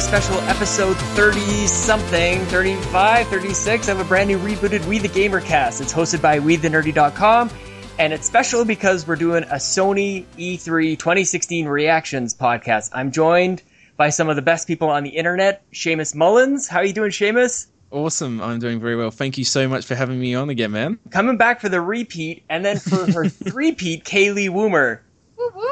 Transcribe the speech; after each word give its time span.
to 0.00 0.06
a 0.06 0.20
very 0.20 0.22
special 0.22 0.40
episode 0.48 0.96
30 0.96 1.66
something, 1.66 2.40
35, 2.46 3.28
36 3.28 3.88
of 3.88 4.00
a 4.00 4.04
brand 4.04 4.28
new 4.28 4.38
rebooted 4.38 4.86
We 4.86 4.98
the 4.98 5.08
Gamer 5.08 5.40
cast. 5.40 5.80
It's 5.80 5.92
hosted 5.92 6.22
by 6.22 6.38
WeTheNerdy.com, 6.38 7.50
and 7.98 8.12
it's 8.12 8.26
special 8.26 8.64
because 8.64 9.06
we're 9.06 9.16
doing 9.16 9.44
a 9.44 9.56
Sony 9.56 10.24
E3 10.38 10.98
2016 10.98 11.66
reactions 11.66 12.34
podcast. 12.34 12.90
I'm 12.92 13.10
joined 13.10 13.62
by 13.96 14.10
some 14.10 14.28
of 14.28 14.36
the 14.36 14.42
best 14.42 14.66
people 14.66 14.88
on 14.88 15.02
the 15.04 15.10
internet, 15.10 15.70
Seamus 15.72 16.14
Mullins. 16.14 16.68
How 16.68 16.78
are 16.78 16.84
you 16.84 16.92
doing, 16.92 17.10
Seamus? 17.10 17.66
Awesome. 17.90 18.40
I'm 18.40 18.58
doing 18.58 18.80
very 18.80 18.96
well. 18.96 19.10
Thank 19.10 19.38
you 19.38 19.44
so 19.44 19.68
much 19.68 19.86
for 19.86 19.94
having 19.94 20.20
me 20.20 20.34
on 20.34 20.48
again, 20.50 20.70
man. 20.70 20.98
Coming 21.10 21.36
back 21.36 21.60
for 21.60 21.68
the 21.68 21.80
repeat, 21.80 22.44
and 22.48 22.64
then 22.64 22.78
for 22.78 23.10
her 23.12 23.28
three-peat, 23.28 24.04
Kaylee 24.04 24.48
Woomer. 24.48 25.00
Woo 25.36 25.50
woo. 25.54 25.64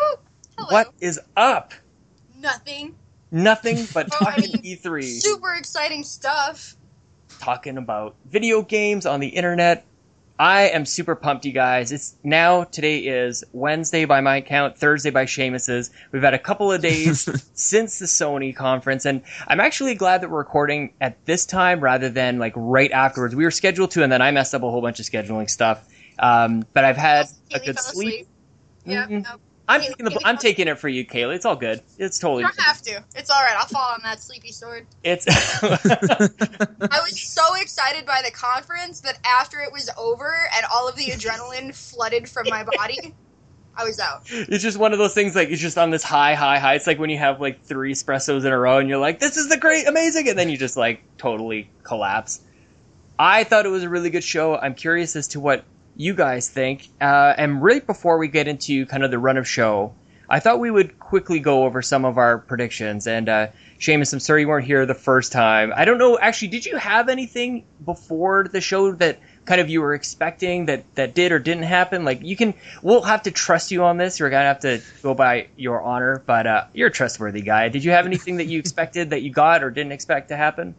Hello. 0.58 0.68
What 0.70 0.92
is 1.00 1.20
up? 1.36 1.72
Nothing. 2.36 2.94
Nothing 3.30 3.86
but 3.92 4.06
I 4.20 4.24
talking 4.36 4.52
mean, 4.62 4.78
E3. 4.78 5.20
Super 5.20 5.54
exciting 5.54 6.02
stuff. 6.04 6.74
talking 7.40 7.76
about 7.76 8.14
video 8.30 8.62
games 8.62 9.06
on 9.06 9.20
the 9.20 9.28
internet. 9.28 9.84
I 10.40 10.68
am 10.68 10.86
super 10.86 11.16
pumped, 11.16 11.44
you 11.46 11.52
guys. 11.52 11.90
It's 11.90 12.14
now, 12.22 12.62
today 12.62 12.98
is 13.00 13.42
Wednesday 13.52 14.04
by 14.04 14.20
my 14.20 14.40
count, 14.40 14.78
Thursday 14.78 15.10
by 15.10 15.24
Seamus's. 15.24 15.90
We've 16.12 16.22
had 16.22 16.32
a 16.32 16.38
couple 16.38 16.70
of 16.70 16.80
days 16.80 17.28
since 17.54 17.98
the 17.98 18.06
Sony 18.06 18.54
conference, 18.54 19.04
and 19.04 19.22
I'm 19.48 19.58
actually 19.58 19.96
glad 19.96 20.20
that 20.20 20.30
we're 20.30 20.38
recording 20.38 20.92
at 21.00 21.24
this 21.26 21.44
time 21.44 21.80
rather 21.80 22.08
than 22.08 22.38
like 22.38 22.52
right 22.54 22.92
afterwards. 22.92 23.34
We 23.34 23.42
were 23.42 23.50
scheduled 23.50 23.90
to, 23.92 24.04
and 24.04 24.12
then 24.12 24.22
I 24.22 24.30
messed 24.30 24.54
up 24.54 24.62
a 24.62 24.70
whole 24.70 24.80
bunch 24.80 25.00
of 25.00 25.06
scheduling 25.06 25.50
stuff. 25.50 25.84
Um, 26.20 26.64
but 26.72 26.84
I've 26.84 26.96
had 26.96 27.26
a 27.52 27.58
good 27.58 27.78
sleep. 27.80 28.08
asleep. 28.20 28.28
Yeah. 28.86 29.06
Mhm. 29.08 29.24
no. 29.24 29.30
I'm 29.68 29.82
taking 29.82 30.04
the, 30.06 30.20
I'm 30.24 30.38
taking 30.38 30.68
it 30.68 30.78
for 30.78 30.88
you, 30.88 31.06
Kaylee. 31.06 31.34
It's 31.34 31.44
all 31.44 31.56
good. 31.56 31.82
It's 31.98 32.18
totally. 32.18 32.42
You 32.42 32.48
don't 32.48 32.60
have 32.60 32.80
to. 32.82 33.04
It's 33.14 33.30
all 33.30 33.42
right. 33.42 33.54
I'll 33.56 33.66
fall 33.66 33.92
on 33.92 34.00
that 34.02 34.20
sleepy 34.22 34.50
sword. 34.50 34.86
It's. 35.04 35.26
I 35.62 37.00
was 37.00 37.20
so 37.20 37.42
excited 37.56 38.06
by 38.06 38.22
the 38.24 38.30
conference 38.30 39.00
that 39.00 39.18
after 39.24 39.60
it 39.60 39.70
was 39.72 39.90
over 39.98 40.34
and 40.56 40.64
all 40.72 40.88
of 40.88 40.96
the 40.96 41.06
adrenaline 41.06 41.74
flooded 41.74 42.28
from 42.28 42.48
my 42.48 42.64
body, 42.64 43.14
I 43.76 43.84
was 43.84 44.00
out. 44.00 44.22
it's 44.30 44.62
just 44.62 44.78
one 44.78 44.92
of 44.92 44.98
those 44.98 45.14
things 45.14 45.36
like 45.36 45.50
it's 45.50 45.60
just 45.60 45.78
on 45.78 45.90
this 45.90 46.02
high, 46.02 46.34
high, 46.34 46.58
high. 46.58 46.74
It's 46.74 46.86
like 46.86 46.98
when 46.98 47.10
you 47.10 47.18
have 47.18 47.40
like 47.40 47.62
three 47.62 47.92
espressos 47.92 48.44
in 48.44 48.52
a 48.52 48.58
row 48.58 48.78
and 48.78 48.88
you're 48.88 48.98
like, 48.98 49.20
this 49.20 49.36
is 49.36 49.48
the 49.48 49.58
great, 49.58 49.86
amazing, 49.86 50.28
and 50.28 50.38
then 50.38 50.48
you 50.48 50.56
just 50.56 50.76
like 50.76 51.02
totally 51.18 51.70
collapse. 51.82 52.40
I 53.18 53.44
thought 53.44 53.66
it 53.66 53.70
was 53.70 53.82
a 53.82 53.88
really 53.88 54.10
good 54.10 54.24
show. 54.24 54.56
I'm 54.56 54.74
curious 54.74 55.14
as 55.14 55.28
to 55.28 55.40
what 55.40 55.64
you 55.98 56.14
guys 56.14 56.48
think. 56.48 56.88
Uh, 57.00 57.34
and 57.36 57.60
right 57.60 57.86
before 57.86 58.16
we 58.16 58.28
get 58.28 58.48
into 58.48 58.86
kind 58.86 59.04
of 59.04 59.10
the 59.10 59.18
run 59.18 59.36
of 59.36 59.46
show, 59.46 59.94
I 60.30 60.40
thought 60.40 60.60
we 60.60 60.70
would 60.70 60.98
quickly 60.98 61.40
go 61.40 61.64
over 61.64 61.82
some 61.82 62.04
of 62.04 62.18
our 62.18 62.38
predictions. 62.38 63.06
And 63.06 63.28
uh, 63.28 63.48
Seamus, 63.80 64.12
I'm 64.12 64.20
sorry 64.20 64.42
you 64.42 64.48
weren't 64.48 64.66
here 64.66 64.86
the 64.86 64.94
first 64.94 65.32
time. 65.32 65.72
I 65.74 65.84
don't 65.84 65.98
know. 65.98 66.18
Actually, 66.18 66.48
did 66.48 66.66
you 66.66 66.76
have 66.76 67.08
anything 67.08 67.64
before 67.84 68.44
the 68.44 68.60
show 68.60 68.92
that 68.92 69.18
kind 69.44 69.60
of 69.60 69.68
you 69.68 69.80
were 69.80 69.94
expecting 69.94 70.66
that 70.66 70.84
that 70.94 71.14
did 71.14 71.32
or 71.32 71.40
didn't 71.40 71.64
happen? 71.64 72.04
Like 72.04 72.22
you 72.22 72.36
can, 72.36 72.54
we'll 72.82 73.02
have 73.02 73.22
to 73.22 73.32
trust 73.32 73.72
you 73.72 73.82
on 73.82 73.96
this. 73.96 74.20
You're 74.20 74.30
gonna 74.30 74.44
have 74.44 74.60
to 74.60 74.80
go 75.02 75.14
by 75.14 75.48
your 75.56 75.82
honor, 75.82 76.22
but 76.26 76.46
uh, 76.46 76.64
you're 76.74 76.88
a 76.88 76.92
trustworthy 76.92 77.40
guy. 77.40 77.70
Did 77.70 77.82
you 77.82 77.90
have 77.90 78.06
anything 78.06 78.36
that 78.36 78.46
you 78.46 78.58
expected 78.60 79.10
that 79.10 79.22
you 79.22 79.30
got 79.30 79.64
or 79.64 79.70
didn't 79.70 79.92
expect 79.92 80.28
to 80.28 80.36
happen? 80.36 80.76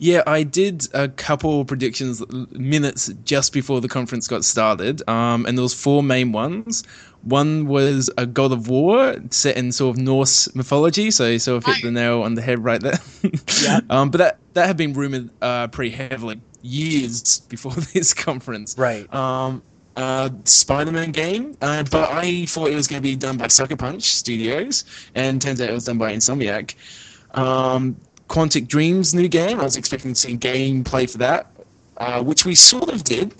Yeah, 0.00 0.22
I 0.26 0.44
did 0.44 0.88
a 0.94 1.08
couple 1.08 1.62
predictions 1.66 2.22
minutes 2.52 3.12
just 3.22 3.52
before 3.52 3.82
the 3.82 3.88
conference 3.88 4.28
got 4.28 4.46
started, 4.46 5.06
um, 5.06 5.44
and 5.44 5.58
there 5.58 5.62
was 5.62 5.74
four 5.74 6.02
main 6.02 6.32
ones. 6.32 6.84
One 7.22 7.66
was 7.66 8.08
a 8.16 8.24
God 8.24 8.50
of 8.50 8.68
War 8.68 9.16
set 9.28 9.58
in 9.58 9.72
sort 9.72 9.98
of 9.98 10.02
Norse 10.02 10.54
mythology, 10.54 11.10
so 11.10 11.26
you 11.26 11.38
sort 11.38 11.58
of 11.58 11.66
hit 11.66 11.82
the 11.82 11.90
nail 11.90 12.22
on 12.22 12.34
the 12.34 12.40
head 12.40 12.64
right 12.64 12.80
there. 12.80 12.98
Yeah. 13.62 13.80
um, 13.90 14.10
but 14.10 14.18
that 14.18 14.38
that 14.54 14.66
had 14.66 14.78
been 14.78 14.94
rumored 14.94 15.28
uh, 15.42 15.68
pretty 15.68 15.90
heavily 15.90 16.40
years 16.62 17.40
before 17.40 17.72
this 17.92 18.14
conference. 18.14 18.78
Right. 18.78 19.12
um, 19.12 19.62
uh, 19.96 20.30
Spider-Man 20.44 21.10
game, 21.10 21.58
uh, 21.60 21.82
but 21.90 22.10
I 22.10 22.46
thought 22.46 22.70
it 22.70 22.74
was 22.74 22.86
going 22.86 23.02
to 23.02 23.06
be 23.06 23.16
done 23.16 23.36
by 23.36 23.48
Sucker 23.48 23.76
Punch 23.76 24.04
Studios, 24.04 24.84
and 25.14 25.42
turns 25.42 25.60
out 25.60 25.68
it 25.68 25.74
was 25.74 25.84
done 25.84 25.98
by 25.98 26.14
Insomniac. 26.14 26.74
Um, 27.34 27.96
Quantic 28.30 28.68
Dreams 28.68 29.12
new 29.12 29.26
game, 29.28 29.58
I 29.60 29.64
was 29.64 29.76
expecting 29.76 30.12
to 30.14 30.18
see 30.18 30.36
gameplay 30.36 31.10
for 31.10 31.18
that, 31.18 31.48
uh, 31.96 32.22
which 32.22 32.44
we 32.46 32.54
sort 32.54 32.88
of 32.88 33.02
did, 33.02 33.34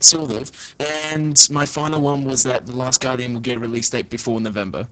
sort 0.00 0.30
of. 0.32 0.50
And 0.80 1.46
my 1.50 1.66
final 1.66 2.00
one 2.00 2.24
was 2.24 2.42
that 2.44 2.64
The 2.66 2.74
Last 2.74 3.02
Guardian 3.02 3.34
will 3.34 3.40
get 3.42 3.58
a 3.58 3.60
release 3.60 3.90
date 3.90 4.08
before 4.08 4.40
November. 4.40 4.88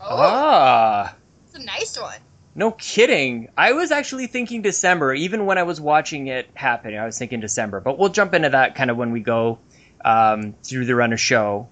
Oh, 0.00 0.16
Ah. 0.20 1.14
it's 1.46 1.56
a 1.56 1.64
nice 1.64 1.98
one. 1.98 2.18
No 2.54 2.72
kidding. 2.72 3.48
I 3.56 3.72
was 3.72 3.90
actually 3.90 4.26
thinking 4.26 4.60
December, 4.60 5.14
even 5.14 5.46
when 5.46 5.56
I 5.56 5.62
was 5.62 5.80
watching 5.80 6.26
it 6.26 6.46
happen. 6.54 6.94
I 6.94 7.06
was 7.06 7.18
thinking 7.18 7.40
December, 7.40 7.80
but 7.80 7.98
we'll 7.98 8.10
jump 8.10 8.34
into 8.34 8.50
that 8.50 8.74
kind 8.74 8.90
of 8.90 8.98
when 8.98 9.12
we 9.12 9.20
go 9.20 9.58
um, 10.04 10.54
through 10.62 10.84
the 10.84 10.94
runner 10.94 11.16
show. 11.16 11.68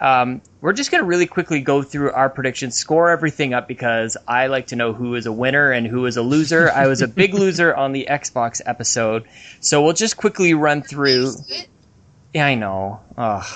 Um, 0.00 0.42
we're 0.60 0.72
just 0.72 0.90
going 0.90 1.02
to 1.02 1.06
really 1.06 1.26
quickly 1.26 1.60
go 1.60 1.82
through 1.82 2.12
our 2.12 2.28
predictions, 2.28 2.76
score 2.76 3.10
everything 3.10 3.54
up 3.54 3.68
because 3.68 4.16
I 4.26 4.48
like 4.48 4.68
to 4.68 4.76
know 4.76 4.92
who 4.92 5.14
is 5.14 5.26
a 5.26 5.32
winner 5.32 5.70
and 5.70 5.86
who 5.86 6.06
is 6.06 6.16
a 6.16 6.22
loser. 6.22 6.70
I 6.70 6.86
was 6.88 7.00
a 7.00 7.08
big 7.08 7.34
loser 7.34 7.74
on 7.74 7.92
the 7.92 8.08
Xbox 8.10 8.60
episode, 8.64 9.24
so 9.60 9.82
we'll 9.82 9.92
just 9.92 10.16
quickly 10.16 10.54
run 10.54 10.82
through. 10.82 11.32
Yeah, 12.32 12.46
I 12.46 12.56
know. 12.56 13.00
Ugh, 13.16 13.46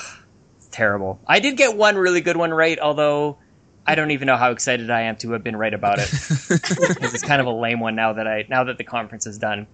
it's 0.58 0.68
terrible. 0.68 1.18
I 1.26 1.40
did 1.40 1.56
get 1.56 1.76
one 1.76 1.96
really 1.96 2.20
good 2.20 2.36
one 2.36 2.52
right, 2.52 2.78
although 2.78 3.38
I 3.88 3.94
don't 3.94 4.10
even 4.10 4.26
know 4.26 4.36
how 4.36 4.52
excited 4.52 4.90
I 4.90 5.02
am 5.02 5.16
to 5.16 5.32
have 5.32 5.42
been 5.42 5.56
right 5.56 5.72
about 5.72 5.98
it 5.98 6.10
it's 6.50 7.22
kind 7.22 7.40
of 7.40 7.46
a 7.46 7.50
lame 7.50 7.80
one 7.80 7.94
now 7.96 8.12
that 8.12 8.28
I 8.28 8.44
now 8.46 8.64
that 8.64 8.76
the 8.76 8.84
conference 8.84 9.26
is 9.26 9.38
done. 9.38 9.66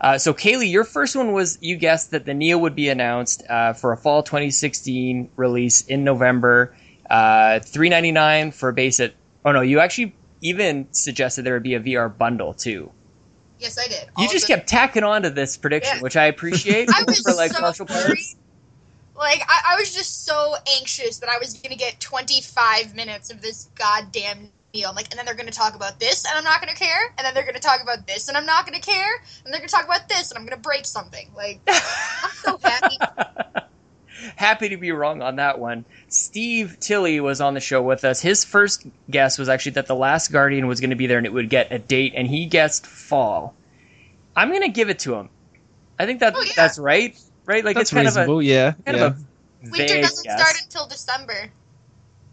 Uh, 0.00 0.16
so 0.16 0.32
Kaylee, 0.32 0.70
your 0.70 0.84
first 0.84 1.14
one 1.14 1.32
was 1.32 1.58
you 1.60 1.76
guessed 1.76 2.12
that 2.12 2.24
the 2.24 2.32
Neo 2.32 2.56
would 2.58 2.74
be 2.74 2.88
announced 2.88 3.42
uh, 3.48 3.74
for 3.74 3.92
a 3.92 3.96
fall 3.96 4.22
2016 4.22 5.30
release 5.36 5.82
in 5.82 6.04
November. 6.04 6.74
Uh, 7.08 7.60
399 7.60 8.52
for 8.52 8.70
a 8.70 8.72
base 8.72 9.00
at. 9.00 9.14
Oh 9.44 9.52
no, 9.52 9.60
you 9.60 9.80
actually 9.80 10.14
even 10.40 10.86
suggested 10.92 11.42
there 11.42 11.54
would 11.54 11.62
be 11.62 11.74
a 11.74 11.80
VR 11.80 12.16
bundle 12.16 12.54
too. 12.54 12.90
Yes, 13.58 13.78
I 13.78 13.88
did. 13.88 14.08
You 14.16 14.28
just 14.30 14.46
kept 14.46 14.68
tacking 14.68 15.04
on 15.04 15.22
to 15.22 15.30
this 15.30 15.58
prediction, 15.58 15.96
Yeah. 15.96 16.02
which 16.02 16.16
I 16.16 16.26
appreciate 16.26 16.88
I 16.94 17.02
was 17.06 17.20
for 17.20 17.34
like 17.34 17.52
so 17.52 17.60
partial 17.60 17.86
points. 17.86 18.36
Like 19.14 19.42
I, 19.46 19.74
I 19.74 19.76
was 19.76 19.94
just 19.94 20.24
so 20.24 20.54
anxious 20.78 21.18
that 21.18 21.28
I 21.28 21.36
was 21.38 21.54
gonna 21.54 21.76
get 21.76 22.00
25 22.00 22.94
minutes 22.94 23.30
of 23.30 23.42
this 23.42 23.68
goddamn 23.74 24.50
deal. 24.72 24.88
I'm 24.90 24.94
like, 24.94 25.10
and 25.10 25.18
then 25.18 25.26
they're 25.26 25.34
gonna 25.34 25.50
talk 25.50 25.74
about 25.74 25.98
this, 26.00 26.24
and 26.24 26.36
I'm 26.36 26.44
not 26.44 26.60
gonna 26.60 26.74
care. 26.74 27.12
And 27.18 27.24
then 27.24 27.34
they're 27.34 27.46
gonna 27.46 27.58
talk 27.60 27.82
about 27.82 28.06
this, 28.06 28.28
and 28.28 28.36
I'm 28.36 28.46
not 28.46 28.66
gonna 28.66 28.80
care. 28.80 29.22
And 29.44 29.52
they're 29.52 29.60
gonna 29.60 29.68
talk 29.68 29.84
about 29.84 30.08
this, 30.08 30.30
and 30.30 30.38
I'm 30.38 30.44
gonna 30.44 30.60
break 30.60 30.84
something. 30.86 31.30
Like 31.36 31.60
I'm 31.68 32.30
so 32.42 32.58
happy. 32.62 32.96
Happy 34.36 34.68
to 34.68 34.76
be 34.76 34.92
wrong 34.92 35.22
on 35.22 35.36
that 35.36 35.58
one. 35.58 35.86
Steve 36.08 36.76
Tilley 36.78 37.20
was 37.20 37.40
on 37.40 37.54
the 37.54 37.60
show 37.60 37.80
with 37.82 38.04
us. 38.04 38.20
His 38.20 38.44
first 38.44 38.86
guess 39.08 39.38
was 39.38 39.48
actually 39.48 39.72
that 39.72 39.86
The 39.86 39.94
Last 39.94 40.30
Guardian 40.30 40.66
was 40.66 40.78
going 40.80 40.90
to 40.90 40.96
be 40.96 41.06
there 41.06 41.16
and 41.16 41.26
it 41.26 41.32
would 41.32 41.48
get 41.48 41.72
a 41.72 41.78
date, 41.78 42.12
and 42.14 42.28
he 42.28 42.44
guessed 42.44 42.86
fall. 42.86 43.54
I'm 44.36 44.50
going 44.50 44.60
to 44.60 44.68
give 44.68 44.90
it 44.90 44.98
to 45.00 45.14
him. 45.14 45.30
I 45.98 46.04
think 46.04 46.20
that 46.20 46.34
Oh, 46.36 46.42
yeah. 46.42 46.52
that's 46.54 46.78
right, 46.78 47.18
right? 47.46 47.64
Like 47.64 47.76
That's 47.76 47.90
it's 47.90 47.94
kind 47.94 48.06
reasonable, 48.06 48.38
of 48.40 48.44
yeah. 48.44 48.68
a 48.78 48.82
kind 48.82 48.96
yeah. 48.98 49.06
of 49.06 49.16
a 49.16 49.70
Winter 49.70 50.00
doesn't 50.02 50.24
guess. 50.24 50.40
start 50.40 50.62
until 50.64 50.86
December. 50.86 51.50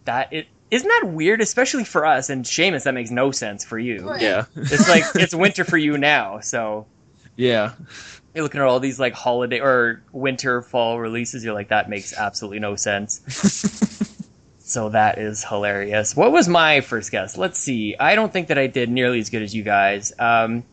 that 0.06 0.32
it 0.34 0.48
isn't 0.72 0.88
that 0.88 1.12
weird, 1.12 1.42
especially 1.42 1.84
for 1.84 2.06
us. 2.06 2.30
And 2.30 2.46
Seamus, 2.46 2.84
that 2.84 2.94
makes 2.94 3.12
no 3.12 3.32
sense 3.32 3.64
for 3.64 3.80
you. 3.80 4.10
Right. 4.10 4.22
yeah. 4.22 4.46
It's 4.56 4.90
like 4.90 5.04
it's 5.16 5.34
winter 5.36 5.64
for 5.64 5.78
you 5.78 5.98
now, 5.98 6.40
so 6.40 6.86
yeah. 7.36 7.74
you're 8.34 8.44
looking 8.44 8.62
at 8.62 8.68
all 8.68 8.80
these 8.80 9.00
like 9.00 9.14
holiday 9.14 9.60
or 9.60 10.04
winter 10.12 10.62
fall 10.62 11.00
releases. 11.00 11.44
You're 11.44 11.54
like, 11.54 11.70
that 11.70 11.90
makes 11.90 12.14
absolutely 12.14 12.60
no 12.60 12.76
sense. 12.76 13.94
So 14.68 14.90
that 14.90 15.18
is 15.18 15.46
hilarious. 15.46 16.14
What 16.14 16.34
was 16.34 16.50
my 16.50 16.82
first 16.82 17.10
guess? 17.10 17.38
Let's 17.38 17.58
see. 17.58 17.96
I 17.98 18.16
don't 18.16 18.34
think 18.34 18.50
that 18.50 18.58
I 18.58 18.68
did 18.68 18.90
nearly 18.90 19.20
as 19.20 19.30
good 19.30 19.42
as 19.42 19.56
you 19.56 19.64
guys. 19.64 20.12
Um, 20.20 20.66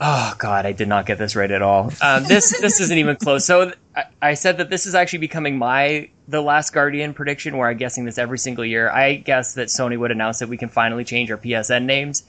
oh 0.00 0.34
God, 0.38 0.66
I 0.66 0.72
did 0.72 0.88
not 0.88 1.06
get 1.06 1.18
this 1.18 1.34
right 1.36 1.50
at 1.50 1.62
all. 1.62 1.92
Um, 2.00 2.24
this 2.24 2.58
this 2.60 2.80
isn't 2.80 2.96
even 2.96 3.16
close. 3.16 3.44
So 3.44 3.72
I, 3.96 4.04
I 4.20 4.34
said 4.34 4.58
that 4.58 4.70
this 4.70 4.86
is 4.86 4.94
actually 4.94 5.20
becoming 5.20 5.58
my 5.58 6.08
the 6.28 6.42
Last 6.42 6.72
Guardian 6.72 7.14
prediction, 7.14 7.56
where 7.56 7.68
I'm 7.68 7.76
guessing 7.76 8.04
this 8.04 8.18
every 8.18 8.38
single 8.38 8.64
year. 8.64 8.90
I 8.90 9.16
guess 9.16 9.54
that 9.54 9.68
Sony 9.68 9.98
would 9.98 10.10
announce 10.10 10.38
that 10.40 10.48
we 10.48 10.56
can 10.56 10.68
finally 10.68 11.04
change 11.04 11.30
our 11.30 11.38
PSN 11.38 11.84
names. 11.84 12.24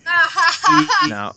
no. 1.08 1.34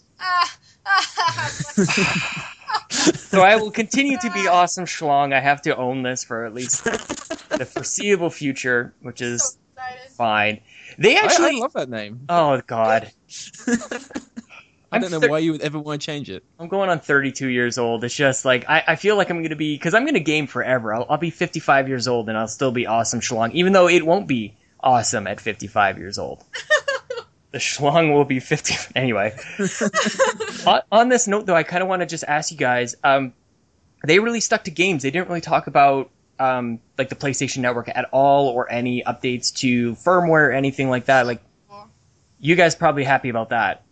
So 3.32 3.40
I 3.40 3.56
will 3.56 3.70
continue 3.70 4.18
to 4.18 4.30
be 4.30 4.46
awesome 4.46 4.84
schlong. 4.84 5.32
I 5.32 5.40
have 5.40 5.62
to 5.62 5.74
own 5.74 6.02
this 6.02 6.22
for 6.22 6.44
at 6.44 6.52
least 6.52 6.84
the 6.84 7.66
foreseeable 7.66 8.28
future, 8.28 8.92
which 9.00 9.22
is 9.22 9.56
so 9.74 9.82
fine. 10.10 10.60
They 10.98 11.16
I, 11.16 11.20
actually. 11.22 11.56
I 11.56 11.60
love 11.60 11.72
that 11.72 11.88
name. 11.88 12.20
oh 12.28 12.60
God. 12.66 13.10
I 14.92 14.96
I'm 14.96 15.02
don't 15.02 15.10
know 15.10 15.20
thir- 15.20 15.30
why 15.30 15.38
you 15.38 15.52
would 15.52 15.62
ever 15.62 15.78
want 15.78 16.00
to 16.00 16.06
change 16.06 16.28
it. 16.30 16.44
I'm 16.58 16.68
going 16.68 16.90
on 16.90 17.00
32 17.00 17.48
years 17.48 17.78
old. 17.78 18.04
It's 18.04 18.14
just 18.14 18.44
like 18.44 18.68
I, 18.68 18.84
I 18.88 18.96
feel 18.96 19.16
like 19.16 19.30
I'm 19.30 19.38
going 19.38 19.50
to 19.50 19.56
be 19.56 19.74
because 19.74 19.94
I'm 19.94 20.02
going 20.04 20.14
to 20.14 20.20
game 20.20 20.46
forever. 20.46 20.94
I'll, 20.94 21.06
I'll 21.08 21.18
be 21.18 21.30
55 21.30 21.88
years 21.88 22.06
old 22.06 22.28
and 22.28 22.36
I'll 22.36 22.48
still 22.48 22.72
be 22.72 22.86
awesome 22.86 23.20
schlong, 23.20 23.52
even 23.52 23.72
though 23.72 23.88
it 23.88 24.04
won't 24.04 24.28
be 24.28 24.54
awesome 24.80 25.26
at 25.26 25.40
55 25.40 25.98
years 25.98 26.18
old. 26.18 26.44
the 27.52 27.58
schlong 27.58 28.12
will 28.12 28.24
be 28.24 28.40
50. 28.40 28.74
Anyway, 28.94 29.34
on, 30.66 30.80
on 30.92 31.08
this 31.08 31.26
note, 31.26 31.46
though, 31.46 31.54
I 31.54 31.62
kind 31.62 31.82
of 31.82 31.88
want 31.88 32.00
to 32.00 32.06
just 32.06 32.24
ask 32.24 32.50
you 32.50 32.58
guys. 32.58 32.94
Um, 33.02 33.32
they 34.04 34.18
really 34.18 34.40
stuck 34.40 34.64
to 34.64 34.70
games. 34.70 35.02
They 35.02 35.10
didn't 35.10 35.28
really 35.28 35.40
talk 35.40 35.66
about 35.66 36.10
um, 36.38 36.80
like 36.98 37.08
the 37.08 37.14
PlayStation 37.14 37.58
Network 37.58 37.88
at 37.88 38.08
all, 38.12 38.48
or 38.48 38.70
any 38.70 39.02
updates 39.02 39.54
to 39.58 39.94
firmware, 39.94 40.48
or 40.48 40.52
anything 40.52 40.90
like 40.90 41.06
that. 41.06 41.26
Like, 41.26 41.42
you 42.38 42.54
guys 42.56 42.74
probably 42.74 43.04
happy 43.04 43.28
about 43.28 43.50
that. 43.50 43.84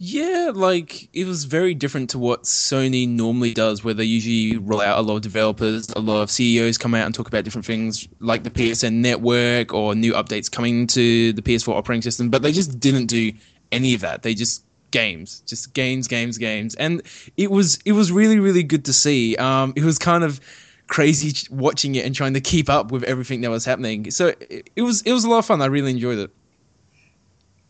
Yeah, 0.00 0.52
like 0.54 1.08
it 1.12 1.26
was 1.26 1.44
very 1.44 1.74
different 1.74 2.10
to 2.10 2.20
what 2.20 2.44
Sony 2.44 3.08
normally 3.08 3.52
does, 3.52 3.82
where 3.82 3.94
they 3.94 4.04
usually 4.04 4.56
roll 4.56 4.80
out 4.80 4.96
a 4.96 5.02
lot 5.02 5.16
of 5.16 5.22
developers, 5.22 5.88
a 5.90 5.98
lot 5.98 6.22
of 6.22 6.30
CEOs 6.30 6.78
come 6.78 6.94
out 6.94 7.04
and 7.04 7.14
talk 7.14 7.26
about 7.26 7.42
different 7.42 7.66
things 7.66 8.06
like 8.20 8.44
the 8.44 8.50
PSN 8.50 8.92
network 8.94 9.74
or 9.74 9.96
new 9.96 10.12
updates 10.12 10.48
coming 10.48 10.86
to 10.88 11.32
the 11.32 11.42
PS4 11.42 11.74
operating 11.74 12.02
system. 12.02 12.30
But 12.30 12.42
they 12.42 12.52
just 12.52 12.78
didn't 12.78 13.06
do 13.06 13.32
any 13.72 13.92
of 13.92 14.00
that. 14.02 14.22
They 14.22 14.34
just 14.34 14.62
games, 14.92 15.42
just 15.46 15.74
games, 15.74 16.06
games, 16.06 16.38
games, 16.38 16.76
and 16.76 17.02
it 17.36 17.50
was 17.50 17.80
it 17.84 17.92
was 17.92 18.12
really 18.12 18.38
really 18.38 18.62
good 18.62 18.84
to 18.84 18.92
see. 18.92 19.34
Um, 19.34 19.72
it 19.74 19.82
was 19.82 19.98
kind 19.98 20.22
of 20.22 20.40
crazy 20.86 21.34
watching 21.50 21.96
it 21.96 22.06
and 22.06 22.14
trying 22.14 22.34
to 22.34 22.40
keep 22.40 22.70
up 22.70 22.92
with 22.92 23.02
everything 23.02 23.40
that 23.40 23.50
was 23.50 23.64
happening. 23.64 24.12
So 24.12 24.28
it, 24.48 24.70
it 24.76 24.82
was 24.82 25.02
it 25.02 25.12
was 25.12 25.24
a 25.24 25.28
lot 25.28 25.38
of 25.38 25.46
fun. 25.46 25.60
I 25.60 25.66
really 25.66 25.90
enjoyed 25.90 26.18
it. 26.18 26.30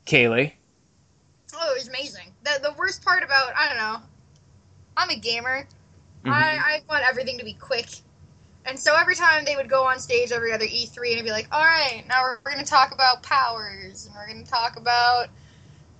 Kaylee. 0.04 0.52
Oh, 1.60 1.72
it 1.72 1.78
was 1.78 1.88
amazing. 1.88 2.32
The 2.44 2.60
the 2.62 2.72
worst 2.78 3.04
part 3.04 3.22
about 3.22 3.52
I 3.56 3.68
don't 3.68 3.78
know. 3.78 3.98
I'm 4.96 5.10
a 5.10 5.16
gamer. 5.16 5.66
Mhm. 6.24 6.32
I, 6.32 6.58
I 6.58 6.82
want 6.88 7.04
everything 7.08 7.38
to 7.38 7.44
be 7.44 7.54
quick. 7.54 7.88
And 8.64 8.78
so 8.78 8.94
every 8.96 9.14
time 9.14 9.44
they 9.44 9.56
would 9.56 9.68
go 9.70 9.86
on 9.86 9.98
stage 9.98 10.30
every 10.30 10.52
other 10.52 10.66
E3 10.66 10.96
and 11.08 11.14
it'd 11.14 11.24
be 11.24 11.30
like, 11.30 11.48
all 11.52 11.64
right, 11.64 12.04
now 12.06 12.22
we're, 12.22 12.38
we're 12.44 12.52
going 12.52 12.62
to 12.64 12.70
talk 12.70 12.92
about 12.92 13.22
powers 13.22 14.06
and 14.06 14.14
we're 14.14 14.26
going 14.26 14.44
to 14.44 14.50
talk 14.50 14.76
about 14.76 15.28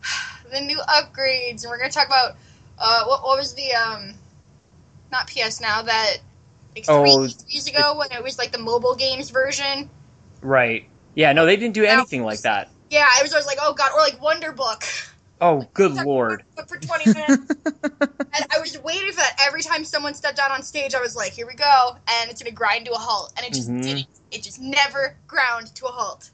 the 0.52 0.60
new 0.60 0.78
upgrades 0.88 1.62
and 1.62 1.70
we're 1.70 1.78
going 1.78 1.90
to 1.90 1.94
talk 1.96 2.08
about 2.08 2.37
uh, 2.78 3.04
what, 3.04 3.22
what 3.25 3.38
was 3.38 3.54
the 3.54 3.72
um 3.72 4.14
not 5.11 5.28
PS 5.28 5.61
Now 5.61 5.82
that 5.82 6.19
like 6.76 6.84
three 6.84 6.94
Oh, 6.94 7.26
E3s 7.26 7.69
ago 7.69 7.96
when 7.99 8.12
it 8.12 8.22
was 8.22 8.38
like 8.38 8.52
the 8.52 8.58
mobile 8.58 8.94
games 8.94 9.31
version. 9.31 9.88
Right. 10.43 10.87
Yeah. 11.14 11.32
No, 11.32 11.46
they 11.46 11.56
didn't 11.56 11.75
do 11.75 11.84
anything 11.84 12.22
like 12.25 12.40
that. 12.43 12.70
Yeah, 12.90 13.08
I 13.19 13.22
was 13.22 13.32
always 13.32 13.46
like, 13.46 13.58
oh 13.61 13.72
god, 13.75 13.93
or 13.94 14.00
like 14.00 14.20
Wonderbook. 14.20 15.14
Oh, 15.40 15.67
good 15.75 15.93
lord. 15.93 16.43
Book 16.56 16.69
for 16.69 16.79
20 16.79 17.12
minutes. 17.12 17.55
and 17.64 18.46
I 18.55 18.58
was 18.61 18.79
waiting 18.82 19.11
for 19.11 19.17
that 19.17 19.37
every 19.46 19.62
time 19.62 19.85
someone 19.85 20.14
stepped 20.14 20.38
out 20.38 20.50
on 20.50 20.62
stage. 20.62 20.94
I 20.94 21.00
was 21.00 21.14
like, 21.14 21.32
here 21.32 21.46
we 21.46 21.55
go, 21.55 21.96
and 22.08 22.31
it's 22.31 22.43
gonna 22.43 22.55
grind 22.55 22.87
to 22.87 22.93
a 22.93 22.99
halt, 22.99 23.32
and 23.37 23.46
it 23.46 23.52
just 23.52 23.69
Mhm. 23.70 23.82
didn't. 23.82 24.06
It 24.31 24.43
just 24.43 24.61
never 24.61 25.17
ground 25.26 25.75
to 25.76 25.87
a 25.87 25.90
halt. 25.90 26.31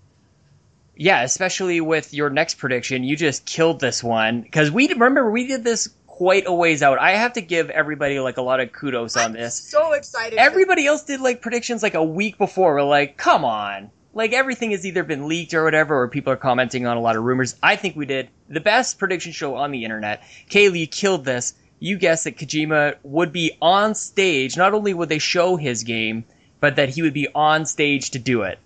Yeah, 0.97 1.23
especially 1.23 1.81
with 1.81 2.15
your 2.15 2.31
next 2.31 2.55
prediction, 2.55 3.05
you 3.05 3.17
just 3.17 3.45
killed 3.47 3.81
this 3.81 4.03
one 4.03 4.43
because 4.43 4.71
we 4.71 4.89
remember 4.89 5.31
we 5.31 5.47
did 5.47 5.65
this 5.65 5.89
quite 6.07 6.45
a 6.47 6.53
ways 6.53 6.83
out. 6.83 6.99
I 7.01 7.13
have 7.17 7.33
to 7.33 7.41
give 7.41 7.69
everybody 7.71 8.21
like 8.21 8.37
a 8.37 8.43
lot 8.43 8.61
of 8.61 8.73
kudos 8.73 9.17
on 9.17 9.25
I'm 9.25 9.33
this. 9.33 9.57
so 9.57 9.93
excited. 9.93 10.39
Everybody 10.39 10.87
else 10.87 11.03
did 11.03 11.21
like 11.21 11.43
predictions 11.43 11.83
like 11.83 11.95
a 11.95 12.05
week 12.05 12.39
before. 12.39 12.75
We're 12.75 12.83
like, 12.85 13.17
come 13.17 13.45
on. 13.45 13.91
Like 14.15 14.33
everything 14.33 14.71
has 14.71 14.87
either 14.87 15.03
been 15.03 15.29
leaked 15.29 15.55
or 15.55 15.65
whatever, 15.65 16.01
or 16.01 16.09
people 16.09 16.33
are 16.33 16.37
commenting 16.37 16.87
on 16.87 16.97
a 16.97 17.01
lot 17.01 17.17
of 17.17 17.25
rumors. 17.25 17.57
I 17.63 17.77
think 17.77 17.97
we 17.97 18.07
did 18.07 18.29
the 18.49 18.61
best 18.61 18.99
prediction 18.99 19.33
show 19.33 19.57
on 19.57 19.73
the 19.73 19.85
internet. 19.85 20.23
Kaylee, 20.51 20.81
you 20.81 20.87
killed 20.87 21.25
this. 21.25 21.55
You 21.81 21.99
guessed 21.99 22.25
that 22.25 22.37
Kojima 22.37 22.97
would 23.03 23.33
be 23.33 23.59
on 23.61 23.95
stage. 23.95 24.57
Not 24.57 24.73
only 24.73 24.95
would 24.95 25.09
they 25.09 25.19
show 25.19 25.57
his 25.57 25.83
game, 25.83 26.25
but 26.61 26.77
that 26.77 26.89
he 26.89 27.03
would 27.03 27.13
be 27.13 27.29
on 27.35 27.67
stage 27.67 28.11
to 28.13 28.19
do 28.19 28.43
it. 28.43 28.59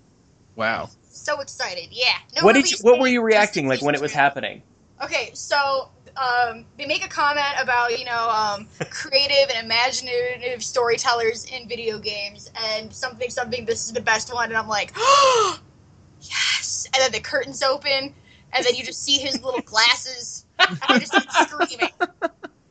Wow. 0.55 0.91
so 1.11 1.41
excited. 1.41 1.89
Yeah. 1.91 2.13
No 2.37 2.45
what 2.45 2.55
did 2.55 2.71
you, 2.71 2.77
what 2.83 3.01
were 3.01 3.09
you 3.09 3.23
reacting 3.23 3.67
like 3.67 3.83
when 3.83 3.95
it 3.95 4.01
was 4.01 4.13
happening? 4.13 4.63
Okay, 5.03 5.31
so 5.33 5.89
um, 6.19 6.65
they 6.77 6.87
make 6.87 7.05
a 7.05 7.09
comment 7.09 7.55
about 7.61 7.99
you 7.99 8.05
know 8.05 8.29
um, 8.31 8.67
creative 8.91 9.55
and 9.55 9.65
imaginative 9.65 10.63
storytellers 10.63 11.45
in 11.47 11.69
video 11.69 11.99
games, 11.99 12.51
and 12.75 12.93
something 12.93 13.31
something. 13.31 13.65
This 13.65 13.87
is 13.87 13.93
the 13.93 14.01
best 14.01 14.33
one, 14.33 14.49
and 14.49 14.57
I'm 14.57 14.69
like, 14.69 14.93
oh, 14.97 15.59
yes. 16.21 16.89
And 16.95 17.03
then 17.03 17.13
the 17.13 17.21
curtains 17.21 17.63
open, 17.63 18.15
and 18.53 18.65
then 18.65 18.75
you 18.75 18.85
just 18.85 19.03
see 19.03 19.19
his 19.19 19.43
little 19.43 19.61
glasses, 19.65 20.45
and 20.59 20.79
I 20.89 20.99
just 20.99 21.13
start 21.13 21.49
screaming. 21.49 21.93
I 22.01 22.07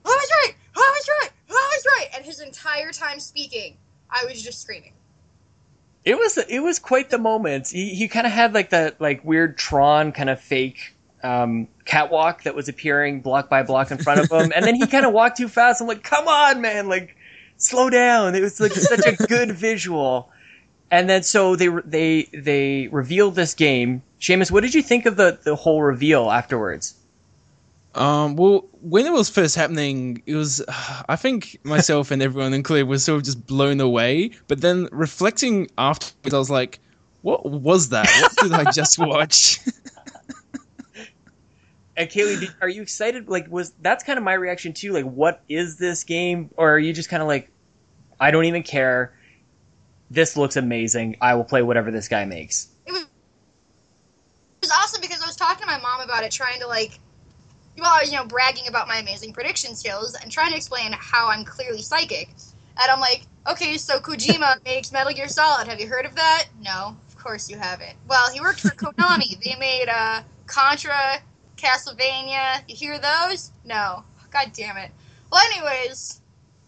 was 0.06 0.32
right. 0.44 0.54
I 0.76 0.80
was 0.80 1.10
right. 1.22 1.30
I 1.50 1.54
was 1.54 1.86
right. 1.86 2.08
And 2.16 2.26
his 2.26 2.42
entire 2.42 2.92
time 2.92 3.20
speaking, 3.20 3.78
I 4.10 4.26
was 4.26 4.42
just 4.42 4.62
screaming. 4.62 4.94
It 6.04 6.18
was 6.18 6.38
it 6.38 6.60
was 6.60 6.80
quite 6.80 7.10
the 7.10 7.18
moment. 7.18 7.70
He 7.70 7.96
he 7.96 8.08
kind 8.08 8.26
of 8.26 8.34
had 8.34 8.54
like 8.54 8.70
that 8.70 9.00
like 9.02 9.24
weird 9.24 9.58
Tron 9.58 10.12
kind 10.12 10.30
of 10.30 10.40
fake 10.40 10.94
um, 11.24 11.68
catwalk 11.86 12.44
that 12.44 12.56
was 12.56 12.70
appearing 12.70 13.22
block 13.22 13.50
by 13.50 13.64
block 13.64 13.92
in 13.92 13.98
front 13.98 14.20
of 14.20 14.32
him, 14.32 14.52
and 14.56 14.66
then 14.66 14.76
he 14.76 14.86
kind 14.88 15.06
of 15.06 15.14
walked 15.14 15.38
too 15.38 15.48
fast. 15.48 15.82
I'm 15.82 15.88
like, 15.88 16.04
come 16.04 16.28
on, 16.28 16.62
man, 16.62 16.88
like 16.88 17.16
slow 17.58 17.90
down. 17.90 18.36
It 18.36 18.42
was 18.42 18.60
like 18.60 18.74
such 18.74 19.06
a 19.06 19.16
good 19.28 19.52
visual. 19.52 20.30
And 20.90 21.10
then 21.10 21.24
so 21.24 21.56
they 21.56 21.68
they 21.86 22.30
they 22.34 22.88
revealed 22.88 23.36
this 23.36 23.54
game. 23.54 24.04
Seamus, 24.22 24.52
what 24.52 24.62
did 24.62 24.74
you 24.74 24.82
think 24.82 25.06
of 25.06 25.18
the 25.18 25.38
the 25.44 25.56
whole 25.56 25.82
reveal 25.82 26.32
afterwards? 26.32 26.96
Um, 27.98 28.36
well, 28.36 28.66
when 28.82 29.08
it 29.08 29.12
was 29.12 29.28
first 29.28 29.56
happening, 29.56 30.22
it 30.28 30.36
was, 30.36 30.64
I 31.10 31.16
think 31.16 31.58
myself 31.64 32.12
and 32.12 32.22
everyone 32.22 32.54
included 32.54 32.88
was 32.88 33.04
sort 33.04 33.18
of 33.18 33.24
just 33.24 33.48
blown 33.48 33.82
away. 33.82 34.32
But 34.48 34.62
then 34.62 34.88
reflecting 34.92 35.68
afterwards, 35.80 36.34
I 36.34 36.38
was 36.38 36.52
like, 36.52 36.80
what 37.24 37.44
was 37.50 37.90
that? 37.90 38.08
What 38.22 38.36
did 38.38 38.54
I 38.54 38.72
just 38.72 39.00
watch? 39.00 39.60
And 41.98 42.08
Kaylee, 42.08 42.40
did, 42.40 42.50
are 42.62 42.70
you 42.70 42.84
excited? 42.84 43.28
Like, 43.28 43.50
was 43.50 43.74
that's 43.82 44.04
kind 44.04 44.18
of 44.20 44.24
my 44.24 44.34
reaction 44.34 44.72
too? 44.72 44.94
Like, 44.94 45.06
what 45.06 45.42
is 45.50 45.78
this 45.78 46.04
game? 46.04 46.52
Or 46.56 46.76
are 46.76 46.80
you 46.80 46.94
just 46.94 47.10
kind 47.10 47.24
of 47.24 47.28
like, 47.28 47.50
I 48.20 48.30
don't 48.30 48.46
even 48.46 48.62
care. 48.62 49.18
This 50.12 50.38
looks 50.38 50.56
amazing. 50.56 51.18
I 51.20 51.34
will 51.34 51.44
play 51.44 51.64
whatever 51.64 51.90
this 51.90 52.08
guy 52.08 52.24
makes. 52.26 52.70
it 52.86 52.92
was, 52.92 53.02
it 53.02 53.08
was 54.62 54.72
awesome 54.72 55.02
because 55.02 55.22
I 55.24 55.26
was 55.26 55.36
talking 55.36 55.62
to 55.62 55.66
my 55.66 55.80
mom 55.80 56.02
about 56.02 56.24
it, 56.24 56.32
trying 56.32 56.60
to 56.62 56.68
like, 56.68 57.00
well, 57.80 57.92
I 57.92 58.02
was 58.02 58.12
you 58.12 58.18
know 58.18 58.26
bragging 58.26 58.68
about 58.68 58.88
my 58.88 58.98
amazing 58.98 59.34
prediction 59.34 59.76
skills 59.76 60.16
and 60.22 60.32
trying 60.32 60.52
to 60.52 60.56
explain 60.56 60.94
how 60.94 61.30
I'm 61.30 61.44
clearly 61.44 61.82
psychic. 61.82 62.30
And 62.80 62.92
I'm 62.92 63.00
like, 63.00 63.24
okay, 63.50 63.76
so 63.78 64.00
Kojima 64.00 64.64
makes 64.66 64.92
Metal 64.92 65.12
Gear 65.14 65.28
Solid. 65.28 65.68
Have 65.68 65.80
you 65.80 65.88
heard 65.88 66.06
of 66.06 66.14
that? 66.16 66.46
No, 66.64 66.96
of 67.08 67.18
course 67.18 67.50
you 67.50 67.58
haven't. 67.58 67.96
Well, 68.08 68.32
he 68.32 68.40
worked 68.40 68.60
for 68.60 68.70
Konami. 68.76 69.44
they 69.44 69.56
made 69.60 69.90
uh, 69.90 70.22
Contra, 70.46 71.22
Castlevania. 71.58 72.64
You 72.68 72.76
hear 72.76 73.00
those? 73.00 73.52
No. 73.66 74.04
God 74.32 74.52
damn 74.54 74.78
it. 74.78 74.92
Well, 75.32 75.42
anyways, 75.52 76.22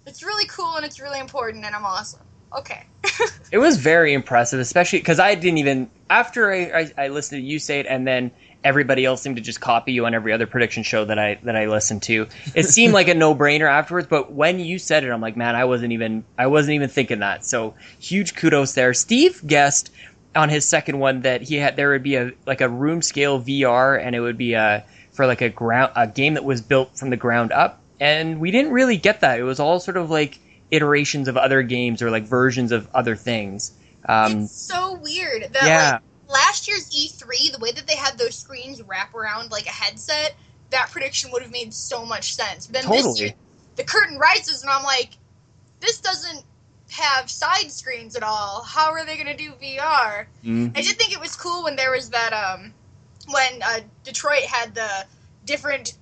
it's 0.05 0.23
really 0.23 0.45
cool 0.45 0.75
and 0.75 0.85
it's 0.85 0.99
really 0.99 1.19
important, 1.19 1.65
and 1.65 1.75
I'm 1.75 1.85
awesome. 1.85 2.21
Okay. 2.57 2.85
It 3.51 3.57
was 3.57 3.77
very 3.77 4.13
impressive, 4.13 4.59
especially 4.59 4.99
because 4.99 5.19
I 5.19 5.33
didn't 5.33 5.57
even 5.57 5.89
after 6.07 6.53
I, 6.53 6.91
I, 6.97 7.05
I 7.05 7.07
listened 7.07 7.41
to 7.41 7.47
you 7.47 7.57
say 7.57 7.79
it, 7.79 7.87
and 7.87 8.05
then 8.05 8.29
everybody 8.63 9.05
else 9.05 9.23
seemed 9.23 9.37
to 9.37 9.41
just 9.41 9.59
copy 9.59 9.91
you 9.91 10.05
on 10.05 10.13
every 10.13 10.33
other 10.33 10.45
prediction 10.45 10.83
show 10.83 11.05
that 11.05 11.17
I 11.17 11.39
that 11.43 11.55
I 11.55 11.65
listened 11.65 12.03
to. 12.03 12.27
It 12.53 12.65
seemed 12.65 12.93
like 12.93 13.07
a 13.07 13.13
no 13.15 13.33
brainer 13.33 13.67
afterwards, 13.67 14.05
but 14.07 14.31
when 14.31 14.59
you 14.59 14.77
said 14.77 15.03
it, 15.03 15.09
I'm 15.09 15.19
like, 15.19 15.35
man, 15.35 15.55
I 15.55 15.65
wasn't 15.65 15.93
even 15.93 16.23
I 16.37 16.45
wasn't 16.45 16.75
even 16.75 16.89
thinking 16.89 17.19
that. 17.19 17.43
So 17.43 17.73
huge 17.99 18.35
kudos 18.35 18.73
there. 18.73 18.93
Steve 18.93 19.41
guessed 19.47 19.91
on 20.35 20.49
his 20.49 20.67
second 20.67 20.99
one 20.99 21.21
that 21.21 21.41
he 21.41 21.55
had 21.55 21.75
there 21.75 21.89
would 21.91 22.03
be 22.03 22.15
a 22.15 22.31
like 22.45 22.61
a 22.61 22.69
room 22.69 23.01
scale 23.01 23.41
VR, 23.41 23.99
and 24.01 24.15
it 24.15 24.19
would 24.19 24.37
be 24.37 24.53
a 24.53 24.85
for 25.11 25.25
like 25.25 25.41
a 25.41 25.49
ground 25.49 25.91
a 25.95 26.07
game 26.07 26.35
that 26.35 26.43
was 26.43 26.61
built 26.61 26.97
from 26.97 27.09
the 27.09 27.17
ground 27.17 27.51
up, 27.51 27.81
and 27.99 28.39
we 28.39 28.51
didn't 28.51 28.71
really 28.71 28.97
get 28.97 29.21
that. 29.21 29.39
It 29.39 29.43
was 29.43 29.59
all 29.59 29.79
sort 29.79 29.97
of 29.97 30.09
like 30.09 30.39
iterations 30.71 31.27
of 31.27 31.37
other 31.37 31.63
games 31.63 32.01
or 32.01 32.11
like 32.11 32.23
versions 32.23 32.71
of 32.71 32.87
other 32.93 33.15
things. 33.15 33.71
Um, 34.07 34.43
it's 34.43 34.53
so 34.53 34.99
weird 35.01 35.43
that 35.53 35.63
yeah, 35.63 35.91
like 35.93 36.01
last 36.29 36.67
year's 36.67 36.89
E3, 36.89 37.51
the 37.51 37.59
way 37.59 37.71
that 37.71 37.87
they 37.87 37.95
had 37.95 38.17
those 38.17 38.37
screens 38.37 38.81
wrap 38.83 39.13
around 39.13 39.51
like 39.51 39.65
a 39.65 39.71
headset, 39.71 40.35
that 40.69 40.89
prediction 40.91 41.31
would 41.31 41.41
have 41.41 41.51
made 41.51 41.73
so 41.73 42.05
much 42.05 42.35
sense. 42.35 42.67
But 42.67 42.81
then 42.81 42.91
this 42.91 43.01
Totally. 43.03 43.25
year, 43.25 43.33
the 43.75 43.83
curtain 43.83 44.17
rises, 44.17 44.61
and 44.61 44.69
I'm 44.69 44.83
like, 44.83 45.11
this 45.79 45.99
doesn't 45.99 46.43
have 46.89 47.29
side 47.29 47.71
screens 47.71 48.15
at 48.15 48.23
all. 48.23 48.63
How 48.63 48.91
are 48.91 49.05
they 49.05 49.15
going 49.15 49.27
to 49.27 49.35
do 49.35 49.53
VR? 49.53 50.27
Mhm. 50.43 50.77
I 50.77 50.81
did 50.81 50.97
think 50.97 51.13
it 51.13 51.19
was 51.19 51.35
cool 51.35 51.63
when 51.63 51.75
there 51.75 51.91
was 51.91 52.09
that 52.09 52.33
um 52.33 52.73
when 53.31 53.61
uh, 53.63 53.81
Detroit 54.03 54.43
had 54.43 54.73
the 54.73 55.05
different 55.45 55.93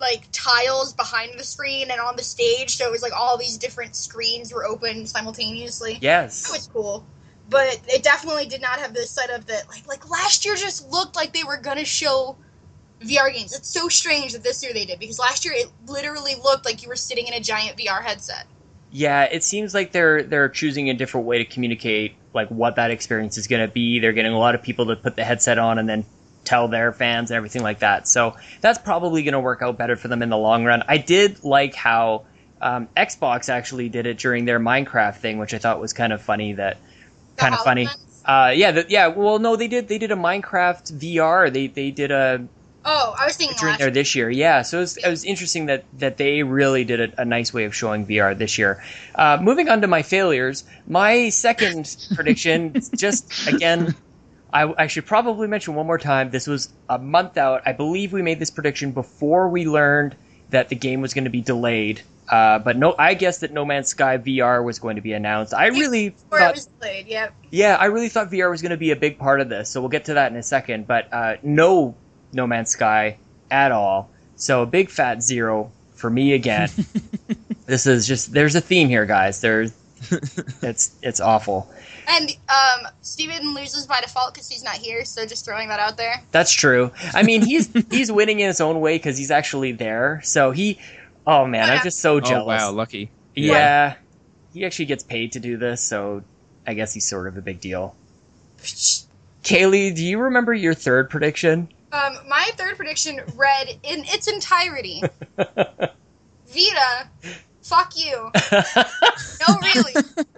like 0.00 0.26
tiles 0.32 0.92
behind 0.92 1.38
the 1.38 1.44
screen 1.44 1.90
and 1.90 2.00
on 2.00 2.16
the 2.16 2.24
stage, 2.24 2.76
so 2.76 2.86
it 2.86 2.90
was 2.90 3.02
like 3.02 3.12
all 3.12 3.38
these 3.38 3.56
different 3.56 3.94
screens 3.94 4.52
were 4.52 4.64
open 4.64 5.06
simultaneously. 5.06 5.94
That 5.94 6.02
yes, 6.02 6.50
was 6.50 6.68
cool. 6.72 7.06
But 7.48 7.80
it 7.86 8.02
definitely 8.02 8.46
did 8.46 8.60
not 8.60 8.78
have 8.80 8.94
this 8.94 9.10
setup 9.10 9.46
that 9.46 9.68
like 9.68 9.86
like 9.86 10.08
last 10.10 10.44
year 10.44 10.56
just 10.56 10.90
looked 10.90 11.14
like 11.14 11.32
they 11.32 11.44
were 11.44 11.58
gonna 11.58 11.84
show 11.84 12.36
VR 13.00 13.32
games. 13.32 13.54
It's 13.54 13.68
so 13.68 13.88
strange 13.88 14.32
that 14.32 14.42
this 14.42 14.62
year 14.62 14.72
they 14.72 14.84
did 14.84 14.98
because 14.98 15.18
last 15.18 15.44
year 15.44 15.54
it 15.56 15.68
literally 15.86 16.34
looked 16.42 16.64
like 16.64 16.82
you 16.82 16.88
were 16.88 16.96
sitting 16.96 17.28
in 17.28 17.34
a 17.34 17.40
giant 17.40 17.76
VR 17.76 18.02
headset. 18.02 18.46
Yeah. 18.92 19.24
It 19.24 19.42
seems 19.42 19.74
like 19.74 19.92
they're 19.92 20.22
they're 20.22 20.48
choosing 20.48 20.90
a 20.90 20.94
different 20.94 21.26
way 21.26 21.38
to 21.38 21.44
communicate 21.44 22.14
like 22.34 22.48
what 22.48 22.76
that 22.76 22.90
experience 22.90 23.38
is 23.38 23.46
going 23.46 23.66
to 23.66 23.72
be. 23.72 23.98
They're 23.98 24.12
getting 24.12 24.32
a 24.32 24.38
lot 24.38 24.54
of 24.54 24.62
people 24.62 24.86
to 24.86 24.96
put 24.96 25.16
the 25.16 25.24
headset 25.24 25.58
on 25.58 25.78
and 25.78 25.88
then 25.88 26.04
tell 26.44 26.68
their 26.68 26.92
fans 26.92 27.30
and 27.30 27.36
everything 27.36 27.62
like 27.62 27.80
that. 27.80 28.08
So 28.08 28.36
that's 28.60 28.78
probably 28.78 29.22
going 29.22 29.32
to 29.32 29.40
work 29.40 29.62
out 29.62 29.78
better 29.78 29.96
for 29.96 30.08
them 30.08 30.22
in 30.22 30.28
the 30.28 30.36
long 30.36 30.64
run. 30.64 30.82
I 30.86 30.98
did 30.98 31.44
like 31.44 31.74
how 31.74 32.24
um, 32.60 32.88
Xbox 32.96 33.48
actually 33.48 33.88
did 33.88 34.06
it 34.06 34.18
during 34.18 34.44
their 34.44 34.60
Minecraft 34.60 35.16
thing, 35.16 35.38
which 35.38 35.54
I 35.54 35.58
thought 35.58 35.80
was 35.80 35.92
kind 35.92 36.12
of 36.12 36.22
funny. 36.22 36.54
That 36.54 36.78
kind 37.36 37.54
of 37.54 37.60
funny. 37.60 37.88
Uh, 38.24 38.52
yeah, 38.54 38.70
the, 38.70 38.86
yeah. 38.88 39.08
Well, 39.08 39.38
no, 39.38 39.56
they 39.56 39.68
did. 39.68 39.88
They 39.88 39.98
did 39.98 40.12
a 40.12 40.16
Minecraft 40.16 40.92
VR. 40.92 41.52
They 41.52 41.66
they 41.66 41.90
did 41.90 42.10
a 42.10 42.46
Oh, 42.84 43.14
I 43.18 43.26
was 43.26 43.36
thinking 43.36 43.56
there 43.78 43.90
this 43.90 44.14
year. 44.14 44.28
Yeah, 44.28 44.62
so 44.62 44.78
it 44.78 44.80
was, 44.80 44.96
it 44.96 45.08
was 45.08 45.24
interesting 45.24 45.66
that 45.66 45.84
that 45.98 46.16
they 46.16 46.42
really 46.42 46.84
did 46.84 47.00
a, 47.00 47.22
a 47.22 47.24
nice 47.24 47.54
way 47.54 47.64
of 47.64 47.74
showing 47.74 48.06
VR 48.06 48.36
this 48.36 48.58
year. 48.58 48.82
Uh, 49.14 49.38
moving 49.40 49.68
on 49.68 49.80
to 49.82 49.86
my 49.86 50.02
failures, 50.02 50.64
my 50.86 51.28
second 51.28 51.96
prediction, 52.14 52.74
just 52.96 53.46
again, 53.46 53.94
I, 54.52 54.72
I 54.76 54.86
should 54.88 55.06
probably 55.06 55.48
mention 55.48 55.74
one 55.74 55.86
more 55.86 55.98
time. 55.98 56.30
This 56.30 56.46
was 56.46 56.68
a 56.88 56.98
month 56.98 57.36
out. 57.36 57.62
I 57.66 57.72
believe 57.72 58.12
we 58.12 58.22
made 58.22 58.38
this 58.38 58.50
prediction 58.50 58.92
before 58.92 59.48
we 59.48 59.66
learned 59.66 60.16
that 60.50 60.68
the 60.68 60.76
game 60.76 61.00
was 61.00 61.14
going 61.14 61.24
to 61.24 61.30
be 61.30 61.40
delayed. 61.40 62.02
Uh, 62.28 62.58
but 62.58 62.76
no, 62.76 62.94
I 62.98 63.14
guess 63.14 63.38
that 63.38 63.52
No 63.52 63.64
Man's 63.64 63.88
Sky 63.88 64.16
VR 64.16 64.62
was 64.64 64.78
going 64.78 64.96
to 64.96 65.02
be 65.02 65.12
announced. 65.12 65.52
I 65.52 65.66
really 65.66 66.14
Or 66.30 66.38
it 66.38 66.40
thought 66.40 66.54
was 66.54 66.66
played, 66.80 67.06
yep. 67.06 67.34
yeah, 67.50 67.76
I 67.78 67.86
really 67.86 68.08
thought 68.08 68.30
VR 68.30 68.50
was 68.50 68.62
going 68.62 68.70
to 68.70 68.76
be 68.76 68.90
a 68.90 68.96
big 68.96 69.18
part 69.18 69.40
of 69.40 69.48
this, 69.48 69.70
so 69.70 69.80
we'll 69.80 69.90
get 69.90 70.06
to 70.06 70.14
that 70.14 70.30
in 70.30 70.38
a 70.38 70.42
second. 70.42 70.86
But 70.86 71.12
uh, 71.12 71.36
no 71.42 71.94
No 72.32 72.46
Man's 72.46 72.70
Sky 72.70 73.18
at 73.50 73.72
all. 73.72 74.10
So 74.36 74.62
a 74.62 74.66
big 74.66 74.90
fat 74.90 75.22
zero 75.22 75.70
for 75.94 76.10
me 76.10 76.32
again. 76.32 76.68
this 77.66 77.86
is 77.86 78.06
just 78.06 78.32
there's 78.32 78.54
a 78.54 78.60
theme 78.60 78.88
here, 78.88 79.06
guys. 79.06 79.40
There's 79.40 79.72
it's 80.62 80.96
it's 81.02 81.20
awful. 81.20 81.70
And 82.08 82.30
um, 82.48 82.88
Steven 83.02 83.54
loses 83.54 83.86
by 83.86 84.00
default 84.00 84.34
because 84.34 84.48
he's 84.48 84.64
not 84.64 84.74
here, 84.74 85.04
so 85.04 85.24
just 85.24 85.44
throwing 85.44 85.68
that 85.68 85.78
out 85.78 85.96
there. 85.96 86.20
That's 86.32 86.52
true. 86.52 86.90
I 87.14 87.22
mean, 87.22 87.42
he's 87.42 87.70
he's 87.90 88.10
winning 88.10 88.40
in 88.40 88.48
his 88.48 88.60
own 88.60 88.80
way 88.80 88.96
because 88.96 89.16
he's 89.16 89.30
actually 89.30 89.72
there. 89.72 90.20
So 90.24 90.50
he, 90.50 90.80
oh 91.26 91.46
man, 91.46 91.70
I'm 91.70 91.82
just 91.82 92.00
so 92.00 92.20
jealous. 92.20 92.62
Oh 92.62 92.66
wow, 92.66 92.72
lucky. 92.72 93.10
Yeah, 93.34 93.94
he 94.52 94.66
actually 94.66 94.86
gets 94.86 95.04
paid 95.04 95.32
to 95.32 95.40
do 95.40 95.56
this, 95.56 95.80
so 95.80 96.22
I 96.66 96.74
guess 96.74 96.92
he's 96.92 97.06
sort 97.06 97.28
of 97.28 97.36
a 97.36 97.40
big 97.40 97.60
deal. 97.60 97.94
Kaylee, 99.42 99.94
do 99.94 100.04
you 100.04 100.18
remember 100.18 100.52
your 100.52 100.74
third 100.74 101.10
prediction? 101.10 101.68
Um, 101.92 102.16
my 102.26 102.50
third 102.56 102.76
prediction 102.76 103.20
read 103.36 103.68
in 103.82 104.04
its 104.06 104.26
entirety 104.26 105.02
Vita, 106.52 107.08
fuck 107.62 107.92
you. 107.96 108.30
No, 109.40 109.58
really. 109.62 109.92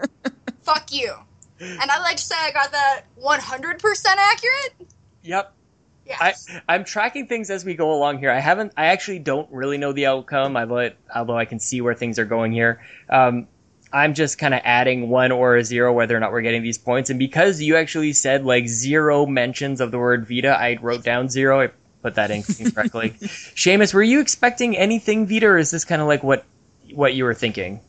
fuck 0.63 0.93
you. 0.93 1.15
And 1.61 1.91
I'd 1.91 2.03
like 2.03 2.17
to 2.17 2.23
say 2.23 2.37
I 2.39 2.53
got 2.53 2.73
that 2.73 3.03
100% 3.21 4.05
accurate. 4.07 4.91
Yep. 5.23 5.53
Yes. 6.07 6.49
I'm 6.69 6.85
tracking 6.85 7.27
things 7.27 7.51
as 7.51 7.65
we 7.65 7.75
go 7.75 7.93
along 7.93 8.19
here. 8.19 8.31
I 8.31 8.39
haven't. 8.39 8.73
I 8.77 8.87
actually 8.87 9.21
don't 9.21 9.51
really 9.51 9.79
know 9.79 9.93
the 9.93 10.07
outcome. 10.07 10.57
I 10.57 10.65
let, 10.65 10.97
although 11.15 11.37
I 11.37 11.47
can 11.47 11.59
see 11.59 11.81
where 11.81 11.95
things 11.95 12.19
are 12.19 12.27
going 12.27 12.53
here. 12.53 12.83
Um, 13.09 13.49
I'm 13.95 14.13
just 14.15 14.39
kind 14.39 14.53
of 14.53 14.61
adding 14.65 15.09
one 15.09 15.31
or 15.31 15.57
a 15.57 15.65
zero 15.65 15.93
whether 15.93 16.17
or 16.17 16.21
not 16.21 16.33
we're 16.33 16.43
getting 16.43 16.65
these 16.65 16.79
points. 16.79 17.11
And 17.11 17.19
because 17.19 17.63
you 17.63 17.77
actually 17.77 18.13
said 18.13 18.45
like 18.45 18.67
zero 18.67 19.25
mentions 19.25 19.81
of 19.81 19.93
the 19.93 19.99
word 20.01 20.27
Vita, 20.27 20.49
I 20.49 20.79
wrote 20.83 21.05
down 21.05 21.29
zero. 21.29 21.61
I 21.61 21.71
put 22.03 22.17
that 22.17 22.33
in 22.33 22.43
incorrectly. 22.59 23.11
Seamus, 23.55 23.95
were 23.95 24.03
you 24.03 24.21
expecting 24.21 24.77
anything 24.77 25.29
Vita, 25.29 25.47
or 25.47 25.59
is 25.59 25.71
this 25.71 25.85
kind 25.85 26.03
of 26.03 26.09
like 26.09 26.25
what 26.25 26.45
what 26.93 27.15
you 27.15 27.23
were 27.23 27.35
thinking? 27.35 27.81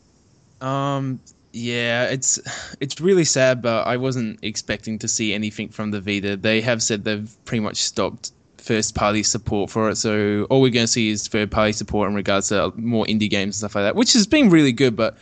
Um, 0.60 1.18
yeah, 1.52 2.04
it's 2.04 2.38
it's 2.80 3.00
really 3.00 3.24
sad, 3.24 3.60
but 3.60 3.88
I 3.88 3.96
wasn't 3.96 4.38
expecting 4.42 5.00
to 5.00 5.08
see 5.08 5.34
anything 5.34 5.70
from 5.70 5.90
the 5.90 6.00
Vita. 6.00 6.36
They 6.36 6.60
have 6.60 6.84
said 6.84 7.02
they've 7.02 7.36
pretty 7.44 7.64
much 7.64 7.78
stopped 7.78 8.30
first 8.58 8.94
party 8.94 9.24
support 9.24 9.70
for 9.70 9.90
it, 9.90 9.96
so 9.96 10.46
all 10.50 10.60
we're 10.60 10.70
going 10.70 10.86
to 10.86 10.92
see 10.92 11.08
is 11.08 11.26
third 11.26 11.50
party 11.50 11.72
support 11.72 12.08
in 12.08 12.14
regards 12.14 12.50
to 12.50 12.72
more 12.76 13.04
indie 13.06 13.28
games 13.28 13.56
and 13.56 13.70
stuff 13.70 13.74
like 13.74 13.84
that, 13.86 13.96
which 13.96 14.12
has 14.12 14.28
been 14.28 14.50
really 14.50 14.72
good. 14.72 14.94
But 14.94 15.18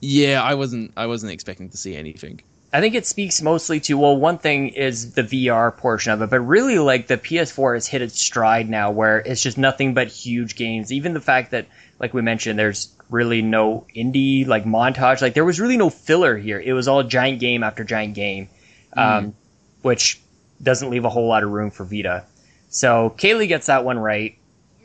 yeah, 0.00 0.42
I 0.42 0.54
wasn't 0.54 0.92
I 0.96 1.06
wasn't 1.06 1.32
expecting 1.32 1.68
to 1.70 1.76
see 1.76 1.94
anything. 1.94 2.40
I 2.72 2.80
think 2.80 2.94
it 2.94 3.04
speaks 3.04 3.42
mostly 3.42 3.80
to 3.80 3.98
well, 3.98 4.16
one 4.16 4.38
thing 4.38 4.68
is 4.68 5.12
the 5.12 5.22
VR 5.22 5.76
portion 5.76 6.12
of 6.12 6.22
it, 6.22 6.30
but 6.30 6.40
really 6.40 6.78
like 6.78 7.08
the 7.08 7.18
PS4 7.18 7.74
has 7.74 7.86
hit 7.86 8.00
its 8.00 8.20
stride 8.20 8.70
now, 8.70 8.90
where 8.90 9.18
it's 9.18 9.42
just 9.42 9.58
nothing 9.58 9.92
but 9.92 10.08
huge 10.08 10.54
games. 10.54 10.92
Even 10.92 11.12
the 11.12 11.20
fact 11.20 11.50
that, 11.50 11.66
like 11.98 12.14
we 12.14 12.22
mentioned, 12.22 12.58
there's 12.58 12.94
really 13.10 13.42
no 13.42 13.86
indie 13.94 14.46
like 14.46 14.64
montage. 14.64 15.20
Like 15.20 15.34
there 15.34 15.44
was 15.44 15.60
really 15.60 15.76
no 15.76 15.90
filler 15.90 16.36
here. 16.36 16.60
It 16.60 16.72
was 16.72 16.86
all 16.86 17.02
giant 17.02 17.40
game 17.40 17.62
after 17.64 17.82
giant 17.82 18.14
game, 18.14 18.48
um, 18.96 19.34
which 19.82 20.20
doesn't 20.62 20.90
leave 20.90 21.04
a 21.04 21.10
whole 21.10 21.26
lot 21.26 21.42
of 21.42 21.50
room 21.50 21.70
for 21.70 21.84
Vita. 21.84 22.24
So 22.68 23.14
Kaylee 23.18 23.48
gets 23.48 23.66
that 23.66 23.84
one 23.84 23.98
right. 23.98 24.36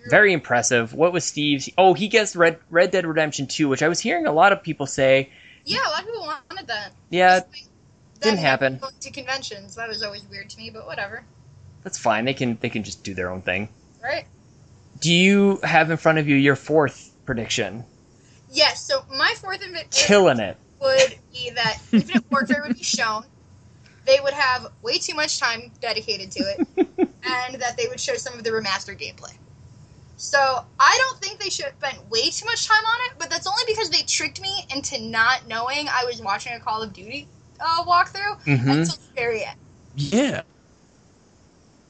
Very 0.10 0.34
impressive. 0.34 0.94
What 0.94 1.14
was 1.14 1.24
Steve's? 1.26 1.70
Oh, 1.78 1.94
he 1.94 2.08
gets 2.08 2.36
Red 2.36 2.60
Red 2.70 2.92
Dead 2.92 3.06
Redemption 3.06 3.48
2, 3.48 3.68
which 3.68 3.82
I 3.84 3.88
was 3.88 4.00
hearing 4.00 4.26
a 4.28 4.32
lot 4.34 4.52
of 4.52 4.62
people 4.64 4.86
say, 4.86 5.30
yeah, 5.66 5.80
a 5.86 5.90
lot 5.90 6.00
of 6.02 6.06
people 6.06 6.22
wanted 6.50 6.68
that. 6.68 6.92
yeah, 7.10 7.40
Despite 7.40 7.70
didn't 8.22 8.40
happen. 8.40 8.78
Going 8.78 8.94
to 9.00 9.12
conventions. 9.12 9.76
That 9.76 9.88
was 9.88 10.04
always 10.04 10.24
weird 10.30 10.50
to 10.52 10.58
me, 10.58 10.70
but 10.70 10.86
whatever. 10.86 11.24
that's 11.84 11.98
fine. 11.98 12.26
They 12.26 12.34
can 12.34 12.58
they 12.62 12.70
can 12.70 12.84
just 12.84 13.04
do 13.04 13.14
their 13.14 13.30
own 13.30 13.42
thing. 13.42 13.70
Right? 14.04 14.26
Do 15.02 15.12
you 15.14 15.60
have 15.64 15.92
in 15.92 15.98
front 15.98 16.20
of 16.20 16.28
you 16.28 16.36
your 16.36 16.56
fourth 16.56 17.12
prediction? 17.26 17.84
Yes, 18.52 18.82
so 18.82 19.04
my 19.14 19.34
fourth 19.42 19.62
invi- 19.62 19.90
Killing 19.92 20.40
it. 20.40 20.56
would 20.80 21.16
be 21.34 21.50
that 21.50 21.80
Infinite 21.92 22.24
Warfare 22.32 22.64
would 22.66 22.78
be 22.78 22.84
shown. 22.84 23.26
They 24.06 24.20
would 24.22 24.34
have 24.34 24.68
way 24.84 25.00
too 25.00 25.16
much 25.16 25.40
time 25.40 25.72
dedicated 25.82 26.32
to 26.32 26.40
it, 26.42 26.68
and 27.24 27.56
that 27.62 27.76
they 27.76 27.88
would 27.88 28.00
show 28.00 28.14
some 28.16 28.36
of 28.36 28.44
the 28.44 28.52
remastered 28.52 29.00
gameplay. 29.00 29.34
So 30.18 30.66
I 30.80 30.98
don't 30.98 31.22
think 31.22 31.40
they 31.40 31.50
should 31.50 31.74
spend 31.80 32.10
way 32.10 32.30
too 32.30 32.46
much 32.46 32.68
time 32.68 32.84
on 32.86 32.96
it, 33.12 33.18
but 33.20 33.30
that's 33.30 33.48
only 33.48 33.64
because 33.68 33.90
they 33.90 34.02
tricked 34.04 34.42
me 34.42 34.66
into 34.74 35.02
not 35.02 35.48
knowing 35.48 35.88
I 35.90 36.06
was 36.06 36.22
watching 36.22 36.54
a 36.54 36.60
Call 36.60 36.82
of 36.82 36.94
Duty 36.94 37.28
uh, 37.60 37.84
walkthrough 37.86 38.40
hmm 38.46 38.70
until 38.72 38.96
the 38.96 39.00
very 39.16 39.44
end. 39.46 39.58
Yeah, 39.96 40.42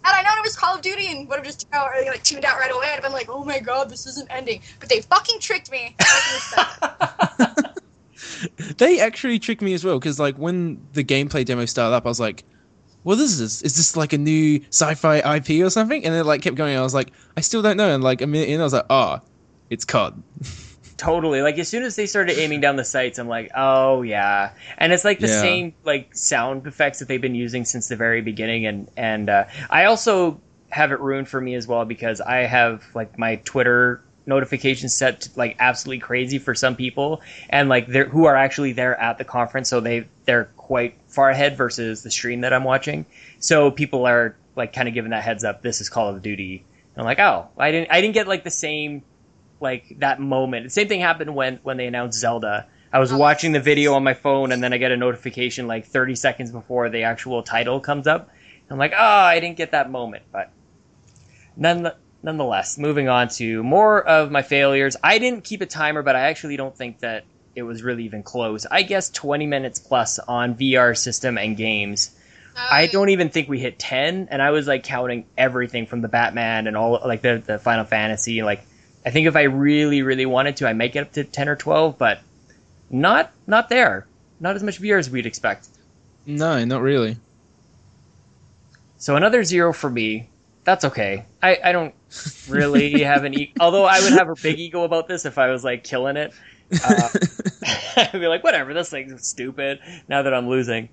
Had 0.04 0.20
I 0.20 0.22
known 0.24 0.38
it 0.38 0.44
was 0.44 0.56
Call 0.56 0.76
of 0.76 0.82
Duty 0.82 1.08
and 1.12 1.28
would 1.30 1.38
have 1.38 1.46
just 1.46 1.62
tuned 1.62 1.74
out, 1.74 1.90
or, 1.96 2.06
like 2.12 2.24
tuned 2.24 2.46
out 2.46 2.60
right 2.60 2.72
away, 2.72 2.88
I'd 2.88 2.94
have 2.96 3.04
been 3.04 3.12
like, 3.12 3.28
"Oh 3.30 3.44
my 3.44 3.60
god, 3.60 3.90
this 3.90 4.06
isn't 4.08 4.28
ending." 4.32 4.62
But 4.80 4.90
they 4.90 5.02
fucking 5.02 5.40
tricked 5.40 5.72
me. 5.72 5.96
I 6.12 6.22
can 6.22 6.34
respect 6.34 6.80
it. 6.82 8.78
they 8.78 9.00
actually 9.00 9.40
tricked 9.40 9.62
me 9.62 9.74
as 9.74 9.84
well 9.84 10.00
because 10.00 10.20
like 10.20 10.38
when 10.38 10.88
the 10.94 11.04
gameplay 11.04 11.46
demo 11.46 11.66
started 11.66 11.96
up, 11.96 12.06
I 12.06 12.10
was 12.10 12.20
like, 12.20 12.46
"What 13.06 13.20
is 13.20 13.40
this? 13.40 13.62
Is 13.62 13.78
this 13.78 13.96
like 13.96 14.12
a 14.14 14.18
new 14.18 14.60
sci-fi 14.70 15.38
IP 15.38 15.64
or 15.64 15.70
something?" 15.70 16.04
And 16.04 16.14
it 16.14 16.26
like 16.26 16.42
kept 16.42 16.58
going. 16.58 16.76
I 16.76 16.82
was 16.82 16.94
like, 16.94 17.12
"I 17.38 17.42
still 17.42 17.62
don't 17.62 17.78
know." 17.78 17.94
And 17.94 18.04
like 18.04 18.22
a 18.22 18.28
minute 18.28 18.50
in, 18.50 18.60
I 18.60 18.64
was 18.64 18.74
like, 18.74 18.86
"Ah, 18.90 19.22
it's 19.70 19.86
COD." 19.86 20.22
Totally. 20.98 21.42
Like 21.42 21.60
as 21.60 21.68
soon 21.68 21.84
as 21.84 21.96
they 21.98 22.06
started 22.06 22.40
aiming 22.40 22.62
down 22.62 22.78
the 22.78 22.86
sights, 22.86 23.20
I'm 23.20 23.28
like, 23.28 23.52
oh 23.56 24.02
yeah. 24.02 24.52
And 24.78 24.94
it's 24.94 25.04
like 25.04 25.20
the 25.20 25.28
Yeah. 25.28 25.42
same 25.42 25.74
like 25.84 26.16
sound 26.16 26.66
effects 26.66 27.00
that 27.00 27.08
they've 27.10 27.22
been 27.22 27.36
using 27.36 27.66
since 27.66 27.90
the 27.90 27.98
very 27.98 28.22
beginning. 28.22 28.66
And 28.66 28.90
and 28.96 29.30
uh, 29.30 29.44
I 29.70 29.86
also 29.86 30.40
have 30.70 30.94
it 30.94 31.00
ruined 31.02 31.28
for 31.28 31.42
me 31.42 31.56
as 31.56 31.68
well 31.68 31.84
because 31.84 32.22
I 32.22 32.38
have 32.48 32.84
like 32.94 33.20
my 33.20 33.36
Twitter 33.44 34.05
notifications 34.26 34.94
set 34.94 35.22
to, 35.22 35.30
like 35.36 35.56
absolutely 35.60 36.00
crazy 36.00 36.40
for 36.40 36.56
some 36.56 36.76
people 36.76 37.22
and 37.50 37.70
like 37.70 37.88
they're 37.88 38.10
who 38.10 38.26
are 38.26 38.36
actually 38.36 38.72
there 38.74 39.00
at 39.00 39.18
the 39.18 39.24
conference 39.24 39.70
so 39.70 39.80
they 39.80 40.08
they're 40.26 40.46
quite 40.58 40.98
far 41.08 41.30
ahead 41.30 41.56
versus 41.58 42.04
the 42.04 42.12
stream 42.12 42.42
that 42.42 42.54
I'm 42.54 42.64
watching 42.64 43.06
so 43.40 43.70
people 43.72 44.06
are 44.06 44.36
like 44.56 44.74
kind 44.74 44.88
of 44.88 44.94
giving 44.94 45.12
that 45.12 45.24
heads 45.24 45.44
up 45.44 45.62
this 45.62 45.80
is 45.82 45.90
Call 45.90 46.10
of 46.10 46.22
Duty 46.22 46.66
and 46.96 47.02
I'm 47.02 47.06
like 47.06 47.20
oh 47.20 47.48
I 47.58 47.72
didn't 47.72 47.92
I 47.92 48.02
didn't 48.02 48.14
get 48.14 48.28
like 48.28 48.44
the 48.44 48.52
same 48.52 49.04
like 49.62 49.96
that 50.00 50.20
moment. 50.20 50.66
The 50.66 50.70
same 50.70 50.88
thing 50.88 51.00
happened 51.00 51.34
when 51.36 51.60
when 51.64 51.78
they 51.78 51.88
announced 51.88 52.20
Zelda. 52.20 52.68
I 52.92 53.00
was 53.00 53.12
Oh. 53.12 53.18
watching 53.18 53.52
the 53.52 53.60
video 53.60 53.94
on 53.94 54.04
my 54.04 54.14
phone 54.14 54.52
and 54.52 54.62
then 54.62 54.74
I 54.74 54.78
get 54.78 54.92
a 54.92 54.98
notification 54.98 55.68
like 55.68 55.86
30 55.86 56.16
seconds 56.16 56.52
before 56.52 56.90
the 56.90 57.04
actual 57.04 57.42
title 57.44 57.80
comes 57.80 58.06
up. 58.08 58.30
I'm 58.70 58.78
like, 58.78 58.94
oh, 58.94 58.98
I 58.98 59.40
didn't 59.40 59.58
get 59.58 59.72
that 59.72 59.90
moment. 59.92 60.24
But 60.32 60.52
none, 61.56 61.92
nonetheless, 62.26 62.78
moving 62.80 63.08
on 63.08 63.30
to 63.30 63.64
more 63.64 64.04
of 64.04 64.32
my 64.32 64.42
failures. 64.42 64.98
I 65.04 65.20
didn't 65.20 65.44
keep 65.44 65.62
a 65.62 65.68
timer, 65.68 66.02
but 66.02 66.16
I 66.16 66.22
actually 66.22 66.58
don't 66.58 66.76
think 66.76 67.00
that 67.00 67.24
it 67.56 67.62
was 67.62 67.84
really 67.84 68.04
even 68.04 68.24
close. 68.24 68.66
I 68.66 68.82
guess 68.82 69.12
20 69.12 69.46
minutes 69.46 69.80
plus 69.80 70.20
on 70.20 70.56
VR 70.56 70.98
system 70.98 71.38
and 71.38 71.56
games. 71.56 72.12
I 72.58 72.88
don't 72.88 73.10
even 73.10 73.30
think 73.30 73.48
we 73.48 73.60
hit 73.60 73.78
10 73.78 74.30
and 74.32 74.42
I 74.42 74.52
was 74.52 74.66
like 74.66 74.84
counting 74.84 75.26
everything 75.38 75.86
from 75.86 76.02
the 76.02 76.08
Batman 76.08 76.68
and 76.68 76.76
all 76.76 77.02
like 77.06 77.22
the, 77.22 77.44
the 77.46 77.60
Final 77.60 77.84
Fantasy 77.84 78.44
like 78.44 78.66
I 79.06 79.10
think 79.10 79.28
if 79.28 79.36
I 79.36 79.44
really 79.44 80.04
really 80.04 80.26
wanted 80.26 80.56
to 80.58 80.68
I 80.68 80.72
might 80.72 80.94
get 80.94 81.08
up 81.08 81.12
to 81.14 81.26
10 81.26 81.50
or 81.50 81.58
12 81.58 81.98
but 81.98 82.20
not 82.90 83.32
not 83.46 83.68
there. 83.68 84.08
Not 84.40 84.56
as 84.56 84.64
much 84.64 84.82
VR 84.82 85.00
as 85.00 85.10
we'd 85.10 85.26
expect. 85.26 85.68
No, 86.26 86.64
not 86.64 86.82
really. 86.82 87.18
So 88.98 89.18
another 89.18 89.44
zero 89.44 89.74
for 89.74 89.90
me. 89.90 90.30
That's 90.66 90.84
okay. 90.84 91.26
I, 91.42 91.60
I 91.64 91.72
don't 91.72 91.94
really 92.50 93.04
have 93.04 93.24
an 93.24 93.34
e- 93.36 93.54
although 93.60 93.86
I 93.86 94.02
would 94.02 94.14
have 94.14 94.30
a 94.30 94.36
big 94.36 94.60
ego 94.60 94.84
about 94.84 95.08
this 95.08 95.26
if 95.26 95.38
I 95.38 95.52
was 95.52 95.64
like 95.64 95.84
killing 95.84 96.18
it. 96.18 96.34
Uh, 96.84 97.10
I'd 97.98 98.12
be 98.14 98.28
like, 98.28 98.44
whatever, 98.44 98.74
this 98.74 98.90
thing's 98.90 99.28
stupid. 99.28 99.80
Now 100.10 100.24
that 100.24 100.34
I'm 100.34 100.50
losing, 100.50 100.90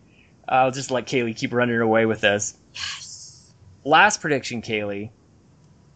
I'll 0.46 0.70
just 0.70 0.90
let 0.90 1.06
Kaylee 1.06 1.34
keep 1.34 1.54
running 1.54 1.80
away 1.80 2.04
with 2.04 2.20
this. 2.20 2.54
Yes. 2.74 3.52
last 3.82 4.20
prediction, 4.20 4.60
Kaylee. 4.60 5.10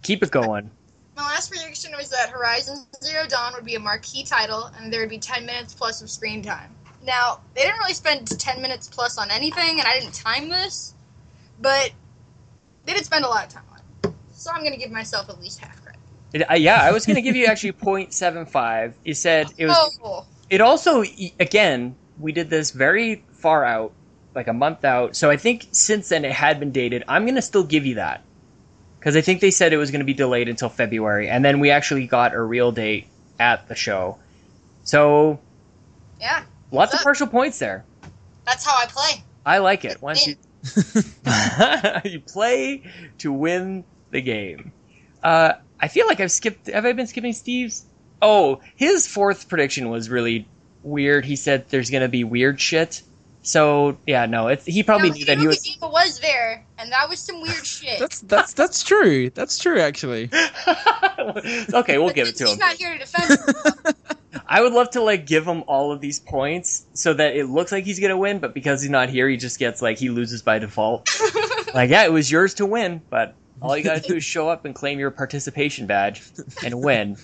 Keep 0.02 0.23
it 0.23 0.30
going. 0.30 0.71
My 1.14 1.23
last 1.23 1.50
prediction 1.50 1.92
was 1.97 2.11
that 2.11 2.30
Horizon 2.30 2.87
Zero 3.02 3.26
Dawn 3.26 3.52
would 3.54 3.64
be 3.64 3.75
a 3.75 3.80
marquee 3.80 4.25
title, 4.25 4.71
and 4.78 4.92
there 4.92 5.00
would 5.00 5.11
be 5.11 5.18
10 5.18 5.45
minutes 5.45 5.75
plus 5.75 6.00
of 6.00 6.11
screen 6.11 6.42
time. 6.42 6.75
Now, 7.04 7.40
they 7.54 7.62
didn't 7.62 7.78
really 7.78 7.95
spend 7.95 8.26
10 8.26 8.62
minutes 8.62 8.88
plus 8.88 9.18
on 9.18 9.30
anything, 9.30 9.80
and 9.80 9.87
I 9.87 9.99
didn't 10.00 10.14
time 10.14 10.49
this, 10.49 10.95
but 11.61 11.90
they 12.87 12.95
did 12.95 13.05
spend 13.05 13.25
a 13.25 13.28
lot 13.28 13.45
of 13.47 13.52
time 13.52 13.64
on 13.73 13.78
it. 14.11 14.14
So 14.33 14.50
I'm 14.52 14.61
going 14.61 14.73
to 14.73 14.78
give 14.78 14.90
myself 14.90 15.28
at 15.28 15.40
least 15.40 15.59
half 15.61 15.83
credit. 15.83 16.00
It, 16.33 16.50
uh, 16.50 16.55
yeah, 16.55 16.83
I 16.83 16.93
was 16.93 17.05
going 17.07 17.16
to 17.16 17.23
give 17.23 17.37
you 17.37 17.47
actually 17.47 17.73
0.75. 17.73 18.95
You 19.05 19.14
said 19.14 19.49
it 19.59 19.66
was. 19.66 19.99
Oh, 20.02 20.25
It 20.50 20.61
also, 20.61 21.02
again, 21.40 21.97
we 22.19 22.33
did 22.33 22.49
this 22.50 22.71
very 22.71 23.25
far 23.33 23.64
out, 23.64 23.93
like 24.35 24.49
a 24.49 24.52
month 24.52 24.85
out. 24.85 25.16
So 25.16 25.31
I 25.31 25.37
think 25.37 25.66
since 25.73 26.09
then 26.09 26.25
it 26.25 26.33
had 26.33 26.61
been 26.61 26.73
dated. 26.73 27.05
I'm 27.09 27.25
going 27.25 27.35
to 27.37 27.43
still 27.43 27.64
give 27.64 27.85
you 27.87 27.97
that. 27.97 28.23
Because 28.99 29.16
I 29.16 29.21
think 29.21 29.40
they 29.40 29.50
said 29.52 29.73
it 29.73 29.76
was 29.76 29.90
going 29.90 30.00
to 30.00 30.07
be 30.07 30.14
delayed 30.14 30.49
until 30.49 30.69
February. 30.69 31.28
And 31.28 31.45
then 31.45 31.61
we 31.61 31.71
actually 31.71 32.07
got 32.07 32.35
a 32.35 32.43
real 32.43 32.73
date 32.73 33.07
at 33.38 33.69
the 33.69 33.75
show. 33.76 34.19
So 34.83 35.38
yeah, 36.21 36.45
lots 36.73 36.95
of 36.95 37.00
partial 37.00 37.26
points 37.26 37.59
there. 37.59 37.85
that's 38.45 38.64
how 38.66 38.76
I 38.76 38.87
play. 38.87 39.23
I 39.45 39.59
like 39.59 39.85
it. 39.85 40.00
Once 40.02 40.26
you 40.26 40.37
you 42.04 42.20
play 42.20 42.85
to 43.18 43.32
win 43.32 43.85
the 44.11 44.20
game. 44.20 44.73
Uh, 45.23 45.52
I 45.80 45.88
feel 45.88 46.06
like 46.06 46.20
I've 46.20 46.30
skipped. 46.32 46.68
Have 46.68 46.85
I 46.87 46.92
been 46.92 47.06
skipping 47.06 47.32
Steve's? 47.32 47.85
Oh, 48.23 48.61
his 48.76 49.06
fourth 49.06 49.49
prediction 49.49 49.90
was 49.90 50.08
really 50.08 50.49
weird. 50.82 51.25
He 51.25 51.37
said 51.37 51.68
there's 51.68 51.90
gonna 51.90 52.08
be 52.08 52.25
weird 52.25 52.61
shit. 52.61 53.02
So 53.42 53.99
yeah, 54.06 54.26
no, 54.26 54.49
it's, 54.49 54.64
he 54.64 54.82
probably 54.82 55.11
No, 55.11 55.14
knew 55.16 55.25
that 55.26 55.38
he 55.38 55.46
was. 55.46 55.58
Kojima 55.58 55.92
was 55.92 56.18
there, 56.20 56.66
and 56.78 56.90
that 56.90 57.08
was 57.08 57.20
some 57.20 57.40
weird 57.42 57.64
shit. 57.64 57.99
That's 57.99 58.20
that's 58.23 58.52
that's 58.54 58.82
true. 58.82 59.30
That's 59.30 59.58
true, 59.58 59.78
actually. 59.80 60.30
okay, 61.73 61.99
we'll 61.99 62.08
But 62.08 62.14
give 62.14 62.28
it 62.28 62.37
to 62.37 62.38
since 62.38 62.40
him. 62.40 62.46
He's 62.49 62.58
not 62.58 62.75
here 62.75 62.92
to 62.92 62.99
defend 62.99 63.28
himself. 63.28 63.76
I 64.47 64.61
would 64.61 64.73
love 64.73 64.90
to 64.90 65.02
like 65.02 65.26
give 65.26 65.47
him 65.47 65.64
all 65.66 65.93
of 65.93 66.00
these 66.00 66.21
points 66.21 66.87
so 66.95 67.14
that 67.14 67.37
it 67.37 67.47
looks 67.47 67.73
like 67.73 67.85
he's 67.85 68.00
gonna 68.00 68.16
win, 68.16 68.38
but 68.38 68.55
because 68.55 68.83
he's 68.83 68.90
not 68.90 69.09
here, 69.09 69.28
he 69.28 69.37
just 69.37 69.59
gets 69.59 69.83
like 69.83 69.99
he 69.99 70.09
loses 70.09 70.43
by 70.43 70.59
default. 70.59 71.09
like, 71.75 71.90
yeah, 71.90 72.05
it 72.05 72.12
was 72.12 72.31
yours 72.31 72.55
to 72.55 72.66
win, 72.66 73.00
but 73.11 73.35
all 73.61 73.76
you 73.76 73.85
gotta 73.85 74.00
do 74.00 74.16
is 74.16 74.25
show 74.37 74.49
up 74.49 74.64
and 74.64 74.75
claim 74.75 74.99
your 74.99 75.11
participation 75.11 75.87
badge 75.87 76.23
and 76.64 76.83
win. 76.83 77.16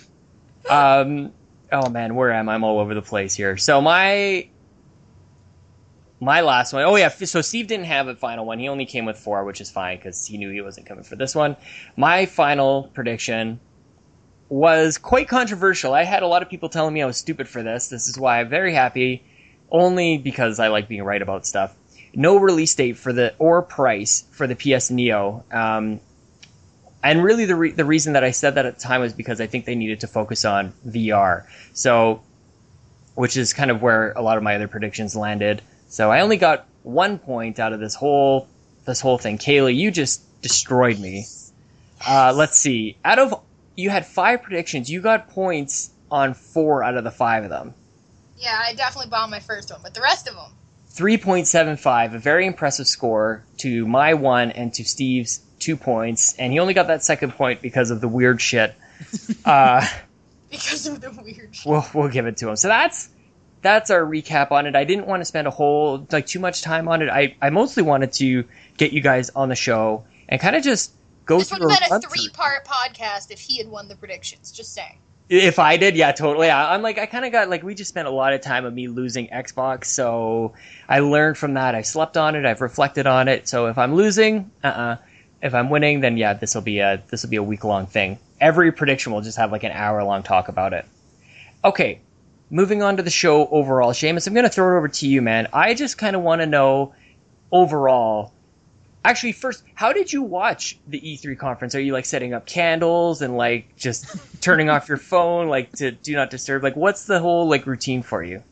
Um, 0.69 1.33
oh 1.71 1.89
man, 1.89 2.15
where 2.15 2.33
am 2.33 2.49
I? 2.49 2.55
I'm 2.55 2.65
all 2.65 2.79
over 2.79 2.95
the 2.95 3.03
place 3.03 3.35
here. 3.35 3.57
So 3.57 3.81
my 3.81 4.49
my 6.21 6.41
last 6.41 6.73
one, 6.73 6.85
oh 6.85 6.95
yeah, 6.95 7.09
so 7.09 7.41
Steve 7.41 7.67
didn't 7.67 7.87
have 7.87 8.07
a 8.07 8.15
final 8.15 8.47
one. 8.47 8.59
He 8.61 8.69
only 8.69 8.87
came 8.87 9.05
with 9.05 9.19
four, 9.19 9.45
which 9.45 9.61
is 9.61 9.71
fine 9.71 9.97
because 9.97 10.25
he 10.25 10.39
knew 10.39 10.51
he 10.51 10.61
wasn't 10.61 10.87
coming 10.87 11.05
for 11.05 11.17
this 11.17 11.35
one. 11.35 11.57
My 11.97 12.27
final 12.27 12.91
prediction 12.95 13.59
was 14.53 14.99
quite 14.99 15.29
controversial. 15.29 15.95
I 15.95 16.05
had 16.05 16.23
a 16.23 16.27
lot 16.27 16.43
of 16.43 16.51
people 16.51 16.69
telling 16.69 16.93
me 16.93 17.01
I 17.01 17.07
was 17.07 17.17
stupid 17.17 17.49
for 17.49 17.63
this. 17.63 17.89
This 17.89 18.07
is 18.07 18.19
why 18.19 18.39
I'm 18.39 18.51
very 18.51 18.75
happy, 18.75 19.25
only 19.71 20.19
because 20.19 20.61
I 20.61 20.69
like 20.69 20.89
being 20.89 21.05
right 21.05 21.23
about 21.23 21.47
stuff. 21.47 21.75
No 22.13 22.37
release 22.37 22.75
date 22.75 22.99
for 22.99 23.15
the 23.15 23.35
or 23.39 23.63
price 23.63 24.25
for 24.33 24.47
the 24.47 24.55
PS 24.55 24.91
Neo. 24.91 25.43
Um, 25.51 26.01
and 27.03 27.25
really, 27.25 27.47
the 27.47 27.55
re- 27.55 27.71
the 27.71 27.87
reason 27.87 28.13
that 28.13 28.25
I 28.25 28.31
said 28.31 28.57
that 28.57 28.67
at 28.67 28.77
the 28.77 28.83
time 28.83 29.01
was 29.01 29.15
because 29.15 29.41
I 29.41 29.47
think 29.47 29.65
they 29.65 29.75
needed 29.75 30.01
to 30.01 30.07
focus 30.07 30.45
on 30.45 30.75
VR. 30.87 31.47
So, 31.73 32.21
which 33.15 33.39
is 33.39 33.55
kind 33.55 33.71
of 33.71 33.81
where 33.81 34.13
a 34.13 34.21
lot 34.21 34.37
of 34.37 34.43
my 34.43 34.57
other 34.57 34.69
predictions 34.69 35.17
landed. 35.17 35.63
So 35.89 36.11
I 36.11 36.21
only 36.21 36.37
got 36.37 36.67
one 36.83 37.19
point 37.19 37.59
out 37.59 37.73
of 37.73 37.81
this 37.81 37.95
whole 37.95 38.49
this 38.85 39.01
whole 39.01 39.17
thing. 39.17 39.39
Kaylee, 39.39 39.75
you 39.75 39.91
just 39.91 40.21
destroyed 40.43 40.99
me. 40.99 41.25
Uh, 42.07 42.35
let's 42.37 42.59
see. 42.59 42.99
Out 43.03 43.19
of 43.19 43.41
you 43.77 43.91
had 43.91 44.07
five 44.07 44.43
predictions, 44.43 44.91
you 44.91 45.01
got 45.01 45.29
points 45.31 45.91
on 46.11 46.35
four 46.35 46.83
out 46.85 46.97
of 46.97 47.05
the 47.05 47.11
five 47.11 47.45
of 47.45 47.51
them. 47.51 47.75
yeah, 48.39 48.61
I 48.63 48.75
definitely 48.75 49.11
bombed 49.11 49.31
my 49.31 49.41
first 49.41 49.71
one, 49.71 49.81
but 49.83 49.95
the 49.95 50.01
rest 50.01 50.29
of 50.29 50.35
them, 50.35 50.53
3.75, 50.95 52.15
a 52.15 52.19
very 52.19 52.47
impressive 52.47 52.87
score 52.87 53.45
to 53.59 53.87
my 53.87 54.15
one 54.15 54.51
and 54.51 54.73
to 54.75 54.85
Steve's 54.85 55.41
two 55.59 55.77
points, 55.77 56.35
and 56.39 56.53
he 56.53 56.59
only 56.59 56.75
got 56.75 56.89
that 56.89 57.03
second 57.03 57.33
point 57.33 57.63
because 57.63 57.91
of 57.91 58.01
the 58.01 58.09
weird 58.09 58.41
shit. 58.41 58.75
Uh, 59.45 59.85
because 60.51 60.87
of 60.87 61.01
the 61.01 61.11
weird 61.11 61.49
shit. 61.57 61.67
we'll 61.67 61.85
we'll 61.93 62.09
give 62.09 62.27
it 62.27 62.37
to 62.37 62.49
him. 62.49 62.55
So 62.57 62.69
that's 62.69 63.09
that's 63.61 63.91
our 63.91 64.03
recap 64.03 64.53
on 64.53 64.67
it. 64.67 64.77
I 64.77 64.85
didn't 64.85 65.07
want 65.09 65.21
to 65.23 65.25
spend 65.25 65.49
a 65.49 65.51
whole 65.51 66.07
like 66.13 66.27
too 66.27 66.39
much 66.39 66.63
time 66.63 66.87
on 66.89 67.03
it. 67.03 67.09
I 67.09 67.35
I 67.43 67.51
mostly 67.51 67.83
wanted 67.83 68.13
to 68.15 68.45
get 68.77 68.93
you 68.93 69.01
guys 69.01 69.31
on 69.31 69.49
the 69.49 69.57
show 69.57 70.05
and 70.29 70.41
kind 70.41 70.55
of 70.55 70.63
just 70.63 70.93
go 71.25 71.39
This 71.39 71.51
would 71.53 71.61
have 71.61 71.81
been 71.81 71.93
a 71.93 72.01
three-part 72.01 72.67
podcast 72.67 73.31
if 73.31 73.41
he 73.41 73.59
had 73.59 73.69
won 73.69 73.89
the 73.89 73.97
predictions. 73.97 74.53
Just 74.53 74.75
saying. 74.75 74.99
If 75.29 75.59
I 75.59 75.77
did, 75.77 75.97
yeah, 75.97 76.13
totally. 76.13 76.51
I, 76.51 76.75
I'm 76.75 76.83
like, 76.83 76.99
I 76.99 77.07
kind 77.07 77.25
of 77.25 77.33
got 77.33 77.49
like, 77.49 77.63
we 77.63 77.75
just 77.75 77.89
spent 77.89 78.09
a 78.09 78.11
lot 78.11 78.33
of 78.33 78.41
time 78.41 78.65
of 78.65 78.75
me 78.75 78.89
losing 78.89 79.29
Xbox, 79.29 79.87
so 79.87 80.53
I 80.89 81.01
learned 81.01 81.39
from 81.39 81.55
that. 81.55 81.75
I 81.75 81.83
slept 81.83 82.17
on 82.17 82.35
it. 82.35 82.45
I've 82.45 82.61
reflected 82.61 83.07
on 83.07 83.29
it. 83.29 83.49
So 83.49 83.67
if 83.67 83.79
I'm 83.79 83.95
losing, 83.95 84.51
uh, 84.63 84.67
uh 84.67 84.97
If 85.43 85.55
I'm 85.55 85.71
winning, 85.71 86.03
then 86.03 86.17
yeah, 86.17 86.35
this 86.35 86.55
will 86.55 86.63
be 86.63 86.79
a 86.79 87.03
this 87.09 87.25
will 87.25 87.31
be 87.31 87.37
a 87.37 87.43
week 87.43 87.65
long 87.65 87.87
thing. 87.87 88.19
Every 88.41 88.71
prediction 88.71 89.13
will 89.13 89.23
just 89.23 89.39
have 89.39 89.51
like 89.51 89.65
an 89.65 89.73
hour 89.73 90.05
long 90.05 90.23
talk 90.23 90.49
about 90.49 90.73
it. 90.73 90.85
Okay, 91.65 92.01
moving 92.49 92.81
on 92.83 92.97
to 92.99 93.03
the 93.03 93.11
show 93.11 93.49
overall, 93.49 93.93
Seamus, 93.93 94.29
I'm 94.29 94.35
going 94.35 94.45
to 94.45 94.51
throw 94.51 94.75
it 94.75 94.79
over 94.79 94.89
to 94.89 95.07
you, 95.09 95.21
man. 95.21 95.49
I 95.53 95.75
just 95.75 95.99
kind 95.99 96.15
of 96.15 96.23
want 96.23 96.43
to 96.43 96.47
know 96.47 96.95
overall. 97.51 98.33
Actually, 99.05 99.33
first, 99.33 99.65
how 99.75 99.93
did 99.93 100.13
you 100.13 100.23
watch 100.23 100.79
the 100.87 101.01
E3 101.01 101.37
conference? 101.37 101.75
Are 101.75 101.81
you 101.81 101.93
like 101.93 102.05
setting 102.05 102.35
up 102.35 102.47
candles 102.47 103.21
and 103.21 103.37
like 103.37 103.77
just 103.77 104.17
turning 104.41 104.71
off 104.71 104.89
your 104.89 104.99
phone, 104.99 105.49
like 105.49 105.73
to 105.73 105.91
do 105.91 106.15
not 106.15 106.31
disturb? 106.31 106.63
Like, 106.63 106.77
what's 106.77 107.07
the 107.07 107.19
whole 107.19 107.49
like 107.49 107.67
routine 107.67 108.03
for 108.03 108.23
you? 108.23 108.43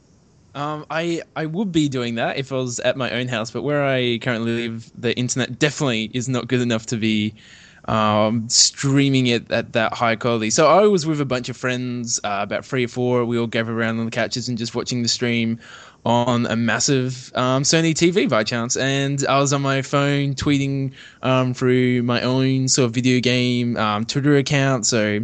Um, 0.54 0.84
I 0.90 1.22
I 1.36 1.46
would 1.46 1.70
be 1.70 1.88
doing 1.88 2.16
that 2.16 2.36
if 2.36 2.50
I 2.50 2.56
was 2.56 2.80
at 2.80 2.96
my 2.96 3.10
own 3.12 3.28
house, 3.28 3.52
but 3.52 3.62
where 3.62 3.84
I 3.84 4.18
currently 4.18 4.68
live, 4.68 4.90
the 5.00 5.16
internet 5.16 5.60
definitely 5.60 6.10
is 6.12 6.28
not 6.28 6.48
good 6.48 6.60
enough 6.60 6.86
to 6.86 6.96
be 6.96 7.34
um, 7.84 8.48
streaming 8.48 9.26
it 9.28 9.50
at 9.50 9.72
that 9.72 9.94
high 9.94 10.16
quality. 10.16 10.50
So 10.50 10.66
I 10.66 10.86
was 10.86 11.06
with 11.06 11.20
a 11.20 11.24
bunch 11.24 11.48
of 11.48 11.56
friends, 11.56 12.20
uh, 12.24 12.40
about 12.42 12.64
three 12.64 12.84
or 12.84 12.88
four. 12.88 13.24
We 13.24 13.38
all 13.38 13.46
gathered 13.46 13.76
around 13.76 13.98
on 13.98 14.04
the 14.04 14.10
couches 14.10 14.48
and 14.48 14.58
just 14.58 14.74
watching 14.74 15.02
the 15.02 15.08
stream 15.08 15.58
on 16.04 16.46
a 16.46 16.56
massive 16.56 17.30
um, 17.34 17.62
Sony 17.62 17.92
TV 17.92 18.28
by 18.28 18.44
chance, 18.44 18.76
and 18.76 19.24
I 19.26 19.38
was 19.38 19.52
on 19.52 19.62
my 19.62 19.82
phone 19.82 20.34
tweeting 20.34 20.92
um, 21.22 21.52
through 21.54 22.02
my 22.02 22.22
own 22.22 22.68
sort 22.68 22.86
of 22.86 22.92
video 22.92 23.20
game 23.20 23.76
um, 23.76 24.04
Twitter 24.06 24.36
account. 24.36 24.86
So 24.86 25.20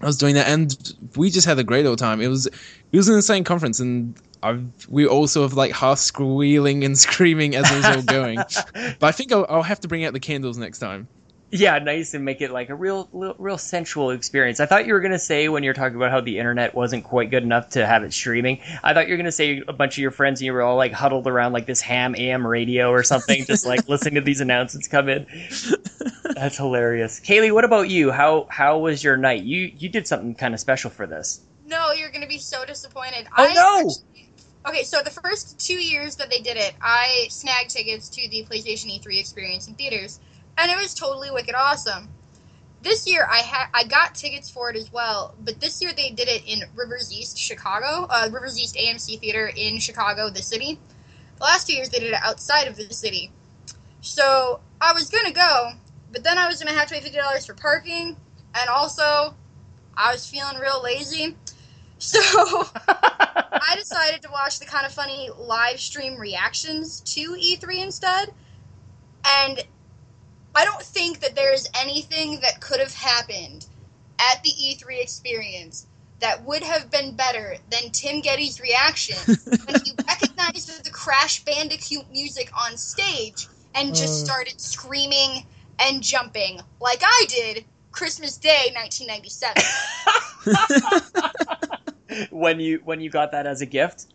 I 0.00 0.06
was 0.06 0.16
doing 0.16 0.34
that, 0.34 0.48
and 0.48 0.94
we 1.16 1.30
just 1.30 1.46
had 1.46 1.58
a 1.58 1.64
great 1.64 1.86
old 1.86 1.98
time. 1.98 2.20
It 2.20 2.28
was 2.28 2.46
it 2.46 2.96
was 2.96 3.08
an 3.08 3.16
insane 3.16 3.44
conference, 3.44 3.80
and 3.80 4.14
I've, 4.42 4.64
we 4.88 5.06
all 5.06 5.26
sort 5.26 5.44
of 5.50 5.56
like 5.56 5.72
half 5.72 5.98
squealing 5.98 6.84
and 6.84 6.98
screaming 7.06 7.54
as 7.54 7.70
it 7.70 7.76
was 7.76 7.84
all 7.84 8.02
going. 8.02 8.36
but 8.74 9.02
I 9.02 9.12
think 9.12 9.32
I'll, 9.32 9.46
I'll 9.48 9.62
have 9.62 9.80
to 9.80 9.88
bring 9.88 10.04
out 10.04 10.12
the 10.12 10.20
candles 10.20 10.56
next 10.56 10.78
time. 10.78 11.08
Yeah, 11.52 11.78
nice 11.80 12.14
and 12.14 12.24
make 12.24 12.40
it 12.40 12.52
like 12.52 12.68
a 12.68 12.76
real, 12.76 13.08
real, 13.12 13.34
real 13.36 13.58
sensual 13.58 14.10
experience. 14.10 14.60
I 14.60 14.66
thought 14.66 14.86
you 14.86 14.92
were 14.92 15.00
gonna 15.00 15.18
say 15.18 15.48
when 15.48 15.64
you're 15.64 15.74
talking 15.74 15.96
about 15.96 16.12
how 16.12 16.20
the 16.20 16.38
internet 16.38 16.74
wasn't 16.76 17.02
quite 17.02 17.30
good 17.30 17.42
enough 17.42 17.70
to 17.70 17.84
have 17.84 18.04
it 18.04 18.12
streaming. 18.12 18.60
I 18.84 18.94
thought 18.94 19.08
you 19.08 19.14
were 19.14 19.16
gonna 19.16 19.32
say 19.32 19.60
a 19.66 19.72
bunch 19.72 19.94
of 19.94 19.98
your 19.98 20.12
friends 20.12 20.40
and 20.40 20.46
you 20.46 20.52
were 20.52 20.62
all 20.62 20.76
like 20.76 20.92
huddled 20.92 21.26
around 21.26 21.52
like 21.52 21.66
this 21.66 21.80
ham 21.80 22.14
AM 22.16 22.46
radio 22.46 22.90
or 22.90 23.02
something, 23.02 23.44
just 23.46 23.66
like 23.66 23.88
listening 23.88 24.14
to 24.14 24.20
these 24.20 24.40
announcements 24.40 24.86
come 24.86 25.08
in. 25.08 25.26
That's 26.36 26.56
hilarious. 26.56 27.18
Kaylee, 27.18 27.52
what 27.52 27.64
about 27.64 27.88
you? 27.88 28.12
How 28.12 28.46
how 28.48 28.78
was 28.78 29.02
your 29.02 29.16
night? 29.16 29.42
You 29.42 29.72
you 29.76 29.88
did 29.88 30.06
something 30.06 30.36
kind 30.36 30.54
of 30.54 30.60
special 30.60 30.90
for 30.90 31.06
this. 31.06 31.40
No, 31.66 31.90
you're 31.92 32.10
gonna 32.12 32.28
be 32.28 32.38
so 32.38 32.64
disappointed. 32.64 33.26
Oh, 33.36 33.44
I 33.44 33.54
no! 33.54 33.78
actually- 33.90 34.28
okay, 34.68 34.82
so 34.84 35.02
the 35.02 35.10
first 35.10 35.58
two 35.58 35.82
years 35.82 36.14
that 36.16 36.30
they 36.30 36.38
did 36.38 36.56
it, 36.56 36.74
I 36.80 37.26
snagged 37.28 37.70
tickets 37.70 38.08
to 38.10 38.28
the 38.28 38.44
PlayStation 38.48 38.86
E3 39.00 39.18
experience 39.18 39.66
in 39.66 39.74
theaters, 39.74 40.20
and 40.58 40.70
it 40.70 40.76
was 40.76 40.94
totally 40.94 41.30
wicked 41.30 41.54
awesome. 41.54 42.08
This 42.82 43.06
year, 43.06 43.26
I 43.30 43.38
had 43.38 43.68
I 43.74 43.84
got 43.84 44.14
tickets 44.14 44.48
for 44.48 44.70
it 44.70 44.76
as 44.76 44.92
well, 44.92 45.34
but 45.40 45.60
this 45.60 45.82
year 45.82 45.92
they 45.94 46.10
did 46.10 46.28
it 46.28 46.42
in 46.46 46.62
Rivers 46.74 47.12
East, 47.12 47.38
Chicago, 47.38 48.06
uh, 48.08 48.28
Rivers 48.32 48.58
East 48.58 48.76
AMC 48.76 49.20
Theater 49.20 49.52
in 49.54 49.78
Chicago, 49.78 50.30
the 50.30 50.42
city. 50.42 50.78
The 51.36 51.44
last 51.44 51.66
two 51.66 51.74
years 51.74 51.90
they 51.90 51.98
did 51.98 52.12
it 52.12 52.20
outside 52.22 52.68
of 52.68 52.76
the 52.76 52.92
city, 52.92 53.30
so 54.00 54.60
I 54.80 54.92
was 54.92 55.10
gonna 55.10 55.32
go, 55.32 55.72
but 56.12 56.24
then 56.24 56.38
I 56.38 56.48
was 56.48 56.62
gonna 56.62 56.76
have 56.76 56.88
to 56.88 56.94
pay 56.94 57.00
fifty 57.00 57.18
dollars 57.18 57.44
for 57.44 57.54
parking, 57.54 58.16
and 58.54 58.68
also 58.70 59.34
I 59.96 60.12
was 60.12 60.26
feeling 60.26 60.58
real 60.58 60.82
lazy. 60.82 61.36
So 61.98 62.18
I 62.88 63.74
decided 63.76 64.22
to 64.22 64.30
watch 64.32 64.58
the 64.58 64.64
kind 64.64 64.86
of 64.86 64.92
funny 64.92 65.28
live 65.36 65.78
stream 65.78 66.16
reactions 66.16 67.00
to 67.14 67.34
E3 67.34 67.82
instead. 67.82 68.32
And 69.26 69.62
I 70.60 70.64
don't 70.64 70.82
think 70.82 71.20
that 71.20 71.34
there 71.36 71.54
is 71.54 71.68
anything 71.80 72.40
that 72.42 72.60
could 72.60 72.80
have 72.80 72.92
happened 72.92 73.66
at 74.20 74.42
the 74.42 74.50
E3 74.50 75.00
experience 75.00 75.86
that 76.20 76.44
would 76.44 76.62
have 76.62 76.90
been 76.90 77.16
better 77.16 77.56
than 77.70 77.90
Tim 77.92 78.20
Gettys' 78.20 78.60
reaction 78.60 79.16
when 79.64 79.76
he 79.82 79.92
recognized 80.06 80.84
the 80.84 80.90
Crash 80.90 81.44
Bandicoot 81.44 82.10
music 82.10 82.50
on 82.66 82.76
stage 82.76 83.48
and 83.74 83.94
just 83.94 84.22
Uh. 84.22 84.32
started 84.32 84.60
screaming 84.60 85.46
and 85.80 86.02
jumping 86.02 86.60
like 86.78 87.00
I 87.02 87.24
did 87.28 87.64
Christmas 87.92 88.36
Day 88.36 88.70
1997. 88.74 89.62
when 92.30 92.60
you 92.60 92.80
when 92.84 93.00
you 93.00 93.08
got 93.08 93.32
that 93.32 93.46
as 93.46 93.62
a 93.62 93.66
gift. 93.66 94.08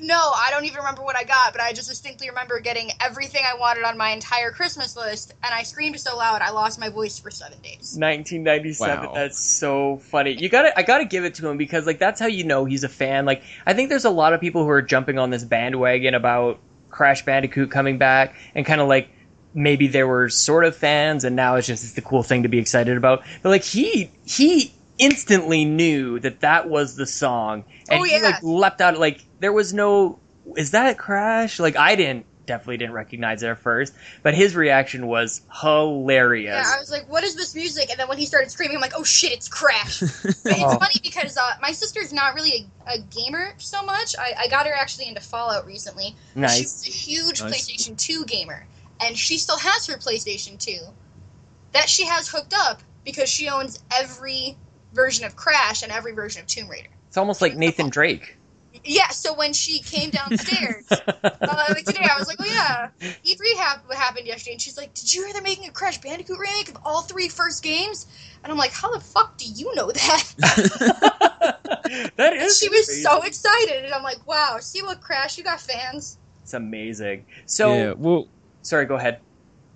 No, 0.00 0.16
I 0.16 0.48
don't 0.50 0.64
even 0.64 0.78
remember 0.78 1.02
what 1.02 1.16
I 1.16 1.24
got, 1.24 1.52
but 1.52 1.60
I 1.60 1.72
just 1.72 1.88
distinctly 1.88 2.28
remember 2.28 2.60
getting 2.60 2.90
everything 3.00 3.42
I 3.44 3.58
wanted 3.58 3.84
on 3.84 3.96
my 3.96 4.10
entire 4.10 4.50
Christmas 4.50 4.96
list, 4.96 5.34
and 5.42 5.52
I 5.54 5.62
screamed 5.62 5.98
so 5.98 6.16
loud 6.16 6.42
I 6.42 6.50
lost 6.50 6.78
my 6.78 6.88
voice 6.88 7.18
for 7.18 7.30
seven 7.30 7.58
days. 7.60 7.96
1997. 7.98 9.06
Wow. 9.06 9.14
That's 9.14 9.38
so 9.38 9.98
funny. 9.98 10.32
You 10.32 10.48
got 10.48 10.62
to 10.62 10.78
I 10.78 10.82
got 10.82 10.98
to 10.98 11.04
give 11.04 11.24
it 11.24 11.34
to 11.34 11.48
him 11.48 11.56
because 11.56 11.86
like 11.86 11.98
that's 11.98 12.20
how 12.20 12.26
you 12.26 12.44
know 12.44 12.64
he's 12.64 12.84
a 12.84 12.88
fan. 12.88 13.24
Like 13.24 13.42
I 13.66 13.72
think 13.72 13.88
there's 13.88 14.04
a 14.04 14.10
lot 14.10 14.32
of 14.32 14.40
people 14.40 14.64
who 14.64 14.70
are 14.70 14.82
jumping 14.82 15.18
on 15.18 15.30
this 15.30 15.44
bandwagon 15.44 16.14
about 16.14 16.58
Crash 16.90 17.24
Bandicoot 17.24 17.70
coming 17.70 17.98
back 17.98 18.34
and 18.54 18.64
kind 18.64 18.80
of 18.80 18.88
like 18.88 19.08
maybe 19.54 19.88
they 19.88 20.04
were 20.04 20.28
sort 20.28 20.64
of 20.64 20.76
fans 20.76 21.24
and 21.24 21.34
now 21.34 21.56
it's 21.56 21.66
just 21.66 21.82
it's 21.82 21.94
the 21.94 22.02
cool 22.02 22.22
thing 22.22 22.42
to 22.44 22.48
be 22.48 22.58
excited 22.58 22.96
about. 22.96 23.22
But 23.42 23.50
like 23.50 23.64
he 23.64 24.10
he 24.24 24.72
instantly 24.98 25.64
knew 25.64 26.20
that 26.20 26.40
that 26.40 26.68
was 26.68 26.94
the 26.94 27.06
song 27.06 27.64
and 27.90 28.00
Oh, 28.00 28.04
he 28.04 28.12
yeah. 28.12 28.18
like 28.22 28.42
leapt 28.42 28.80
out 28.80 28.98
like 28.98 29.24
there 29.40 29.52
was 29.52 29.72
no 29.72 30.18
is 30.56 30.70
that 30.72 30.98
Crash? 30.98 31.58
Like 31.58 31.76
I 31.76 31.96
didn't 31.96 32.26
definitely 32.46 32.78
didn't 32.78 32.94
recognize 32.94 33.42
it 33.44 33.48
at 33.48 33.58
first, 33.58 33.94
but 34.24 34.34
his 34.34 34.56
reaction 34.56 35.06
was 35.06 35.40
hilarious. 35.60 36.54
Yeah, 36.66 36.72
I 36.76 36.80
was 36.80 36.90
like, 36.90 37.08
"What 37.08 37.22
is 37.22 37.36
this 37.36 37.54
music?" 37.54 37.90
And 37.90 38.00
then 38.00 38.08
when 38.08 38.18
he 38.18 38.26
started 38.26 38.50
screaming, 38.50 38.76
I'm 38.76 38.80
like, 38.80 38.94
"Oh 38.96 39.04
shit, 39.04 39.32
it's 39.32 39.48
Crash!" 39.48 40.02
It's 40.46 40.46
Oh. 40.46 40.78
funny 40.78 40.96
because 41.02 41.36
uh, 41.36 41.52
my 41.62 41.70
sister's 41.70 42.12
not 42.12 42.34
really 42.34 42.66
a, 42.88 42.94
a 42.94 42.98
gamer 42.98 43.52
so 43.58 43.82
much. 43.82 44.16
I, 44.18 44.34
I 44.36 44.48
got 44.48 44.66
her 44.66 44.72
actually 44.74 45.06
into 45.08 45.20
Fallout 45.20 45.64
recently. 45.66 46.16
She 46.34 46.40
nice. 46.40 46.60
was 46.60 46.86
a 46.88 46.90
huge 46.90 47.42
Nice. 47.42 47.68
PlayStation 47.70 47.96
2 47.96 48.24
gamer, 48.24 48.66
and 49.00 49.16
she 49.16 49.38
still 49.38 49.58
has 49.58 49.86
her 49.86 49.96
PlayStation 49.98 50.58
2 50.58 50.76
that 51.72 51.88
she 51.88 52.04
has 52.06 52.28
hooked 52.28 52.54
up 52.56 52.82
because 53.04 53.28
she 53.28 53.48
owns 53.48 53.78
every 53.92 54.56
version 54.92 55.24
of 55.24 55.36
Crash 55.36 55.82
and 55.84 55.92
every 55.92 56.12
version 56.12 56.40
of 56.40 56.48
Tomb 56.48 56.68
Raider. 56.68 56.88
It's 57.10 57.16
almost 57.16 57.42
like 57.42 57.56
Nathan 57.56 57.88
Drake. 57.88 58.38
Yeah, 58.84 59.08
so 59.08 59.34
when 59.34 59.52
she 59.52 59.80
came 59.80 60.10
downstairs 60.10 60.86
uh, 60.92 61.64
like 61.68 61.84
today, 61.84 62.06
I 62.08 62.16
was 62.16 62.28
like, 62.28 62.36
"Oh 62.38 62.44
yeah, 62.44 62.90
E3 63.00 63.56
hap- 63.58 63.88
what 63.88 63.98
happened 63.98 64.28
yesterday," 64.28 64.52
and 64.52 64.62
she's 64.62 64.76
like, 64.76 64.94
"Did 64.94 65.12
you 65.12 65.24
hear 65.24 65.32
they're 65.32 65.42
making 65.42 65.68
a 65.68 65.72
Crash 65.72 66.00
Bandicoot 66.00 66.38
remake 66.38 66.68
of 66.68 66.78
all 66.84 67.02
three 67.02 67.28
first 67.28 67.64
games?" 67.64 68.06
And 68.44 68.52
I'm 68.52 68.56
like, 68.56 68.70
"How 68.70 68.94
the 68.94 69.00
fuck 69.00 69.36
do 69.38 69.44
you 69.44 69.74
know 69.74 69.90
that?" 69.90 70.34
that 72.16 72.32
is. 72.32 72.40
And 72.40 72.42
is. 72.42 72.58
she 72.60 72.68
was 72.68 72.86
crazy. 72.86 73.02
so 73.02 73.22
excited, 73.22 73.84
and 73.84 73.92
I'm 73.92 74.04
like, 74.04 74.24
"Wow, 74.28 74.58
see 74.60 74.80
what 74.82 75.00
Crash? 75.00 75.36
You 75.36 75.42
got 75.42 75.60
fans." 75.60 76.16
It's 76.44 76.54
amazing. 76.54 77.26
So, 77.46 77.74
yeah, 77.74 77.94
well, 77.96 78.28
sorry, 78.62 78.84
go 78.86 78.94
ahead. 78.94 79.18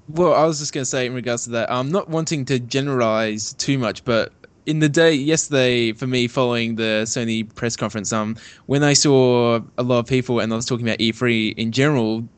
Well, 0.09 0.35
I 0.35 0.45
was 0.45 0.61
just 0.61 0.73
going 0.73 0.83
to 0.83 0.87
say 0.89 1.07
in 1.07 1.15
regards 1.15 1.45
to 1.45 1.51
that, 1.51 1.69
I'm 1.73 1.91
not 1.91 2.09
wanting 2.09 2.45
to 2.45 2.61
generalize 2.61 3.55
too 3.55 3.77
much, 3.77 4.05
but 4.05 4.33
in 4.67 4.79
the 4.79 4.89
day 4.89 5.13
yesterday, 5.13 5.93
for 5.93 6.07
me, 6.07 6.29
following 6.29 6.77
the 6.77 7.03
Sony 7.05 7.53
press 7.55 7.77
conference, 7.77 8.13
um, 8.13 8.37
when 8.67 8.83
I 8.83 8.95
saw 8.95 9.61
a 9.77 9.83
lot 9.83 9.99
of 9.99 10.07
people 10.07 10.41
and 10.41 10.53
I 10.53 10.57
was 10.57 10.67
talking 10.67 10.87
about 10.87 10.99
E3 10.99 11.55
in 11.57 11.73
general, 11.73 12.29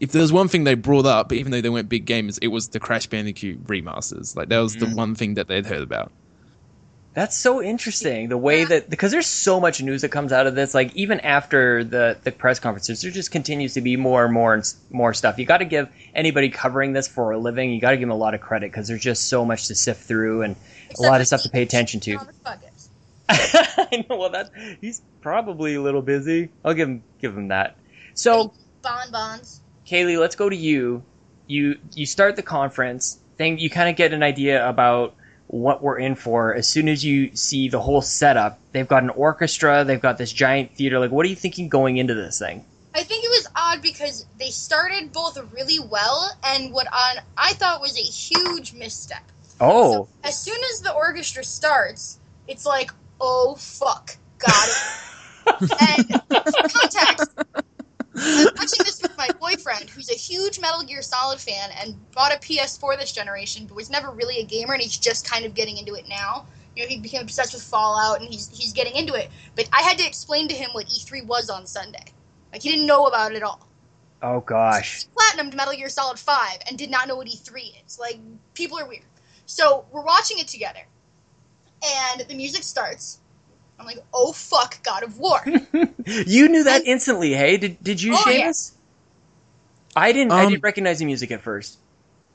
if 0.00 0.12
there 0.12 0.22
was 0.22 0.32
one 0.32 0.48
thing 0.48 0.64
they 0.64 0.74
brought 0.74 1.06
up, 1.06 1.32
even 1.32 1.52
though 1.52 1.60
they 1.60 1.70
weren't 1.70 1.88
big 1.88 2.06
gamers, 2.06 2.38
it 2.42 2.48
was 2.48 2.68
the 2.68 2.80
Crash 2.80 3.06
Bandicoot 3.06 3.64
remasters. 3.66 4.36
Like 4.36 4.48
that 4.48 4.58
was 4.58 4.76
the 4.76 4.86
Mm. 4.86 4.94
one 4.94 5.14
thing 5.14 5.34
that 5.34 5.48
they'd 5.48 5.66
heard 5.66 5.82
about. 5.82 6.12
That's 7.14 7.34
so 7.34 7.62
interesting. 7.62 8.28
The 8.28 8.36
way 8.36 8.64
that 8.64 8.90
because 8.90 9.10
there's 9.10 9.26
so 9.26 9.58
much 9.58 9.80
news 9.82 10.02
that 10.02 10.10
comes 10.10 10.32
out 10.32 10.46
of 10.46 10.54
this. 10.54 10.74
Like 10.74 10.94
even 10.94 11.18
after 11.20 11.82
the 11.82 12.18
the 12.22 12.30
press 12.30 12.58
conferences, 12.60 13.00
there 13.00 13.10
just 13.10 13.30
continues 13.30 13.72
to 13.72 13.80
be 13.80 13.96
more 13.96 14.26
and 14.26 14.34
more 14.34 14.52
and 14.52 14.62
more 14.90 15.14
stuff. 15.14 15.38
You 15.38 15.46
got 15.46 15.58
to 15.58 15.64
give 15.64 15.88
anybody 16.14 16.50
covering 16.50 16.92
this 16.92 17.08
for 17.08 17.30
a 17.30 17.38
living. 17.38 17.70
You 17.70 17.80
got 17.80 17.92
to 17.92 17.96
give 17.96 18.02
them 18.02 18.10
a 18.10 18.18
lot 18.18 18.34
of 18.34 18.42
credit 18.42 18.70
because 18.70 18.86
there's 18.88 19.00
just 19.00 19.30
so 19.30 19.46
much 19.46 19.68
to 19.68 19.74
sift 19.74 20.02
through 20.02 20.42
and 20.42 20.56
a 20.98 21.02
lot 21.02 21.20
of 21.20 21.26
stuff 21.26 21.42
to 21.42 21.50
pay 21.50 21.62
attention 21.62 22.00
to. 22.00 22.14
On 22.14 22.26
this 22.26 22.36
podcast. 22.44 22.88
I 23.28 24.04
know. 24.08 24.16
Well, 24.16 24.30
that 24.30 24.50
he's 24.80 25.02
probably 25.20 25.74
a 25.74 25.82
little 25.82 26.02
busy. 26.02 26.50
I'll 26.64 26.74
give 26.74 26.88
him 26.88 27.02
give 27.20 27.36
him 27.36 27.48
that. 27.48 27.76
So. 28.14 28.52
Bon 28.82 29.10
bons. 29.10 29.60
Kaylee, 29.86 30.18
let's 30.18 30.36
go 30.36 30.48
to 30.48 30.56
you. 30.56 31.02
You 31.46 31.78
you 31.94 32.06
start 32.06 32.36
the 32.36 32.42
conference. 32.42 33.18
Then 33.36 33.58
you 33.58 33.68
kind 33.68 33.88
of 33.88 33.96
get 33.96 34.12
an 34.12 34.22
idea 34.22 34.66
about 34.66 35.14
what 35.48 35.82
we're 35.82 35.98
in 35.98 36.14
for 36.14 36.54
as 36.54 36.66
soon 36.66 36.88
as 36.88 37.04
you 37.04 37.36
see 37.36 37.68
the 37.68 37.80
whole 37.80 38.02
setup. 38.02 38.58
They've 38.72 38.88
got 38.88 39.02
an 39.02 39.10
orchestra. 39.10 39.84
They've 39.84 40.00
got 40.00 40.18
this 40.18 40.32
giant 40.32 40.74
theater. 40.74 40.98
Like, 40.98 41.10
what 41.10 41.26
are 41.26 41.28
you 41.28 41.36
thinking 41.36 41.68
going 41.68 41.98
into 41.98 42.14
this 42.14 42.38
thing? 42.38 42.64
I 42.94 43.02
think 43.02 43.24
it 43.24 43.28
was 43.28 43.46
odd 43.54 43.82
because 43.82 44.24
they 44.38 44.48
started 44.50 45.12
both 45.12 45.36
really 45.52 45.78
well, 45.78 46.30
and 46.44 46.72
what 46.72 46.86
on 46.86 47.22
I 47.36 47.52
thought 47.52 47.80
was 47.80 47.98
a 47.98 48.02
huge 48.02 48.72
misstep. 48.72 49.22
Oh, 49.60 49.92
So, 49.92 50.08
as 50.24 50.38
soon 50.38 50.58
as 50.72 50.80
the 50.80 50.92
orchestra 50.92 51.44
starts, 51.44 52.18
it's 52.48 52.66
like, 52.66 52.90
oh 53.20 53.54
fuck, 53.56 54.16
got 54.38 54.68
it. 54.68 55.02
and 55.60 56.22
context, 56.72 57.30
I'm 58.18 58.46
watching 58.56 58.84
this 58.84 59.00
with 59.02 59.16
my 59.16 59.28
boyfriend, 59.40 59.90
who's 59.90 60.10
a 60.10 60.14
huge 60.14 60.58
Metal 60.60 60.82
Gear 60.82 61.02
Solid 61.02 61.38
fan 61.38 61.70
and 61.80 61.94
bought 62.12 62.32
a 62.34 62.38
PS4 62.38 62.98
this 62.98 63.12
generation, 63.12 63.66
but 63.66 63.76
was 63.76 63.90
never 63.90 64.10
really 64.10 64.38
a 64.40 64.44
gamer, 64.44 64.74
and 64.74 64.82
he's 64.82 64.96
just 64.96 65.28
kind 65.28 65.44
of 65.44 65.54
getting 65.54 65.76
into 65.78 65.94
it 65.94 66.08
now. 66.08 66.46
You 66.74 66.82
know, 66.82 66.88
he 66.88 66.98
became 66.98 67.22
obsessed 67.22 67.54
with 67.54 67.62
Fallout, 67.62 68.20
and 68.20 68.28
he's 68.28 68.48
he's 68.56 68.72
getting 68.72 68.94
into 68.96 69.14
it. 69.14 69.30
But 69.54 69.68
I 69.72 69.82
had 69.82 69.98
to 69.98 70.06
explain 70.06 70.48
to 70.48 70.54
him 70.54 70.70
what 70.72 70.86
E3 70.86 71.26
was 71.26 71.48
on 71.48 71.66
Sunday. 71.66 72.04
Like 72.52 72.62
he 72.62 72.70
didn't 72.70 72.86
know 72.86 73.06
about 73.06 73.32
it 73.32 73.36
at 73.36 73.42
all. 73.42 73.66
oh 74.22 74.40
gosh. 74.40 75.06
Platinumed 75.14 75.54
Metal 75.54 75.74
Gear 75.74 75.88
Solid 75.88 76.18
5 76.18 76.58
and 76.68 76.76
did 76.78 76.90
not 76.90 77.06
know 77.08 77.16
what 77.16 77.28
E3 77.28 77.84
is. 77.86 77.98
Like, 77.98 78.18
people 78.54 78.78
are 78.78 78.86
weird. 78.88 79.02
So, 79.46 79.86
we're 79.92 80.02
watching 80.04 80.38
it 80.38 80.48
together, 80.48 80.80
and 81.84 82.20
the 82.28 82.34
music 82.34 82.62
starts. 82.62 83.20
I'm 83.78 83.86
like, 83.86 83.98
oh 84.14 84.32
fuck, 84.32 84.82
God 84.82 85.02
of 85.02 85.18
War. 85.18 85.40
you 86.06 86.48
knew 86.48 86.64
that 86.64 86.82
instantly, 86.86 87.32
hey? 87.34 87.56
Did 87.58 87.82
did 87.82 88.00
you, 88.02 88.14
Oh, 88.16 88.30
yeah. 88.30 88.50
I 89.94 90.12
didn't. 90.12 90.32
I 90.32 90.44
Um, 90.44 90.50
didn't 90.50 90.62
recognize 90.64 90.98
the 90.98 91.04
music 91.04 91.30
at 91.30 91.42
first. 91.42 91.78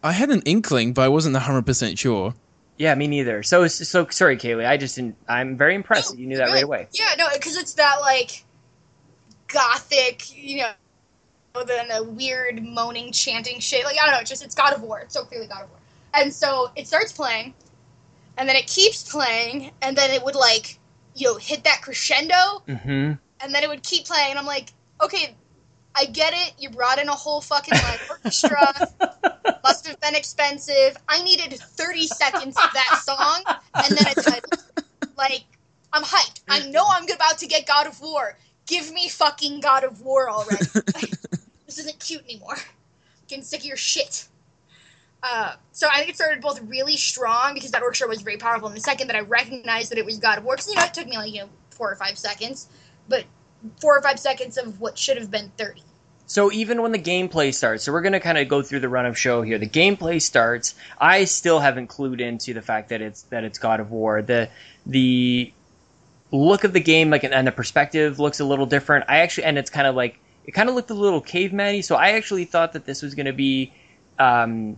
I 0.03 0.11
had 0.11 0.29
an 0.29 0.41
inkling, 0.45 0.93
but 0.93 1.03
I 1.03 1.07
wasn't 1.09 1.35
100% 1.35 1.97
sure. 1.97 2.33
Yeah, 2.77 2.95
me 2.95 3.07
neither. 3.07 3.43
So 3.43 3.67
so 3.67 4.07
sorry, 4.09 4.37
Kaylee. 4.37 4.65
I 4.67 4.77
just 4.77 4.95
didn't. 4.95 5.15
I'm 5.27 5.57
very 5.57 5.75
impressed. 5.75 6.11
that 6.11 6.19
you 6.19 6.25
knew 6.27 6.37
that 6.37 6.47
Good. 6.47 6.53
right 6.53 6.63
away. 6.63 6.87
Yeah, 6.93 7.13
no, 7.17 7.27
because 7.33 7.57
it's 7.57 7.73
that, 7.75 7.97
like, 8.01 8.43
gothic, 9.47 10.35
you 10.35 10.63
know, 10.63 11.63
then 11.65 11.89
the 11.89 12.03
weird 12.03 12.63
moaning, 12.63 13.11
chanting 13.11 13.59
shit. 13.59 13.83
Like, 13.85 13.97
I 14.01 14.05
don't 14.05 14.15
know, 14.15 14.21
it's 14.21 14.29
just, 14.29 14.43
it's 14.43 14.55
God 14.55 14.73
of 14.73 14.81
War. 14.81 14.99
It's 15.01 15.13
so 15.13 15.23
clearly 15.25 15.47
God 15.47 15.63
of 15.63 15.69
War. 15.69 15.79
And 16.13 16.33
so 16.33 16.71
it 16.75 16.87
starts 16.87 17.11
playing, 17.11 17.53
and 18.37 18.47
then 18.49 18.55
it 18.55 18.67
keeps 18.67 19.09
playing, 19.09 19.71
and 19.81 19.95
then 19.97 20.11
it 20.11 20.23
would, 20.23 20.35
like, 20.35 20.77
you 21.15 21.27
know, 21.27 21.37
hit 21.37 21.63
that 21.63 21.81
crescendo, 21.81 22.63
Mm-hmm. 22.67 23.13
and 23.41 23.55
then 23.55 23.63
it 23.63 23.69
would 23.69 23.83
keep 23.83 24.05
playing, 24.05 24.31
and 24.31 24.39
I'm 24.39 24.45
like, 24.45 24.69
okay, 25.01 25.35
I 25.95 26.05
get 26.05 26.33
it. 26.33 26.53
You 26.57 26.69
brought 26.69 26.99
in 26.99 27.09
a 27.09 27.13
whole 27.13 27.41
fucking 27.41 27.73
like 27.73 28.01
orchestra. 28.09 28.73
Must 29.63 29.87
have 29.87 29.99
been 29.99 30.15
expensive. 30.15 30.97
I 31.07 31.21
needed 31.23 31.53
30 31.53 32.07
seconds 32.07 32.57
of 32.57 32.71
that 32.73 33.01
song, 33.03 33.43
and 33.83 33.95
then 33.95 34.07
a 34.07 34.15
title. 34.15 34.49
Like, 35.17 35.43
I'm 35.93 36.03
hyped. 36.03 36.41
I 36.49 36.67
know 36.69 36.85
I'm 36.89 37.03
about 37.03 37.37
to 37.39 37.47
get 37.47 37.67
God 37.67 37.87
of 37.87 37.99
War. 38.01 38.37
Give 38.67 38.91
me 38.93 39.09
fucking 39.09 39.59
God 39.59 39.83
of 39.83 40.01
War 40.01 40.29
already. 40.29 40.65
Like, 40.95 41.11
this 41.65 41.77
isn't 41.79 41.99
cute 41.99 42.23
anymore. 42.23 42.57
Getting 43.27 43.43
sick 43.43 43.59
of 43.61 43.65
your 43.65 43.77
shit. 43.77 44.27
Uh, 45.23 45.53
so 45.71 45.87
I 45.91 45.97
think 45.97 46.09
it 46.09 46.15
started 46.15 46.41
both 46.41 46.61
really 46.61 46.97
strong 46.97 47.53
because 47.53 47.71
that 47.71 47.83
orchestra 47.83 48.07
was 48.07 48.21
very 48.21 48.37
powerful, 48.37 48.67
and 48.67 48.75
the 48.75 48.81
second 48.81 49.07
that 49.07 49.15
I 49.15 49.21
recognized 49.21 49.91
that 49.91 49.97
it 49.97 50.05
was 50.05 50.17
God 50.17 50.39
of 50.39 50.45
War, 50.45 50.55
because 50.55 50.69
you 50.69 50.75
know 50.75 50.83
it 50.83 50.93
took 50.93 51.07
me 51.07 51.17
like 51.17 51.31
you 51.31 51.41
know 51.41 51.49
four 51.69 51.91
or 51.91 51.95
five 51.95 52.17
seconds, 52.17 52.67
but 53.07 53.25
four 53.79 53.97
or 53.97 54.01
five 54.01 54.19
seconds 54.19 54.57
of 54.57 54.79
what 54.79 54.97
should 54.97 55.17
have 55.17 55.29
been 55.29 55.51
30. 55.57 55.83
So 56.25 56.51
even 56.51 56.81
when 56.81 56.93
the 56.93 56.99
gameplay 56.99 57.53
starts, 57.53 57.83
so 57.83 57.91
we're 57.91 58.01
to 58.09 58.19
kind 58.19 58.37
of 58.37 58.47
go 58.47 58.61
through 58.61 58.79
the 58.79 58.89
run 58.89 59.05
of 59.05 59.17
show 59.17 59.41
here. 59.41 59.57
The 59.57 59.67
gameplay 59.67 60.21
starts. 60.21 60.75
I 60.97 61.25
still 61.25 61.59
haven't 61.59 61.89
clued 61.89 62.21
into 62.21 62.53
the 62.53 62.61
fact 62.61 62.89
that 62.89 63.01
it's 63.01 63.23
that 63.23 63.43
it's 63.43 63.59
God 63.59 63.81
of 63.81 63.91
War. 63.91 64.21
The 64.21 64.49
the 64.85 65.51
look 66.31 66.63
of 66.63 66.71
the 66.71 66.79
game, 66.79 67.09
like 67.09 67.25
and 67.25 67.45
the 67.45 67.51
perspective 67.51 68.17
looks 68.17 68.39
a 68.39 68.45
little 68.45 68.65
different. 68.65 69.05
I 69.09 69.17
actually 69.17 69.43
and 69.43 69.57
it's 69.57 69.69
kind 69.69 69.85
of 69.85 69.95
like 69.95 70.19
it 70.45 70.53
kind 70.53 70.69
of 70.69 70.75
looked 70.75 70.89
a 70.89 70.95
little 70.95 71.19
caveman-y. 71.19 71.81
So 71.81 71.95
I 71.95 72.11
actually 72.11 72.45
thought 72.45 72.73
that 72.73 72.85
this 72.85 73.01
was 73.01 73.13
to 73.25 73.33
be 73.33 73.73
um, 74.17 74.77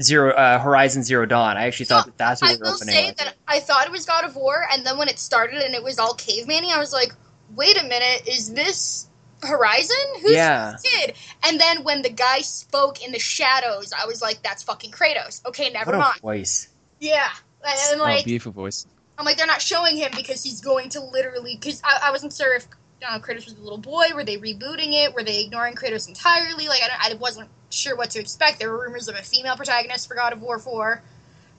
zero 0.00 0.32
uh, 0.32 0.58
Horizon 0.58 1.02
Zero 1.02 1.26
Dawn. 1.26 1.56
I 1.56 1.66
actually 1.66 1.86
thought 1.86 2.04
that 2.06 2.18
that's 2.18 2.42
what 2.42 2.50
I 2.50 2.54
we 2.54 2.58
were 2.58 2.64
will 2.66 2.76
say 2.76 3.06
with. 3.06 3.16
that 3.16 3.34
I 3.46 3.60
thought 3.60 3.86
it 3.86 3.92
was 3.92 4.04
God 4.04 4.24
of 4.24 4.36
War, 4.36 4.66
and 4.72 4.84
then 4.84 4.98
when 4.98 5.08
it 5.08 5.18
started 5.18 5.62
and 5.62 5.74
it 5.74 5.82
was 5.82 5.98
all 5.98 6.14
caveman 6.14 6.64
I 6.64 6.78
was 6.78 6.92
like, 6.92 7.12
wait 7.54 7.78
a 7.78 7.82
minute, 7.82 8.28
is 8.28 8.52
this 8.52 9.08
Horizon? 9.42 9.96
Who's 10.22 10.32
Yeah. 10.32 10.72
this 10.72 10.82
kid? 10.82 11.14
And 11.44 11.58
then 11.58 11.82
when 11.84 12.02
the 12.02 12.10
guy 12.10 12.40
spoke 12.40 13.02
in 13.04 13.12
the 13.12 13.18
shadows, 13.18 13.92
I 13.98 14.06
was 14.06 14.20
like, 14.20 14.42
that's 14.42 14.62
fucking 14.62 14.90
Kratos. 14.90 15.44
Okay, 15.46 15.70
never 15.70 15.92
what 15.92 15.98
mind. 15.98 16.16
a 16.18 16.20
voice! 16.20 16.68
Yeah. 16.98 17.28
And 17.62 18.00
oh, 18.00 18.04
like, 18.04 18.24
beautiful 18.24 18.52
voice. 18.52 18.86
I'm 19.18 19.26
like, 19.26 19.36
they're 19.36 19.46
not 19.46 19.60
showing 19.60 19.98
him 19.98 20.12
because 20.16 20.42
he's 20.42 20.60
going 20.62 20.88
to 20.90 21.00
literally. 21.00 21.56
Because 21.56 21.82
I, 21.84 22.00
I 22.04 22.10
wasn't 22.10 22.32
sure 22.32 22.54
if 22.54 22.66
uh, 23.08 23.18
Kratos 23.18 23.46
was 23.46 23.56
a 23.58 23.62
little 23.62 23.78
boy. 23.78 24.06
Were 24.14 24.24
they 24.24 24.36
rebooting 24.36 24.92
it? 25.04 25.14
Were 25.14 25.22
they 25.24 25.42
ignoring 25.44 25.74
Kratos 25.74 26.08
entirely? 26.08 26.68
Like 26.68 26.80
I, 26.82 26.88
don't- 26.88 27.12
I 27.12 27.18
wasn't 27.20 27.48
sure 27.70 27.96
what 27.96 28.10
to 28.10 28.20
expect. 28.20 28.58
There 28.58 28.70
were 28.70 28.82
rumors 28.82 29.08
of 29.08 29.14
a 29.16 29.22
female 29.22 29.56
protagonist 29.56 30.08
for 30.08 30.14
God 30.14 30.32
of 30.32 30.42
War 30.42 30.58
4, 30.58 31.02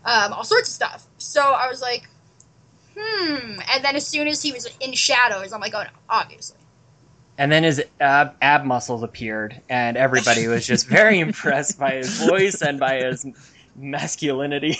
um, 0.06 0.34
all 0.34 0.44
sorts 0.44 0.70
of 0.70 0.74
stuff. 0.76 1.08
So 1.18 1.42
I 1.42 1.68
was 1.68 1.82
like, 1.82 2.08
hmm. 2.98 3.60
And 3.74 3.84
then 3.84 3.96
as 3.96 4.06
soon 4.06 4.28
as 4.28 4.42
he 4.42 4.52
was 4.52 4.68
in 4.80 4.94
shadows, 4.94 5.54
I'm 5.54 5.62
like, 5.62 5.74
oh 5.74 5.84
no, 5.84 5.90
obviously. 6.10 6.58
And 7.38 7.52
then 7.52 7.64
his 7.64 7.82
ab, 8.00 8.36
ab 8.42 8.66
muscles 8.66 9.02
appeared, 9.04 9.62
and 9.70 9.98
everybody 9.98 10.48
was 10.48 10.68
just 10.68 10.88
very 10.88 11.20
impressed 11.28 11.80
by 11.80 11.94
his 11.94 12.24
voice 12.28 12.62
and 12.62 12.80
by 12.80 12.98
his 13.04 13.26
masculinity. 13.76 14.78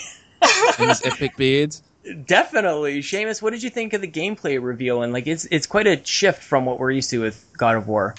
and 0.80 0.90
his 0.90 1.06
epic 1.06 1.38
beard. 1.38 1.76
Definitely, 2.26 3.02
Seamus. 3.02 3.42
What 3.42 3.52
did 3.52 3.62
you 3.62 3.70
think 3.70 3.94
of 3.94 4.02
the 4.02 4.08
gameplay 4.08 4.62
reveal? 4.62 5.04
And 5.04 5.14
like, 5.14 5.28
it's 5.28 5.46
it's 5.46 5.68
quite 5.68 5.88
a 5.88 6.04
shift 6.04 6.42
from 6.42 6.66
what 6.66 6.80
we're 6.80 6.92
used 6.92 7.12
to 7.12 7.22
with 7.22 7.46
God 7.58 7.76
of 7.76 7.88
War. 7.88 8.16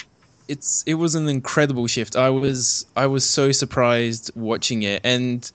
It's 0.46 0.84
it 0.86 0.94
was 0.94 1.14
an 1.14 1.28
incredible 1.28 1.86
shift. 1.88 2.14
I 2.14 2.30
was 2.30 2.86
I 2.94 3.06
was 3.06 3.28
so 3.28 3.50
surprised 3.50 4.30
watching 4.36 4.82
it, 4.84 5.00
and 5.04 5.50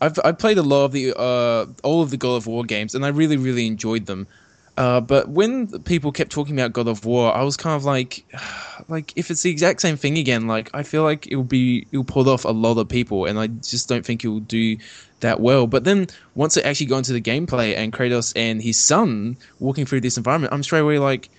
I've 0.00 0.18
I 0.24 0.32
played 0.32 0.58
a 0.58 0.62
lot 0.62 0.84
of 0.84 0.92
the 0.92 1.18
uh 1.18 1.66
all 1.82 2.02
of 2.02 2.10
the 2.10 2.16
God 2.16 2.36
of 2.36 2.46
War 2.46 2.64
games, 2.64 2.94
and 2.94 3.04
I 3.04 3.08
really 3.08 3.36
really 3.36 3.66
enjoyed 3.66 4.06
them. 4.06 4.28
Uh, 4.76 5.00
but 5.00 5.28
when 5.28 5.66
people 5.82 6.12
kept 6.12 6.32
talking 6.32 6.58
about 6.58 6.72
God 6.72 6.88
of 6.88 7.04
War, 7.04 7.34
I 7.34 7.42
was 7.42 7.56
kind 7.56 7.76
of 7.76 7.84
like, 7.84 8.24
like 8.88 9.12
if 9.16 9.30
it's 9.30 9.42
the 9.42 9.50
exact 9.50 9.80
same 9.80 9.96
thing 9.96 10.18
again, 10.18 10.46
like 10.46 10.70
I 10.72 10.82
feel 10.82 11.02
like 11.02 11.26
it'll 11.26 11.44
be 11.44 11.86
it'll 11.92 12.04
pull 12.04 12.28
off 12.28 12.44
a 12.44 12.50
lot 12.50 12.78
of 12.78 12.88
people, 12.88 13.26
and 13.26 13.38
I 13.38 13.48
just 13.48 13.88
don't 13.88 14.04
think 14.04 14.24
it'll 14.24 14.40
do 14.40 14.78
that 15.22 15.40
well. 15.40 15.66
But 15.66 15.84
then 15.84 16.06
once 16.34 16.56
it 16.56 16.64
actually 16.64 16.86
got 16.86 16.98
into 16.98 17.12
the 17.14 17.20
gameplay 17.20 17.76
and 17.76 17.92
Kratos 17.92 18.32
and 18.36 18.62
his 18.62 18.78
son 18.78 19.36
walking 19.58 19.86
through 19.86 20.02
this 20.02 20.16
environment, 20.16 20.52
I'm 20.52 20.62
straight 20.62 20.80
away 20.80 20.98
like, 20.98 21.30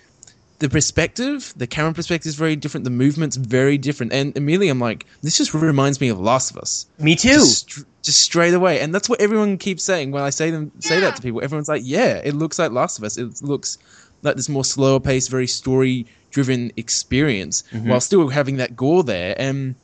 the 0.60 0.70
perspective, 0.70 1.54
the 1.58 1.68
camera 1.68 1.94
perspective 1.94 2.30
is 2.30 2.36
very 2.36 2.56
different, 2.56 2.86
the 2.86 2.90
movement's 2.90 3.36
very 3.36 3.78
different, 3.78 4.14
and 4.14 4.36
immediately 4.38 4.70
I'm 4.70 4.80
like, 4.80 5.06
this 5.22 5.38
just 5.38 5.54
reminds 5.54 6.00
me 6.00 6.08
of 6.10 6.20
Last 6.20 6.52
of 6.52 6.58
Us 6.58 6.86
Me 7.00 7.16
too. 7.16 7.30
just, 7.30 7.84
just 8.02 8.20
straight 8.22 8.54
away. 8.54 8.80
And 8.80 8.94
that's 8.96 9.10
what 9.10 9.20
everyone 9.20 9.58
keeps 9.58 9.84
saying 9.84 10.12
when 10.12 10.24
I 10.24 10.30
say 10.30 10.52
them 10.52 10.72
say 10.80 10.96
Yeah. 10.96 11.02
that 11.02 11.16
to 11.18 11.22
people. 11.22 11.44
Everyone's 11.44 11.68
like, 11.68 11.82
"Yeah, 11.84 12.22
it 12.24 12.34
looks 12.36 12.60
like 12.60 12.72
Last 12.72 12.98
of 12.98 13.04
Us. 13.04 13.18
It 13.18 13.42
looks 13.42 13.78
like 14.22 14.38
this 14.38 14.48
more 14.48 14.64
slower 14.64 15.02
paced, 15.02 15.30
very 15.30 15.48
story 15.48 16.06
driven 16.32 16.72
experience, 16.78 17.64
Mhm. 17.74 17.88
while 17.90 18.00
still 18.00 18.30
having 18.30 18.56
that 18.58 18.76
gore 18.78 19.04
there." 19.04 19.36
And 19.38 19.76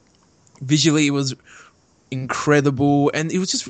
visually, 0.61 1.07
it 1.07 1.11
was 1.11 1.35
incredible, 2.11 3.11
and 3.13 3.31
it 3.31 3.39
was 3.39 3.51
just. 3.51 3.67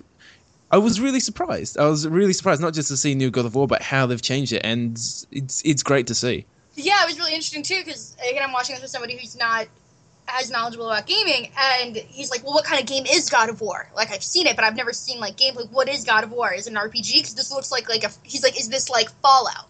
I 0.72 0.78
was 0.78 1.00
really 1.00 1.20
surprised. 1.20 1.78
I 1.78 1.86
was 1.86 2.08
really 2.08 2.34
surprised, 2.34 2.62
not 2.62 2.74
just 2.74 2.90
to 2.90 2.98
see 2.98 3.16
New 3.16 3.32
God 3.32 3.46
of 3.46 3.56
War, 3.56 3.68
but 3.68 3.82
how 3.82 4.06
they've 4.06 4.22
changed 4.22 4.54
it, 4.54 4.62
and 4.64 4.92
it's 5.32 5.62
it's 5.66 5.84
great 5.84 6.08
to 6.08 6.16
see. 6.16 6.46
Yeah, 6.76 7.04
it 7.04 7.08
was 7.08 7.18
really 7.18 7.34
interesting 7.34 7.64
too 7.64 7.82
because 7.84 8.16
again, 8.30 8.44
I'm 8.44 8.54
watching 8.54 8.76
this 8.76 8.84
with 8.84 8.92
somebody 8.92 9.18
who's 9.18 9.38
not 9.38 9.68
as 10.28 10.52
knowledgeable 10.52 10.90
about 10.90 11.08
gaming, 11.08 11.52
and 11.58 11.96
he's 11.98 12.30
like, 12.30 12.44
"Well, 12.44 12.54
what 12.54 12.66
kind 12.66 12.80
of 12.80 12.88
game 12.88 13.06
is 13.08 13.30
God 13.30 13.50
of 13.50 13.62
War? 13.62 13.90
Like, 13.96 14.12
I've 14.12 14.24
seen 14.24 14.46
it, 14.46 14.56
but 14.56 14.64
I've 14.64 14.76
never 14.76 14.94
seen 14.94 15.20
like 15.20 15.38
gameplay. 15.38 15.70
What 15.72 15.90
is 15.90 16.04
God 16.04 16.24
of 16.24 16.32
War? 16.32 16.54
Is 16.54 16.68
it 16.68 16.72
an 16.72 16.78
RPG? 16.78 17.14
Because 17.14 17.36
this 17.36 17.52
looks 17.52 17.72
like 17.72 17.90
like 17.90 18.04
a." 18.04 18.12
He's 18.24 18.44
like, 18.44 18.60
"Is 18.60 18.70
this 18.70 18.90
like 18.90 19.10
Fallout?" 19.22 19.68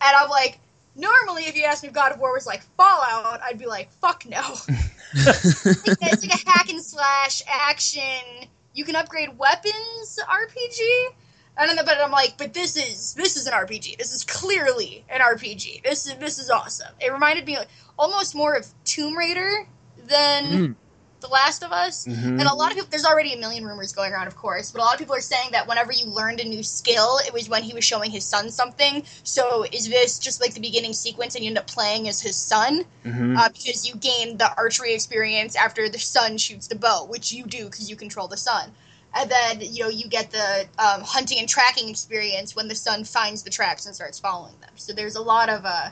And 0.00 0.16
I'm 0.16 0.30
like, 0.30 0.60
normally, 0.98 1.44
if 1.44 1.56
you 1.56 1.64
asked 1.64 1.82
me 1.82 1.88
if 1.88 1.94
God 1.94 2.12
of 2.12 2.18
War 2.18 2.32
was 2.34 2.46
like 2.46 2.62
Fallout, 2.76 3.40
I'd 3.42 3.58
be 3.58 3.66
like, 3.66 3.90
"Fuck 3.92 4.24
no." 4.26 4.42
It's 5.14 6.22
like 6.22 6.34
a 6.34 6.50
hack 6.50 6.68
and 6.68 6.82
slash 6.82 7.42
action. 7.48 8.48
You 8.74 8.84
can 8.84 8.94
upgrade 8.96 9.38
weapons 9.38 10.18
RPG. 10.28 11.06
I 11.56 11.66
don't 11.66 11.76
know, 11.76 11.82
but 11.84 11.98
I'm 11.98 12.10
like, 12.10 12.34
but 12.36 12.52
this 12.52 12.76
is 12.76 13.14
this 13.14 13.36
is 13.36 13.46
an 13.46 13.52
RPG. 13.54 13.96
This 13.98 14.12
is 14.12 14.22
clearly 14.24 15.04
an 15.08 15.20
RPG. 15.20 15.82
This 15.82 16.06
is 16.06 16.16
this 16.16 16.38
is 16.38 16.50
awesome. 16.50 16.92
It 17.00 17.12
reminded 17.12 17.46
me 17.46 17.56
almost 17.98 18.34
more 18.34 18.54
of 18.54 18.66
Tomb 18.84 19.16
Raider 19.16 19.66
than 20.08 20.44
Mm. 20.44 20.74
The 21.20 21.28
Last 21.28 21.62
of 21.62 21.72
Us. 21.72 22.06
Mhm. 22.06 22.38
And 22.40 22.42
a 22.42 22.54
lot 22.54 22.70
of 22.70 22.76
people, 22.76 22.88
there's 22.90 23.04
already 23.04 23.32
a 23.32 23.36
million 23.36 23.64
rumors 23.64 23.92
going 23.92 24.12
around, 24.12 24.28
of 24.28 24.36
course, 24.36 24.70
but 24.70 24.80
a 24.80 24.84
lot 24.84 24.94
of 24.94 24.98
people 24.98 25.14
are 25.14 25.20
saying 25.20 25.50
that 25.52 25.66
whenever 25.66 25.92
you 25.92 26.06
learned 26.06 26.40
a 26.40 26.44
new 26.44 26.62
skill, 26.62 27.18
it 27.26 27.32
was 27.32 27.48
when 27.48 27.62
he 27.64 27.74
was 27.74 27.84
showing 27.84 28.10
his 28.10 28.24
son 28.24 28.50
something. 28.50 29.02
So 29.24 29.64
is 29.72 29.88
this 29.88 30.18
just 30.18 30.40
like 30.40 30.54
the 30.54 30.60
beginning 30.60 30.92
sequence 30.92 31.34
and 31.34 31.44
you 31.44 31.48
end 31.50 31.58
up 31.58 31.66
playing 31.66 32.08
as 32.08 32.20
his 32.20 32.36
son? 32.36 32.84
Mhm. 33.04 33.36
uh, 33.38 33.48
because 33.48 33.86
you 33.86 33.94
gain 33.96 34.36
the 34.36 34.56
archery 34.56 34.94
experience 34.94 35.54
after 35.56 35.88
the 35.88 35.98
son 35.98 36.38
shoots 36.38 36.66
the 36.66 36.74
bow, 36.74 37.04
which 37.04 37.32
you 37.32 37.44
do 37.44 37.64
because 37.66 37.88
you 37.90 37.96
control 37.96 38.28
the 38.28 38.36
son. 38.36 38.72
And 39.14 39.30
then 39.30 39.60
you 39.60 39.84
know 39.84 39.88
you 39.88 40.06
get 40.08 40.30
the 40.30 40.66
um, 40.78 41.02
hunting 41.02 41.38
and 41.38 41.48
tracking 41.48 41.88
experience 41.88 42.54
when 42.54 42.68
the 42.68 42.74
son 42.74 43.04
finds 43.04 43.42
the 43.42 43.50
tracks 43.50 43.86
and 43.86 43.94
starts 43.94 44.18
following 44.18 44.54
them. 44.60 44.70
So 44.76 44.92
there's 44.92 45.16
a 45.16 45.22
lot 45.22 45.48
of 45.48 45.64
uh, 45.64 45.90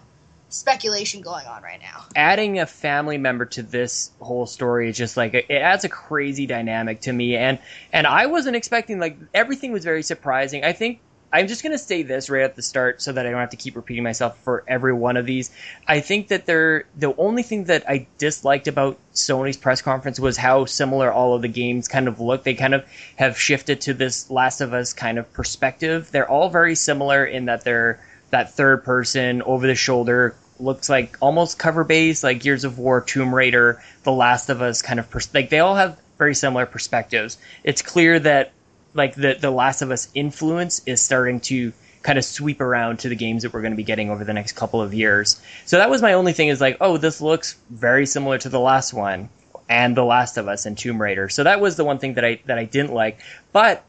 speculation 0.49 1.21
going 1.21 1.47
on 1.47 1.63
right 1.63 1.81
now. 1.81 2.05
adding 2.15 2.61
a 2.61 2.67
family 2.67 3.19
member 3.19 3.45
to 3.45 3.63
this 3.63 4.11
whole 4.21 4.47
story 4.47 4.89
is 4.89 4.97
just 4.97 5.17
like 5.17 5.35
it 5.35 5.51
adds 5.51 5.85
a 5.85 5.89
crazy 5.89 6.47
dynamic 6.47 7.01
to 7.01 7.13
me 7.13 7.37
and 7.37 7.59
and 7.93 8.07
I 8.07 8.27
wasn't 8.27 8.57
expecting 8.57 9.01
like 9.01 9.19
everything 9.35 9.73
was 9.73 9.85
very 9.85 10.03
surprising. 10.03 10.65
I 10.65 10.73
think 10.73 11.01
I'm 11.33 11.49
just 11.49 11.65
gonna 11.65 11.77
say 11.77 12.03
this 12.03 12.31
right 12.31 12.45
at 12.45 12.55
the 12.55 12.63
start 12.63 13.03
so 13.03 13.13
that 13.13 13.27
I 13.27 13.31
don't 13.31 13.41
have 13.41 13.51
to 13.51 13.57
keep 13.57 13.75
repeating 13.75 14.05
myself 14.05 14.39
for 14.45 14.63
every 14.69 14.93
one 14.93 15.17
of 15.17 15.27
these. 15.27 15.51
I 15.87 16.01
think 16.01 16.29
that 16.29 16.47
they're 16.47 16.85
the 16.97 17.15
only 17.17 17.43
thing 17.43 17.65
that 17.65 17.89
I 17.89 18.07
disliked 18.17 18.69
about 18.69 18.99
Sony's 19.13 19.57
press 19.57 19.83
conference 19.83 20.21
was 20.21 20.37
how 20.37 20.65
similar 20.67 21.13
all 21.13 21.35
of 21.35 21.43
the 21.43 21.49
games 21.49 21.89
kind 21.89 22.07
of 22.07 22.21
look. 22.21 22.45
They 22.45 22.55
kind 22.55 22.75
of 22.75 22.85
have 23.17 23.39
shifted 23.39 23.81
to 23.83 23.95
this 23.95 24.31
Last 24.31 24.61
of 24.61 24.73
Us 24.73 24.93
kind 24.93 25.19
of 25.19 25.31
perspective. 25.33 26.11
They're 26.13 26.31
all 26.31 26.49
very 26.49 26.77
similar 26.77 27.25
in 27.25 27.47
that 27.47 27.65
they're 27.65 28.01
that 28.31 28.53
third 28.53 28.85
person 28.85 29.43
over 29.43 29.67
the 29.67 29.75
shoulder 29.75 30.35
looks 30.59 30.89
like 30.89 31.17
almost 31.21 31.59
cover 31.59 31.85
based 31.85 32.25
like 32.25 32.41
Gears 32.41 32.65
of 32.65 32.79
War, 32.79 33.01
Tomb 33.01 33.35
Raider, 33.35 33.83
The 34.05 34.13
Last 34.13 34.49
of 34.49 34.63
Us 34.63 34.83
kind 34.83 34.99
of 34.99 35.11
pers- 35.11 35.33
like 35.35 35.51
they 35.51 35.61
all 35.61 35.77
have 35.77 35.99
very 36.19 36.35
similar 36.35 36.67
perspectives. 36.67 37.39
It's 37.63 37.83
clear 37.83 38.19
that 38.21 38.53
like 38.95 39.15
the 39.15 39.37
the 39.39 39.51
Last 39.51 39.83
of 39.83 39.91
Us 39.91 40.09
influence 40.15 40.83
is 40.87 41.03
starting 41.03 41.41
to 41.41 41.73
kind 42.03 42.19
of 42.19 42.25
sweep 42.25 42.61
around 42.61 43.01
to 43.01 43.09
the 43.09 43.17
games 43.17 43.43
that 43.43 43.53
we're 43.53 43.63
going 43.63 43.73
to 43.73 43.77
be 43.77 43.83
getting 43.83 44.11
over 44.11 44.25
the 44.25 44.33
next 44.33 44.53
couple 44.53 44.81
of 44.81 44.95
years. 44.95 45.41
So 45.65 45.79
that 45.79 45.91
was 45.91 46.03
my 46.03 46.13
only 46.13 46.33
thing 46.33 46.49
is 46.49 46.61
like, 46.61 46.77
oh, 46.81 46.97
this 46.99 47.21
looks 47.21 47.57
very 47.69 48.07
similar 48.07 48.39
to 48.39 48.49
the 48.49 48.61
last 48.61 48.95
one 48.95 49.29
and 49.69 49.97
The 49.97 50.05
Last 50.05 50.37
of 50.37 50.47
Us 50.47 50.67
and 50.67 50.79
Tomb 50.79 51.03
Raider. 51.03 51.29
So 51.29 51.43
that 51.45 51.61
was 51.61 51.77
the 51.77 51.85
one 51.85 51.99
thing 51.99 52.15
that 52.15 52.25
I 52.25 52.41
that 52.47 52.59
I 52.59 52.65
didn't 52.65 52.95
like. 52.95 53.21
But 53.53 53.85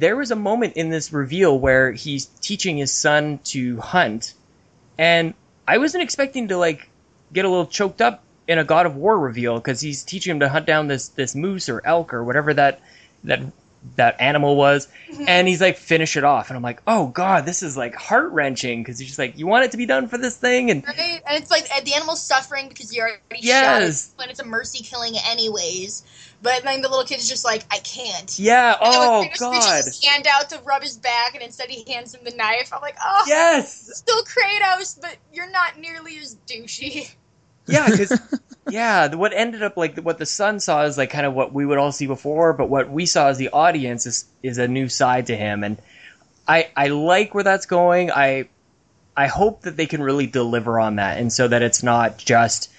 there 0.00 0.16
was 0.16 0.30
a 0.30 0.36
moment 0.36 0.74
in 0.74 0.88
this 0.88 1.12
reveal 1.12 1.58
where 1.58 1.92
he's 1.92 2.26
teaching 2.26 2.78
his 2.78 2.92
son 2.92 3.38
to 3.44 3.78
hunt 3.80 4.34
and 4.98 5.34
I 5.68 5.78
wasn't 5.78 6.02
expecting 6.02 6.48
to 6.48 6.56
like 6.56 6.90
get 7.32 7.44
a 7.44 7.48
little 7.48 7.66
choked 7.66 8.00
up 8.02 8.24
in 8.48 8.58
a 8.58 8.64
God 8.64 8.86
of 8.86 8.96
War 8.96 9.18
reveal 9.18 9.56
because 9.56 9.80
he's 9.80 10.02
teaching 10.02 10.32
him 10.32 10.40
to 10.40 10.48
hunt 10.48 10.66
down 10.66 10.88
this 10.88 11.08
this 11.08 11.34
moose 11.34 11.68
or 11.68 11.80
elk 11.84 12.12
or 12.12 12.24
whatever 12.24 12.52
that 12.54 12.80
that 13.24 13.40
that 13.96 14.20
animal 14.20 14.56
was, 14.56 14.88
and 15.26 15.48
he's 15.48 15.60
like 15.60 15.78
finish 15.78 16.16
it 16.16 16.24
off, 16.24 16.50
and 16.50 16.56
I'm 16.56 16.62
like, 16.62 16.82
oh 16.86 17.06
god, 17.06 17.46
this 17.46 17.62
is 17.62 17.76
like 17.76 17.94
heart 17.94 18.30
wrenching 18.32 18.82
because 18.82 18.98
he's 18.98 19.08
just 19.08 19.18
like, 19.18 19.38
you 19.38 19.46
want 19.46 19.64
it 19.64 19.70
to 19.70 19.76
be 19.78 19.86
done 19.86 20.08
for 20.08 20.18
this 20.18 20.36
thing, 20.36 20.70
and 20.70 20.84
Right? 20.84 21.22
And 21.26 21.42
it's 21.42 21.50
like 21.50 21.66
uh, 21.74 21.80
the 21.82 21.94
animal's 21.94 22.22
suffering 22.22 22.68
because 22.68 22.94
you 22.94 23.00
already 23.02 23.18
shot 23.30 23.42
Yes. 23.42 24.12
it 24.12 24.20
when 24.20 24.28
it's 24.30 24.40
a 24.40 24.44
mercy 24.44 24.84
killing 24.84 25.14
anyways. 25.26 26.04
But 26.42 26.62
then 26.64 26.80
the 26.80 26.88
little 26.88 27.04
kid's 27.04 27.28
just 27.28 27.44
like, 27.44 27.64
I 27.70 27.78
can't. 27.78 28.38
yeah, 28.38 28.74
And 28.80 28.92
then 28.92 29.00
when 29.00 29.08
oh 29.10 29.24
Kratos 29.28 29.38
god, 29.40 29.52
reaches 29.52 29.86
his 29.86 30.04
hand 30.04 30.26
out 30.26 30.48
to 30.50 30.60
rub 30.64 30.82
his 30.82 30.96
back, 30.96 31.34
and 31.34 31.42
instead 31.42 31.68
he 31.68 31.90
hands 31.92 32.14
him 32.14 32.22
the 32.24 32.30
knife. 32.34 32.72
I'm 32.72 32.80
like, 32.80 32.96
oh, 33.04 33.24
yes, 33.28 33.90
still 33.98 34.22
Kratos, 34.24 34.98
but 35.00 35.16
you're 35.32 35.50
not 35.50 35.78
nearly 35.78 36.16
as 36.18 36.36
douchey. 36.46 37.10
yeah, 37.66 37.90
because 37.90 38.18
yeah, 38.70 39.14
what 39.14 39.32
ended 39.34 39.62
up 39.62 39.76
like 39.76 39.98
what 39.98 40.16
the 40.18 40.24
son 40.26 40.60
saw 40.60 40.84
is 40.84 40.96
like 40.96 41.10
kind 41.10 41.26
of 41.26 41.34
what 41.34 41.52
we 41.52 41.66
would 41.66 41.76
all 41.78 41.92
see 41.92 42.06
before, 42.06 42.54
but 42.54 42.70
what 42.70 42.90
we 42.90 43.04
saw 43.04 43.28
as 43.28 43.36
the 43.36 43.50
audience 43.50 44.06
is 44.06 44.24
is 44.42 44.56
a 44.56 44.66
new 44.66 44.88
side 44.88 45.26
to 45.26 45.36
him, 45.36 45.62
and 45.62 45.80
I 46.48 46.70
I 46.74 46.88
like 46.88 47.34
where 47.34 47.44
that's 47.44 47.66
going. 47.66 48.10
I 48.10 48.48
I 49.14 49.26
hope 49.26 49.62
that 49.62 49.76
they 49.76 49.86
can 49.86 50.02
really 50.02 50.26
deliver 50.26 50.80
on 50.80 50.96
that, 50.96 51.18
and 51.18 51.30
so 51.30 51.48
that 51.48 51.60
it's 51.60 51.82
not 51.82 52.16
just 52.16 52.70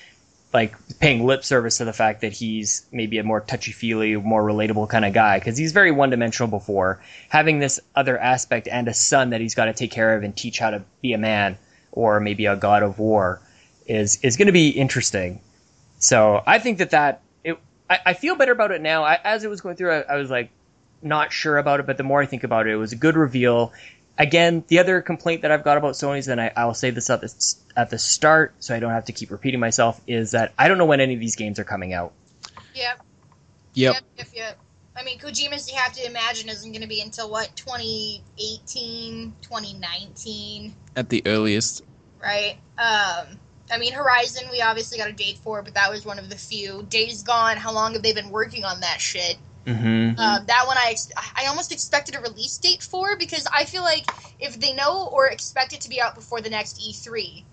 like 0.53 0.75
paying 0.99 1.25
lip 1.25 1.43
service 1.43 1.77
to 1.77 1.85
the 1.85 1.93
fact 1.93 2.21
that 2.21 2.33
he's 2.33 2.85
maybe 2.91 3.17
a 3.17 3.23
more 3.23 3.39
touchy 3.39 3.71
feely, 3.71 4.15
more 4.15 4.43
relatable 4.43 4.89
kind 4.89 5.05
of 5.05 5.13
guy 5.13 5.39
because 5.39 5.57
he's 5.57 5.71
very 5.71 5.91
one 5.91 6.09
dimensional 6.09 6.49
before. 6.49 7.01
Having 7.29 7.59
this 7.59 7.79
other 7.95 8.17
aspect 8.17 8.67
and 8.67 8.87
a 8.87 8.93
son 8.93 9.29
that 9.29 9.41
he's 9.41 9.55
got 9.55 9.65
to 9.65 9.73
take 9.73 9.91
care 9.91 10.15
of 10.15 10.23
and 10.23 10.35
teach 10.35 10.59
how 10.59 10.71
to 10.71 10.83
be 11.01 11.13
a 11.13 11.17
man 11.17 11.57
or 11.91 12.19
maybe 12.19 12.45
a 12.45 12.55
god 12.55 12.83
of 12.83 12.99
war 12.99 13.41
is 13.85 14.19
is 14.23 14.37
going 14.37 14.47
to 14.47 14.51
be 14.51 14.69
interesting. 14.69 15.41
So 15.99 16.41
I 16.45 16.59
think 16.59 16.79
that 16.79 16.91
that 16.91 17.21
it. 17.43 17.57
I, 17.89 17.99
I 18.07 18.13
feel 18.13 18.35
better 18.35 18.51
about 18.51 18.71
it 18.71 18.81
now. 18.81 19.03
I, 19.03 19.19
as 19.23 19.43
it 19.43 19.49
was 19.49 19.61
going 19.61 19.75
through, 19.75 19.91
I, 19.91 19.99
I 20.01 20.15
was 20.15 20.29
like 20.29 20.51
not 21.01 21.31
sure 21.31 21.57
about 21.57 21.79
it, 21.79 21.85
but 21.85 21.97
the 21.97 22.03
more 22.03 22.21
I 22.21 22.25
think 22.25 22.43
about 22.43 22.67
it, 22.67 22.73
it 22.73 22.77
was 22.77 22.93
a 22.93 22.97
good 22.97 23.15
reveal. 23.15 23.73
Again, 24.17 24.63
the 24.67 24.79
other 24.79 25.01
complaint 25.01 25.41
that 25.43 25.51
I've 25.51 25.63
got 25.63 25.77
about 25.77 25.93
Sony's, 25.93 26.27
and 26.27 26.39
I, 26.39 26.51
I'll 26.55 26.73
say 26.73 26.91
this 26.91 27.09
at 27.09 27.21
the 27.21 27.55
at 27.75 27.89
the 27.89 27.97
start, 27.97 28.53
so 28.59 28.75
I 28.75 28.79
don't 28.79 28.91
have 28.91 29.05
to 29.05 29.13
keep 29.13 29.31
repeating 29.31 29.59
myself, 29.59 29.99
is 30.05 30.31
that 30.31 30.53
I 30.57 30.67
don't 30.67 30.77
know 30.77 30.85
when 30.85 30.99
any 30.99 31.13
of 31.13 31.19
these 31.19 31.35
games 31.35 31.59
are 31.59 31.63
coming 31.63 31.93
out. 31.93 32.13
Yep. 32.75 33.01
Yep. 33.73 33.93
Yep. 33.93 34.03
Yep. 34.17 34.27
Yep. 34.33 34.57
I 34.95 35.03
mean, 35.03 35.19
Kojima's, 35.19 35.71
you 35.71 35.77
have 35.77 35.93
to 35.93 36.05
imagine, 36.05 36.49
isn't 36.49 36.71
going 36.71 36.81
to 36.81 36.87
be 36.87 37.01
until 37.01 37.29
what, 37.29 37.55
2018, 37.55 39.33
2019, 39.41 40.75
At 40.95 41.09
the 41.09 41.23
earliest. 41.25 41.83
right? 42.21 42.57
Um, 42.77 43.39
I 43.71 43.77
mean, 43.79 43.93
Horizon, 43.93 44.49
we 44.51 44.61
obviously 44.61 44.97
got 44.97 45.09
a 45.09 45.13
date 45.13 45.37
for, 45.37 45.61
but 45.61 45.73
that 45.75 45.89
was 45.89 46.05
one 46.05 46.19
of 46.19 46.29
the 46.29 46.35
few. 46.35 46.85
Days 46.89 47.23
Gone, 47.23 47.55
how 47.55 47.71
long 47.71 47.93
have 47.93 48.03
they 48.03 48.11
been 48.13 48.29
working 48.29 48.65
on 48.65 48.81
that 48.81 48.99
shit? 48.99 49.37
Mm-hmm. 49.65 50.19
Uh, 50.19 50.39
that 50.47 50.63
one 50.65 50.77
I 50.77 50.89
ex- 50.91 51.11
I 51.35 51.45
almost 51.45 51.71
expected 51.71 52.15
a 52.15 52.19
release 52.21 52.57
date 52.57 52.81
for 52.81 53.15
because 53.17 53.45
I 53.53 53.65
feel 53.65 53.83
like 53.83 54.05
if 54.39 54.59
they 54.59 54.73
know 54.73 55.07
or 55.11 55.27
expect 55.27 55.73
it 55.73 55.81
to 55.81 55.89
be 55.89 56.01
out 56.01 56.15
before 56.15 56.41
the 56.41 56.49
next 56.49 56.79
E3, 56.81 57.43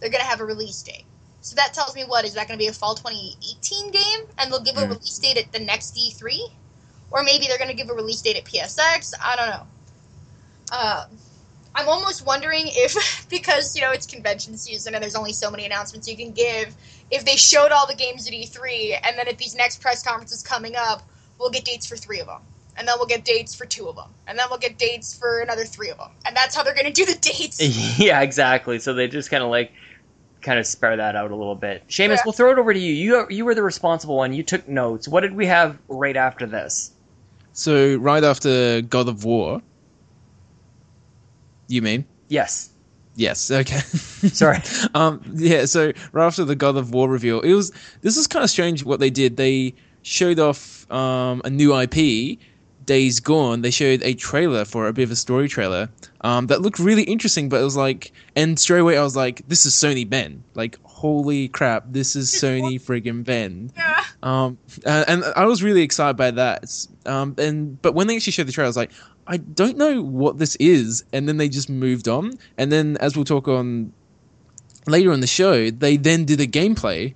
they're 0.00 0.10
gonna 0.10 0.24
have 0.24 0.40
a 0.40 0.44
release 0.44 0.82
date. 0.82 1.04
So 1.40 1.54
that 1.56 1.72
tells 1.72 1.94
me 1.94 2.02
what 2.02 2.24
is 2.24 2.34
that 2.34 2.48
gonna 2.48 2.58
be 2.58 2.66
a 2.66 2.72
fall 2.72 2.94
2018 2.96 3.92
game, 3.92 4.20
and 4.38 4.50
they'll 4.50 4.60
give 4.62 4.76
a 4.76 4.86
Hmm. 4.86 4.92
release 4.92 5.18
date 5.18 5.36
at 5.38 5.52
the 5.52 5.60
next 5.60 5.96
E3, 5.96 6.52
or 7.12 7.22
maybe 7.22 7.46
they're 7.46 7.58
gonna 7.58 7.74
give 7.74 7.90
a 7.90 7.94
release 7.94 8.20
date 8.22 8.36
at 8.36 8.44
PSX. 8.44 9.14
I 9.22 9.36
don't 9.36 9.50
know. 9.50 9.66
Uh, 10.72 11.04
I'm 11.74 11.88
almost 11.88 12.26
wondering 12.26 12.64
if 12.66 13.26
because 13.30 13.76
you 13.76 13.82
know 13.82 13.92
it's 13.92 14.06
convention 14.06 14.56
season 14.56 14.94
and 14.94 15.02
there's 15.02 15.14
only 15.14 15.32
so 15.32 15.50
many 15.50 15.64
announcements 15.64 16.08
you 16.08 16.16
can 16.16 16.32
give, 16.32 16.74
if 17.10 17.24
they 17.24 17.36
showed 17.36 17.70
all 17.70 17.86
the 17.86 17.94
games 17.94 18.26
at 18.26 18.32
E3 18.32 18.98
and 19.04 19.16
then 19.16 19.28
at 19.28 19.38
these 19.38 19.54
next 19.54 19.80
press 19.80 20.02
conferences 20.02 20.42
coming 20.42 20.74
up 20.76 21.02
we'll 21.42 21.50
get 21.50 21.64
dates 21.64 21.86
for 21.86 21.96
three 21.96 22.20
of 22.20 22.26
them. 22.26 22.40
And 22.78 22.88
then 22.88 22.94
we'll 22.98 23.06
get 23.06 23.24
dates 23.26 23.54
for 23.54 23.66
two 23.66 23.86
of 23.88 23.96
them. 23.96 24.08
And 24.26 24.38
then 24.38 24.46
we'll 24.48 24.58
get 24.58 24.78
dates 24.78 25.16
for 25.16 25.40
another 25.40 25.64
three 25.64 25.90
of 25.90 25.98
them. 25.98 26.10
And 26.24 26.34
that's 26.34 26.56
how 26.56 26.62
they're 26.62 26.74
going 26.74 26.86
to 26.86 26.92
do 26.92 27.04
the 27.04 27.18
dates. 27.20 27.60
Yeah, 27.98 28.22
exactly. 28.22 28.78
So 28.78 28.94
they 28.94 29.08
just 29.08 29.30
kind 29.30 29.42
of 29.44 29.50
like 29.50 29.72
kind 30.40 30.58
of 30.58 30.66
spare 30.66 30.96
that 30.96 31.14
out 31.14 31.30
a 31.30 31.36
little 31.36 31.54
bit. 31.54 31.86
Seamus, 31.88 32.08
Yeah. 32.08 32.22
we'll 32.24 32.32
throw 32.32 32.50
it 32.50 32.58
over 32.58 32.72
to 32.72 32.78
you. 32.80 32.92
You 32.94 33.26
you 33.28 33.44
were 33.44 33.54
the 33.54 33.62
responsible 33.62 34.16
one. 34.16 34.32
You 34.32 34.42
took 34.42 34.66
notes. 34.68 35.06
What 35.06 35.20
did 35.20 35.34
we 35.34 35.46
have 35.46 35.76
right 35.88 36.16
after 36.16 36.46
this? 36.46 36.92
So 37.52 37.96
right 37.96 38.24
after 38.24 38.80
God 38.80 39.08
of 39.08 39.24
War, 39.24 39.60
you 41.68 41.82
mean? 41.82 42.04
Yes. 42.28 42.70
Yes. 43.14 43.50
Okay. 43.50 43.76
Sorry. 44.32 44.58
um. 44.94 45.22
Yeah. 45.34 45.66
So 45.66 45.92
right 46.12 46.26
after 46.26 46.44
the 46.46 46.56
God 46.56 46.76
of 46.76 46.92
War 46.94 47.08
reveal, 47.08 47.40
it 47.40 47.52
was 47.52 47.72
this 48.00 48.16
is 48.16 48.26
kind 48.26 48.42
of 48.42 48.48
strange 48.50 48.84
what 48.84 49.00
they 49.00 49.10
did. 49.10 49.36
They 49.36 49.74
showed 50.02 50.38
off 50.38 50.90
um, 50.90 51.42
a 51.44 51.50
new 51.50 51.78
IP, 51.78 52.38
Days 52.84 53.20
Gone. 53.20 53.62
They 53.62 53.70
showed 53.70 54.02
a 54.02 54.14
trailer 54.14 54.64
for 54.64 54.88
a 54.88 54.92
bit 54.92 55.04
of 55.04 55.10
a 55.10 55.16
story 55.16 55.48
trailer 55.48 55.88
um, 56.22 56.48
that 56.48 56.60
looked 56.60 56.78
really 56.78 57.04
interesting. 57.04 57.48
But 57.48 57.60
it 57.60 57.64
was 57.64 57.76
like, 57.76 58.12
and 58.36 58.58
straight 58.58 58.80
away 58.80 58.98
I 58.98 59.02
was 59.02 59.16
like, 59.16 59.46
this 59.48 59.66
is 59.66 59.74
Sony 59.74 60.08
Bend. 60.08 60.42
Like, 60.54 60.78
holy 60.82 61.48
crap, 61.48 61.84
this 61.88 62.14
is 62.16 62.30
Sony 62.30 62.80
friggin' 62.80 63.24
Bend. 63.24 63.72
Yeah. 63.76 64.04
Um, 64.22 64.58
and, 64.86 65.24
and 65.24 65.24
I 65.36 65.46
was 65.46 65.62
really 65.62 65.82
excited 65.82 66.16
by 66.16 66.30
that. 66.32 66.64
Um, 67.06 67.34
and 67.38 67.80
but 67.82 67.94
when 67.94 68.06
they 68.06 68.16
actually 68.16 68.32
showed 68.32 68.46
the 68.46 68.52
trailer, 68.52 68.66
I 68.66 68.68
was 68.68 68.76
like, 68.76 68.92
I 69.26 69.36
don't 69.36 69.76
know 69.76 70.02
what 70.02 70.38
this 70.38 70.56
is. 70.56 71.04
And 71.12 71.28
then 71.28 71.36
they 71.36 71.48
just 71.48 71.68
moved 71.68 72.08
on. 72.08 72.32
And 72.58 72.70
then, 72.70 72.96
as 72.98 73.16
we'll 73.16 73.24
talk 73.24 73.48
on 73.48 73.92
later 74.86 75.12
on 75.12 75.20
the 75.20 75.26
show, 75.26 75.70
they 75.70 75.96
then 75.96 76.24
did 76.24 76.40
a 76.40 76.46
gameplay 76.46 77.14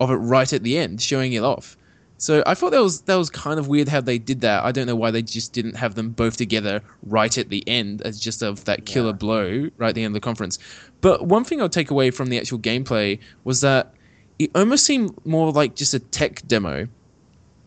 of 0.00 0.10
it 0.10 0.14
right 0.14 0.52
at 0.52 0.62
the 0.62 0.78
end, 0.78 1.00
showing 1.00 1.32
it 1.32 1.42
off. 1.42 1.75
So 2.18 2.42
I 2.46 2.54
thought 2.54 2.70
that 2.70 2.82
was 2.82 3.02
that 3.02 3.16
was 3.16 3.28
kind 3.28 3.58
of 3.58 3.68
weird 3.68 3.88
how 3.88 4.00
they 4.00 4.18
did 4.18 4.40
that. 4.40 4.64
I 4.64 4.72
don't 4.72 4.86
know 4.86 4.96
why 4.96 5.10
they 5.10 5.20
just 5.22 5.52
didn't 5.52 5.74
have 5.76 5.94
them 5.96 6.10
both 6.10 6.36
together 6.38 6.80
right 7.02 7.36
at 7.36 7.50
the 7.50 7.62
end 7.68 8.00
as 8.02 8.18
just 8.18 8.42
of 8.42 8.64
that 8.64 8.86
killer 8.86 9.08
Yeah. 9.08 9.12
blow 9.12 9.68
right 9.76 9.90
at 9.90 9.94
the 9.94 10.02
end 10.02 10.12
of 10.16 10.20
the 10.22 10.24
conference. 10.24 10.58
But 11.02 11.26
one 11.26 11.44
thing 11.44 11.60
I'll 11.60 11.68
take 11.68 11.90
away 11.90 12.10
from 12.10 12.28
the 12.30 12.38
actual 12.38 12.58
gameplay 12.58 13.18
was 13.44 13.60
that 13.60 13.92
it 14.38 14.50
almost 14.54 14.84
seemed 14.86 15.14
more 15.26 15.52
like 15.52 15.74
just 15.76 15.92
a 15.94 15.98
tech 15.98 16.46
demo 16.46 16.88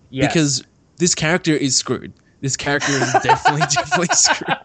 Yes. 0.09 0.33
because 0.33 0.63
this 0.97 1.13
character 1.13 1.53
is 1.53 1.75
screwed. 1.75 2.11
This 2.41 2.57
character 2.57 2.91
is 2.93 3.13
definitely 3.23 3.67
definitely 3.71 4.07
screwed. 4.15 4.57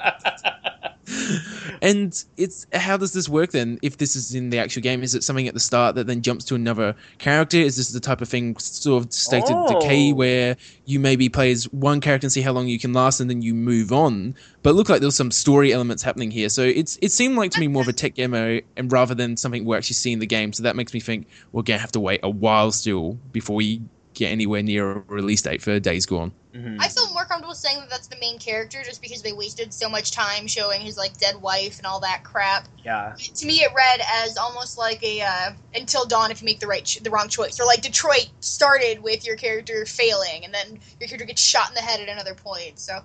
And 1.84 2.24
it's 2.38 2.66
how 2.72 2.96
does 2.96 3.12
this 3.12 3.28
work 3.28 3.50
then? 3.50 3.78
If 3.82 3.98
this 3.98 4.16
is 4.16 4.34
in 4.34 4.48
the 4.48 4.58
actual 4.58 4.80
game, 4.80 5.02
is 5.02 5.14
it 5.14 5.22
something 5.22 5.46
at 5.46 5.52
the 5.52 5.60
start 5.60 5.96
that 5.96 6.06
then 6.06 6.22
jumps 6.22 6.46
to 6.46 6.54
another 6.54 6.96
character? 7.18 7.58
Is 7.58 7.76
this 7.76 7.90
the 7.90 8.00
type 8.00 8.22
of 8.22 8.28
thing 8.28 8.56
sort 8.56 9.04
of 9.04 9.12
State 9.12 9.44
of 9.50 9.68
Decay 9.68 10.10
Oh. 10.10 10.14
where 10.14 10.56
you 10.86 10.98
maybe 10.98 11.28
play 11.28 11.52
as 11.52 11.64
one 11.72 12.00
character 12.00 12.24
and 12.24 12.32
see 12.32 12.40
how 12.40 12.52
long 12.52 12.68
you 12.68 12.78
can 12.78 12.94
last, 12.94 13.20
and 13.20 13.28
then 13.28 13.42
you 13.42 13.52
move 13.54 13.92
on? 13.92 14.34
But 14.62 14.70
it 14.70 14.72
looked 14.72 14.88
like 14.88 15.00
there 15.00 15.08
was 15.08 15.14
some 15.14 15.30
story 15.30 15.74
elements 15.74 16.02
happening 16.02 16.30
here, 16.30 16.48
so 16.48 16.62
it's 16.62 16.98
it 17.02 17.12
seemed 17.12 17.36
like 17.36 17.50
to 17.50 17.60
me 17.60 17.68
more 17.68 17.82
of 17.82 17.88
a 17.88 17.92
tech 17.92 18.14
demo, 18.14 18.60
and 18.78 18.90
rather 18.90 19.14
than 19.14 19.36
something 19.36 19.66
we're 19.66 19.76
actually 19.76 19.94
seeing 19.94 20.14
in 20.14 20.20
the 20.20 20.26
game. 20.26 20.54
So 20.54 20.62
that 20.62 20.76
makes 20.76 20.94
me 20.94 21.00
think 21.00 21.26
we're 21.52 21.62
gonna 21.64 21.80
have 21.80 21.92
to 21.92 22.00
wait 22.00 22.20
a 22.22 22.30
while 22.30 22.72
still 22.72 23.18
before 23.30 23.56
we 23.56 23.82
get 24.14 24.32
anywhere 24.32 24.62
near 24.62 24.90
a 24.90 24.98
release 25.08 25.42
date 25.42 25.60
for 25.60 25.78
Days 25.80 26.06
Gone. 26.06 26.32
Mhm. 26.54 26.76
I 26.80 26.88
feel 26.88 27.12
more 27.12 27.24
comfortable 27.24 27.54
saying 27.54 27.80
that 27.80 27.90
that's 27.90 28.06
the 28.06 28.16
main 28.20 28.38
character 28.38 28.82
just 28.84 29.02
because 29.02 29.22
they 29.22 29.32
wasted 29.32 29.74
so 29.74 29.88
much 29.88 30.12
time 30.12 30.46
showing 30.46 30.80
his 30.82 30.96
like 30.96 31.18
dead 31.18 31.42
wife 31.42 31.78
and 31.78 31.86
all 31.86 32.00
that 32.00 32.22
crap. 32.22 32.68
Yeah. 32.84 33.14
To 33.16 33.46
me, 33.46 33.54
it 33.54 33.72
read 33.74 34.00
as 34.08 34.36
almost 34.36 34.78
like 34.78 35.02
a 35.02 35.22
uh, 35.22 35.50
Until 35.74 36.04
Dawn 36.04 36.30
if 36.30 36.40
you 36.40 36.46
make 36.46 36.60
the 36.60 36.66
right, 36.68 36.84
ch- 36.84 37.00
the 37.00 37.10
wrong 37.10 37.28
choice, 37.28 37.58
or 37.58 37.66
like 37.66 37.82
Detroit 37.82 38.28
started 38.40 39.02
with 39.02 39.26
your 39.26 39.36
character 39.36 39.84
failing 39.84 40.44
and 40.44 40.54
then 40.54 40.78
your 41.00 41.08
character 41.08 41.26
gets 41.26 41.42
shot 41.42 41.68
in 41.70 41.74
the 41.74 41.80
head 41.80 42.00
at 42.00 42.08
another 42.08 42.34
point. 42.34 42.78
So 42.78 43.00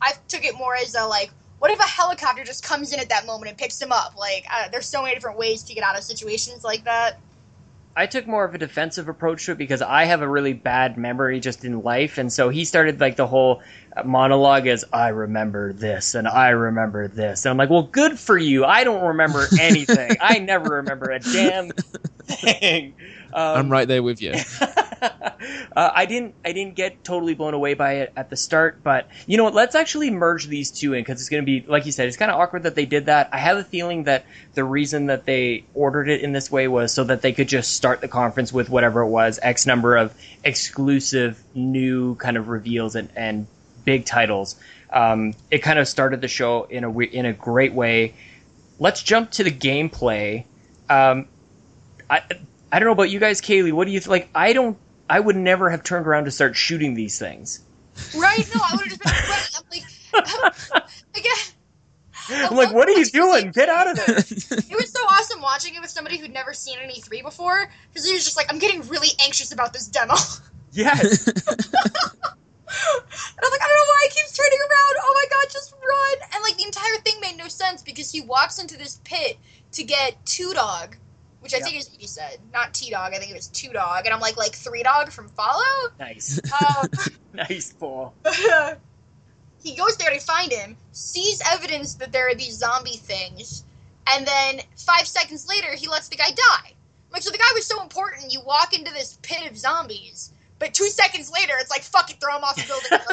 I 0.00 0.14
took 0.28 0.44
it 0.44 0.56
more 0.56 0.74
as 0.74 0.94
a 0.94 1.04
like, 1.04 1.30
what 1.58 1.70
if 1.70 1.78
a 1.78 1.82
helicopter 1.82 2.44
just 2.44 2.64
comes 2.64 2.92
in 2.92 3.00
at 3.00 3.10
that 3.10 3.26
moment 3.26 3.48
and 3.50 3.58
picks 3.58 3.80
him 3.80 3.92
up? 3.92 4.14
Like, 4.18 4.44
uh, 4.52 4.68
there's 4.68 4.86
so 4.86 5.02
many 5.02 5.14
different 5.14 5.38
ways 5.38 5.62
to 5.64 5.74
get 5.74 5.84
out 5.84 5.96
of 5.96 6.04
situations 6.04 6.64
like 6.64 6.84
that. 6.84 7.18
I 7.96 8.06
took 8.06 8.26
more 8.26 8.44
of 8.44 8.54
a 8.54 8.58
defensive 8.58 9.08
approach 9.08 9.46
to 9.46 9.52
it 9.52 9.58
because 9.58 9.80
I 9.80 10.04
have 10.04 10.20
a 10.20 10.28
really 10.28 10.52
bad 10.52 10.98
memory 10.98 11.38
just 11.38 11.64
in 11.64 11.82
life, 11.82 12.18
and 12.18 12.32
so 12.32 12.48
he 12.48 12.64
started 12.64 13.00
like 13.00 13.16
the 13.16 13.26
whole 13.26 13.62
monologue 14.04 14.66
as 14.66 14.84
"I 14.92 15.08
remember 15.08 15.72
this" 15.72 16.14
and 16.14 16.26
"I 16.26 16.48
remember 16.50 17.06
this," 17.06 17.44
and 17.44 17.50
I'm 17.50 17.56
like, 17.56 17.70
"Well, 17.70 17.84
good 17.84 18.18
for 18.18 18.36
you. 18.36 18.64
I 18.64 18.84
don't 18.84 19.04
remember 19.04 19.46
anything. 19.60 20.16
I 20.20 20.40
never 20.40 20.76
remember 20.76 21.10
a 21.10 21.20
damn 21.20 21.70
thing." 21.70 22.94
Um, 23.32 23.56
I'm 23.56 23.70
right 23.70 23.86
there 23.86 24.02
with 24.02 24.20
you. 24.20 24.34
uh, 25.76 25.90
I 25.94 26.06
didn't. 26.06 26.34
I 26.44 26.52
didn't 26.52 26.74
get 26.74 27.04
totally 27.04 27.34
blown 27.34 27.54
away 27.54 27.74
by 27.74 27.94
it 27.94 28.12
at 28.16 28.30
the 28.30 28.36
start, 28.36 28.82
but 28.82 29.08
you 29.26 29.36
know 29.36 29.44
what? 29.44 29.54
Let's 29.54 29.74
actually 29.74 30.10
merge 30.10 30.46
these 30.46 30.70
two 30.70 30.94
in 30.94 31.02
because 31.02 31.20
it's 31.20 31.28
going 31.28 31.42
to 31.42 31.46
be, 31.46 31.66
like 31.66 31.86
you 31.86 31.92
said, 31.92 32.08
it's 32.08 32.16
kind 32.16 32.30
of 32.30 32.38
awkward 32.40 32.64
that 32.64 32.74
they 32.74 32.86
did 32.86 33.06
that. 33.06 33.28
I 33.32 33.38
have 33.38 33.56
a 33.58 33.64
feeling 33.64 34.04
that 34.04 34.24
the 34.54 34.64
reason 34.64 35.06
that 35.06 35.26
they 35.26 35.64
ordered 35.74 36.08
it 36.08 36.22
in 36.22 36.32
this 36.32 36.50
way 36.50 36.68
was 36.68 36.92
so 36.92 37.04
that 37.04 37.22
they 37.22 37.32
could 37.32 37.48
just 37.48 37.72
start 37.72 38.00
the 38.00 38.08
conference 38.08 38.52
with 38.52 38.70
whatever 38.70 39.02
it 39.02 39.08
was, 39.08 39.38
X 39.42 39.66
number 39.66 39.96
of 39.96 40.14
exclusive 40.42 41.42
new 41.54 42.14
kind 42.16 42.36
of 42.36 42.48
reveals 42.48 42.94
and, 42.94 43.08
and 43.16 43.46
big 43.84 44.04
titles. 44.06 44.56
Um, 44.90 45.34
it 45.50 45.58
kind 45.58 45.78
of 45.78 45.88
started 45.88 46.20
the 46.20 46.28
show 46.28 46.64
in 46.64 46.84
a 46.84 46.98
in 46.98 47.26
a 47.26 47.32
great 47.32 47.74
way. 47.74 48.14
Let's 48.78 49.02
jump 49.02 49.32
to 49.32 49.44
the 49.44 49.50
gameplay. 49.50 50.44
Um, 50.88 51.26
I 52.08 52.22
I 52.72 52.78
don't 52.78 52.86
know 52.86 52.92
about 52.92 53.10
you 53.10 53.20
guys, 53.20 53.40
Kaylee. 53.40 53.72
What 53.72 53.86
do 53.86 53.92
you 53.92 54.00
th- 54.00 54.08
like? 54.08 54.28
I 54.34 54.52
don't. 54.52 54.76
I 55.08 55.20
would 55.20 55.36
never 55.36 55.70
have 55.70 55.82
turned 55.82 56.06
around 56.06 56.24
to 56.24 56.30
start 56.30 56.56
shooting 56.56 56.94
these 56.94 57.18
things. 57.18 57.60
Right? 58.16 58.48
No, 58.54 58.60
I 58.62 58.76
would 58.76 58.88
have 58.88 58.98
just 58.98 59.02
been 59.02 59.12
running. 59.72 59.84
I'm 60.14 60.30
like, 60.72 60.84
again. 61.16 61.54
I'm 62.30 62.56
like, 62.56 62.72
what 62.72 62.88
are 62.88 62.92
you 62.92 63.04
doing? 63.04 63.50
Get 63.50 63.68
out 63.68 63.90
of 63.90 63.96
there! 63.96 64.16
It 64.70 64.76
was 64.76 64.90
so 64.90 65.00
awesome 65.00 65.42
watching 65.42 65.74
it 65.74 65.80
with 65.80 65.90
somebody 65.90 66.16
who'd 66.16 66.32
never 66.32 66.54
seen 66.54 66.78
an 66.82 66.88
E3 66.88 67.22
before, 67.22 67.70
because 67.92 68.06
he 68.06 68.14
was 68.14 68.24
just 68.24 68.36
like, 68.36 68.50
I'm 68.50 68.58
getting 68.58 68.80
really 68.88 69.10
anxious 69.22 69.52
about 69.52 69.72
this 69.72 69.86
demo. 69.88 70.14
Yes. 70.76 71.28
And 71.28 71.36
I'm 73.46 73.50
like, 73.52 73.62
I 73.62 73.68
don't 73.68 73.76
know 73.76 73.86
why 73.86 74.00
he 74.02 74.08
keeps 74.08 74.36
turning 74.36 74.58
around. 74.58 74.96
Oh 75.02 75.12
my 75.14 75.24
god, 75.30 75.46
just 75.52 75.72
run! 75.72 76.16
And 76.34 76.42
like 76.42 76.56
the 76.56 76.64
entire 76.64 76.96
thing 77.04 77.20
made 77.20 77.36
no 77.36 77.46
sense 77.46 77.80
because 77.80 78.10
he 78.10 78.22
walks 78.22 78.58
into 78.58 78.76
this 78.76 79.00
pit 79.04 79.38
to 79.70 79.84
get 79.84 80.16
two 80.26 80.52
dog, 80.52 80.96
which 81.44 81.54
I 81.54 81.58
Yeah. 81.58 81.64
think 81.64 81.76
is 81.76 81.90
what 81.90 82.00
you 82.00 82.08
said, 82.08 82.38
not 82.52 82.72
T 82.74 82.90
dog. 82.90 83.12
I 83.14 83.18
think 83.18 83.30
it 83.30 83.34
was 83.34 83.48
two 83.48 83.68
dog, 83.68 84.06
and 84.06 84.14
I'm 84.14 84.20
like, 84.20 84.36
like 84.36 84.54
three 84.54 84.82
dog 84.82 85.12
from 85.12 85.28
Fallout. 85.28 85.92
nice. 86.00 86.40
Um, 86.50 86.88
nice 87.34 87.72
ball. 87.74 88.14
he 89.62 89.76
goes 89.76 89.96
there 89.98 90.10
to 90.10 90.18
find 90.20 90.50
him, 90.50 90.76
sees 90.92 91.40
evidence 91.52 91.94
that 91.94 92.12
there 92.12 92.28
are 92.28 92.34
these 92.34 92.56
zombie 92.58 92.96
things, 92.96 93.64
and 94.08 94.26
then 94.26 94.60
five 94.76 95.06
seconds 95.06 95.46
later, 95.48 95.74
he 95.74 95.86
lets 95.86 96.08
the 96.08 96.16
guy 96.16 96.30
die. 96.30 96.72
Like, 97.12 97.22
so 97.22 97.30
the 97.30 97.38
guy 97.38 97.52
was 97.54 97.66
so 97.66 97.80
important. 97.82 98.32
You 98.32 98.40
walk 98.44 98.72
into 98.76 98.92
this 98.92 99.18
pit 99.22 99.48
of 99.48 99.56
zombies, 99.56 100.32
but 100.64 100.72
two 100.72 100.88
seconds 100.88 101.30
later, 101.30 101.52
it's 101.60 101.68
like, 101.68 101.82
fuck 101.82 102.10
it, 102.10 102.18
throw 102.18 102.34
him 102.38 102.42
off 102.42 102.56
the 102.56 102.64
building. 102.66 103.06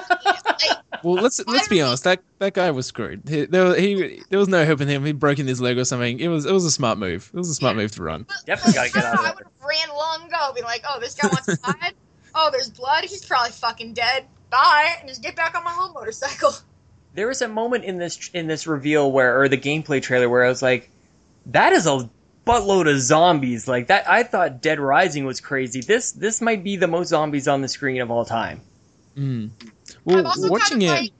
like, 0.45 0.77
Well, 1.03 1.15
let's 1.15 1.45
let's 1.47 1.67
be 1.67 1.81
honest. 1.81 2.05
That 2.05 2.21
that 2.39 2.53
guy 2.53 2.71
was 2.71 2.85
screwed. 2.85 3.23
He, 3.27 3.43
there, 3.45 3.75
he 3.75 4.21
there 4.29 4.39
was 4.39 4.47
no 4.47 4.63
helping 4.63 4.87
him. 4.87 5.03
He'd 5.03 5.19
broken 5.19 5.47
his 5.47 5.59
leg 5.59 5.77
or 5.77 5.83
something. 5.83 6.19
It 6.21 6.29
was 6.29 6.45
it 6.45 6.53
was 6.53 6.63
a 6.63 6.71
smart 6.71 6.97
move. 6.97 7.29
It 7.33 7.37
was 7.37 7.49
a 7.49 7.53
smart 7.53 7.75
move 7.75 7.91
to 7.91 8.03
run. 8.03 8.25
Definitely 8.45 8.73
gotta 8.75 8.89
I 8.89 8.93
get 8.93 9.03
out 9.03 9.15
know, 9.15 9.23
I 9.23 9.29
of 9.31 9.35
would 9.35 9.45
there. 9.45 9.51
have 9.59 9.87
ran 9.89 9.97
long 9.97 10.27
ago, 10.27 10.51
being 10.53 10.63
like, 10.63 10.83
oh, 10.87 10.99
this 11.01 11.15
guy 11.15 11.27
wants 11.27 11.47
to 11.47 11.57
hide. 11.61 11.93
oh, 12.35 12.49
there's 12.53 12.69
blood. 12.69 13.03
He's 13.03 13.25
probably 13.25 13.51
fucking 13.51 13.95
dead. 13.95 14.27
Bye, 14.49 14.95
and 14.99 15.09
just 15.09 15.21
get 15.21 15.35
back 15.35 15.53
on 15.55 15.65
my 15.65 15.75
little 15.75 15.93
motorcycle. 15.93 16.53
There 17.13 17.27
was 17.27 17.41
a 17.41 17.49
moment 17.49 17.83
in 17.83 17.97
this 17.97 18.29
in 18.33 18.47
this 18.47 18.65
reveal 18.65 19.11
where, 19.11 19.41
or 19.41 19.49
the 19.49 19.57
gameplay 19.57 20.01
trailer, 20.01 20.29
where 20.29 20.45
I 20.45 20.47
was 20.47 20.61
like, 20.61 20.89
"That 21.47 21.73
is 21.73 21.85
a 21.85 22.09
buttload 22.45 22.89
of 22.91 22.99
zombies." 22.99 23.67
Like 23.67 23.87
that, 23.87 24.09
I 24.09 24.23
thought 24.23 24.61
Dead 24.61 24.79
Rising 24.79 25.25
was 25.25 25.39
crazy. 25.41 25.81
This 25.81 26.11
this 26.11 26.41
might 26.41 26.63
be 26.63 26.75
the 26.77 26.87
most 26.87 27.09
zombies 27.09 27.47
on 27.47 27.61
the 27.61 27.67
screen 27.67 28.01
of 28.01 28.09
all 28.11 28.25
time. 28.25 28.61
Mm. 29.17 29.49
I'm 29.61 29.71
Well, 30.05 30.27
also 30.27 30.49
watching 30.49 30.79
kind 30.79 30.83
of 30.83 30.89
it, 30.89 31.01
like, 31.01 31.11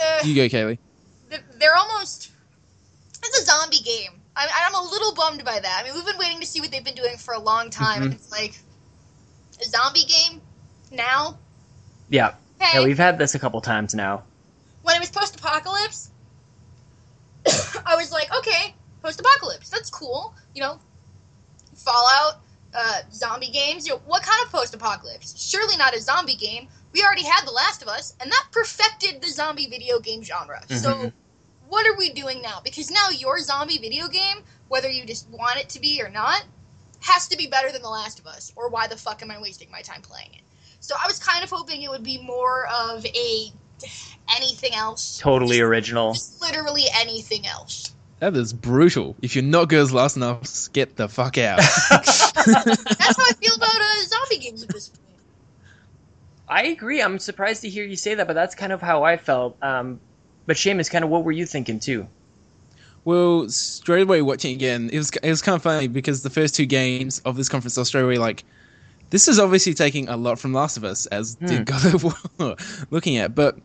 uh, 0.00 0.26
you 0.26 0.34
go, 0.34 0.48
Kaylee. 0.48 0.78
they're 1.58 1.76
almost 1.76 2.30
it's 3.24 3.38
a 3.40 3.44
zombie 3.44 3.78
game 3.84 4.10
I'm, 4.34 4.48
I'm 4.50 4.74
a 4.74 4.82
little 4.90 5.14
bummed 5.14 5.44
by 5.44 5.60
that. 5.60 5.78
I 5.80 5.84
mean, 5.86 5.94
we've 5.94 6.06
been 6.06 6.16
waiting 6.18 6.40
to 6.40 6.46
see 6.46 6.60
what 6.62 6.70
they've 6.70 6.82
been 6.82 6.94
doing 6.94 7.18
for 7.18 7.34
a 7.34 7.38
long 7.38 7.68
time, 7.68 8.02
and 8.02 8.12
Mhm. 8.12 8.16
it's 8.16 8.30
like 8.30 8.54
a 9.60 9.64
zombie 9.66 10.04
game 10.04 10.40
now. 10.90 11.36
Yeah. 12.08 12.32
Hey, 12.58 12.78
Yeah, 12.78 12.84
we've 12.86 12.96
had 12.98 13.18
this 13.18 13.34
a 13.34 13.38
couple 13.38 13.60
times 13.60 13.94
now. 13.94 14.22
when 14.82 14.96
it 14.96 15.00
was 15.00 15.10
post-apocalypse, 15.10 16.08
I 17.86 17.94
was 17.96 18.10
like, 18.10 18.34
okay, 18.38 18.74
post-apocalypse, 19.02 19.68
that's 19.68 19.90
cool. 19.90 20.34
You 20.54 20.62
know, 20.62 20.78
Fallout, 21.76 22.40
uh, 22.74 23.00
zombie 23.12 23.50
games. 23.50 23.86
You 23.86 23.94
know, 23.94 24.02
what 24.06 24.22
kind 24.22 24.44
of 24.44 24.52
post-apocalypse? 24.52 25.34
Surely 25.38 25.76
not 25.76 25.94
a 25.94 26.00
zombie 26.00 26.36
game. 26.36 26.68
We 26.92 27.02
already 27.02 27.24
had 27.24 27.46
The 27.46 27.50
Last 27.52 27.82
of 27.82 27.88
Us, 27.88 28.14
and 28.20 28.30
that 28.30 28.46
perfected 28.52 29.22
the 29.22 29.28
zombie 29.28 29.66
video 29.66 29.98
game 29.98 30.22
genre. 30.22 30.62
So, 30.68 30.94
Mhm. 30.94 31.12
what 31.68 31.86
are 31.86 31.96
we 31.96 32.10
doing 32.10 32.42
now? 32.42 32.60
Because 32.60 32.90
now 32.90 33.08
your 33.10 33.40
zombie 33.40 33.78
video 33.78 34.08
game, 34.08 34.44
whether 34.68 34.88
you 34.88 35.04
just 35.06 35.28
want 35.28 35.58
it 35.58 35.68
to 35.70 35.80
be 35.80 36.02
or 36.02 36.08
not, 36.08 36.44
has 37.00 37.26
to 37.28 37.36
be 37.36 37.46
better 37.46 37.72
than 37.72 37.82
The 37.82 37.88
Last 37.88 38.18
of 38.18 38.26
Us. 38.26 38.52
Or 38.54 38.68
why 38.68 38.86
the 38.86 38.96
fuck 38.96 39.22
am 39.22 39.30
I 39.30 39.40
wasting 39.40 39.70
my 39.70 39.80
time 39.82 40.02
playing 40.02 40.34
it? 40.34 40.42
So 40.80 40.94
I 41.02 41.06
was 41.06 41.18
kind 41.18 41.42
of 41.42 41.50
hoping 41.50 41.82
it 41.82 41.90
would 41.90 42.02
be 42.02 42.18
more 42.22 42.66
of 42.66 43.04
a 43.06 43.52
anything 44.36 44.74
else. 44.74 45.18
Totally 45.18 45.60
original. 45.60 46.16
Literally 46.40 46.86
anything 46.94 47.46
else. 47.46 47.91
That 48.22 48.36
is 48.36 48.52
brutal. 48.52 49.16
If 49.20 49.34
you're 49.34 49.42
not 49.42 49.68
girls 49.68 49.90
last 49.92 50.14
enough, 50.16 50.42
get 50.72 50.94
the 50.94 51.08
fuck 51.08 51.38
out. 51.38 51.58
That's 51.90 52.20
how 52.20 52.44
I 52.46 53.32
feel 53.40 53.56
about 53.56 53.80
uh, 53.80 54.04
zombie 54.04 54.38
games 54.38 54.62
at 54.62 54.68
this 54.68 54.90
point. 54.90 55.00
I 56.48 56.66
agree. 56.66 57.02
I'm 57.02 57.18
surprised 57.18 57.62
to 57.62 57.68
hear 57.68 57.84
you 57.84 57.96
say 57.96 58.14
that, 58.14 58.28
but 58.28 58.34
that's 58.34 58.54
kind 58.54 58.70
of 58.72 58.80
how 58.80 59.02
I 59.02 59.16
felt. 59.16 59.56
Um, 59.60 59.98
but 60.46 60.56
Seamus, 60.56 60.88
kind 60.88 61.02
of 61.02 61.10
what 61.10 61.24
were 61.24 61.32
you 61.32 61.46
thinking 61.46 61.80
too? 61.80 62.06
Well, 63.04 63.48
straight 63.48 64.02
away 64.02 64.22
watching 64.22 64.54
again, 64.54 64.88
it 64.92 64.98
was 64.98 65.10
it 65.10 65.28
was 65.28 65.42
kind 65.42 65.56
of 65.56 65.62
funny 65.64 65.88
because 65.88 66.22
the 66.22 66.30
first 66.30 66.54
two 66.54 66.66
games 66.66 67.18
of 67.24 67.36
this 67.36 67.48
conference, 67.48 67.76
I 67.76 67.80
was 67.80 67.88
straight 67.88 68.02
away 68.04 68.18
like, 68.18 68.44
this 69.10 69.26
is 69.26 69.40
obviously 69.40 69.74
taking 69.74 70.08
a 70.08 70.16
lot 70.16 70.38
from 70.38 70.52
Last 70.52 70.76
of 70.76 70.84
Us, 70.84 71.06
as 71.06 71.34
Hmm. 71.40 71.46
did 71.46 71.64
God 71.66 71.92
of 71.92 72.04
War 72.38 72.54
looking 72.90 73.16
at. 73.16 73.34
But 73.34 73.58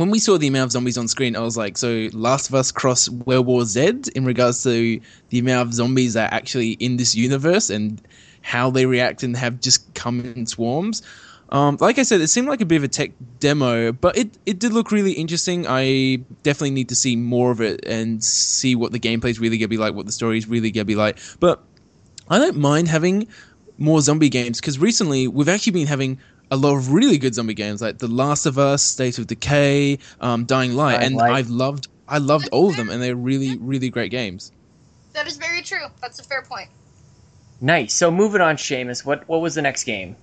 when 0.00 0.10
we 0.10 0.18
saw 0.18 0.38
the 0.38 0.46
amount 0.46 0.66
of 0.66 0.72
zombies 0.72 0.98
on 0.98 1.08
screen, 1.08 1.36
I 1.36 1.40
was 1.40 1.56
like, 1.56 1.78
so 1.78 2.08
Last 2.12 2.48
of 2.48 2.54
Us 2.54 2.72
cross 2.72 3.08
World 3.08 3.46
War 3.46 3.64
Z 3.64 4.02
in 4.14 4.24
regards 4.24 4.62
to 4.64 5.00
the 5.30 5.38
amount 5.38 5.68
of 5.68 5.74
zombies 5.74 6.14
that 6.14 6.32
are 6.32 6.34
actually 6.34 6.72
in 6.72 6.96
this 6.96 7.14
universe 7.14 7.70
and 7.70 8.00
how 8.42 8.70
they 8.70 8.86
react 8.86 9.22
and 9.22 9.36
have 9.36 9.60
just 9.60 9.92
come 9.94 10.20
in 10.20 10.46
swarms. 10.46 11.02
Um, 11.50 11.78
like 11.80 11.98
I 11.98 12.02
said, 12.02 12.20
it 12.20 12.28
seemed 12.28 12.48
like 12.48 12.60
a 12.60 12.66
bit 12.66 12.76
of 12.76 12.84
a 12.84 12.88
tech 12.88 13.12
demo, 13.40 13.92
but 13.92 14.18
it, 14.18 14.36
it 14.44 14.58
did 14.58 14.72
look 14.72 14.90
really 14.92 15.12
interesting. 15.12 15.66
I 15.66 16.20
definitely 16.42 16.72
need 16.72 16.90
to 16.90 16.94
see 16.94 17.16
more 17.16 17.50
of 17.50 17.60
it 17.60 17.84
and 17.86 18.22
see 18.22 18.74
what 18.74 18.92
the 18.92 19.00
gameplay 19.00 19.30
is 19.30 19.40
really 19.40 19.56
gonna 19.56 19.68
be 19.68 19.78
like, 19.78 19.94
what 19.94 20.06
the 20.06 20.12
story 20.12 20.36
is 20.36 20.46
really 20.46 20.70
gonna 20.70 20.84
be 20.84 20.94
like. 20.94 21.18
But 21.40 21.62
I 22.28 22.38
don't 22.38 22.58
mind 22.58 22.88
having 22.88 23.28
more 23.78 24.00
zombie 24.00 24.28
games 24.28 24.60
because 24.60 24.78
recently 24.78 25.28
we've 25.28 25.48
actually 25.48 25.72
been 25.72 25.86
having 25.86 26.18
a 26.50 26.56
lot 26.56 26.76
of 26.76 26.92
really 26.92 27.18
good 27.18 27.34
zombie 27.34 27.54
games 27.54 27.82
like 27.82 27.98
The 27.98 28.08
Last 28.08 28.46
of 28.46 28.58
Us, 28.58 28.82
State 28.82 29.18
of 29.18 29.26
Decay, 29.26 29.98
um, 30.20 30.44
Dying 30.44 30.74
Light, 30.74 30.96
Dying 30.96 31.06
and 31.06 31.16
Light. 31.16 31.32
I've 31.32 31.50
loved 31.50 31.88
I 32.08 32.18
loved 32.18 32.48
all 32.52 32.70
of 32.70 32.76
them, 32.76 32.88
and 32.88 33.02
they're 33.02 33.16
really 33.16 33.56
really 33.58 33.90
great 33.90 34.10
games. 34.10 34.52
That 35.12 35.26
is 35.26 35.36
very 35.36 35.62
true. 35.62 35.86
That's 36.00 36.18
a 36.18 36.22
fair 36.22 36.42
point. 36.42 36.70
Nice. 37.60 37.92
So 37.92 38.10
moving 38.10 38.40
on, 38.40 38.56
Seamus. 38.56 39.04
What 39.04 39.28
what 39.28 39.40
was 39.40 39.54
the 39.54 39.62
next 39.62 39.84
game? 39.84 40.16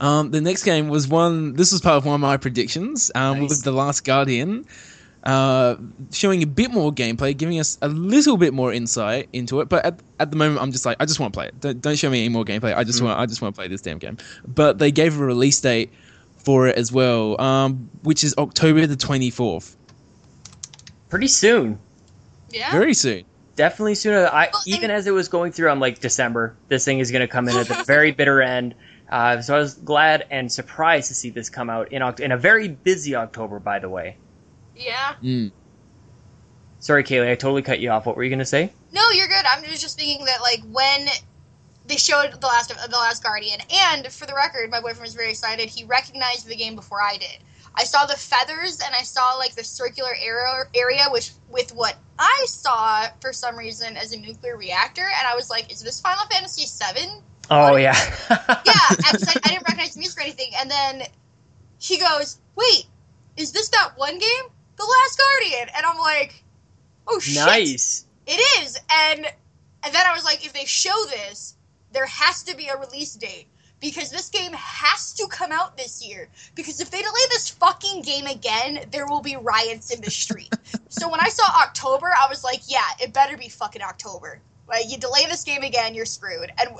Um, 0.00 0.32
the 0.32 0.40
next 0.40 0.64
game 0.64 0.88
was 0.88 1.06
one. 1.06 1.54
This 1.54 1.70
was 1.72 1.80
part 1.80 1.96
of 1.96 2.04
one 2.04 2.16
of 2.16 2.20
my 2.20 2.36
predictions. 2.36 3.12
Um, 3.14 3.40
Nice. 3.40 3.50
with 3.50 3.62
the 3.62 3.72
Last 3.72 4.04
Guardian, 4.04 4.66
uh, 5.24 5.76
showing 6.12 6.42
a 6.42 6.46
bit 6.46 6.70
more 6.70 6.92
gameplay, 6.92 7.36
giving 7.36 7.58
us 7.58 7.78
a 7.82 7.88
little 7.88 8.36
bit 8.36 8.52
more 8.54 8.72
insight 8.72 9.28
into 9.32 9.60
it. 9.60 9.68
But 9.68 9.84
at, 9.86 10.00
at 10.20 10.30
the 10.30 10.36
moment, 10.36 10.60
I'm 10.60 10.70
just 10.72 10.84
like, 10.86 10.96
I 11.00 11.06
just 11.06 11.18
want 11.20 11.32
to 11.32 11.36
play 11.38 11.46
it. 11.48 11.60
Don't, 11.60 11.80
don't 11.80 11.96
show 11.96 12.10
me 12.10 12.20
any 12.20 12.28
more 12.28 12.44
gameplay. 12.44 12.74
I 12.76 12.84
just 12.84 13.00
Mm. 13.00 13.06
want, 13.06 13.18
I 13.20 13.26
just 13.26 13.40
want 13.42 13.54
to 13.54 13.58
play 13.58 13.68
this 13.68 13.80
damn 13.80 13.98
game. 13.98 14.18
But 14.46 14.78
they 14.78 14.90
gave 14.90 15.18
a 15.18 15.24
release 15.24 15.60
date 15.60 15.92
for 16.36 16.66
it 16.68 16.76
as 16.76 16.92
well, 16.92 17.40
um, 17.40 17.88
which 18.02 18.22
is 18.22 18.34
October 18.36 18.86
the 18.86 18.96
24th. 18.96 19.76
Pretty 21.08 21.28
soon. 21.28 21.78
Yeah. 22.50 22.70
Very 22.72 22.94
soon. 22.94 23.24
Definitely 23.56 23.94
sooner. 23.94 24.26
I 24.26 24.50
Well, 24.52 24.62
even 24.66 24.84
and- 24.90 24.92
as 24.92 25.06
it 25.06 25.12
was 25.12 25.28
going 25.28 25.52
through, 25.52 25.70
I'm 25.70 25.80
like 25.80 26.00
December. 26.00 26.54
This 26.68 26.84
thing 26.84 26.98
is 26.98 27.10
going 27.10 27.20
to 27.22 27.28
come 27.28 27.48
in 27.48 27.56
at 27.56 27.68
the 27.68 27.82
very 27.86 28.10
bitter 28.18 28.42
end. 28.42 28.74
Uh, 29.10 29.40
so 29.40 29.54
I 29.54 29.58
was 29.58 29.74
glad 29.74 30.26
and 30.30 30.50
surprised 30.50 31.08
to 31.08 31.14
see 31.14 31.30
this 31.30 31.50
come 31.50 31.70
out 31.70 31.92
in 31.92 32.02
Oct- 32.02 32.20
in 32.20 32.32
a 32.32 32.36
very 32.36 32.68
busy 32.68 33.14
October. 33.14 33.60
By 33.60 33.78
the 33.78 33.88
way, 33.88 34.16
yeah. 34.76 35.14
Mm. 35.22 35.52
sorry, 36.78 37.04
Kaylee, 37.04 37.30
I 37.30 37.34
totally 37.34 37.62
cut 37.62 37.80
you 37.80 37.90
off. 37.90 38.06
What 38.06 38.16
were 38.16 38.24
you 38.24 38.30
going 38.30 38.38
to 38.38 38.44
say? 38.44 38.72
No, 38.92 39.10
you're 39.10 39.28
good. 39.28 39.44
I'm 39.48 39.62
just 39.64 39.98
thinking 39.98 40.26
that 40.26 40.40
like 40.40 40.60
when 40.70 41.06
they 41.86 41.96
showed 41.96 42.40
the 42.40 42.46
last 42.46 42.70
of 42.70 42.90
the 42.90 42.96
last 42.96 43.22
Guardian, 43.22 43.60
and 43.70 44.06
for 44.12 44.26
the 44.26 44.34
record, 44.34 44.70
my 44.70 44.80
boyfriend 44.80 45.02
was 45.02 45.14
very 45.14 45.30
excited. 45.30 45.68
He 45.68 45.84
recognized 45.84 46.46
the 46.46 46.56
game 46.56 46.74
before 46.76 47.02
I 47.02 47.16
did. 47.16 47.38
I 47.76 47.84
saw 47.84 48.06
the 48.06 48.14
feathers 48.14 48.80
and 48.84 48.94
I 48.94 49.02
saw 49.02 49.34
like 49.34 49.54
the 49.54 49.64
circular 49.64 50.14
area 50.22 50.64
area, 50.74 51.04
which 51.10 51.32
with 51.50 51.74
what 51.74 51.96
I 52.18 52.44
saw 52.46 53.08
for 53.20 53.32
some 53.32 53.56
reason 53.56 53.96
as 53.96 54.12
a 54.12 54.18
nuclear 54.18 54.56
reactor, 54.56 55.02
and 55.02 55.26
I 55.26 55.34
was 55.34 55.50
like, 55.50 55.72
"Is 55.72 55.82
this 55.82 56.00
Final 56.00 56.24
Fantasy 56.26 56.64
VII?" 56.64 57.20
Oh 57.50 57.76
yeah. 57.76 57.94
Yeah, 58.30 58.72
I, 58.90 59.16
I 59.44 59.48
didn't 59.48 59.62
recognize 59.62 59.94
the 59.94 59.98
music 59.98 60.18
or 60.18 60.22
anything. 60.22 60.52
And 60.58 60.70
then 60.70 61.02
he 61.78 61.98
goes, 61.98 62.38
"Wait, 62.54 62.86
is 63.36 63.52
this 63.52 63.68
that 63.70 63.92
one 63.96 64.18
game, 64.18 64.44
The 64.76 64.84
Last 64.84 65.18
Guardian?" 65.18 65.68
And 65.76 65.86
I'm 65.86 65.98
like, 65.98 66.42
"Oh 67.06 67.18
shit!" 67.20 67.36
nice. 67.46 68.04
It 68.26 68.40
is, 68.62 68.78
and 68.90 69.26
and 69.84 69.94
then 69.94 70.06
I 70.06 70.12
was 70.14 70.24
like, 70.24 70.44
if 70.44 70.52
they 70.54 70.64
show 70.64 70.94
this, 71.10 71.56
there 71.92 72.06
has 72.06 72.42
to 72.44 72.56
be 72.56 72.68
a 72.68 72.76
release 72.78 73.14
date 73.14 73.46
because 73.80 74.10
this 74.10 74.30
game 74.30 74.52
has 74.54 75.12
to 75.12 75.26
come 75.28 75.52
out 75.52 75.76
this 75.76 76.02
year. 76.06 76.28
Because 76.54 76.80
if 76.80 76.90
they 76.90 77.02
delay 77.02 77.20
this 77.30 77.50
fucking 77.50 78.00
game 78.00 78.26
again, 78.26 78.86
there 78.90 79.06
will 79.06 79.20
be 79.20 79.36
riots 79.36 79.90
in 79.90 80.00
the 80.00 80.10
street. 80.10 80.54
so 80.88 81.10
when 81.10 81.20
I 81.20 81.28
saw 81.28 81.44
October, 81.62 82.06
I 82.06 82.26
was 82.30 82.42
like, 82.42 82.62
yeah, 82.66 82.86
it 82.98 83.12
better 83.12 83.36
be 83.36 83.50
fucking 83.50 83.82
October. 83.82 84.40
Like 84.66 84.90
you 84.90 84.96
delay 84.96 85.26
this 85.26 85.44
game 85.44 85.62
again, 85.62 85.94
you're 85.94 86.06
screwed. 86.06 86.50
And 86.58 86.70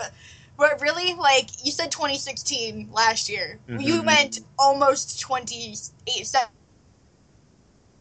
but 0.56 0.80
really, 0.80 1.12
like 1.12 1.50
you 1.62 1.72
said, 1.72 1.90
2016 1.90 2.88
last 2.90 3.28
year, 3.28 3.58
you 3.68 4.00
Mhm. 4.00 4.04
meant 4.06 4.38
almost 4.58 5.20
28. 5.20 6.32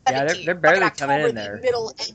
Yeah, 0.09 0.25
they're- 0.25 0.45
they're 0.45 0.55
barely 0.55 0.89
coming 0.91 1.19
in 1.21 1.27
the 1.27 1.31
there. 1.33 1.59
Middle 1.61 1.93
end. 1.99 2.13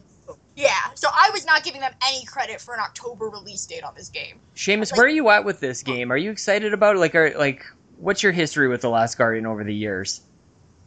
Yeah, 0.57 0.73
so 0.95 1.09
I 1.13 1.31
was 1.33 1.47
not 1.47 1.63
giving 1.63 1.81
them 1.81 1.93
any 2.07 2.25
credit 2.25 2.61
for 2.61 2.75
an 2.75 2.81
October 2.81 3.29
release 3.29 3.65
date 3.65 3.85
on 3.85 3.95
this 3.97 4.09
game. 4.09 4.41
Seamus, 4.57 4.91
Like- 4.91 4.99
where 4.99 5.07
are 5.07 5.11
you 5.11 5.29
at 5.31 5.45
with 5.45 5.61
this 5.61 5.83
game? 5.85 6.11
Are 6.11 6.17
you 6.17 6.31
excited 6.33 6.73
about 6.73 6.97
it? 6.97 6.99
Like, 6.99 7.15
are 7.15 7.33
like, 7.39 7.65
what's 7.97 8.23
your 8.25 8.33
history 8.33 8.67
with 8.67 8.81
the 8.81 8.91
Last 8.91 9.17
Guardian 9.17 9.47
over 9.47 9.63
the 9.63 9.75
years? 9.75 10.21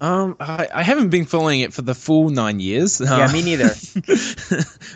Um, 0.01 0.35
I, 0.39 0.67
I 0.73 0.81
haven't 0.81 1.09
been 1.09 1.25
following 1.25 1.59
it 1.59 1.75
for 1.75 1.83
the 1.83 1.93
full 1.93 2.31
nine 2.31 2.59
years. 2.59 2.99
Yeah, 2.99 3.25
Uh, 3.25 3.31
me 3.31 3.41
neither. 3.43 3.69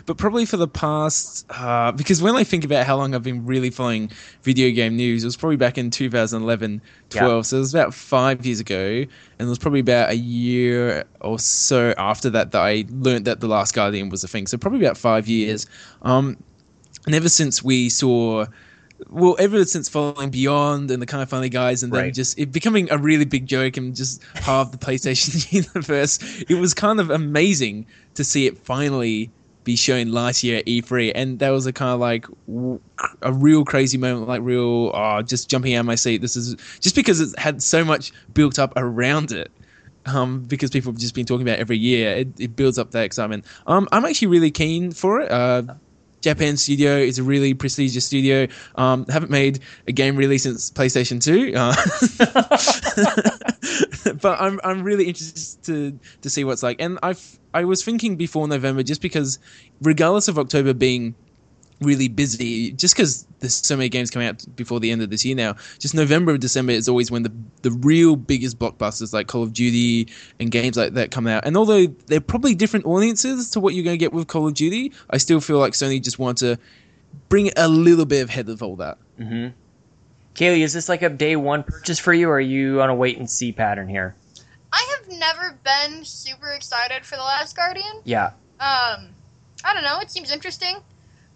but 0.04 0.18
probably 0.18 0.44
for 0.46 0.56
the 0.56 0.66
past, 0.66 1.46
uh, 1.48 1.92
because 1.92 2.20
when 2.20 2.34
I 2.34 2.42
think 2.42 2.64
about 2.64 2.86
how 2.86 2.96
long 2.96 3.14
I've 3.14 3.22
been 3.22 3.46
really 3.46 3.70
following 3.70 4.10
video 4.42 4.72
game 4.72 4.96
news, 4.96 5.22
it 5.22 5.26
was 5.28 5.36
probably 5.36 5.58
back 5.58 5.78
in 5.78 5.92
2011, 5.92 6.82
12. 7.10 7.46
So 7.46 7.56
it 7.56 7.60
was 7.60 7.72
about 7.72 7.94
five 7.94 8.44
years 8.44 8.58
ago. 8.58 8.76
And 9.38 9.46
it 9.46 9.48
was 9.48 9.60
probably 9.60 9.80
about 9.80 10.10
a 10.10 10.16
year 10.16 11.04
or 11.20 11.38
so 11.38 11.94
after 11.96 12.28
that 12.30 12.50
that 12.50 12.62
I 12.62 12.84
learned 12.90 13.26
that 13.26 13.38
The 13.38 13.46
Last 13.46 13.74
Guardian 13.74 14.08
was 14.08 14.24
a 14.24 14.28
thing. 14.28 14.48
So 14.48 14.58
probably 14.58 14.80
about 14.84 14.98
five 14.98 15.28
years. 15.28 15.66
Um, 16.02 16.36
and 17.06 17.14
ever 17.14 17.28
since 17.28 17.62
we 17.62 17.90
saw 17.90 18.46
well, 19.08 19.36
ever 19.38 19.64
since 19.64 19.88
following 19.88 20.30
Beyond 20.30 20.90
and 20.90 21.00
the 21.02 21.06
kind 21.06 21.22
of 21.22 21.28
funny 21.28 21.48
guys, 21.48 21.82
and 21.82 21.92
then 21.92 22.04
Right. 22.04 22.14
just 22.14 22.38
it 22.38 22.52
becoming 22.52 22.90
a 22.90 22.98
really 22.98 23.24
big 23.24 23.46
joke 23.46 23.76
and 23.76 23.94
just 23.94 24.22
of 24.48 24.72
the 24.72 24.78
PlayStation 24.78 25.50
universe, 25.74 26.18
it 26.48 26.54
was 26.54 26.74
kind 26.74 27.00
of 27.00 27.10
amazing 27.10 27.86
to 28.14 28.24
see 28.24 28.46
it 28.46 28.58
finally 28.58 29.30
be 29.64 29.74
shown 29.76 30.12
last 30.12 30.44
year 30.44 30.58
at 30.58 30.66
E3, 30.66 31.12
and 31.14 31.38
that 31.40 31.50
was 31.50 31.66
a 31.66 31.72
kind 31.72 31.90
of 31.90 31.98
like 32.00 32.26
a 33.22 33.32
real 33.32 33.64
crazy 33.64 33.98
moment, 33.98 34.28
like 34.28 34.40
real, 34.42 34.92
oh, 34.94 35.22
just 35.22 35.50
jumping 35.50 35.74
out 35.74 35.80
of 35.80 35.86
my 35.86 35.96
seat. 35.96 36.20
This 36.20 36.36
is 36.36 36.54
just 36.80 36.94
because 36.94 37.20
it 37.20 37.36
had 37.38 37.62
so 37.62 37.84
much 37.84 38.12
built 38.32 38.58
up 38.58 38.72
around 38.76 39.32
it. 39.32 39.50
Um, 40.06 40.42
because 40.42 40.70
people 40.70 40.92
have 40.92 41.00
just 41.00 41.16
been 41.16 41.26
talking 41.26 41.42
about 41.44 41.58
it 41.58 41.60
every 41.62 41.78
year, 41.78 42.12
it, 42.12 42.28
it 42.38 42.54
builds 42.54 42.78
up 42.78 42.92
that 42.92 43.02
excitement. 43.02 43.44
Um, 43.66 43.88
I'm 43.90 44.04
actually 44.04 44.28
really 44.28 44.52
keen 44.52 44.92
for 44.92 45.20
it. 45.20 45.32
Uh, 45.32 45.62
Japan 46.26 46.56
Studio 46.56 46.96
is 46.96 47.20
a 47.20 47.22
really 47.22 47.54
prestigious 47.54 48.04
studio. 48.04 48.48
Um, 48.74 49.06
haven't 49.06 49.30
made 49.30 49.60
a 49.86 49.92
game 49.92 50.16
really 50.16 50.38
since 50.38 50.72
PlayStation 50.72 51.22
2. 51.22 51.52
Uh, 51.54 51.72
but 54.20 54.40
I'm 54.40 54.58
I'm 54.64 54.82
really 54.82 55.04
interested 55.06 55.62
to 55.66 55.96
to 56.22 56.30
see 56.30 56.42
what's 56.42 56.64
like. 56.64 56.80
And 56.80 56.98
I 57.00 57.14
I 57.54 57.62
was 57.64 57.84
thinking 57.84 58.16
before 58.16 58.48
November 58.48 58.82
just 58.82 59.02
because 59.02 59.38
regardless 59.80 60.26
of 60.26 60.36
October 60.36 60.74
being 60.74 61.14
really 61.80 62.08
busy 62.08 62.72
just 62.72 62.94
because 62.94 63.26
there's 63.40 63.54
so 63.54 63.76
many 63.76 63.88
games 63.88 64.10
coming 64.10 64.28
out 64.28 64.44
before 64.56 64.80
the 64.80 64.90
end 64.90 65.02
of 65.02 65.10
this 65.10 65.24
year 65.24 65.36
now. 65.36 65.54
Just 65.78 65.94
November 65.94 66.32
and 66.32 66.40
December 66.40 66.72
is 66.72 66.88
always 66.88 67.10
when 67.10 67.22
the 67.22 67.32
the 67.62 67.70
real 67.70 68.16
biggest 68.16 68.58
blockbusters 68.58 69.12
like 69.12 69.26
Call 69.26 69.42
of 69.42 69.52
Duty 69.52 70.08
and 70.40 70.50
games 70.50 70.76
like 70.76 70.94
that 70.94 71.10
come 71.10 71.26
out. 71.26 71.44
And 71.44 71.56
although 71.56 71.86
they're 72.06 72.20
probably 72.20 72.54
different 72.54 72.86
audiences 72.86 73.50
to 73.50 73.60
what 73.60 73.74
you're 73.74 73.84
going 73.84 73.94
to 73.94 73.98
get 73.98 74.12
with 74.12 74.26
Call 74.26 74.46
of 74.46 74.54
Duty, 74.54 74.92
I 75.10 75.18
still 75.18 75.40
feel 75.40 75.58
like 75.58 75.74
Sony 75.74 76.02
just 76.02 76.18
want 76.18 76.38
to 76.38 76.58
bring 77.28 77.50
a 77.56 77.68
little 77.68 78.06
bit 78.06 78.28
ahead 78.28 78.48
of 78.48 78.62
all 78.62 78.76
that. 78.76 78.98
Mm-hmm. 79.18 79.48
Kaylee, 80.34 80.60
is 80.60 80.72
this 80.74 80.88
like 80.88 81.02
a 81.02 81.08
day 81.08 81.36
one 81.36 81.62
purchase 81.62 81.98
for 81.98 82.12
you, 82.12 82.28
or 82.28 82.34
are 82.36 82.40
you 82.40 82.82
on 82.82 82.90
a 82.90 82.94
wait 82.94 83.18
and 83.18 83.28
see 83.28 83.52
pattern 83.52 83.88
here? 83.88 84.14
I 84.72 84.96
have 84.98 85.18
never 85.18 85.58
been 85.64 86.04
super 86.04 86.50
excited 86.50 87.06
for 87.06 87.16
The 87.16 87.22
Last 87.22 87.56
Guardian. 87.56 88.02
Yeah. 88.04 88.32
Um, 88.60 89.08
I 89.64 89.72
don't 89.72 89.82
know. 89.82 89.98
It 90.00 90.10
seems 90.10 90.30
interesting, 90.30 90.76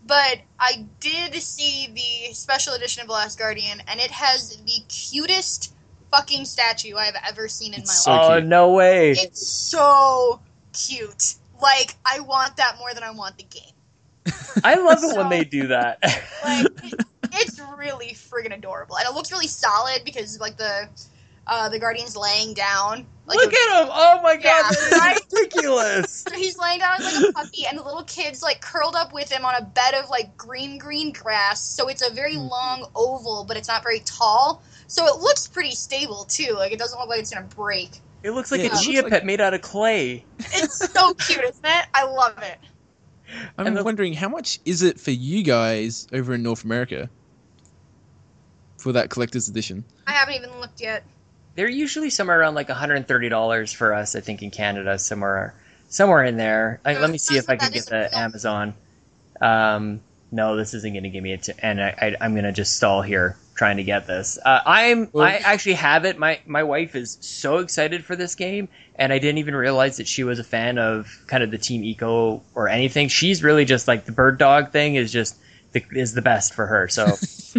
but 0.07 0.41
I 0.59 0.87
did 1.01 1.35
see 1.35 1.89
the 1.95 2.35
special 2.35 2.75
edition 2.75 3.03
of 3.03 3.09
The 3.09 3.15
Last 3.15 3.39
Guardian, 3.39 3.83
and 3.87 4.01
it 4.01 4.11
has 4.11 4.57
the 4.57 4.83
cutest 4.89 5.75
fucking 6.11 6.45
statue 6.45 6.97
I 6.97 7.07
have 7.07 7.17
ever 7.29 7.49
seen 7.49 7.75
in 7.75 7.81
It's 7.81 7.89
my 7.89 7.95
so 7.95 8.11
life. 8.11 8.43
oh 8.43 8.47
no 8.47 8.73
way! 8.73 9.13
It's 9.13 9.47
so 9.47 10.41
cute. 10.73 11.35
Like 11.63 11.95
I 12.05 12.21
want 12.21 12.57
that 12.57 12.77
more 12.79 12.95
than 12.95 13.03
I 13.03 13.11
want 13.11 13.37
the 13.39 13.45
game. 13.45 13.73
I 14.65 14.75
love 14.77 15.03
it 15.03 15.17
when 15.17 15.29
they 15.29 15.45
do 15.45 15.69
that. 15.69 15.99
Like 16.45 16.67
it, 16.85 17.01
it's 17.33 17.61
really 17.77 18.09
friggin' 18.15 18.55
adorable, 18.55 18.97
and 18.97 19.07
it 19.07 19.15
looks 19.15 19.31
really 19.31 19.47
solid 19.47 20.03
because 20.05 20.41
like 20.41 20.57
the 20.57 20.89
uh, 21.51 21.69
the 21.69 21.79
Guardian's 21.79 22.17
laying 22.17 22.55
down. 22.55 23.07
Like 23.27 23.37
Look 23.39 23.53
at 23.53 23.83
him! 23.83 23.89
Oh 23.93 24.21
my 24.23 24.37
god, 24.37 24.45
Yeah, 24.45 24.63
that 24.71 24.99
right? 24.99 25.21
ridiculous. 25.33 26.25
So 26.29 26.35
he's 26.37 26.59
laying 26.59 26.79
down 26.81 27.01
as 27.03 27.15
like 27.21 27.29
a 27.31 27.33
puppy, 27.33 27.67
and 27.69 27.79
the 27.79 27.83
little 27.83 28.03
kid's 28.05 28.43
like 28.43 28.61
curled 28.61 28.97
up 28.97 29.13
with 29.13 29.31
him 29.31 29.45
on 29.45 29.55
a 29.55 29.63
bed 29.63 29.95
of 29.95 30.09
like 30.11 30.37
green, 30.37 30.79
green 30.79 31.13
grass. 31.13 31.61
So 31.63 31.87
it's 31.89 32.03
a 32.09 32.13
very 32.13 32.37
long 32.37 32.89
oval, 32.97 33.45
but 33.47 33.57
it's 33.57 33.69
not 33.69 33.83
very 33.85 34.01
tall. 34.01 34.63
So 34.89 35.07
it 35.07 35.21
looks 35.21 35.47
pretty 35.47 35.73
stable 35.73 36.25
too. 36.25 36.55
Like 36.55 36.73
it 36.73 36.79
doesn't 36.79 36.99
look 36.99 37.09
like 37.09 37.21
it's 37.21 37.33
gonna 37.33 37.47
break. 37.47 37.91
It 38.25 38.33
looks 38.33 38.51
like 38.51 38.63
Yeah, 38.63 38.75
a 38.77 38.83
chia 38.83 39.03
like- 39.03 39.11
pet 39.13 39.25
made 39.27 39.41
out 39.41 39.55
of 39.55 39.61
clay. 39.61 40.25
It's 40.39 40.91
so 40.93 41.15
cute, 41.27 41.45
isn't 41.45 41.65
it? 41.65 41.87
I 41.95 42.05
love 42.05 42.37
it. 42.43 42.59
I'm 43.57 43.69
And 43.69 43.85
wondering 43.85 44.13
how 44.13 44.29
much 44.29 44.59
is 44.65 44.83
it 44.83 44.99
for 44.99 45.13
you 45.13 45.45
guys 45.45 46.09
over 46.13 46.35
in 46.35 46.43
North 46.43 46.65
America 46.65 47.09
for 48.79 48.93
that 48.93 49.09
collector's 49.11 49.49
edition? 49.49 49.85
I 50.07 50.13
haven't 50.13 50.35
even 50.35 50.51
looked 50.59 50.81
yet. 50.81 51.05
They're 51.55 51.69
usually 51.69 52.11
somewhere 52.11 52.41
around 52.41 52.55
like 52.55 52.69
$130 52.69 53.75
for 53.75 53.95
us, 53.95 54.17
I 54.17 54.21
think, 54.21 54.43
in 54.43 54.51
Canada, 54.51 54.99
somewhere 54.99 55.55
somewhere 55.89 56.25
in 56.25 56.37
there. 56.37 56.81
I, 56.85 56.99
let 56.99 57.11
me 57.11 57.19
see 57.19 57.37
if 57.37 57.51
I 57.51 57.57
can 57.57 57.73
get 57.73 57.87
the 57.87 58.17
Amazon. 58.17 58.75
Um, 59.41 60.01
no, 60.33 60.57
this 60.57 60.75
isn't 60.75 60.93
going 60.93 61.03
to 61.03 61.11
give 61.11 61.23
me 61.23 61.33
it, 61.33 61.43
to, 61.45 61.67
and 61.67 61.83
I, 61.83 61.95
I, 62.01 62.17
I'm 62.21 62.33
going 62.33 62.45
to 62.45 62.53
just 62.53 62.77
stall 62.77 63.03
here 63.03 63.37
trying 63.57 63.77
to 63.77 63.85
get 63.85 64.07
this. 64.07 64.39
Uh, 64.43 64.61
I'm 64.65 65.11
I 65.15 65.37
actually 65.37 65.75
have 65.75 66.07
it. 66.07 66.19
My 66.19 66.41
my 66.47 66.63
wife 66.63 66.95
is 66.95 67.19
so 67.21 67.59
excited 67.59 68.05
for 68.05 68.17
this 68.17 68.35
game, 68.35 68.69
and 68.95 69.13
I 69.13 69.19
didn't 69.19 69.39
even 69.39 69.55
realize 69.55 69.99
that 69.99 70.07
she 70.07 70.25
was 70.25 70.39
a 70.39 70.45
fan 70.45 70.79
of 70.79 71.09
kind 71.27 71.43
of 71.43 71.51
the 71.51 71.59
Team 71.59 71.83
Ico 71.83 72.41
or 72.55 72.69
anything. 72.69 73.09
She's 73.09 73.43
really 73.43 73.65
just 73.65 73.89
like 73.89 74.07
the 74.07 74.13
bird 74.13 74.39
dog 74.39 74.71
thing 74.71 74.95
is 74.95 75.13
just 75.13 75.37
the, 75.73 75.85
is 75.93 76.15
the 76.15 76.23
best 76.23 76.55
for 76.55 76.67
her. 76.67 76.89
So 76.89 77.05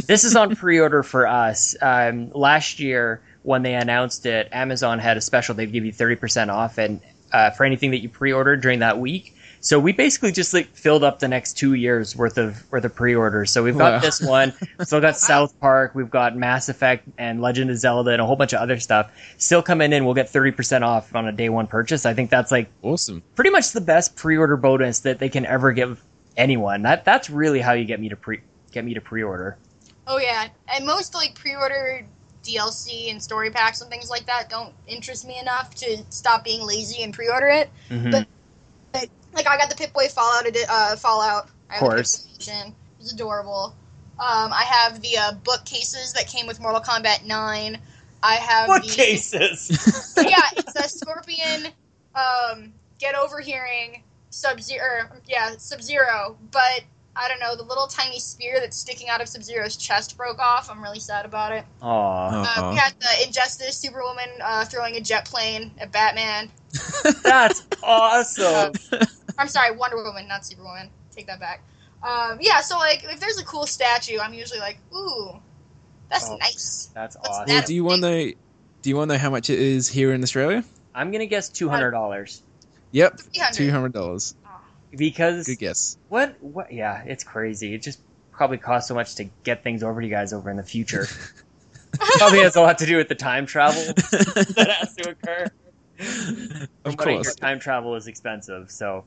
this 0.07 0.23
is 0.23 0.35
on 0.35 0.55
pre-order 0.55 1.03
for 1.03 1.27
us. 1.27 1.75
Um, 1.81 2.31
last 2.31 2.79
year 2.79 3.21
when 3.43 3.63
they 3.63 3.73
announced 3.75 4.25
it, 4.25 4.49
Amazon 4.51 4.99
had 4.99 5.17
a 5.17 5.21
special. 5.21 5.55
They'd 5.55 5.71
give 5.71 5.85
you 5.85 5.91
thirty 5.91 6.15
percent 6.15 6.51
off, 6.51 6.77
and 6.77 7.01
uh, 7.31 7.51
for 7.51 7.63
anything 7.65 7.91
that 7.91 7.99
you 8.01 8.09
pre-ordered 8.09 8.61
during 8.61 8.79
that 8.79 8.99
week. 8.99 9.35
So 9.63 9.79
we 9.79 9.91
basically 9.91 10.31
just 10.31 10.55
like 10.55 10.67
filled 10.75 11.03
up 11.03 11.19
the 11.19 11.27
next 11.27 11.53
two 11.53 11.75
years 11.75 12.15
worth 12.15 12.39
of 12.39 12.63
worth 12.71 12.83
of 12.83 12.95
pre-orders. 12.95 13.51
So 13.51 13.63
we've 13.63 13.77
got 13.77 13.93
Wow. 13.93 13.99
this 13.99 14.19
one. 14.19 14.53
Still 14.81 15.01
got 15.01 15.17
South 15.31 15.57
Park. 15.59 15.93
We've 15.93 16.09
got 16.09 16.35
Mass 16.35 16.67
Effect 16.67 17.07
and 17.19 17.41
Legend 17.41 17.69
of 17.69 17.77
Zelda 17.77 18.09
and 18.11 18.21
a 18.21 18.25
whole 18.25 18.35
bunch 18.35 18.53
of 18.53 18.59
other 18.59 18.79
stuff. 18.79 19.11
Still 19.37 19.61
coming 19.61 19.93
in. 19.93 20.03
We'll 20.05 20.15
get 20.15 20.29
thirty 20.29 20.49
percent 20.51 20.83
off 20.83 21.13
on 21.15 21.27
a 21.27 21.31
day 21.31 21.49
one 21.49 21.67
purchase. 21.67 22.07
I 22.07 22.13
think 22.15 22.31
that's 22.31 22.51
like 22.51 22.69
Awesome. 22.81 23.21
pretty 23.35 23.51
much 23.51 23.71
the 23.71 23.81
best 23.81 24.15
pre-order 24.15 24.57
bonus 24.57 24.99
that 25.01 25.19
they 25.19 25.29
can 25.29 25.45
ever 25.45 25.71
give 25.73 26.01
anyone. 26.37 26.81
That 26.81 27.05
that's 27.05 27.29
really 27.29 27.61
how 27.61 27.73
you 27.73 27.85
get 27.85 27.99
me 27.99 28.09
to 28.09 28.15
pre 28.15 28.39
get 28.71 28.83
me 28.83 28.95
to 28.95 29.01
pre-order. 29.01 29.57
Oh 30.07 30.17
yeah, 30.17 30.47
and 30.75 30.87
most 30.87 31.13
like 31.13 31.35
pre-order 31.35 32.03
DLC 32.43 33.11
and 33.11 33.21
story 33.21 33.49
packs 33.51 33.81
and 33.81 33.89
things 33.89 34.09
like 34.09 34.25
that 34.25 34.49
don't 34.49 34.73
interest 34.87 35.27
me 35.27 35.39
enough 35.39 35.75
to 35.75 35.97
stop 36.09 36.43
being 36.43 36.65
lazy 36.65 37.03
and 37.03 37.13
pre-order 37.13 37.47
it. 37.47 37.69
Mhm. 37.89 38.11
But- 38.11 38.27
Like 39.33 39.47
I 39.47 39.57
got 39.57 39.69
the 39.69 39.75
Pip 39.77 39.93
Boy 39.93 40.07
Fallout 40.09 40.45
uh, 40.67 40.95
Fallout. 40.97 41.47
I 41.69 41.73
have 41.75 41.79
Course. 41.79 42.17
Pip-Boy 42.17 42.35
edition. 42.35 42.75
It's 42.99 43.13
adorable. 43.13 43.73
Um, 44.19 44.51
I 44.51 44.63
have 44.63 45.01
the 45.01 45.17
uh, 45.17 45.31
bookcases 45.45 46.11
that 46.13 46.27
came 46.27 46.47
with 46.47 46.59
Mortal 46.59 46.81
Kombat 46.81 47.25
9. 47.25 47.79
I 48.21 48.35
have 48.35 48.67
bookcases. 48.67 49.69
the, 50.15 50.25
yeah, 50.29 50.41
it's 50.57 50.75
a 50.75 50.89
Scorpion, 50.99 51.67
um, 52.13 52.73
Get 52.99 53.15
overhearing 53.15 54.03
Sub 54.29 54.59
Zero, 54.61 55.07
yeah, 55.27 55.55
Sub 55.57 55.81
Zero. 55.81 56.37
But 56.51 56.81
I 57.15 57.27
don't 57.27 57.39
know, 57.39 57.55
the 57.55 57.63
little 57.63 57.87
tiny 57.87 58.19
spear 58.19 58.59
that's 58.59 58.77
sticking 58.77 59.09
out 59.09 59.21
of 59.21 59.27
Sub 59.27 59.43
Zero's 59.43 59.75
chest 59.75 60.15
broke 60.15 60.39
off. 60.39 60.69
I'm 60.71 60.81
really 60.81 60.99
sad 60.99 61.25
about 61.25 61.51
it. 61.51 61.65
Aw. 61.81 61.87
Uh, 62.29 62.41
Uh-huh. 62.41 62.69
we 62.71 62.77
had 62.77 62.93
the 62.99 63.25
Injustice 63.27 63.75
Superwoman 63.77 64.29
uh, 64.41 64.63
throwing 64.65 64.95
a 64.95 65.01
jet 65.01 65.25
plane 65.25 65.71
at 65.79 65.91
Batman. 65.91 66.49
That's 67.23 67.63
awesome. 67.83 68.71
I'm 69.37 69.47
sorry, 69.49 69.75
Wonder 69.75 69.97
Woman, 69.97 70.27
not 70.27 70.45
Superwoman. 70.45 70.89
Take 71.15 71.27
that 71.27 71.39
back. 71.39 71.63
Um, 72.01 72.37
yeah, 72.41 72.61
so 72.61 72.77
like, 72.77 73.03
if 73.03 73.19
there's 73.19 73.39
a 73.39 73.43
cool 73.45 73.65
statue, 73.67 74.19
I'm 74.19 74.33
usually 74.33 74.59
like, 74.59 74.77
ooh, 74.95 75.31
that's 76.09 76.29
Oh. 76.29 76.37
nice. 76.37 76.89
That's 76.95 77.15
What's 77.17 77.29
awesome. 77.29 77.47
that? 77.47 77.53
Well, 77.53 77.67
do 77.67 77.75
you 77.75 77.83
want 77.83 78.01
to? 78.03 78.33
Do 78.81 78.89
you 78.89 78.95
want 78.97 79.09
to 79.11 79.15
know 79.15 79.19
how 79.19 79.29
much 79.29 79.49
it 79.49 79.59
is 79.59 79.87
here 79.87 80.11
in 80.13 80.23
Australia? 80.23 80.63
I'm 80.95 81.11
gonna 81.11 81.25
guess 81.27 81.49
two 81.49 81.69
hundred 81.69 81.91
dollars 81.91 82.41
Yep, 82.91 83.19
two 83.53 83.69
hundred 83.71 83.93
dollars. 83.93 84.33
Because 84.95 85.45
Good 85.47 85.59
guess. 85.59 85.97
what? 86.09 86.35
What? 86.41 86.71
Yeah, 86.71 87.03
it's 87.05 87.23
crazy. 87.23 87.73
It 87.73 87.81
just 87.81 87.99
probably 88.31 88.57
costs 88.57 88.87
so 88.87 88.95
much 88.95 89.15
to 89.15 89.25
get 89.43 89.63
things 89.63 89.83
over 89.83 90.01
to 90.01 90.07
you 90.07 90.13
guys 90.13 90.33
over 90.33 90.49
in 90.49 90.57
the 90.57 90.63
future. 90.63 91.07
probably 92.17 92.39
has 92.39 92.55
a 92.55 92.61
lot 92.61 92.77
to 92.79 92.85
do 92.85 92.97
with 92.97 93.07
the 93.09 93.15
time 93.15 93.45
travel 93.45 93.81
that 94.11 94.75
has 94.79 94.95
to 94.95 95.09
occur. 95.11 95.45
Of 96.83 96.95
But 96.95 96.97
course. 96.97 97.35
time 97.35 97.59
travel 97.59 97.95
is 97.95 98.07
expensive. 98.07 98.71
So, 98.71 99.05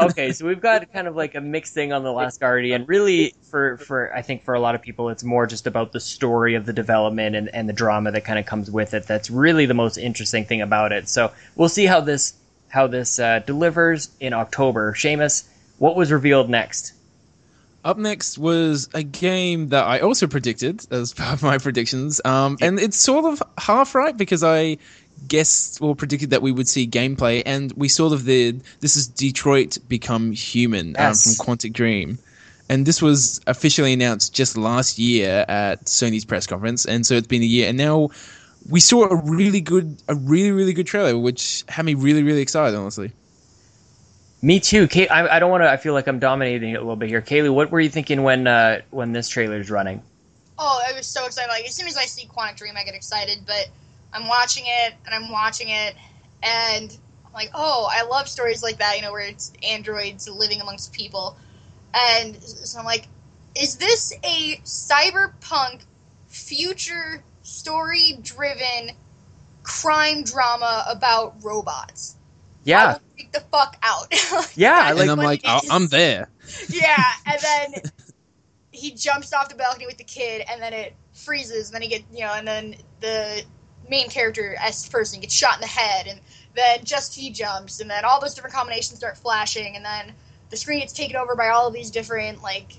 okay, 0.00 0.32
so 0.32 0.46
we've 0.46 0.60
got 0.60 0.90
kind 0.90 1.06
of 1.06 1.14
like 1.14 1.34
a 1.34 1.40
mixed 1.40 1.74
thing 1.74 1.92
on 1.92 2.02
the 2.02 2.12
Last 2.12 2.40
Guardian. 2.40 2.86
Really, 2.86 3.34
for 3.50 3.76
for 3.76 4.14
I 4.16 4.22
think 4.22 4.44
for 4.44 4.54
a 4.54 4.60
lot 4.60 4.74
of 4.74 4.80
people, 4.80 5.10
it's 5.10 5.22
more 5.22 5.46
just 5.46 5.66
about 5.66 5.92
the 5.92 6.00
story 6.00 6.54
of 6.54 6.64
the 6.64 6.72
development 6.72 7.36
and, 7.36 7.50
and 7.54 7.68
the 7.68 7.74
drama 7.74 8.10
that 8.12 8.24
kind 8.24 8.38
of 8.38 8.46
comes 8.46 8.70
with 8.70 8.94
it. 8.94 9.06
That's 9.06 9.28
really 9.28 9.66
the 9.66 9.74
most 9.74 9.98
interesting 9.98 10.46
thing 10.46 10.62
about 10.62 10.92
it. 10.92 11.10
So 11.10 11.30
we'll 11.56 11.68
see 11.68 11.84
how 11.84 12.00
this 12.00 12.32
how 12.70 12.86
this 12.86 13.18
uh, 13.18 13.40
delivers 13.40 14.08
in 14.20 14.32
October. 14.32 14.94
Seamus, 14.94 15.44
what 15.78 15.96
was 15.96 16.10
revealed 16.10 16.48
next? 16.48 16.94
Up 17.84 17.96
next 17.98 18.38
was 18.38 18.88
a 18.94 19.02
game 19.02 19.68
that 19.70 19.84
I 19.84 20.00
also 20.00 20.26
predicted 20.26 20.86
as 20.90 21.12
part 21.14 21.34
of 21.34 21.42
my 21.42 21.58
predictions, 21.58 22.20
um, 22.24 22.56
and 22.60 22.78
it's 22.78 22.98
sort 22.98 23.24
of 23.26 23.42
half 23.58 23.94
right 23.94 24.16
because 24.16 24.42
I 24.44 24.78
guessed 25.28 25.82
or 25.82 25.94
predicted 25.94 26.30
that 26.30 26.42
we 26.42 26.52
would 26.52 26.68
see 26.68 26.86
gameplay, 26.86 27.42
and 27.44 27.72
we 27.72 27.88
sort 27.88 28.12
of 28.12 28.24
did. 28.24 28.62
This 28.80 28.96
is 28.96 29.06
Detroit 29.06 29.78
Become 29.88 30.32
Human 30.32 30.88
um, 30.88 30.94
Yes. 30.98 31.36
from 31.36 31.46
Quantic 31.46 31.72
Dream, 31.72 32.18
and 32.68 32.84
this 32.84 33.00
was 33.00 33.40
officially 33.46 33.94
announced 33.94 34.34
just 34.34 34.56
last 34.58 34.98
year 34.98 35.44
at 35.48 35.86
Sony's 35.86 36.24
press 36.26 36.46
conference, 36.46 36.84
and 36.84 37.06
so 37.06 37.14
it's 37.14 37.26
been 37.26 37.42
a 37.42 37.46
year, 37.46 37.68
and 37.68 37.78
now 37.78 38.10
we 38.70 38.80
saw 38.80 39.04
a 39.04 39.16
really 39.16 39.60
good, 39.60 40.02
a 40.08 40.14
really 40.14 40.52
really 40.52 40.72
good 40.72 40.86
trailer, 40.86 41.18
which 41.18 41.64
had 41.68 41.84
me 41.84 41.94
really 41.94 42.22
really 42.22 42.40
excited, 42.40 42.76
honestly. 42.76 43.12
Me 44.42 44.58
too. 44.58 44.88
Kay, 44.88 45.06
I, 45.08 45.36
I 45.36 45.38
don't 45.38 45.50
want 45.50 45.62
to. 45.64 45.70
I 45.70 45.76
feel 45.76 45.92
like 45.92 46.06
I'm 46.06 46.18
dominating 46.18 46.70
it 46.70 46.76
a 46.76 46.80
little 46.80 46.96
bit 46.96 47.10
here. 47.10 47.20
Kaylee, 47.20 47.52
what 47.52 47.70
were 47.70 47.80
you 47.80 47.90
thinking 47.90 48.22
when 48.22 48.46
uh, 48.46 48.80
when 48.90 49.12
this 49.12 49.28
trailer's 49.28 49.70
running? 49.70 50.02
Oh, 50.58 50.82
I 50.86 50.92
was 50.94 51.06
so 51.06 51.26
excited. 51.26 51.48
Like, 51.48 51.66
as 51.66 51.74
soon 51.74 51.86
as 51.86 51.96
I 51.96 52.04
see 52.04 52.26
Quantic 52.26 52.56
Dream, 52.56 52.74
I 52.76 52.84
get 52.84 52.94
excited. 52.94 53.40
But 53.46 53.68
I'm 54.14 54.28
watching 54.28 54.64
it, 54.66 54.94
and 55.04 55.14
I'm 55.14 55.30
watching 55.30 55.68
it, 55.68 55.94
and 56.42 56.96
I'm 57.26 57.32
like, 57.34 57.50
oh, 57.54 57.88
I 57.90 58.04
love 58.04 58.28
stories 58.28 58.62
like 58.62 58.78
that, 58.78 58.96
you 58.96 59.02
know, 59.02 59.12
where 59.12 59.26
it's 59.26 59.52
androids 59.62 60.28
living 60.28 60.60
amongst 60.60 60.92
people. 60.92 61.36
And 61.92 62.42
so 62.42 62.78
I'm 62.78 62.84
like, 62.86 63.08
is 63.54 63.76
this 63.76 64.12
a 64.24 64.56
cyberpunk, 64.64 65.82
future 66.28 67.22
story 67.50 68.18
driven 68.22 68.90
crime 69.62 70.22
drama 70.24 70.84
about 70.88 71.42
robots? 71.42 72.16
I 72.16 72.64
Yeah, 72.64 72.92
will 72.92 73.00
freak 73.16 73.32
the 73.32 73.40
fuck 73.52 73.76
out. 73.82 74.12
yeah. 74.56 74.80
I 74.82 74.92
like 74.92 75.02
and 75.02 75.10
I'm 75.10 75.18
like, 75.18 75.42
"Oh. 75.44 75.60
I'm 75.70 75.88
there. 75.88 76.28
Yeah, 76.68 77.12
and 77.26 77.40
then 77.40 77.82
he 78.72 78.92
jumps 78.92 79.32
off 79.32 79.48
the 79.48 79.54
balcony 79.54 79.86
with 79.86 79.98
the 79.98 80.04
kid, 80.04 80.44
and 80.50 80.62
then 80.62 80.72
it 80.72 80.94
freezes, 81.12 81.68
and 81.68 81.74
then 81.74 81.82
he 81.82 81.88
get 81.88 82.02
you 82.12 82.20
know, 82.20 82.34
and 82.34 82.46
then 82.46 82.76
the 83.00 83.42
main 83.88 84.08
character 84.08 84.56
as 84.60 84.88
person 84.88 85.20
gets 85.20 85.34
shot 85.34 85.56
in 85.56 85.60
the 85.60 85.66
head, 85.66 86.06
and 86.06 86.20
then 86.54 86.84
just 86.84 87.14
he 87.14 87.30
jumps, 87.30 87.80
and 87.80 87.90
then 87.90 88.04
all 88.04 88.20
those 88.20 88.34
different 88.34 88.54
combinations 88.54 88.98
start 88.98 89.16
flashing, 89.16 89.76
and 89.76 89.84
then 89.84 90.14
the 90.50 90.56
screen 90.56 90.80
gets 90.80 90.92
taken 90.92 91.16
over 91.16 91.34
by 91.34 91.48
all 91.48 91.66
of 91.68 91.74
these 91.74 91.90
different 91.90 92.42
like 92.42 92.74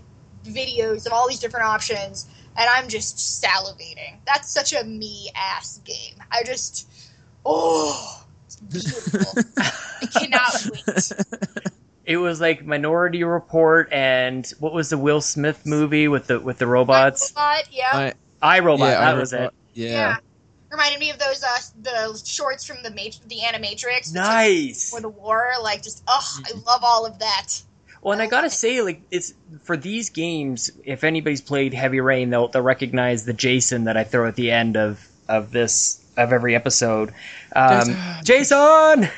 videos 0.46 1.06
of 1.06 1.14
all 1.14 1.28
these 1.28 1.40
different 1.40 1.66
options, 1.66 2.28
and 2.58 2.70
I'm 2.70 2.88
just 2.90 3.18
salivating. 3.18 4.18
That's 4.26 4.50
such 4.52 4.74
a 4.74 4.84
me 4.84 5.30
ass 5.36 5.80
game. 5.86 6.16
I 6.32 6.44
just, 6.44 6.88
oh, 7.46 8.24
it's 8.46 8.56
beautiful. 8.58 9.44
I 9.58 10.06
cannot 10.20 10.68
wait. 10.72 11.12
It 12.04 12.18
was 12.18 12.42
like 12.42 12.66
Minority 12.66 13.24
Report 13.24 13.88
and 13.92 14.46
what 14.60 14.74
was 14.74 14.90
the 14.90 14.98
Will 14.98 15.22
Smith 15.22 15.66
movie 15.66 16.08
with 16.08 16.28
the 16.28 16.40
with 16.40 16.58
the 16.58 16.68
robots? 16.68 17.32
Robot, 17.36 17.64
yeah. 17.72 18.12
I, 18.42 18.60
iRobot. 18.60 18.80
yeah, 18.80 18.86
that 19.00 19.02
I 19.02 19.14
was 19.14 19.32
remember- 19.34 19.54
it. 19.74 19.80
Yeah. 19.80 19.90
yeah. 19.90 20.18
Reminded 20.72 21.00
me 21.00 21.10
of 21.12 21.20
those 21.20 21.44
uh 21.44 21.60
the 21.82 22.22
shorts 22.26 22.64
from 22.66 22.78
the 22.82 22.90
mat- 22.92 23.20
the 23.28 23.40
Animatrix. 23.40 23.98
It's 24.00 24.16
like 24.16 24.24
Nice. 24.24 24.90
For 24.90 25.00
the 25.02 25.10
war, 25.10 25.52
like 25.62 25.84
just 25.84 26.02
oh, 26.08 26.40
I 26.46 26.52
love 26.66 26.82
all 26.84 27.06
of 27.06 27.20
that. 27.20 27.48
Well, 28.02 28.14
and 28.14 28.22
I 28.22 28.28
gotta 28.28 28.50
say, 28.50 28.82
like, 28.82 29.02
it's 29.12 29.34
for 29.64 29.78
these 29.78 30.10
games. 30.10 30.72
If 30.84 31.04
anybody's 31.04 31.42
played 31.42 31.74
Heavy 31.74 32.00
Rain, 32.00 32.32
they'll 32.32 32.48
they'll 32.48 32.64
recognize 32.64 33.26
the 33.26 33.34
Jason 33.34 33.84
that 33.84 33.96
I 33.96 34.04
throw 34.04 34.28
at 34.28 34.36
the 34.36 34.52
end 34.52 34.76
of 34.76 35.08
of 35.28 35.52
this 35.52 36.02
of 36.18 36.34
every 36.34 36.56
episode. 36.56 37.14
Um, 37.56 37.96
Jason. 38.24 39.10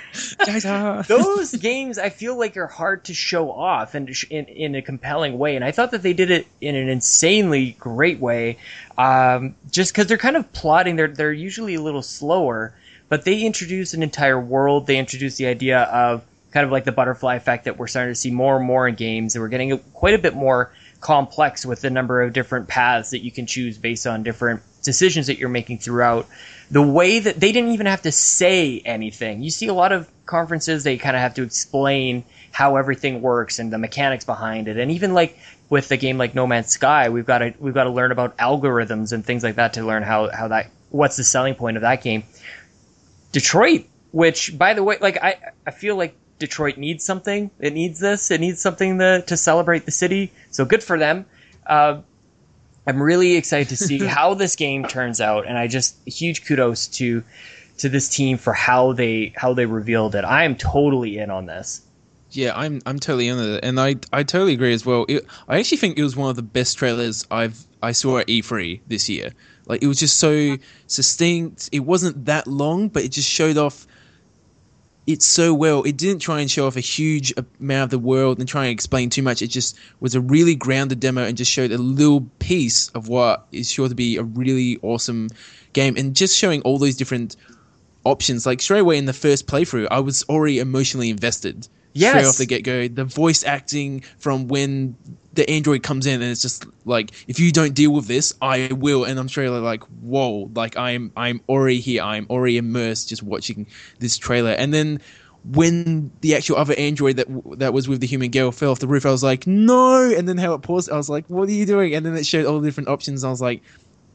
Jason! 0.45 1.03
Those 1.07 1.53
games 1.53 1.97
I 1.97 2.09
feel 2.09 2.37
like 2.37 2.57
are 2.57 2.67
hard 2.67 3.05
to 3.05 3.13
show 3.13 3.51
off 3.51 3.95
and 3.95 4.09
in 4.29 4.45
in 4.45 4.75
a 4.75 4.81
compelling 4.81 5.37
way, 5.37 5.55
and 5.55 5.63
I 5.63 5.71
thought 5.71 5.91
that 5.91 6.01
they 6.01 6.13
did 6.13 6.29
it 6.29 6.47
in 6.59 6.75
an 6.75 6.89
insanely 6.89 7.71
great 7.79 8.19
way. 8.19 8.57
Um, 8.97 9.55
just 9.71 9.93
because 9.93 10.07
they're 10.07 10.17
kind 10.17 10.35
of 10.35 10.51
plotting, 10.51 10.97
they're 10.97 11.07
they're 11.07 11.31
usually 11.31 11.75
a 11.75 11.81
little 11.81 12.01
slower, 12.01 12.75
but 13.07 13.23
they 13.23 13.41
introduce 13.41 13.93
an 13.93 14.03
entire 14.03 14.39
world. 14.39 14.87
They 14.87 14.97
introduce 14.97 15.37
the 15.37 15.47
idea 15.47 15.83
of 15.83 16.23
kind 16.53 16.65
of 16.65 16.71
like 16.71 16.83
the 16.83 16.91
butterfly 16.91 17.35
effect 17.35 17.65
that 17.65 17.77
we're 17.77 17.87
starting 17.87 18.11
to 18.11 18.19
see 18.19 18.29
more 18.29 18.57
and 18.57 18.65
more 18.65 18.87
in 18.87 18.95
games, 18.95 19.35
and 19.35 19.41
we're 19.41 19.49
getting 19.49 19.77
quite 19.93 20.13
a 20.13 20.19
bit 20.19 20.35
more 20.35 20.71
complex 20.99 21.65
with 21.65 21.81
the 21.81 21.89
number 21.89 22.21
of 22.21 22.31
different 22.31 22.67
paths 22.67 23.09
that 23.09 23.23
you 23.23 23.31
can 23.31 23.47
choose 23.47 23.77
based 23.77 24.05
on 24.05 24.23
different 24.23 24.61
decisions 24.83 25.27
that 25.27 25.39
you're 25.39 25.49
making 25.49 25.79
throughout. 25.79 26.27
The 26.69 26.81
way 26.81 27.19
that 27.19 27.39
they 27.39 27.51
didn't 27.51 27.71
even 27.71 27.87
have 27.87 28.03
to 28.03 28.11
say 28.11 28.79
anything. 28.85 29.41
You 29.41 29.49
see 29.49 29.67
a 29.67 29.73
lot 29.73 29.91
of 29.91 30.07
conferences, 30.25 30.83
they 30.83 30.97
kind 30.97 31.15
of 31.15 31.21
have 31.21 31.33
to 31.35 31.43
explain 31.43 32.23
how 32.51 32.75
everything 32.75 33.21
works 33.21 33.57
and 33.57 33.73
the 33.73 33.79
mechanics 33.79 34.23
behind 34.23 34.67
it. 34.67 34.77
And 34.77 34.91
even 34.91 35.13
like 35.13 35.37
with 35.69 35.91
a 35.91 35.97
game 35.97 36.19
like 36.19 36.35
No 36.35 36.45
Man's 36.45 36.69
Sky, 36.69 37.09
we've 37.09 37.25
got 37.25 37.39
to 37.39 37.53
we've 37.59 37.73
got 37.73 37.85
to 37.85 37.89
learn 37.89 38.11
about 38.11 38.37
algorithms 38.37 39.11
and 39.11 39.25
things 39.25 39.43
like 39.43 39.55
that 39.55 39.73
to 39.73 39.83
learn 39.83 40.03
how 40.03 40.29
how 40.29 40.49
that 40.49 40.69
what's 40.89 41.17
the 41.17 41.23
selling 41.23 41.55
point 41.55 41.77
of 41.77 41.81
that 41.81 42.03
game. 42.03 42.23
Detroit, 43.31 43.87
which 44.11 44.55
by 44.55 44.75
the 44.75 44.83
way, 44.83 44.97
like 45.01 45.17
I 45.21 45.37
I 45.65 45.71
feel 45.71 45.95
like 45.95 46.15
Detroit 46.43 46.75
needs 46.75 47.05
something. 47.05 47.49
It 47.61 47.71
needs 47.71 48.01
this. 48.01 48.29
It 48.29 48.41
needs 48.41 48.61
something 48.61 48.99
to 48.99 49.21
to 49.27 49.37
celebrate 49.37 49.85
the 49.85 49.91
city. 49.91 50.29
So 50.51 50.65
good 50.65 50.83
for 50.83 50.99
them. 50.99 51.25
Uh, 51.65 52.01
I'm 52.85 53.01
really 53.01 53.37
excited 53.37 53.69
to 53.69 53.77
see 53.77 53.99
how 54.17 54.33
this 54.33 54.57
game 54.57 54.83
turns 54.83 55.21
out, 55.21 55.47
and 55.47 55.57
I 55.57 55.67
just 55.67 55.95
huge 56.05 56.45
kudos 56.45 56.87
to 56.99 57.23
to 57.77 57.87
this 57.87 58.09
team 58.09 58.37
for 58.37 58.51
how 58.51 58.91
they 58.91 59.31
how 59.37 59.53
they 59.53 59.65
revealed 59.65 60.15
it. 60.15 60.25
I 60.25 60.43
am 60.43 60.57
totally 60.57 61.17
in 61.17 61.29
on 61.31 61.45
this. 61.45 61.81
Yeah, 62.31 62.51
I'm 62.53 62.81
I'm 62.85 62.99
totally 62.99 63.29
in 63.29 63.39
on 63.39 63.49
it, 63.53 63.63
and 63.63 63.79
I 63.79 63.95
I 64.11 64.23
totally 64.23 64.53
agree 64.53 64.73
as 64.73 64.85
well. 64.85 65.05
It, 65.07 65.25
I 65.47 65.59
actually 65.59 65.77
think 65.77 65.97
it 65.97 66.03
was 66.03 66.17
one 66.17 66.29
of 66.29 66.35
the 66.35 66.41
best 66.41 66.77
trailers 66.77 67.25
I've 67.31 67.57
I 67.81 67.93
saw 67.93 68.17
at 68.17 68.27
E3 68.27 68.81
this 68.87 69.07
year. 69.07 69.31
Like 69.65 69.81
it 69.81 69.87
was 69.87 69.97
just 69.97 70.17
so 70.17 70.57
succinct. 70.87 71.69
It 71.71 71.85
wasn't 71.85 72.25
that 72.25 72.47
long, 72.47 72.89
but 72.89 73.03
it 73.03 73.13
just 73.13 73.29
showed 73.29 73.57
off 73.57 73.87
it 75.05 75.21
so 75.21 75.53
well. 75.53 75.83
It 75.83 75.97
didn't 75.97 76.19
try 76.19 76.39
and 76.39 76.49
show 76.49 76.67
off 76.67 76.77
a 76.77 76.81
huge 76.81 77.33
amount 77.59 77.85
of 77.85 77.89
the 77.89 77.99
world 77.99 78.39
and 78.39 78.47
try 78.47 78.65
and 78.65 78.71
explain 78.71 79.09
too 79.09 79.21
much. 79.21 79.41
It 79.41 79.47
just 79.47 79.77
was 79.99 80.15
a 80.15 80.21
really 80.21 80.55
grounded 80.55 80.99
demo 80.99 81.23
and 81.23 81.37
just 81.37 81.51
showed 81.51 81.71
a 81.71 81.77
little 81.77 82.21
piece 82.39 82.89
of 82.89 83.07
what 83.09 83.47
is 83.51 83.69
sure 83.69 83.89
to 83.89 83.95
be 83.95 84.17
a 84.17 84.23
really 84.23 84.79
awesome 84.81 85.29
game. 85.73 85.97
And 85.97 86.15
just 86.15 86.37
showing 86.37 86.61
all 86.61 86.77
those 86.77 86.95
different 86.95 87.35
options, 88.05 88.45
like 88.45 88.61
straight 88.61 88.79
away 88.79 88.97
in 88.97 89.05
the 89.05 89.13
first 89.13 89.45
playthrough, 89.47 89.87
I 89.91 89.99
was 89.99 90.23
already 90.29 90.59
emotionally 90.59 91.09
invested. 91.09 91.67
Straight 91.95 92.25
off 92.25 92.37
the 92.37 92.45
get 92.45 92.63
go, 92.63 92.87
the 92.87 93.05
voice 93.05 93.43
acting 93.43 94.03
from 94.17 94.47
when 94.47 94.95
the 95.33 95.49
android 95.49 95.83
comes 95.83 96.05
in 96.05 96.21
and 96.21 96.31
it's 96.31 96.41
just 96.41 96.65
like, 96.85 97.11
if 97.27 97.39
you 97.39 97.51
don't 97.51 97.73
deal 97.73 97.91
with 97.91 98.07
this, 98.07 98.33
I 98.41 98.69
will. 98.71 99.03
And 99.03 99.19
I'm 99.19 99.27
straight 99.29 99.47
away 99.47 99.59
like, 99.59 99.83
whoa, 100.01 100.51
like 100.55 100.77
I'm 100.77 101.11
I'm 101.15 101.41
already 101.49 101.79
here. 101.79 102.03
I'm 102.03 102.27
already 102.29 102.57
immersed 102.57 103.09
just 103.09 103.23
watching 103.23 103.67
this 103.99 104.17
trailer. 104.17 104.51
And 104.51 104.73
then 104.73 105.01
when 105.45 106.11
the 106.21 106.35
actual 106.35 106.55
other 106.57 106.73
android 106.77 107.17
that 107.17 107.27
that 107.57 107.73
was 107.73 107.87
with 107.87 107.99
the 107.99 108.07
human 108.07 108.31
girl 108.31 108.51
fell 108.51 108.71
off 108.71 108.79
the 108.79 108.87
roof, 108.87 109.05
I 109.05 109.11
was 109.11 109.23
like, 109.23 109.47
no. 109.47 110.11
And 110.11 110.27
then 110.27 110.37
how 110.37 110.53
it 110.53 110.61
paused, 110.61 110.89
I 110.89 110.97
was 110.97 111.09
like, 111.09 111.25
what 111.27 111.49
are 111.49 111.51
you 111.51 111.65
doing? 111.65 111.95
And 111.95 112.05
then 112.05 112.15
it 112.15 112.25
showed 112.25 112.45
all 112.45 112.59
the 112.59 112.67
different 112.67 112.89
options. 112.89 113.23
I 113.23 113.29
was 113.29 113.41
like, 113.41 113.61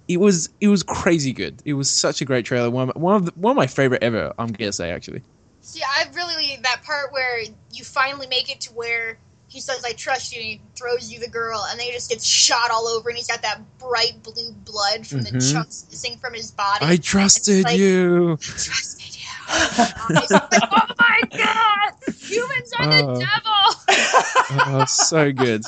it 0.06 0.18
was 0.18 0.48
it 0.60 0.68
was 0.68 0.82
crazy 0.82 1.32
good. 1.32 1.60
It 1.64 1.74
was 1.74 1.90
such 1.90 2.20
a 2.20 2.24
great 2.24 2.46
trailer. 2.46 2.70
One 2.70 2.88
one 2.90 3.16
of 3.16 3.26
the, 3.26 3.32
one 3.32 3.50
of 3.50 3.56
my 3.56 3.66
favorite 3.66 4.02
ever. 4.02 4.32
I'm 4.38 4.48
gonna 4.52 4.72
say 4.72 4.90
actually. 4.90 5.22
See, 5.60 5.82
I 5.82 6.06
really 6.14 6.58
that 6.62 6.82
part 6.84 7.12
where 7.12 7.42
you 7.72 7.84
finally 7.84 8.26
make 8.28 8.50
it 8.50 8.60
to 8.62 8.72
where 8.72 9.18
he 9.58 9.62
says, 9.62 9.84
"I 9.84 9.92
trust 9.92 10.32
you," 10.32 10.40
and 10.40 10.48
he 10.50 10.60
throws 10.76 11.10
you 11.12 11.18
the 11.18 11.28
girl, 11.28 11.66
and 11.68 11.80
then 11.80 11.86
he 11.88 11.92
just 11.92 12.08
gets 12.10 12.24
shot 12.24 12.70
all 12.70 12.86
over, 12.86 13.08
and 13.08 13.18
he's 13.18 13.26
got 13.26 13.42
that 13.42 13.60
bright 13.80 14.22
blue 14.22 14.52
blood 14.64 15.04
from 15.04 15.22
the 15.22 15.30
Mhm. 15.32 15.52
chunks 15.52 15.84
missing 15.90 16.16
from 16.18 16.32
his 16.32 16.52
body. 16.52 16.86
I 16.86 16.96
trusted 16.96 17.64
like- 17.64 17.76
you. 17.76 18.34
I 18.34 18.36
trusted 18.36 19.16
you. 19.16 20.14
Like, 20.14 20.30
oh 20.30 20.94
my 21.00 21.20
god! 21.36 22.14
Humans 22.20 22.72
are 22.78 22.86
the 22.86 23.04
Oh. 23.04 23.20
devil. 23.20 24.78
Oh, 24.80 24.84
so 24.86 25.32
good. 25.32 25.64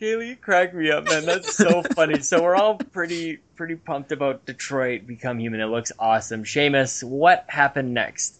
Kaylee, 0.00 0.28
you 0.30 0.36
crack 0.36 0.74
me 0.74 0.90
up, 0.90 1.04
man. 1.08 1.24
That's 1.26 1.56
so 1.56 1.82
funny. 1.94 2.20
So 2.22 2.42
we're 2.42 2.56
all 2.56 2.74
pretty 2.76 3.36
pretty 3.56 3.76
pumped 3.76 4.12
about 4.12 4.46
Detroit 4.46 5.06
Become 5.06 5.38
Human. 5.40 5.60
It 5.60 5.66
looks 5.66 5.92
awesome. 5.98 6.44
Seamus, 6.44 7.04
what 7.04 7.44
happened 7.48 7.94
next? 7.94 8.38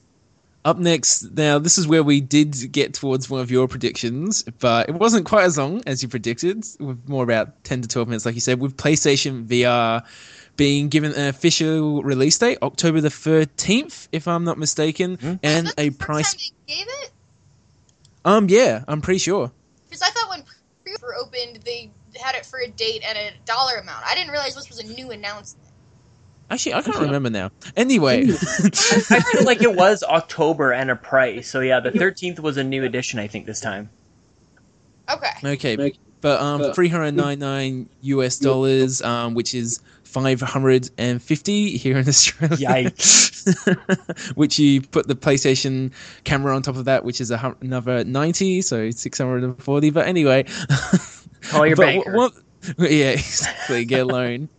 Up 0.64 0.78
next, 0.78 1.22
now 1.36 1.58
this 1.58 1.76
is 1.76 1.88
where 1.88 2.04
we 2.04 2.20
did 2.20 2.54
get 2.70 2.94
towards 2.94 3.28
one 3.28 3.40
of 3.40 3.50
your 3.50 3.66
predictions, 3.66 4.44
but 4.44 4.88
it 4.88 4.94
wasn't 4.94 5.26
quite 5.26 5.42
as 5.44 5.58
long 5.58 5.82
as 5.88 6.02
you 6.04 6.08
predicted. 6.08 6.64
With 6.78 7.08
more 7.08 7.24
about 7.24 7.64
ten 7.64 7.82
to 7.82 7.88
twelve 7.88 8.06
minutes, 8.08 8.24
like 8.24 8.36
you 8.36 8.40
said, 8.40 8.60
with 8.60 8.76
PlayStation 8.76 9.46
VR 9.46 10.04
being 10.56 10.88
given 10.88 11.12
an 11.14 11.26
official 11.28 12.02
release 12.04 12.38
date, 12.38 12.58
October 12.62 13.00
the 13.00 13.10
thirteenth, 13.10 14.06
if 14.12 14.28
I'm 14.28 14.44
not 14.44 14.56
mistaken, 14.56 15.16
Hmm. 15.16 15.34
and 15.42 15.72
a 15.78 15.90
price. 15.90 16.52
gave 16.68 16.86
it 16.86 17.10
Um, 18.24 18.48
yeah, 18.48 18.84
I'm 18.86 19.00
pretty 19.00 19.18
sure. 19.18 19.50
because 19.88 20.02
I 20.02 20.10
thought 20.10 20.28
when 20.30 20.44
pre 20.84 20.94
were 21.02 21.16
opened, 21.16 21.58
they 21.64 21.90
had 22.20 22.36
it 22.36 22.46
for 22.46 22.60
a 22.60 22.68
date 22.68 23.02
and 23.04 23.18
a 23.18 23.32
dollar 23.46 23.78
amount. 23.78 24.06
I 24.06 24.14
didn't 24.14 24.30
realize 24.30 24.54
this 24.54 24.68
was 24.68 24.78
a 24.78 24.86
new 24.86 25.10
announcement. 25.10 25.61
Actually, 26.52 26.74
I 26.74 26.82
can't 26.82 26.98
remember 26.98 27.30
now. 27.30 27.50
Anyway, 27.76 28.24
I 28.28 29.20
feel 29.32 29.44
like 29.44 29.62
it 29.62 29.74
was 29.74 30.02
October 30.02 30.70
and 30.70 30.90
a 30.90 30.96
price. 30.96 31.48
So 31.48 31.60
yeah, 31.60 31.80
the 31.80 31.90
13th 31.90 32.40
was 32.40 32.58
a 32.58 32.64
new 32.64 32.84
edition, 32.84 33.18
I 33.18 33.26
think, 33.26 33.46
this 33.46 33.58
time. 33.58 33.88
Okay. 35.10 35.30
Okay, 35.42 35.94
but 36.20 36.40
um, 36.42 36.74
three 36.74 36.88
hundred 36.88 37.12
ninety 37.12 37.40
nine 37.40 37.88
US 38.02 38.38
dollars, 38.38 39.00
um, 39.00 39.32
which 39.32 39.54
is 39.54 39.80
five 40.04 40.42
hundred 40.42 40.90
and 40.98 41.22
fifty 41.22 41.78
here 41.78 41.96
in 41.96 42.06
Australia. 42.06 42.68
Yikes. 42.68 44.34
which 44.36 44.58
you 44.58 44.82
put 44.82 45.08
the 45.08 45.14
PlayStation 45.14 45.90
camera 46.24 46.54
on 46.54 46.60
top 46.60 46.76
of 46.76 46.84
that, 46.84 47.02
which 47.02 47.22
is 47.22 47.30
a, 47.30 47.56
another 47.62 48.04
ninety, 48.04 48.60
so 48.60 48.90
six 48.90 49.16
hundred 49.16 49.42
and 49.42 49.62
forty. 49.62 49.88
But 49.88 50.06
anyway, 50.06 50.44
Call 51.44 51.66
your 51.66 51.76
but 51.76 51.86
banker. 51.86 52.14
What, 52.14 52.34
yeah, 52.78 53.12
exactly. 53.12 53.86
Get 53.86 54.02
a 54.02 54.04
loan. 54.04 54.50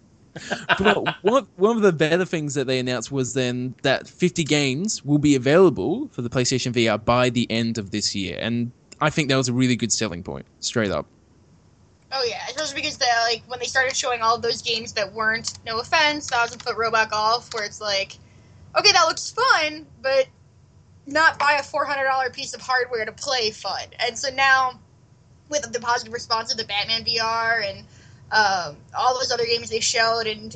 But 0.80 0.98
uh, 0.98 1.14
one, 1.22 1.48
one 1.56 1.76
of 1.76 1.84
the 1.84 1.92
better 1.92 2.26
things 2.26 2.56
that 2.56 2.68
they 2.68 2.80
announced 2.80 3.12
was 3.12 3.34
then 3.34 3.76
that 3.84 4.08
50 4.08 4.44
games 4.44 5.04
will 5.06 5.18
be 5.18 5.36
available 5.36 6.08
for 6.10 6.22
the 6.22 6.30
PlayStation 6.30 6.74
VR 6.74 7.04
by 7.04 7.30
the 7.30 7.50
end 7.52 7.78
of 7.78 7.92
this 7.92 8.16
year. 8.16 8.38
And 8.40 8.72
I 9.00 9.10
think 9.10 9.30
that 9.30 9.36
was 9.36 9.50
a 9.50 9.54
really 9.54 9.76
good 9.76 9.92
selling 9.92 10.24
point, 10.24 10.46
straight 10.60 10.92
up. 10.92 11.06
Oh 12.16 12.24
yeah, 12.28 12.46
especially 12.48 12.76
because 12.76 12.98
they 12.98 13.08
like 13.24 13.42
when 13.48 13.60
they 13.60 13.66
started 13.66 13.96
showing 13.96 14.22
all 14.22 14.38
those 14.38 14.62
games 14.62 14.94
that 14.94 15.12
weren't, 15.14 15.58
no 15.66 15.80
offense, 15.80 16.30
Thousand 16.30 16.62
Foot 16.62 16.78
Robot 16.78 17.10
Golf, 17.10 17.52
where 17.54 17.64
it's 17.64 17.82
like, 17.82 18.18
okay, 18.78 18.92
that 18.92 19.06
looks 19.08 19.32
fun, 19.32 19.88
but 20.02 20.28
not 21.08 21.40
buy 21.40 21.58
a 21.60 21.64
four 21.64 21.86
hundred 21.86 22.06
dollar 22.06 22.30
piece 22.30 22.54
of 22.54 22.62
hardware 22.62 23.06
to 23.06 23.12
play 23.12 23.50
fun. 23.50 23.88
And 24.00 24.18
so 24.18 24.30
now, 24.30 24.80
with 25.50 25.72
the 25.72 25.80
positive 25.80 26.14
response 26.14 26.52
of 26.52 26.58
the 26.58 26.66
Batman 26.66 27.04
VR 27.04 27.68
and 27.68 27.84
um, 28.34 28.78
all 28.98 29.14
those 29.14 29.32
other 29.32 29.46
games 29.46 29.70
they 29.70 29.80
showed, 29.80 30.28
and 30.28 30.56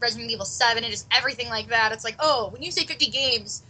Resident 0.00 0.30
Evil 0.30 0.44
Seven, 0.44 0.84
and 0.84 0.92
just 0.92 1.06
everything 1.10 1.48
like 1.48 1.68
that, 1.68 1.92
it's 1.92 2.04
like, 2.04 2.16
oh, 2.20 2.50
when 2.50 2.62
you 2.62 2.70
say 2.70 2.84
fifty 2.84 3.06
games, 3.06 3.62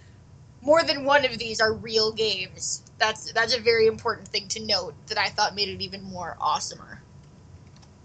more 0.60 0.82
than 0.82 1.04
one 1.04 1.24
of 1.24 1.38
these 1.38 1.60
are 1.60 1.72
real 1.72 2.12
games. 2.12 2.82
That's 2.98 3.32
that's 3.32 3.54
a 3.54 3.60
very 3.60 3.86
important 3.86 4.28
thing 4.28 4.48
to 4.48 4.64
note 4.64 4.94
that 5.06 5.18
I 5.18 5.28
thought 5.28 5.54
made 5.54 5.68
it 5.68 5.80
even 5.80 6.02
more 6.02 6.36
awesomer. 6.40 6.98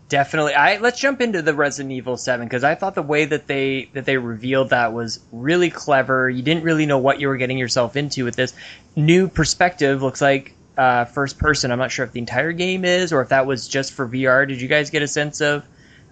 Definitely. 0.10 0.54
I 0.54 0.78
let's 0.78 1.00
jump 1.00 1.20
into 1.20 1.42
the 1.42 1.54
Resident 1.54 1.92
Evil 1.92 2.16
7 2.16 2.46
because 2.46 2.64
I 2.64 2.76
thought 2.76 2.96
the 2.96 3.02
way 3.02 3.26
that 3.26 3.48
they 3.48 3.90
that 3.94 4.06
they 4.06 4.18
revealed 4.18 4.70
that 4.70 4.94
was 4.94 5.20
really 5.32 5.70
clever. 5.70 6.30
You 6.30 6.42
didn't 6.42 6.64
really 6.64 6.86
know 6.86 6.98
what 6.98 7.20
you 7.20 7.28
were 7.28 7.38
getting 7.38 7.58
yourself 7.58 7.98
into 7.98 8.24
with 8.24 8.36
this 8.36 8.54
new 8.96 9.28
perspective. 9.28 10.02
Looks 10.02 10.22
like 10.22 10.54
uh, 10.78 11.06
first 11.06 11.40
person. 11.40 11.72
I'm 11.72 11.80
not 11.80 11.92
sure 11.92 12.06
if 12.06 12.12
the 12.12 12.20
entire 12.20 12.52
game 12.52 12.86
is 12.86 13.12
or 13.12 13.22
if 13.22 13.30
that 13.30 13.46
was 13.46 13.68
just 13.68 13.94
for 13.94 14.08
VR. 14.08 14.48
Did 14.48 14.62
you 14.62 14.68
guys 14.68 14.90
get 14.90 15.02
a 15.02 15.08
sense 15.08 15.42
of 15.42 15.66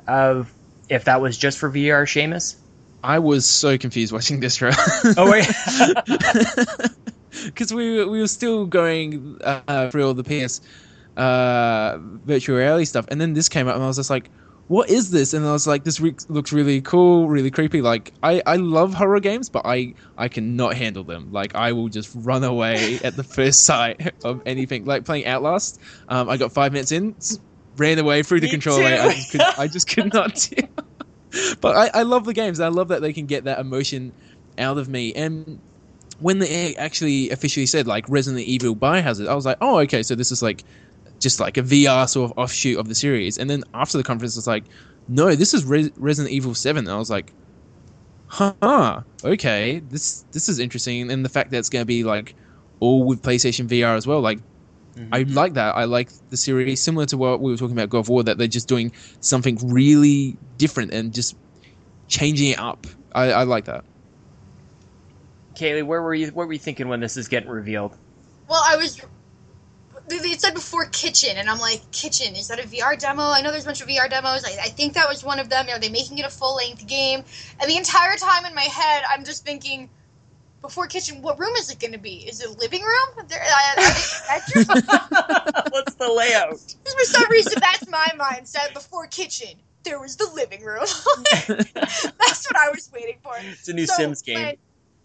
of 0.08 0.52
if 0.90 1.06
that 1.06 1.22
was 1.22 1.38
just 1.38 1.58
for 1.58 1.70
VR, 1.70 2.04
Seamus? 2.04 2.56
I 3.04 3.20
was 3.20 3.46
so 3.46 3.78
confused 3.78 4.12
watching 4.12 4.40
this 4.40 4.56
trailer. 4.56 4.76
Oh 5.18 5.30
wait, 5.30 5.46
because 7.46 7.72
we 7.72 7.98
were, 7.98 8.10
we 8.10 8.20
were 8.20 8.28
still 8.28 8.66
going 8.66 9.38
uh, 9.44 9.92
through 9.92 10.08
all 10.08 10.14
the 10.16 10.24
PS 10.24 10.62
uh, 11.16 11.98
virtual 12.00 12.58
reality 12.58 12.86
stuff, 12.86 13.06
and 13.10 13.22
then 13.22 13.34
this 13.34 13.48
came 13.48 13.68
up, 13.68 13.76
and 13.76 13.84
I 13.84 13.88
was 13.88 13.98
just 13.98 14.10
like, 14.10 14.32
"What 14.68 14.90
is 14.90 15.12
this?" 15.12 15.34
And 15.34 15.46
I 15.46 15.52
was 15.52 15.68
like, 15.68 15.84
"This 15.84 16.00
re- 16.00 16.16
looks 16.30 16.52
really 16.52 16.82
cool, 16.82 17.28
really 17.28 17.52
creepy." 17.52 17.82
Like, 17.82 18.14
I, 18.24 18.42
I 18.46 18.56
love 18.56 18.94
horror 18.94 19.20
games, 19.20 19.50
but 19.50 19.66
I 19.66 19.94
I 20.18 20.28
cannot 20.28 20.76
handle 20.76 21.04
them. 21.04 21.32
Like, 21.32 21.56
I 21.56 21.72
will 21.72 21.90
just 21.90 22.12
run 22.16 22.44
away 22.44 23.00
at 23.04 23.16
the 23.16 23.24
first 23.24 23.66
sight 23.66 24.14
of 24.24 24.42
anything. 24.46 24.86
Like 24.86 25.06
playing 25.06 25.26
Outlast, 25.26 25.80
um, 26.10 26.30
I 26.30 26.38
got 26.38 26.52
five 26.52 26.72
minutes 26.74 26.92
in, 26.92 27.16
ran 27.78 28.00
away 28.00 28.24
through 28.24 28.42
the 28.42 28.48
Me 28.48 28.52
controller. 28.52 28.86
I 28.86 29.14
just 29.14 29.32
could, 29.32 29.42
I 29.42 29.68
just 29.68 29.88
could 29.88 30.14
not 30.14 30.36
deal. 30.50 30.70
but 31.62 31.76
I, 31.76 32.00
I 32.00 32.04
love 32.04 32.26
the 32.26 32.34
games. 32.34 32.60
I 32.60 32.70
love 32.70 32.90
that 32.90 33.02
they 33.02 33.14
can 33.14 33.26
get 33.26 33.44
that 33.46 33.60
emotion 33.60 34.14
out 34.58 34.78
of 34.78 34.88
me 34.88 35.14
and 35.14 35.60
when 36.20 36.40
they 36.40 36.76
actually 36.76 37.30
officially 37.30 37.66
said 37.66 37.88
like 37.88 38.06
Resident 38.08 38.46
Evil 38.46 38.76
Biohazard, 38.76 39.28
I 39.28 39.36
was 39.36 39.46
like, 39.46 39.58
oh, 39.62 39.80
okay, 39.80 40.04
so 40.04 40.16
this 40.16 40.32
is 40.32 40.42
like 40.42 40.64
just 41.26 41.40
like 41.40 41.58
a 41.58 41.64
VR 41.64 42.08
sort 42.08 42.30
of 42.30 42.38
offshoot 42.38 42.78
of 42.78 42.88
the 42.88 42.94
series. 42.94 43.40
And 43.40 43.50
then 43.50 43.64
after 43.74 43.98
the 43.98 44.04
conference, 44.04 44.38
it's 44.38 44.46
like, 44.46 44.64
no, 45.08 45.34
this 45.34 45.56
is 45.56 45.66
Re- 45.66 45.92
Resident 45.98 46.32
Evil 46.32 46.54
Seven. 46.54 46.86
And 46.86 46.94
I 46.94 47.00
was 47.00 47.10
like, 47.10 47.34
huh, 48.28 49.02
okay, 49.24 49.80
this 49.90 50.24
this 50.32 50.48
is 50.50 50.60
interesting. 50.60 51.10
And 51.10 51.26
the 51.26 51.30
fact 51.30 51.50
that 51.50 51.58
it's 51.58 51.70
going 51.70 51.82
to 51.82 51.88
be 51.88 52.04
like 52.04 52.36
all 52.80 53.06
with 53.06 53.24
PlayStation 53.24 53.68
VR 53.68 53.98
as 53.98 54.06
well, 54.06 54.22
like. 54.22 54.40
Mm-hmm. 54.96 55.14
I 55.14 55.24
like 55.24 55.56
that. 55.56 55.76
I 55.76 55.84
like 55.84 56.10
the 56.30 56.38
series, 56.38 56.82
similar 56.82 57.06
to 57.08 57.18
what 57.18 57.42
we 57.42 57.52
were 57.52 57.58
talking 57.58 57.76
about 57.76 57.90
God 57.90 58.00
of 58.00 58.08
War, 58.08 58.24
that 58.24 58.38
they're 58.38 58.48
just 58.48 58.70
doing 58.70 58.94
something 59.20 59.58
really 59.68 60.38
different 60.58 60.94
and 60.94 61.14
just 61.14 61.36
changing 62.08 62.52
it 62.52 62.60
up. 62.60 62.88
I, 63.14 63.32
I 63.32 63.44
like 63.44 63.66
that. 63.66 63.84
Kaylee, 65.56 65.86
where 65.86 66.02
were 66.02 66.14
you? 66.14 66.28
What 66.28 66.48
were 66.48 66.54
you 66.54 66.60
thinking 66.60 66.88
when 66.88 67.02
this 67.02 67.18
is 67.18 67.28
getting 67.28 67.50
revealed? 67.50 67.98
Well, 68.48 68.64
I 68.66 68.78
was. 68.78 69.02
They 70.08 70.20
they 70.20 70.34
said 70.34 70.54
before 70.54 70.86
kitchen, 70.86 71.38
and 71.38 71.50
I'm 71.50 71.60
like, 71.60 71.92
kitchen, 71.92 72.36
is 72.36 72.48
that 72.50 72.60
a 72.60 72.68
VR 72.68 72.98
demo? 73.00 73.24
I 73.24 73.42
know 73.42 73.52
there's 73.52 73.64
a 73.64 73.68
bunch 73.68 73.82
of 73.82 73.88
VR 73.88 74.10
demos. 74.10 74.44
I, 74.46 74.66
I 74.66 74.70
think 74.70 74.94
that 74.94 75.10
was 75.10 75.24
one 75.24 75.40
of 75.40 75.50
them. 75.50 75.68
Are 75.70 75.80
they 75.80 75.90
making 75.90 76.20
it 76.20 76.26
a 76.26 76.30
full 76.30 76.56
length 76.56 76.86
game? 76.86 77.24
And 77.60 77.70
the 77.70 77.78
entire 77.78 78.16
time 78.18 78.46
in 78.46 78.54
my 78.54 78.62
head, 78.62 79.04
I'm 79.12 79.26
just 79.26 79.44
thinking, 79.44 79.90
before 80.62 80.88
kitchen, 80.88 81.22
what 81.22 81.40
room 81.40 81.56
is 81.58 81.70
it 81.72 81.80
going 81.80 81.94
to 81.94 82.00
be? 82.00 82.28
Is 82.28 82.42
it 82.42 82.50
a 82.50 82.54
living 82.54 82.82
room? 82.82 83.28
There, 83.28 83.42
uh, 83.42 83.46
I, 83.48 84.42
I. 84.58 85.64
What's 85.72 85.96
the 85.96 86.12
layout? 86.12 86.60
For 86.98 87.06
some 87.06 87.30
reason, 87.32 87.60
that's 87.60 87.88
my 87.88 88.08
mindset. 88.18 88.74
Before 88.74 89.08
kitchen, 89.08 89.60
there 89.84 90.00
was 90.00 90.16
the 90.16 90.30
living 90.34 90.64
room. 90.64 90.86
that's 91.48 92.48
what 92.48 92.58
I 92.58 92.70
was 92.72 92.90
waiting 92.94 93.18
for. 93.24 93.34
It's 93.40 93.68
a 93.68 93.74
new 93.74 93.86
So 93.86 93.96
Sims 93.96 94.22
game. 94.22 94.36
when 94.36 94.56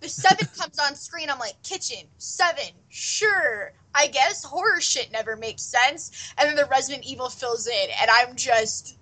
the 0.01 0.09
seven 0.09 0.47
comes 0.59 0.79
on 0.79 0.95
screen, 0.95 1.31
I'm 1.31 1.39
like, 1.39 1.63
kitchen, 1.63 2.07
seven, 2.19 2.73
sure. 2.89 3.73
I 3.95 4.07
guess 4.07 4.45
horror 4.45 4.81
shit 4.81 5.11
never 5.13 5.37
makes 5.37 5.63
sense. 5.63 6.33
And 6.39 6.49
then 6.49 6.57
the 6.57 6.67
Resident 6.67 7.05
Evil 7.05 7.29
fills 7.29 7.67
in, 7.67 7.89
and 8.01 8.11
I'm 8.11 8.37
just 8.37 8.97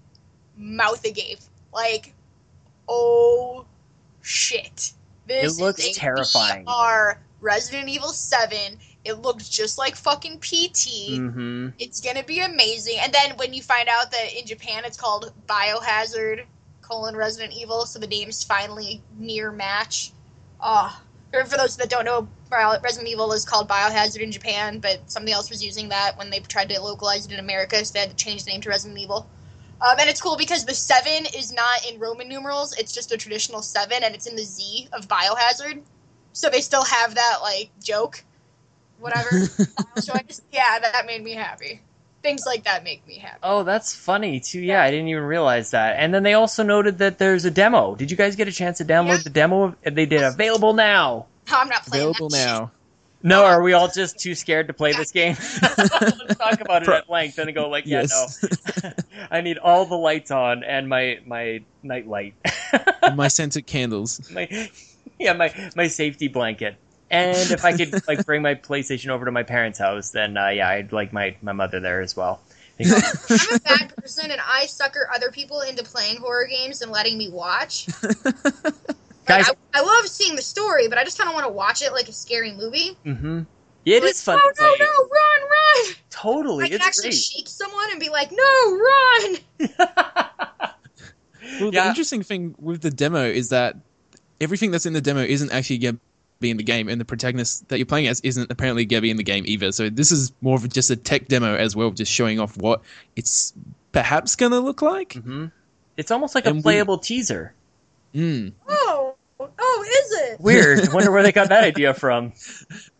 mouth 0.56 1.04
agape. 1.04 1.40
Like, 1.72 2.14
oh 2.88 3.66
shit. 4.22 4.92
This 5.26 5.58
It 5.58 5.62
looks 5.62 5.84
is 5.84 5.96
terrifying. 5.96 6.64
Our 6.66 7.20
Resident 7.40 7.88
Evil 7.88 8.08
7. 8.08 8.78
It 9.04 9.22
looks 9.22 9.48
just 9.48 9.78
like 9.78 9.94
fucking 9.94 10.38
PT. 10.38 11.12
Mm-hmm. 11.12 11.68
It's 11.78 12.00
gonna 12.00 12.24
be 12.24 12.40
amazing. 12.40 12.96
And 13.00 13.12
then 13.12 13.36
when 13.36 13.54
you 13.54 13.62
find 13.62 13.88
out 13.88 14.10
that 14.10 14.32
in 14.36 14.46
Japan 14.46 14.84
it's 14.84 14.96
called 14.96 15.32
Biohazard 15.46 16.44
colon 16.82 17.14
Resident 17.16 17.52
Evil, 17.54 17.84
so 17.86 17.98
the 17.98 18.06
names 18.06 18.42
finally 18.42 19.02
near 19.18 19.52
match. 19.52 20.12
Oh, 20.60 21.00
for 21.30 21.56
those 21.56 21.76
that 21.76 21.90
don't 21.90 22.04
know, 22.04 22.26
Resident 22.50 23.08
Evil 23.08 23.32
is 23.32 23.44
called 23.44 23.68
Biohazard 23.68 24.20
in 24.20 24.32
Japan, 24.32 24.78
but 24.78 25.10
somebody 25.10 25.32
else 25.32 25.50
was 25.50 25.64
using 25.64 25.88
that 25.90 26.16
when 26.16 26.30
they 26.30 26.40
tried 26.40 26.68
to 26.70 26.80
localize 26.80 27.26
it 27.26 27.32
in 27.32 27.38
America, 27.38 27.84
so 27.84 27.92
they 27.92 28.00
had 28.00 28.10
to 28.10 28.16
change 28.16 28.44
the 28.44 28.50
name 28.50 28.60
to 28.62 28.68
Resident 28.68 28.98
Evil. 28.98 29.28
Um, 29.80 29.96
and 30.00 30.08
it's 30.08 30.20
cool 30.20 30.36
because 30.36 30.64
the 30.64 30.74
seven 30.74 31.26
is 31.36 31.52
not 31.52 31.84
in 31.90 32.00
Roman 32.00 32.28
numerals; 32.28 32.76
it's 32.78 32.92
just 32.92 33.12
a 33.12 33.16
traditional 33.16 33.62
seven, 33.62 34.02
and 34.02 34.14
it's 34.14 34.26
in 34.26 34.36
the 34.36 34.44
Z 34.44 34.88
of 34.92 35.08
Biohazard. 35.08 35.82
So 36.32 36.48
they 36.48 36.60
still 36.60 36.84
have 36.84 37.14
that 37.14 37.38
like 37.42 37.70
joke, 37.82 38.24
whatever. 39.00 39.30
choice. 40.00 40.40
Yeah, 40.52 40.78
that 40.78 41.06
made 41.06 41.22
me 41.22 41.32
happy. 41.32 41.80
Things 42.22 42.44
like 42.46 42.64
that 42.64 42.82
make 42.84 43.06
me 43.06 43.18
happy. 43.18 43.38
Oh, 43.42 43.62
that's 43.62 43.94
funny 43.94 44.40
too. 44.40 44.60
Yeah, 44.60 44.82
I 44.82 44.90
didn't 44.90 45.08
even 45.08 45.22
realize 45.22 45.70
that. 45.70 45.96
And 45.98 46.12
then 46.12 46.22
they 46.24 46.34
also 46.34 46.62
noted 46.62 46.98
that 46.98 47.18
there's 47.18 47.44
a 47.44 47.50
demo. 47.50 47.94
Did 47.94 48.10
you 48.10 48.16
guys 48.16 48.34
get 48.36 48.48
a 48.48 48.52
chance 48.52 48.78
to 48.78 48.84
download 48.84 49.18
Yeah. 49.18 49.22
the 49.24 49.30
demo? 49.30 49.76
They 49.84 50.04
did 50.06 50.22
available 50.22 50.74
now. 50.74 51.26
I'm 51.50 51.68
not 51.68 51.86
playing 51.86 52.02
Available 52.04 52.28
that 52.30 52.44
now. 52.44 52.70
No, 53.22 53.44
are 53.44 53.62
we 53.62 53.72
all 53.72 53.88
just 53.88 54.18
too 54.18 54.34
scared 54.34 54.68
to 54.68 54.72
play 54.72 54.92
this 54.92 55.10
game? 55.10 55.36
Let's 55.62 56.36
talk 56.36 56.60
about 56.60 56.82
it 56.82 56.86
Pro- 56.86 56.96
at 56.98 57.10
length 57.10 57.38
and 57.38 57.52
go 57.54 57.68
like, 57.68 57.84
yeah, 57.86 58.02
yes. 58.02 58.44
no. 58.82 58.90
I 59.30 59.40
need 59.40 59.58
all 59.58 59.86
the 59.86 59.96
lights 59.96 60.30
on 60.30 60.62
and 60.62 60.88
my 60.88 61.18
my 61.26 61.62
night 61.82 62.06
light. 62.06 62.34
My 63.14 63.28
scented 63.28 63.66
candles. 63.66 64.30
my 64.30 64.68
yeah, 65.18 65.32
my 65.32 65.52
my 65.74 65.88
safety 65.88 66.28
blanket. 66.28 66.76
And 67.10 67.50
if 67.50 67.64
I 67.64 67.76
could 67.76 68.02
like 68.08 68.24
bring 68.26 68.42
my 68.42 68.54
PlayStation 68.54 69.08
over 69.08 69.24
to 69.24 69.32
my 69.32 69.42
parents' 69.42 69.78
house, 69.78 70.10
then 70.10 70.36
uh, 70.36 70.48
yeah, 70.48 70.68
I'd 70.68 70.92
like 70.92 71.12
my 71.12 71.36
my 71.42 71.52
mother 71.52 71.80
there 71.80 72.00
as 72.02 72.16
well. 72.16 72.40
shit. 72.80 72.92
I'm 73.30 73.56
a 73.56 73.60
bad 73.60 73.96
person, 73.96 74.30
and 74.30 74.40
I 74.46 74.66
sucker 74.66 75.08
other 75.14 75.30
people 75.30 75.62
into 75.62 75.82
playing 75.84 76.18
horror 76.18 76.46
games 76.46 76.80
and 76.82 76.92
letting 76.92 77.16
me 77.18 77.28
watch. 77.30 77.88
Like, 79.28 79.44
Guys, 79.46 79.54
I, 79.74 79.80
I 79.80 79.82
love 79.82 80.08
seeing 80.08 80.36
the 80.36 80.42
story, 80.42 80.88
but 80.88 80.96
I 80.96 81.04
just 81.04 81.18
kind 81.18 81.28
of 81.28 81.34
want 81.34 81.44
to 81.46 81.52
watch 81.52 81.82
it 81.82 81.92
like 81.92 82.08
a 82.08 82.12
scary 82.14 82.52
movie. 82.52 82.96
mm-hmm. 83.04 83.42
It 83.84 84.02
Like, 84.02 84.10
is 84.12 84.22
fun 84.22 84.36
No, 84.38 84.42
to 84.42 84.54
no, 84.62 84.68
play. 84.68 84.76
no, 84.78 84.86
run, 84.86 85.40
run! 85.50 85.94
Totally, 86.08 86.64
I 86.64 86.68
can 86.68 86.76
it's 86.76 86.86
actually 86.86 87.10
great. 87.10 87.14
shake 87.14 87.46
someone 87.48 87.90
and 87.90 88.00
be 88.00 88.08
like, 88.08 88.30
no, 88.32 88.78
run! 88.78 89.36
Well, 91.60 91.72
Yeah. 91.72 91.82
the 91.84 91.88
interesting 91.88 92.22
thing 92.22 92.54
with 92.58 92.80
the 92.82 92.90
demo 92.90 93.22
is 93.24 93.50
that 93.50 93.76
everything 94.40 94.70
that's 94.70 94.86
in 94.86 94.92
the 94.92 95.00
demo 95.00 95.20
isn't 95.20 95.50
actually 95.52 95.78
going 95.78 95.96
to 95.96 96.00
be 96.40 96.50
in 96.50 96.56
the 96.56 96.62
game, 96.62 96.88
and 96.88 97.00
the 97.00 97.04
protagonist 97.04 97.68
that 97.68 97.78
you're 97.78 97.86
playing 97.86 98.06
as 98.08 98.20
isn't 98.20 98.50
apparently 98.50 98.84
going 98.84 98.98
to 98.98 99.02
be 99.02 99.10
in 99.10 99.16
the 99.16 99.22
game 99.24 99.44
either. 99.46 99.72
So 99.72 99.88
this 99.90 100.12
is 100.12 100.32
more 100.40 100.56
of 100.56 100.68
just 100.68 100.90
a 100.90 100.96
tech 100.96 101.28
demo 101.28 101.54
as 101.56 101.74
well, 101.74 101.90
just 101.90 102.12
showing 102.12 102.38
off 102.40 102.56
what 102.56 102.82
it's 103.16 103.52
perhaps 103.92 104.36
going 104.36 104.52
to 104.52 104.60
look 104.60 104.82
like. 104.82 105.14
hmm 105.14 105.46
It's 105.96 106.10
almost 106.10 106.34
like 106.34 106.46
a 106.46 106.50
And 106.50 106.56
we- 106.58 106.62
playable 106.62 106.98
teaser. 106.98 107.54
Mm. 108.14 108.52
Oh, 108.68 109.14
oh, 109.40 109.84
is 110.04 110.12
it? 110.30 110.40
Weird. 110.40 110.88
I 110.88 110.92
wonder 110.94 111.10
where 111.10 111.22
they 111.22 111.32
got 111.32 111.48
that 111.50 111.64
idea 111.64 111.92
from. 111.94 112.32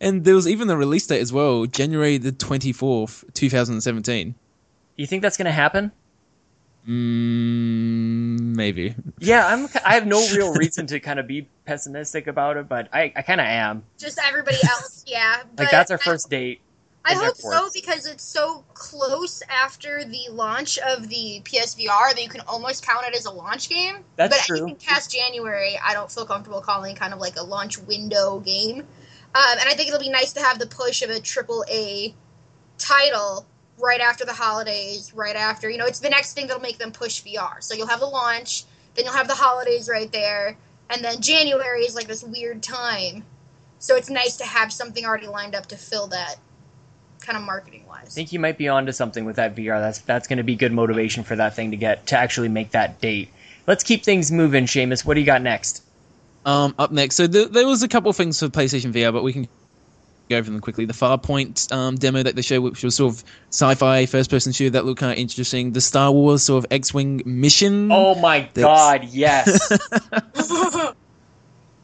And 0.00 0.24
there 0.24 0.34
was 0.34 0.46
even 0.48 0.68
a 0.70 0.76
release 0.76 1.06
date 1.06 1.20
as 1.20 1.32
well, 1.32 1.64
January 1.66 2.18
the 2.18 2.32
24th, 2.32 3.24
2017. 3.34 4.34
You 4.96 5.06
think 5.06 5.22
that's 5.22 5.36
going 5.36 5.46
to 5.46 5.52
happen? 5.52 5.92
Mm, 6.88 8.56
maybe. 8.56 8.94
Yeah, 9.18 9.46
I'm. 9.46 9.68
I 9.84 9.94
have 9.94 10.06
no 10.06 10.26
real 10.34 10.54
reason 10.54 10.86
to 10.86 11.00
kind 11.00 11.18
of 11.18 11.26
be 11.26 11.48
pessimistic 11.66 12.26
about 12.26 12.56
it, 12.56 12.68
but 12.68 12.88
I, 12.92 13.12
I 13.14 13.22
kind 13.22 13.40
of 13.40 13.46
am. 13.46 13.84
Just 13.98 14.18
everybody 14.26 14.56
else, 14.64 15.04
yeah. 15.06 15.36
Like 15.42 15.56
but 15.56 15.70
that's 15.70 15.90
our 15.90 15.98
I- 16.00 16.04
first 16.04 16.30
date. 16.30 16.60
I 17.04 17.14
hope 17.14 17.36
so 17.36 17.70
because 17.72 18.06
it's 18.06 18.24
so 18.24 18.64
close 18.74 19.42
after 19.48 20.04
the 20.04 20.26
launch 20.30 20.78
of 20.78 21.08
the 21.08 21.40
PSVR 21.42 22.12
that 22.12 22.22
you 22.22 22.28
can 22.28 22.42
almost 22.42 22.86
count 22.86 23.06
it 23.06 23.14
as 23.16 23.24
a 23.24 23.30
launch 23.30 23.70
game. 23.70 24.04
That's 24.16 24.36
but 24.36 24.44
true. 24.44 24.56
anything 24.58 24.76
past 24.76 25.10
January, 25.10 25.78
I 25.82 25.94
don't 25.94 26.10
feel 26.10 26.26
comfortable 26.26 26.60
calling 26.60 26.94
kind 26.94 27.14
of 27.14 27.18
like 27.18 27.38
a 27.38 27.42
launch 27.42 27.78
window 27.78 28.40
game. 28.40 28.80
Um, 28.80 29.58
and 29.58 29.68
I 29.68 29.74
think 29.74 29.88
it'll 29.88 30.00
be 30.00 30.10
nice 30.10 30.34
to 30.34 30.40
have 30.40 30.58
the 30.58 30.66
push 30.66 31.00
of 31.00 31.08
a 31.08 31.18
triple 31.18 31.64
A 31.70 32.14
title 32.76 33.46
right 33.80 34.00
after 34.00 34.24
the 34.24 34.32
holidays, 34.32 35.12
right 35.14 35.36
after 35.36 35.70
you 35.70 35.78
know, 35.78 35.86
it's 35.86 36.00
the 36.00 36.10
next 36.10 36.34
thing 36.34 36.46
that'll 36.46 36.62
make 36.62 36.78
them 36.78 36.92
push 36.92 37.22
VR. 37.22 37.62
So 37.62 37.74
you'll 37.74 37.86
have 37.86 38.00
the 38.00 38.06
launch, 38.06 38.64
then 38.94 39.04
you'll 39.04 39.14
have 39.14 39.28
the 39.28 39.34
holidays 39.34 39.88
right 39.88 40.10
there, 40.12 40.56
and 40.90 41.04
then 41.04 41.20
January 41.20 41.82
is 41.82 41.94
like 41.94 42.06
this 42.08 42.22
weird 42.22 42.62
time. 42.62 43.24
So 43.78 43.96
it's 43.96 44.10
nice 44.10 44.36
to 44.38 44.44
have 44.44 44.72
something 44.72 45.04
already 45.04 45.28
lined 45.28 45.54
up 45.54 45.66
to 45.66 45.76
fill 45.76 46.08
that 46.08 46.36
kind 47.20 47.36
of 47.36 47.44
marketing 47.44 47.84
wise. 47.86 47.98
I 47.98 48.02
wise. 48.04 48.14
think 48.14 48.32
you 48.32 48.40
might 48.40 48.58
be 48.58 48.68
onto 48.68 48.92
something 48.92 49.24
with 49.24 49.36
that 49.36 49.54
VR. 49.54 49.80
That's 49.80 50.00
that's 50.00 50.26
going 50.26 50.38
to 50.38 50.44
be 50.44 50.56
good 50.56 50.72
motivation 50.72 51.24
for 51.24 51.36
that 51.36 51.54
thing 51.54 51.70
to 51.70 51.76
get 51.76 52.08
to 52.08 52.16
actually 52.18 52.48
make 52.48 52.72
that 52.72 53.00
date. 53.00 53.30
Let's 53.66 53.84
keep 53.84 54.04
things 54.04 54.32
moving, 54.32 54.64
Seamus. 54.64 55.04
What 55.04 55.14
do 55.14 55.20
you 55.20 55.26
got 55.26 55.42
next? 55.42 55.82
Um, 56.46 56.74
up 56.78 56.90
next, 56.90 57.16
so 57.16 57.26
th- 57.26 57.50
there 57.50 57.66
was 57.66 57.82
a 57.82 57.88
couple 57.88 58.10
things 58.14 58.38
for 58.40 58.48
PlayStation 58.48 58.92
VR, 58.92 59.12
but 59.12 59.22
we 59.22 59.32
can 59.34 59.48
go 60.28 60.36
over 60.36 60.50
them 60.50 60.60
quickly. 60.60 60.84
The 60.84 60.92
Farpoint 60.92 61.70
um, 61.72 61.96
demo 61.96 62.22
that 62.22 62.36
they 62.36 62.42
showed, 62.42 62.62
which 62.62 62.82
was 62.82 62.94
sort 62.96 63.14
of 63.14 63.24
sci-fi 63.50 64.06
first-person 64.06 64.52
shooter 64.52 64.70
that 64.70 64.84
looked 64.84 65.00
kind 65.00 65.12
of 65.12 65.18
interesting. 65.18 65.72
The 65.72 65.80
Star 65.80 66.10
Wars 66.12 66.42
sort 66.42 66.64
of 66.64 66.72
X-wing 66.72 67.22
mission. 67.24 67.90
Oh 67.92 68.14
my 68.14 68.48
That's- 68.54 68.62
God! 68.62 69.04
Yes, 69.10 69.68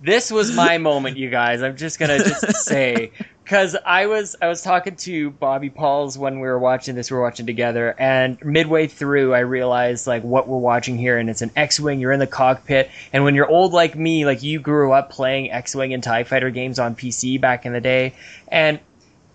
this 0.03 0.31
was 0.31 0.55
my 0.55 0.79
moment, 0.79 1.17
you 1.17 1.31
guys. 1.31 1.63
I'm 1.63 1.77
just 1.77 1.99
gonna 1.99 2.19
just 2.19 2.57
say 2.65 3.11
because 3.45 3.77
I 3.85 4.07
was 4.07 4.35
I 4.41 4.49
was 4.49 4.63
talking 4.63 4.97
to 4.97 5.31
Bobby 5.31 5.69
Pauls 5.69 6.17
when 6.17 6.41
we 6.41 6.49
were 6.49 6.59
watching 6.59 6.95
this. 6.95 7.11
We 7.11 7.17
were 7.19 7.23
watching 7.23 7.45
together, 7.45 7.95
and 7.99 8.43
midway 8.43 8.87
through, 8.87 9.35
I 9.35 9.41
realized 9.41 10.07
like 10.07 10.25
what 10.25 10.49
we're 10.49 10.59
watching 10.59 10.97
here, 10.97 11.19
and 11.19 11.29
it's 11.29 11.43
an 11.43 11.51
X-wing. 11.55 12.01
You're 12.01 12.13
in 12.13 12.21
the 12.21 12.27
cockpit, 12.27 12.91
and 13.13 13.23
when 13.23 13.35
you're 13.35 13.49
old 13.49 13.75
like 13.75 13.97
me, 13.97 14.25
like 14.25 14.43
you 14.43 14.61
grew 14.61 14.93
up 14.93 15.11
playing 15.11 15.51
X-wing 15.51 15.93
and 15.93 16.03
Tie 16.03 16.25
Fighter 16.25 16.51
games 16.51 16.79
on 16.79 16.97
PC 16.97 17.39
back 17.39 17.67
in 17.67 17.75
the 17.75 17.83
day, 17.83 18.15
and 18.49 18.81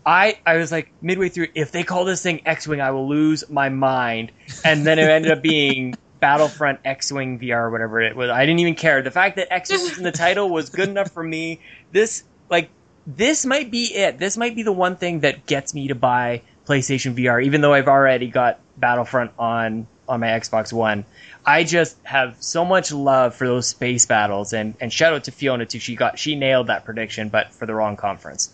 I 0.03 0.39
I 0.43 0.57
was 0.57 0.71
like 0.71 0.91
midway 1.03 1.29
through, 1.29 1.49
if 1.53 1.71
they 1.71 1.83
call 1.83 2.03
this 2.03 2.23
thing 2.23 2.41
X-wing, 2.47 2.81
I 2.81 2.89
will 2.91 3.07
lose 3.07 3.47
my 3.47 3.69
mind, 3.69 4.31
and 4.65 4.85
then 4.85 4.97
it 4.97 5.07
ended 5.09 5.31
up 5.31 5.41
being. 5.41 5.95
Battlefront 6.19 6.81
X-wing 6.83 7.39
VR 7.39 7.71
whatever 7.71 8.01
it 8.01 8.13
was. 8.13 8.29
I 8.29 8.45
didn't 8.45 8.59
even 8.59 8.75
care. 8.75 9.01
The 9.01 9.09
fact 9.09 9.37
that 9.37 9.53
X 9.53 9.71
was 9.71 9.97
in 9.97 10.03
the 10.03 10.11
title 10.11 10.49
was 10.49 10.69
good 10.69 10.89
enough 10.89 11.11
for 11.11 11.23
me. 11.23 11.61
This 11.93 12.25
like 12.49 12.69
this 13.07 13.45
might 13.45 13.71
be 13.71 13.93
it. 13.95 14.19
This 14.19 14.37
might 14.37 14.55
be 14.55 14.63
the 14.63 14.71
one 14.71 14.95
thing 14.95 15.21
that 15.21 15.45
gets 15.45 15.73
me 15.73 15.87
to 15.87 15.95
buy 15.95 16.41
PlayStation 16.65 17.15
VR, 17.15 17.43
even 17.43 17.61
though 17.61 17.73
I've 17.73 17.87
already 17.87 18.27
got 18.27 18.59
Battlefront 18.77 19.31
on 19.39 19.87
on 20.07 20.19
my 20.19 20.27
Xbox 20.27 20.73
One. 20.73 21.05
I 21.45 21.63
just 21.63 21.97
have 22.03 22.35
so 22.39 22.65
much 22.65 22.91
love 22.91 23.35
for 23.35 23.47
those 23.47 23.67
space 23.67 24.05
battles, 24.05 24.53
and 24.53 24.75
and 24.79 24.91
shout 24.91 25.13
out 25.13 25.23
to 25.25 25.31
Fiona 25.31 25.65
too. 25.65 25.79
She 25.79 25.95
got 25.95 26.19
she 26.19 26.35
nailed 26.35 26.67
that 26.67 26.85
prediction, 26.85 27.29
but 27.29 27.53
for 27.53 27.65
the 27.65 27.73
wrong 27.73 27.95
conference. 27.95 28.53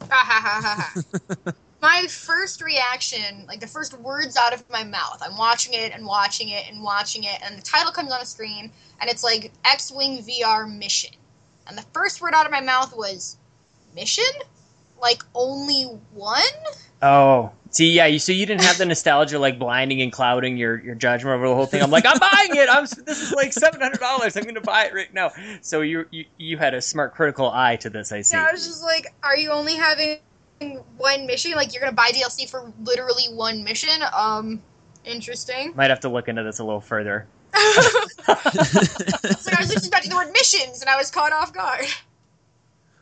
my 1.82 2.06
first 2.08 2.62
reaction, 2.62 3.44
like 3.46 3.60
the 3.60 3.66
first 3.66 3.98
words 3.98 4.36
out 4.36 4.54
of 4.54 4.68
my 4.70 4.84
mouth, 4.84 5.18
I'm 5.22 5.36
watching 5.36 5.74
it 5.74 5.92
and 5.92 6.06
watching 6.06 6.50
it 6.50 6.70
and 6.70 6.82
watching 6.82 7.24
it, 7.24 7.38
and 7.44 7.58
the 7.58 7.62
title 7.62 7.92
comes 7.92 8.12
on 8.12 8.20
the 8.20 8.26
screen, 8.26 8.70
and 9.00 9.10
it's 9.10 9.24
like 9.24 9.52
X 9.64 9.92
Wing 9.92 10.22
VR 10.22 10.70
Mission. 10.70 11.14
And 11.66 11.76
the 11.76 11.84
first 11.92 12.20
word 12.20 12.34
out 12.34 12.46
of 12.46 12.52
my 12.52 12.60
mouth 12.60 12.96
was 12.96 13.36
mission? 13.94 14.24
Like 15.00 15.22
only 15.34 15.84
one? 16.12 16.42
Oh, 17.02 17.52
see, 17.70 17.92
yeah. 17.92 18.06
You, 18.06 18.18
so 18.18 18.32
you 18.32 18.44
didn't 18.44 18.62
have 18.62 18.76
the 18.76 18.84
nostalgia 18.84 19.38
like 19.38 19.58
blinding 19.58 20.02
and 20.02 20.12
clouding 20.12 20.56
your, 20.56 20.78
your 20.80 20.94
judgment 20.94 21.34
over 21.34 21.48
the 21.48 21.54
whole 21.54 21.66
thing. 21.66 21.82
I'm 21.82 21.90
like, 21.90 22.04
I'm 22.06 22.18
buying 22.18 22.56
it. 22.56 22.68
I'm 22.68 22.84
this 22.84 23.22
is 23.22 23.32
like 23.32 23.52
seven 23.52 23.80
hundred 23.80 24.00
dollars. 24.00 24.36
I'm 24.36 24.42
going 24.42 24.54
to 24.56 24.60
buy 24.60 24.84
it 24.84 24.94
right 24.94 25.12
now. 25.12 25.30
So 25.62 25.80
you, 25.80 26.06
you 26.10 26.26
you 26.36 26.58
had 26.58 26.74
a 26.74 26.82
smart 26.82 27.14
critical 27.14 27.50
eye 27.50 27.76
to 27.76 27.90
this. 27.90 28.12
I 28.12 28.20
see. 28.20 28.36
Yeah, 28.36 28.46
I 28.48 28.52
was 28.52 28.66
just 28.66 28.82
like, 28.82 29.06
are 29.22 29.36
you 29.36 29.50
only 29.50 29.76
having 29.76 30.18
one 30.98 31.26
mission? 31.26 31.52
Like 31.52 31.72
you're 31.72 31.80
going 31.80 31.92
to 31.92 31.96
buy 31.96 32.10
DLC 32.10 32.48
for 32.48 32.72
literally 32.82 33.24
one 33.32 33.64
mission? 33.64 34.02
Um, 34.14 34.62
interesting. 35.04 35.72
Might 35.74 35.90
have 35.90 36.00
to 36.00 36.08
look 36.08 36.28
into 36.28 36.42
this 36.42 36.58
a 36.58 36.64
little 36.64 36.80
further. 36.80 37.26
so 37.54 37.60
I 38.28 39.56
was 39.58 39.70
just 39.70 39.78
expecting 39.78 40.10
the 40.10 40.16
word 40.16 40.32
missions, 40.32 40.82
and 40.82 40.90
I 40.90 40.96
was 40.96 41.10
caught 41.10 41.32
off 41.32 41.54
guard. 41.54 41.86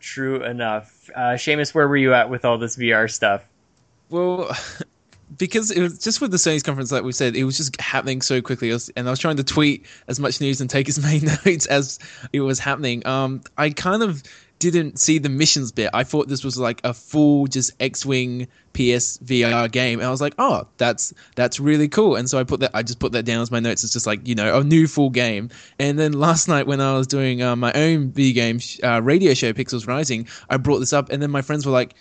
True 0.00 0.42
enough. 0.42 1.10
Uh, 1.14 1.34
Seamus, 1.34 1.74
where 1.74 1.88
were 1.88 1.96
you 1.96 2.14
at 2.14 2.30
with 2.30 2.44
all 2.44 2.58
this 2.58 2.76
VR 2.76 3.10
stuff? 3.10 3.42
Well, 4.10 4.50
because 5.36 5.70
it 5.70 5.80
was 5.82 5.98
just 5.98 6.20
with 6.20 6.30
the 6.30 6.36
Sony's 6.36 6.62
conference, 6.62 6.92
like 6.92 7.02
we 7.02 7.12
said, 7.12 7.36
it 7.36 7.44
was 7.44 7.56
just 7.56 7.78
happening 7.80 8.22
so 8.22 8.40
quickly, 8.40 8.70
was, 8.70 8.88
and 8.90 9.06
I 9.06 9.10
was 9.10 9.18
trying 9.18 9.36
to 9.36 9.44
tweet 9.44 9.86
as 10.06 10.18
much 10.18 10.40
news 10.40 10.60
and 10.60 10.70
take 10.70 10.88
as 10.88 10.98
many 11.02 11.20
notes 11.46 11.66
as 11.66 11.98
it 12.32 12.40
was 12.40 12.58
happening. 12.58 13.06
Um, 13.06 13.42
I 13.56 13.70
kind 13.70 14.02
of 14.02 14.22
didn't 14.58 14.98
see 14.98 15.18
the 15.18 15.28
missions 15.28 15.72
bit. 15.72 15.90
I 15.94 16.04
thought 16.04 16.28
this 16.28 16.44
was 16.44 16.58
like 16.58 16.80
a 16.84 16.92
full 16.92 17.46
just 17.46 17.72
X-wing 17.80 18.48
PS 18.72 19.18
VR 19.18 19.70
game, 19.70 19.98
and 20.00 20.06
I 20.06 20.10
was 20.10 20.20
like, 20.20 20.34
oh, 20.38 20.66
that's 20.76 21.12
that's 21.36 21.60
really 21.60 21.88
cool. 21.88 22.16
And 22.16 22.28
so 22.28 22.38
I 22.38 22.44
put 22.44 22.60
that, 22.60 22.70
I 22.74 22.82
just 22.82 22.98
put 22.98 23.12
that 23.12 23.24
down 23.24 23.40
as 23.40 23.50
my 23.50 23.60
notes. 23.60 23.84
It's 23.84 23.92
just 23.92 24.06
like 24.06 24.26
you 24.26 24.34
know 24.34 24.58
a 24.58 24.64
new 24.64 24.86
full 24.86 25.10
game. 25.10 25.50
And 25.78 25.98
then 25.98 26.12
last 26.12 26.48
night 26.48 26.66
when 26.66 26.80
I 26.80 26.94
was 26.94 27.06
doing 27.06 27.42
uh, 27.42 27.56
my 27.56 27.72
own 27.72 28.10
V 28.12 28.32
game 28.32 28.60
uh, 28.82 29.00
radio 29.02 29.34
show, 29.34 29.52
Pixels 29.52 29.86
Rising, 29.86 30.28
I 30.50 30.56
brought 30.56 30.78
this 30.78 30.92
up, 30.92 31.10
and 31.10 31.22
then 31.22 31.30
my 31.30 31.42
friends 31.42 31.66
were 31.66 31.72
like. 31.72 31.94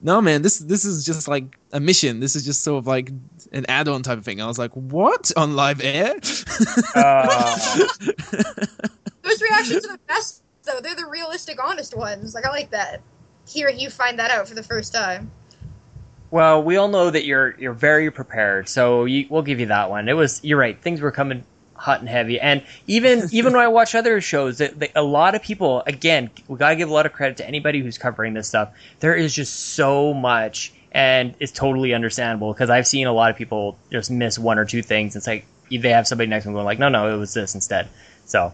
No 0.00 0.20
man, 0.20 0.42
this 0.42 0.60
this 0.60 0.84
is 0.84 1.04
just 1.04 1.26
like 1.26 1.58
a 1.72 1.80
mission. 1.80 2.20
This 2.20 2.36
is 2.36 2.44
just 2.44 2.62
sort 2.62 2.78
of 2.78 2.86
like 2.86 3.10
an 3.50 3.66
add-on 3.68 4.04
type 4.04 4.16
of 4.16 4.24
thing. 4.24 4.40
I 4.40 4.46
was 4.46 4.56
like, 4.56 4.70
"What 4.74 5.32
on 5.36 5.56
live 5.56 5.80
air?" 5.82 6.14
Uh. 6.94 7.58
Those 9.22 9.42
reactions 9.42 9.84
are 9.86 9.94
the 9.94 10.00
best 10.06 10.42
though. 10.68 10.80
They're 10.80 10.94
the 10.94 11.06
realistic, 11.06 11.62
honest 11.62 11.96
ones. 11.96 12.34
Like 12.34 12.46
I 12.46 12.50
like 12.50 12.70
that. 12.70 13.00
Hearing 13.46 13.78
you 13.78 13.90
find 13.90 14.18
that 14.18 14.30
out 14.30 14.48
for 14.48 14.54
the 14.54 14.62
first 14.62 14.92
time. 14.92 15.30
Well, 16.30 16.62
we 16.62 16.76
all 16.76 16.88
know 16.88 17.08
that 17.08 17.24
you're 17.24 17.58
you're 17.58 17.72
very 17.72 18.10
prepared, 18.10 18.68
so 18.68 19.06
you, 19.06 19.26
we'll 19.30 19.42
give 19.42 19.60
you 19.60 19.66
that 19.66 19.88
one. 19.88 20.08
It 20.08 20.12
was 20.12 20.40
you're 20.44 20.58
right. 20.58 20.78
Things 20.80 21.00
were 21.00 21.10
coming 21.10 21.44
hot 21.74 22.00
and 22.00 22.08
heavy, 22.08 22.38
and 22.38 22.62
even 22.86 23.28
even 23.32 23.54
when 23.54 23.62
I 23.62 23.68
watch 23.68 23.94
other 23.94 24.20
shows, 24.20 24.58
that, 24.58 24.78
that 24.80 24.92
a 24.94 25.02
lot 25.02 25.34
of 25.34 25.42
people 25.42 25.82
again, 25.86 26.30
we 26.46 26.58
gotta 26.58 26.76
give 26.76 26.90
a 26.90 26.92
lot 26.92 27.06
of 27.06 27.12
credit 27.12 27.38
to 27.38 27.46
anybody 27.46 27.80
who's 27.80 27.96
covering 27.96 28.34
this 28.34 28.46
stuff. 28.46 28.74
There 29.00 29.14
is 29.14 29.34
just 29.34 29.54
so 29.74 30.12
much, 30.12 30.74
and 30.92 31.34
it's 31.40 31.52
totally 31.52 31.94
understandable 31.94 32.52
because 32.52 32.68
I've 32.68 32.86
seen 32.86 33.06
a 33.06 33.12
lot 33.12 33.30
of 33.30 33.36
people 33.36 33.78
just 33.90 34.10
miss 34.10 34.38
one 34.38 34.58
or 34.58 34.66
two 34.66 34.82
things. 34.82 35.16
It's 35.16 35.26
like 35.26 35.46
they 35.70 35.90
have 35.90 36.06
somebody 36.06 36.28
next 36.28 36.44
to 36.44 36.48
them 36.48 36.54
going 36.54 36.66
like, 36.66 36.78
no, 36.78 36.90
no, 36.90 37.14
it 37.14 37.18
was 37.18 37.32
this 37.32 37.54
instead. 37.54 37.88
So 38.26 38.52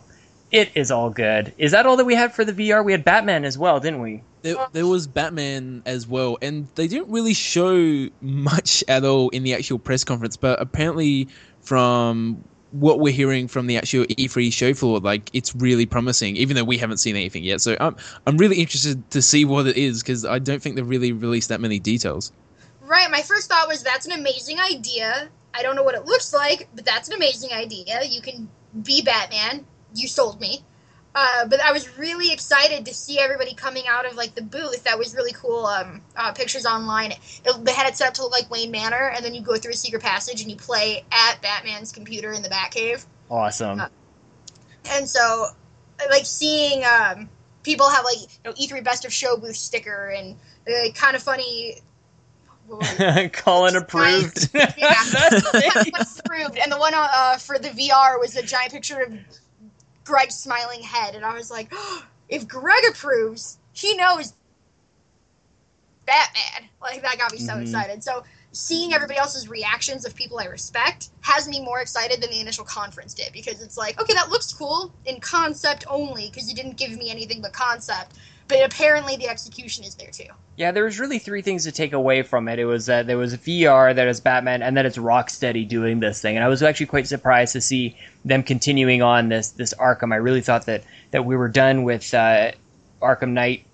it 0.54 0.70
is 0.76 0.92
all 0.92 1.10
good. 1.10 1.52
Is 1.58 1.72
that 1.72 1.84
all 1.84 1.96
that 1.96 2.04
we 2.04 2.14
had 2.14 2.32
for 2.32 2.44
the 2.44 2.52
VR? 2.52 2.84
We 2.84 2.92
had 2.92 3.04
Batman 3.04 3.44
as 3.44 3.58
well, 3.58 3.80
didn't 3.80 4.00
we? 4.00 4.22
There, 4.42 4.56
there, 4.72 4.86
was 4.86 5.08
Batman 5.08 5.82
as 5.84 6.06
well, 6.06 6.38
and 6.40 6.68
they 6.76 6.86
didn't 6.86 7.10
really 7.10 7.34
show 7.34 8.08
much 8.20 8.84
at 8.86 9.04
all 9.04 9.30
in 9.30 9.42
the 9.42 9.52
actual 9.54 9.80
press 9.80 10.04
conference. 10.04 10.36
But 10.36 10.62
apparently, 10.62 11.28
from 11.62 12.44
what 12.70 13.00
we're 13.00 13.12
hearing 13.12 13.48
from 13.48 13.66
the 13.66 13.76
actual 13.76 14.04
E3 14.04 14.52
show 14.52 14.74
floor, 14.74 15.00
like 15.00 15.28
it's 15.32 15.56
really 15.56 15.86
promising, 15.86 16.36
even 16.36 16.54
though 16.54 16.64
we 16.64 16.78
haven't 16.78 16.98
seen 16.98 17.16
anything 17.16 17.42
yet. 17.42 17.60
So 17.60 17.76
I'm 17.80 17.96
I'm 18.26 18.36
really 18.36 18.60
interested 18.60 19.10
to 19.10 19.22
see 19.22 19.44
what 19.44 19.66
it 19.66 19.76
is 19.76 20.04
because 20.04 20.24
I 20.24 20.38
don't 20.38 20.62
think 20.62 20.76
they've 20.76 20.88
really 20.88 21.10
released 21.10 21.48
that 21.48 21.60
many 21.60 21.80
details. 21.80 22.30
Right. 22.80 23.10
My 23.10 23.22
first 23.22 23.50
thought 23.50 23.66
was 23.66 23.82
that's 23.82 24.06
an 24.06 24.12
amazing 24.12 24.60
idea. 24.60 25.28
I 25.52 25.62
don't 25.62 25.74
know 25.74 25.82
what 25.82 25.96
it 25.96 26.04
looks 26.04 26.32
like, 26.32 26.68
but 26.76 26.84
that's 26.84 27.08
an 27.08 27.14
amazing 27.14 27.52
idea. 27.52 28.04
You 28.04 28.20
can 28.20 28.48
be 28.82 29.02
Batman. 29.02 29.64
You 29.94 30.08
sold 30.08 30.40
me. 30.40 30.64
Uh, 31.16 31.46
but 31.46 31.60
I 31.60 31.70
was 31.70 31.96
really 31.96 32.32
excited 32.32 32.86
to 32.86 32.94
see 32.94 33.20
everybody 33.20 33.54
coming 33.54 33.84
out 33.86 34.04
of 34.04 34.16
like 34.16 34.34
the 34.34 34.42
booth. 34.42 34.82
That 34.84 34.98
was 34.98 35.14
really 35.14 35.32
cool. 35.32 35.64
Um, 35.64 36.02
uh, 36.16 36.32
pictures 36.32 36.66
online. 36.66 37.12
It, 37.12 37.64
they 37.64 37.72
had 37.72 37.86
it 37.86 37.96
set 37.96 38.08
up 38.08 38.14
to 38.14 38.22
look 38.22 38.32
like 38.32 38.50
Wayne 38.50 38.72
Manor, 38.72 39.12
and 39.14 39.24
then 39.24 39.32
you 39.32 39.40
go 39.40 39.56
through 39.56 39.72
a 39.72 39.76
secret 39.76 40.02
passage 40.02 40.42
and 40.42 40.50
you 40.50 40.56
play 40.56 41.04
at 41.12 41.40
Batman's 41.40 41.92
computer 41.92 42.32
in 42.32 42.42
the 42.42 42.48
Batcave. 42.48 43.06
Awesome. 43.30 43.80
Uh, 43.80 43.88
and 44.90 45.08
so, 45.08 45.46
like 46.10 46.26
seeing 46.26 46.82
um, 46.84 47.28
people 47.62 47.88
have 47.88 48.04
like 48.04 48.18
you 48.20 48.28
know, 48.44 48.52
E3 48.52 48.82
Best 48.82 49.04
of 49.04 49.12
Show 49.12 49.36
booth 49.36 49.56
sticker 49.56 50.08
and 50.16 50.36
uh, 50.68 50.92
kind 50.94 51.14
of 51.14 51.22
funny. 51.22 51.80
Colin 53.32 53.76
approved. 53.76 54.48
yeah, 54.54 54.72
approved. 56.00 56.58
And 56.58 56.72
the 56.72 56.78
one 56.78 56.92
uh, 56.94 57.36
for 57.36 57.58
the 57.58 57.68
VR 57.68 58.18
was 58.18 58.36
a 58.36 58.42
giant 58.42 58.72
picture 58.72 59.02
of 59.02 59.12
Greg's 60.04 60.36
smiling 60.36 60.82
head, 60.82 61.14
and 61.14 61.24
I 61.24 61.34
was 61.34 61.50
like, 61.50 61.68
oh, 61.72 62.06
if 62.28 62.48
Greg 62.48 62.82
approves, 62.90 63.58
he 63.72 63.96
knows 63.96 64.34
Batman. 66.06 66.68
Like 66.80 67.02
that 67.02 67.18
got 67.18 67.32
me 67.32 67.38
so 67.38 67.52
mm-hmm. 67.52 67.62
excited. 67.62 68.04
So 68.04 68.24
seeing 68.52 68.92
everybody 68.92 69.18
else's 69.18 69.48
reactions 69.48 70.04
of 70.06 70.14
people 70.14 70.38
I 70.38 70.44
respect 70.44 71.08
has 71.22 71.48
me 71.48 71.60
more 71.60 71.80
excited 71.80 72.22
than 72.22 72.30
the 72.30 72.40
initial 72.40 72.64
conference 72.64 73.12
did 73.12 73.32
because 73.32 73.60
it's 73.62 73.76
like, 73.76 74.00
okay, 74.00 74.14
that 74.14 74.30
looks 74.30 74.52
cool 74.52 74.92
in 75.06 75.20
concept 75.20 75.84
only 75.88 76.28
because 76.28 76.48
you 76.48 76.54
didn't 76.54 76.76
give 76.76 76.92
me 76.96 77.10
anything 77.10 77.42
but 77.42 77.52
concept. 77.52 78.16
But 78.46 78.64
apparently 78.64 79.16
the 79.16 79.28
execution 79.28 79.84
is 79.84 79.94
there 79.94 80.10
too. 80.10 80.26
Yeah, 80.56 80.70
there 80.70 80.84
was 80.84 81.00
really 81.00 81.18
three 81.18 81.42
things 81.42 81.64
to 81.64 81.72
take 81.72 81.92
away 81.92 82.22
from 82.22 82.46
it. 82.48 82.58
It 82.58 82.66
was 82.66 82.86
that 82.86 83.06
there 83.06 83.16
was 83.18 83.36
VR, 83.36 83.94
that 83.94 84.06
is 84.06 84.20
Batman, 84.20 84.62
and 84.62 84.76
then 84.76 84.86
it's 84.86 84.98
Rocksteady 84.98 85.66
doing 85.66 86.00
this 86.00 86.20
thing. 86.20 86.36
And 86.36 86.44
I 86.44 86.48
was 86.48 86.62
actually 86.62 86.86
quite 86.86 87.06
surprised 87.06 87.54
to 87.54 87.60
see 87.60 87.96
them 88.24 88.42
continuing 88.42 89.02
on 89.02 89.28
this 89.28 89.50
this 89.50 89.74
Arkham. 89.74 90.12
I 90.12 90.16
really 90.16 90.42
thought 90.42 90.66
that 90.66 90.84
that 91.10 91.24
we 91.24 91.36
were 91.36 91.48
done 91.48 91.82
with 91.84 92.12
uh, 92.12 92.52
Arkham 93.00 93.30
Knight 93.30 93.66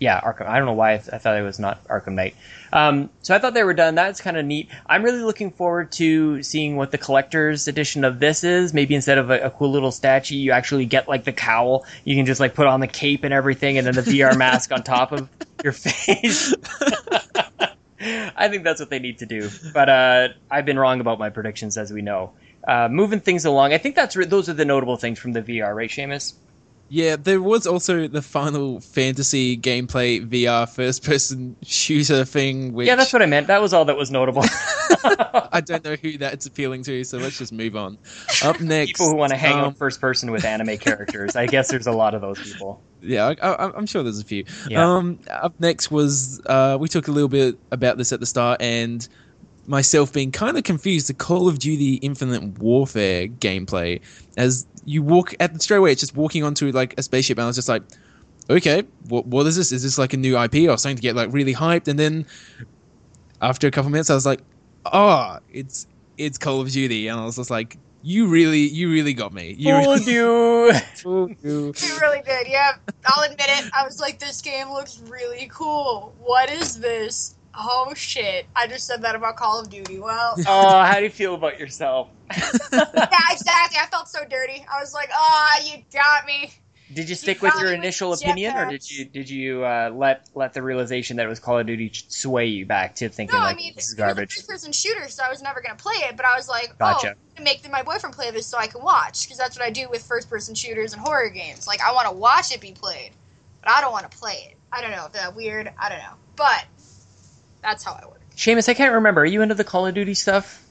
yeah, 0.00 0.20
Arkham. 0.20 0.46
I 0.46 0.58
don't 0.58 0.66
know 0.66 0.74
why 0.74 0.94
I, 0.94 0.98
th- 0.98 1.10
I 1.12 1.18
thought 1.18 1.36
it 1.36 1.42
was 1.42 1.58
not 1.58 1.84
Arkham 1.88 2.12
Knight. 2.12 2.36
Um, 2.72 3.10
so 3.22 3.34
I 3.34 3.38
thought 3.38 3.54
they 3.54 3.64
were 3.64 3.74
done. 3.74 3.94
That's 3.94 4.20
kind 4.20 4.36
of 4.36 4.44
neat. 4.44 4.68
I'm 4.86 5.02
really 5.02 5.22
looking 5.22 5.50
forward 5.50 5.92
to 5.92 6.42
seeing 6.42 6.76
what 6.76 6.90
the 6.90 6.98
collector's 6.98 7.68
edition 7.68 8.04
of 8.04 8.20
this 8.20 8.44
is. 8.44 8.74
Maybe 8.74 8.94
instead 8.94 9.18
of 9.18 9.30
a, 9.30 9.40
a, 9.40 9.50
cool 9.50 9.70
little 9.70 9.92
statue, 9.92 10.36
you 10.36 10.52
actually 10.52 10.86
get 10.86 11.08
like 11.08 11.24
the 11.24 11.32
cowl. 11.32 11.84
You 12.04 12.16
can 12.16 12.26
just 12.26 12.40
like 12.40 12.54
put 12.54 12.66
on 12.66 12.80
the 12.80 12.86
cape 12.86 13.24
and 13.24 13.32
everything, 13.32 13.78
and 13.78 13.86
then 13.86 13.94
the 13.94 14.02
VR 14.02 14.36
mask 14.38 14.72
on 14.72 14.82
top 14.82 15.12
of 15.12 15.28
your 15.64 15.72
face. 15.72 16.54
I 18.00 18.48
think 18.48 18.64
that's 18.64 18.80
what 18.80 18.90
they 18.90 18.98
need 18.98 19.18
to 19.18 19.26
do. 19.26 19.50
But 19.72 19.88
uh, 19.88 20.28
I've 20.50 20.64
been 20.64 20.78
wrong 20.78 21.00
about 21.00 21.18
my 21.18 21.30
predictions, 21.30 21.76
as 21.76 21.92
we 21.92 22.02
know. 22.02 22.32
Uh, 22.66 22.88
moving 22.88 23.20
things 23.20 23.44
along, 23.44 23.72
I 23.72 23.78
think 23.78 23.94
that's 23.96 24.14
re- 24.14 24.26
those 24.26 24.48
are 24.48 24.52
the 24.52 24.64
notable 24.64 24.96
things 24.96 25.18
from 25.18 25.32
the 25.32 25.42
VR, 25.42 25.74
right, 25.74 25.90
Seamus? 25.90 26.34
Yeah, 26.90 27.16
there 27.16 27.42
was 27.42 27.66
also 27.66 28.08
the 28.08 28.22
Final 28.22 28.80
Fantasy 28.80 29.58
gameplay 29.58 30.26
VR 30.26 30.68
first 30.68 31.04
person 31.04 31.56
shooter 31.62 32.24
thing. 32.24 32.72
Which... 32.72 32.86
Yeah, 32.86 32.96
that's 32.96 33.12
what 33.12 33.20
I 33.20 33.26
meant. 33.26 33.46
That 33.48 33.60
was 33.60 33.72
all 33.72 33.84
that 33.84 33.96
was 33.96 34.10
notable. 34.10 34.44
I 35.52 35.60
don't 35.64 35.84
know 35.84 35.96
who 35.96 36.18
that's 36.18 36.46
appealing 36.46 36.82
to, 36.84 37.04
so 37.04 37.18
let's 37.18 37.38
just 37.38 37.52
move 37.52 37.76
on. 37.76 37.98
Up 38.42 38.60
next, 38.60 38.92
people 38.92 39.10
who 39.10 39.16
want 39.16 39.30
to 39.30 39.36
hang 39.36 39.54
um, 39.54 39.60
out 39.60 39.76
first 39.76 40.00
person 40.00 40.30
with 40.30 40.44
anime 40.44 40.78
characters. 40.78 41.36
I 41.36 41.46
guess 41.46 41.68
there's 41.68 41.86
a 41.86 41.92
lot 41.92 42.14
of 42.14 42.20
those 42.20 42.40
people. 42.40 42.80
Yeah, 43.02 43.34
I, 43.40 43.70
I'm 43.76 43.86
sure 43.86 44.02
there's 44.02 44.20
a 44.20 44.24
few. 44.24 44.44
Yeah. 44.68 44.84
Um, 44.84 45.20
up 45.30 45.54
next 45.60 45.90
was 45.90 46.40
uh, 46.46 46.78
we 46.80 46.88
talked 46.88 47.08
a 47.08 47.12
little 47.12 47.28
bit 47.28 47.58
about 47.70 47.98
this 47.98 48.12
at 48.12 48.20
the 48.20 48.26
start, 48.26 48.62
and 48.62 49.06
myself 49.68 50.12
being 50.12 50.32
kind 50.32 50.56
of 50.56 50.64
confused. 50.64 51.08
The 51.08 51.14
Call 51.14 51.46
of 51.48 51.58
Duty 51.58 51.94
Infinite 51.96 52.58
Warfare 52.58 53.28
gameplay, 53.28 54.00
as 54.36 54.66
you 54.84 55.02
walk 55.02 55.34
at 55.38 55.60
straight 55.62 55.76
away, 55.76 55.92
it's 55.92 56.00
just 56.00 56.16
walking 56.16 56.42
onto 56.42 56.72
like 56.72 56.98
a 56.98 57.02
spaceship, 57.02 57.38
and 57.38 57.44
I 57.44 57.46
was 57.46 57.56
just 57.56 57.68
like, 57.68 57.82
okay, 58.50 58.82
what 59.08 59.26
what 59.26 59.46
is 59.46 59.56
this? 59.56 59.70
Is 59.70 59.82
this 59.82 59.98
like 59.98 60.14
a 60.14 60.16
new 60.16 60.38
IP? 60.38 60.68
or 60.68 60.78
something 60.78 60.96
to 60.96 61.02
get 61.02 61.14
like 61.14 61.32
really 61.32 61.54
hyped, 61.54 61.86
and 61.86 61.98
then 61.98 62.26
after 63.40 63.68
a 63.68 63.70
couple 63.70 63.90
minutes, 63.90 64.10
I 64.10 64.14
was 64.14 64.26
like, 64.26 64.40
oh, 64.86 65.38
it's 65.52 65.86
it's 66.16 66.38
Call 66.38 66.60
of 66.60 66.70
Duty, 66.70 67.08
and 67.08 67.20
I 67.20 67.24
was 67.24 67.36
just 67.36 67.50
like. 67.50 67.78
You 68.00 68.28
really, 68.28 68.60
you 68.60 68.92
really 68.92 69.12
got 69.12 69.32
me. 69.34 69.56
You 69.58 69.72
Fooled 69.82 70.06
really, 70.06 70.12
you. 70.12 70.72
fooled 70.94 71.36
you. 71.42 71.74
You 71.76 71.98
really 72.00 72.22
did, 72.22 72.46
yeah. 72.46 72.76
I'll 73.04 73.24
admit 73.24 73.48
it. 73.48 73.70
I 73.76 73.84
was 73.84 74.00
like, 74.00 74.20
this 74.20 74.40
game 74.40 74.70
looks 74.70 75.00
really 75.08 75.50
cool. 75.52 76.14
What 76.20 76.48
is 76.48 76.78
this? 76.78 77.34
Oh 77.60 77.92
shit. 77.94 78.46
I 78.54 78.68
just 78.68 78.86
said 78.86 79.02
that 79.02 79.16
about 79.16 79.36
Call 79.36 79.60
of 79.60 79.68
Duty. 79.68 79.98
Well, 79.98 80.36
Oh, 80.46 80.82
how 80.82 80.98
do 80.98 81.04
you 81.04 81.10
feel 81.10 81.34
about 81.34 81.58
yourself? 81.58 82.08
yeah, 82.32 82.84
exactly. 83.32 83.78
I 83.80 83.86
felt 83.90 84.08
so 84.08 84.20
dirty. 84.28 84.64
I 84.72 84.80
was 84.80 84.94
like, 84.94 85.10
oh, 85.12 85.54
you 85.64 85.82
got 85.92 86.24
me. 86.24 86.52
Did 86.92 87.08
you 87.10 87.16
stick 87.16 87.42
with 87.42 87.52
your 87.60 87.72
initial 87.72 88.10
with 88.10 88.22
opinion, 88.22 88.56
or 88.56 88.70
did 88.70 88.88
you 88.88 89.04
did 89.04 89.28
you 89.28 89.62
uh, 89.62 89.90
let 89.92 90.26
let 90.34 90.54
the 90.54 90.62
realization 90.62 91.18
that 91.18 91.26
it 91.26 91.28
was 91.28 91.38
Call 91.38 91.58
of 91.58 91.66
Duty 91.66 91.90
sway 91.92 92.46
you 92.46 92.64
back 92.64 92.94
to 92.96 93.10
thinking 93.10 93.36
No, 93.38 93.44
like 93.44 93.56
I 93.56 93.58
mean, 93.58 93.72
this 93.74 93.88
is 93.88 93.92
it 93.92 93.96
was 93.96 94.12
a 94.12 94.14
garbage? 94.14 94.34
first-person 94.34 94.72
shooter, 94.72 95.06
so 95.08 95.22
I 95.22 95.28
was 95.28 95.42
never 95.42 95.60
gonna 95.60 95.76
play 95.76 95.96
it. 96.08 96.16
But 96.16 96.24
I 96.24 96.34
was 96.34 96.48
like, 96.48 96.78
Gotcha. 96.78 97.14
oh, 97.38 97.42
make 97.42 97.68
my 97.70 97.82
boyfriend 97.82 98.14
play 98.16 98.30
this 98.30 98.46
so 98.46 98.56
I 98.56 98.68
can 98.68 98.82
watch, 98.82 99.24
because 99.24 99.36
that's 99.36 99.58
what 99.58 99.66
I 99.66 99.70
do 99.70 99.90
with 99.90 100.02
first-person 100.02 100.54
shooters 100.54 100.94
and 100.94 101.02
horror 101.02 101.28
games. 101.28 101.66
Like, 101.66 101.82
I 101.82 101.92
want 101.92 102.08
to 102.08 102.14
watch 102.14 102.54
it 102.54 102.60
be 102.62 102.72
played, 102.72 103.10
but 103.60 103.70
I 103.70 103.82
don't 103.82 103.92
want 103.92 104.10
to 104.10 104.16
play 104.16 104.48
it. 104.50 104.56
I 104.72 104.80
don't 104.80 104.92
know 104.92 105.04
if 105.04 105.12
that's 105.12 105.34
weird. 105.36 105.70
I 105.78 105.90
don't 105.90 105.98
know, 105.98 106.14
but 106.36 106.64
that's 107.62 107.84
how 107.84 107.92
I 108.00 108.06
work. 108.06 108.20
Seamus, 108.36 108.68
I 108.68 108.74
can't 108.74 108.94
remember. 108.94 109.22
Are 109.22 109.26
you 109.26 109.42
into 109.42 109.54
the 109.54 109.64
Call 109.64 109.86
of 109.86 109.94
Duty 109.94 110.14
stuff? 110.14 110.64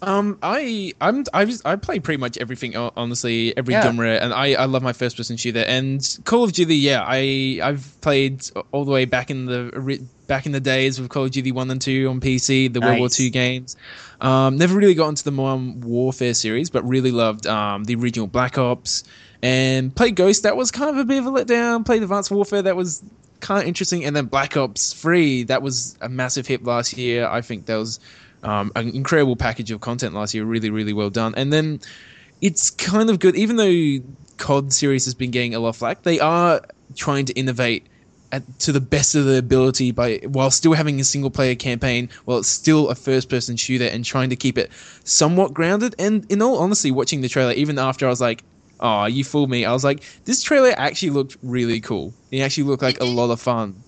Um, 0.00 0.38
I 0.44 0.92
I'm 1.00 1.24
I 1.34 1.44
was 1.44 1.60
I 1.64 1.74
play 1.74 1.98
pretty 1.98 2.20
much 2.20 2.38
everything 2.38 2.76
honestly, 2.76 3.56
every 3.56 3.74
Yeah. 3.74 3.82
genre, 3.82 4.08
and 4.14 4.32
I 4.32 4.52
I 4.54 4.66
love 4.66 4.80
my 4.84 4.92
first 4.92 5.16
person 5.16 5.36
shooter. 5.36 5.58
And 5.66 6.00
Call 6.24 6.44
of 6.44 6.52
Duty, 6.52 6.76
yeah, 6.76 7.02
I 7.04 7.58
I've 7.60 8.00
played 8.00 8.48
all 8.70 8.84
the 8.84 8.92
way 8.92 9.06
back 9.06 9.32
in 9.32 9.46
the 9.46 10.06
back 10.28 10.46
in 10.46 10.52
the 10.52 10.60
days 10.60 11.00
with 11.00 11.08
Call 11.10 11.24
of 11.24 11.32
Duty 11.32 11.50
one 11.50 11.68
and 11.72 11.80
two 11.82 12.08
on 12.08 12.20
PC, 12.20 12.72
the 12.72 12.80
World 12.80 13.00
War 13.00 13.08
Two 13.08 13.30
games. 13.30 13.76
Um, 14.20 14.56
never 14.56 14.76
really 14.76 14.94
got 14.94 15.08
into 15.08 15.24
the 15.24 15.32
Modern 15.32 15.80
Warfare 15.80 16.34
series, 16.34 16.70
but 16.70 16.86
really 16.86 17.10
loved 17.10 17.48
um 17.48 17.82
the 17.82 17.96
original 17.96 18.28
Black 18.28 18.56
Ops 18.56 19.02
and 19.42 19.92
played 19.92 20.14
Ghost. 20.14 20.44
That 20.44 20.56
was 20.56 20.70
kind 20.70 20.90
of 20.90 20.98
a 20.98 21.04
bit 21.04 21.18
of 21.18 21.26
a 21.26 21.30
letdown. 21.32 21.84
Played 21.84 22.04
Advanced 22.04 22.30
Warfare. 22.30 22.62
That 22.62 22.76
was 22.76 23.02
kind 23.40 23.62
of 23.62 23.68
interesting, 23.68 24.04
and 24.04 24.14
then 24.14 24.26
Black 24.26 24.56
Ops 24.56 24.92
Three. 24.92 25.44
That 25.44 25.62
was 25.62 25.96
a 26.00 26.08
massive 26.08 26.46
hit 26.46 26.64
last 26.64 26.96
year. 26.96 27.26
I 27.26 27.40
think 27.40 27.66
that 27.66 27.76
was 27.76 28.00
um, 28.42 28.72
an 28.76 28.90
incredible 28.90 29.36
package 29.36 29.70
of 29.70 29.80
content 29.80 30.14
last 30.14 30.34
year. 30.34 30.44
Really, 30.44 30.70
really 30.70 30.92
well 30.92 31.10
done. 31.10 31.34
And 31.36 31.52
then 31.52 31.80
it's 32.40 32.70
kind 32.70 33.10
of 33.10 33.18
good, 33.18 33.36
even 33.36 33.56
though 33.56 34.04
COD 34.36 34.72
series 34.72 35.04
has 35.04 35.14
been 35.14 35.30
getting 35.30 35.54
a 35.54 35.60
lot 35.60 35.70
of 35.70 35.76
flack. 35.76 36.02
They 36.02 36.20
are 36.20 36.60
trying 36.94 37.26
to 37.26 37.32
innovate 37.34 37.86
at, 38.32 38.58
to 38.60 38.72
the 38.72 38.80
best 38.80 39.14
of 39.14 39.24
their 39.24 39.38
ability 39.38 39.90
by 39.90 40.18
while 40.24 40.50
still 40.50 40.72
having 40.72 41.00
a 41.00 41.04
single 41.04 41.30
player 41.30 41.54
campaign, 41.54 42.08
while 42.24 42.38
it's 42.38 42.48
still 42.48 42.88
a 42.88 42.94
first 42.94 43.28
person 43.28 43.56
shooter, 43.56 43.86
and 43.86 44.04
trying 44.04 44.30
to 44.30 44.36
keep 44.36 44.58
it 44.58 44.70
somewhat 45.04 45.54
grounded. 45.54 45.94
And 45.98 46.30
in 46.30 46.42
all 46.42 46.58
honesty, 46.58 46.90
watching 46.90 47.20
the 47.20 47.28
trailer, 47.28 47.52
even 47.52 47.78
after 47.78 48.06
I 48.06 48.10
was 48.10 48.20
like. 48.20 48.42
Oh, 48.80 49.06
you 49.06 49.24
fooled 49.24 49.50
me. 49.50 49.64
I 49.64 49.72
was 49.72 49.84
like, 49.84 50.04
this 50.24 50.42
trailer 50.42 50.72
actually 50.76 51.10
looked 51.10 51.36
really 51.42 51.80
cool. 51.80 52.14
It 52.30 52.40
actually 52.40 52.64
looked 52.64 52.82
like 52.82 53.00
a 53.00 53.04
lot 53.04 53.30
of 53.30 53.40
fun. 53.40 53.82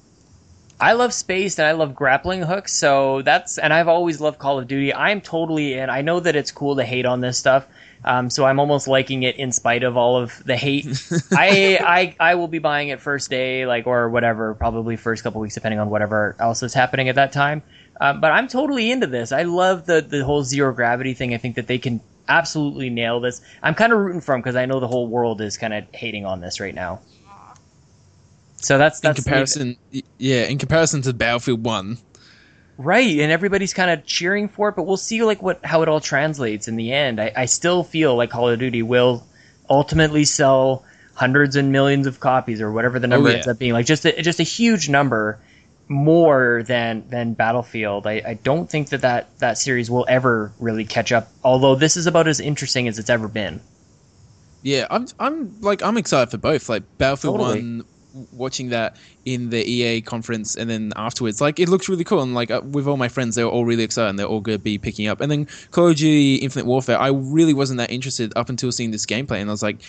I 0.81 0.95
love 0.95 1.13
space 1.13 1.59
and 1.59 1.69
I 1.69 1.73
love 1.73 1.95
grappling 1.95 2.41
hooks, 2.41 2.73
so 2.73 3.21
that's 3.21 3.59
and 3.59 3.73
I've 3.73 3.89
always 3.89 4.19
loved 4.19 4.39
Call 4.39 4.59
of 4.59 4.67
Duty. 4.67 4.95
I'm 4.95 5.21
totally 5.21 5.75
in. 5.75 5.91
I 5.91 6.01
know 6.01 6.21
that 6.21 6.35
it's 6.37 6.51
cool 6.51 6.77
to 6.77 6.85
hate 6.85 7.05
on 7.05 7.21
this 7.21 7.37
stuff, 7.37 7.67
um, 8.03 8.31
so 8.31 8.47
I'm 8.47 8.59
almost 8.59 8.89
liking 8.89 9.23
it 9.23 9.37
in 9.37 9.53
spite 9.53 9.83
of 9.83 9.99
all 9.99 10.17
of 10.17 10.43
the 10.45 10.57
hate. 10.57 10.87
I, 11.33 11.79
I 12.19 12.31
I 12.31 12.35
will 12.37 12.49
be 12.49 12.61
buying 12.61 12.89
it 12.89 13.01
first 13.01 13.29
day, 13.29 13.67
like 13.67 13.87
or 13.87 14.09
whatever, 14.09 14.55
probably 14.55 14.97
first 14.97 15.23
couple 15.23 15.43
weeks, 15.43 15.55
depending 15.55 15.81
on 15.81 15.91
whatever 15.91 16.35
else 16.41 16.63
is 16.63 16.73
happening 16.73 17.11
at 17.11 17.17
that 17.17 17.33
time. 17.33 17.63
Um, 18.01 18.23
but 18.23 18.33
I'm 18.33 18.49
totally 18.49 18.91
into 18.91 19.07
this. 19.07 19.33
I 19.33 19.43
love 19.43 19.85
the 19.85 20.01
the 20.01 20.25
whole 20.25 20.43
zero 20.45 20.73
gravity 20.73 21.13
thing. 21.13 21.35
I 21.35 21.37
think 21.37 21.57
that 21.57 21.67
they 21.67 21.79
can 21.79 22.01
absolutely 22.31 22.89
nail 22.89 23.21
this. 23.21 23.43
I'm 23.63 23.75
kind 23.75 23.93
of 23.93 23.99
rooting 23.99 24.23
for 24.23 24.35
him 24.35 24.41
because 24.41 24.57
I 24.57 24.65
know 24.65 24.81
the 24.81 24.89
whole 24.89 25.09
world 25.09 25.41
is 25.41 25.59
kind 25.59 25.75
of 25.75 25.85
hating 25.93 26.25
on 26.25 26.41
this 26.41 26.61
right 26.61 26.75
now. 26.75 27.01
So 28.57 28.79
that's 28.79 29.01
in 29.01 29.09
that's 29.09 29.23
comparison, 29.23 29.77
yeah, 30.19 30.45
in 30.45 30.59
comparison 30.59 31.03
to 31.03 31.15
Battlefield 31.15 31.65
One, 31.65 31.99
Right, 32.81 33.19
and 33.19 33.31
everybody's 33.31 33.75
kind 33.75 33.91
of 33.91 34.07
cheering 34.07 34.49
for 34.49 34.71
it, 34.71 34.75
but 34.75 34.85
we'll 34.85 34.97
see 34.97 35.23
like 35.23 35.43
what 35.43 35.63
how 35.63 35.83
it 35.83 35.89
all 35.91 36.01
translates 36.01 36.67
in 36.67 36.77
the 36.77 36.95
end. 36.95 37.21
I, 37.21 37.31
I 37.37 37.45
still 37.45 37.85
feel 37.85 38.17
like 38.17 38.31
Call 38.31 38.49
of 38.49 38.59
Duty 38.59 38.83
will 38.83 39.27
ultimately 39.69 40.25
sell 40.25 40.83
hundreds 41.13 41.57
and 41.57 41.73
millions 41.73 42.07
of 42.07 42.21
copies 42.21 42.63
or 42.63 42.73
whatever 42.73 42.99
the 42.99 43.07
oh, 43.07 43.11
number 43.11 43.29
yeah. 43.29 43.35
ends 43.37 43.49
up 43.49 43.59
being. 43.59 43.75
Like 43.75 43.85
just 43.85 44.07
a, 44.07 44.23
just 44.23 44.41
a 44.41 44.45
huge 44.45 44.89
number 44.89 45.39
more 45.91 46.63
than 46.63 47.05
than 47.11 47.35
Battlefield. 47.35 48.07
I, 48.07 48.23
I 48.25 48.35
don't 48.35 48.71
think 48.71 48.91
that, 48.91 49.03
that 49.03 49.39
that 49.41 49.59
series 49.59 49.91
will 49.91 50.07
ever 50.09 50.53
really 50.61 50.85
catch 50.85 51.11
up. 51.13 51.29
Although 51.43 51.75
this 51.75 51.97
is 51.97 52.07
about 52.07 52.29
as 52.29 52.41
interesting 52.41 52.89
as 52.89 52.99
it's 52.99 53.11
ever 53.11 53.29
been. 53.29 53.61
Yeah, 54.63 54.87
I'm 54.89 55.09
I'm 55.19 55.61
like 55.61 55.83
I'm 55.83 55.97
excited 55.97 56.31
for 56.31 56.39
both. 56.39 56.69
Like 56.69 56.85
Battlefield 56.97 57.39
Totally. 57.39 57.61
One, 57.61 57.85
watching 58.33 58.69
that 58.69 58.97
in 59.25 59.51
the 59.51 59.69
EA 59.69 60.01
conference, 60.01 60.55
and 60.55 60.71
then 60.71 60.93
afterwards, 60.95 61.41
like 61.41 61.59
it 61.59 61.69
looks 61.69 61.89
really 61.89 62.05
cool. 62.05 62.23
And 62.23 62.35
like 62.35 62.53
uh, 62.53 62.61
with 62.65 62.87
all 62.87 62.97
my 62.97 63.09
friends, 63.09 63.35
they 63.35 63.43
were 63.43 63.51
all 63.51 63.65
really 63.65 63.83
excited, 63.83 64.11
and 64.11 64.19
they're 64.19 64.27
all 64.27 64.41
going 64.41 64.59
to 64.59 64.63
be 64.63 64.79
picking 64.79 65.09
up. 65.09 65.21
And 65.21 65.31
then 65.31 65.49
Call 65.73 65.89
of 65.89 65.97
Duty 65.97 66.37
Infinite 66.37 66.67
Warfare, 66.67 67.01
I 67.01 67.09
really 67.09 67.55
wasn't 67.55 67.79
that 67.79 67.91
interested 67.91 68.33
up 68.37 68.49
until 68.49 68.71
seeing 68.71 68.93
this 68.93 69.07
gameplay, 69.07 69.41
and 69.41 69.51
I 69.51 69.53
was 69.53 69.63
like. 69.63 69.81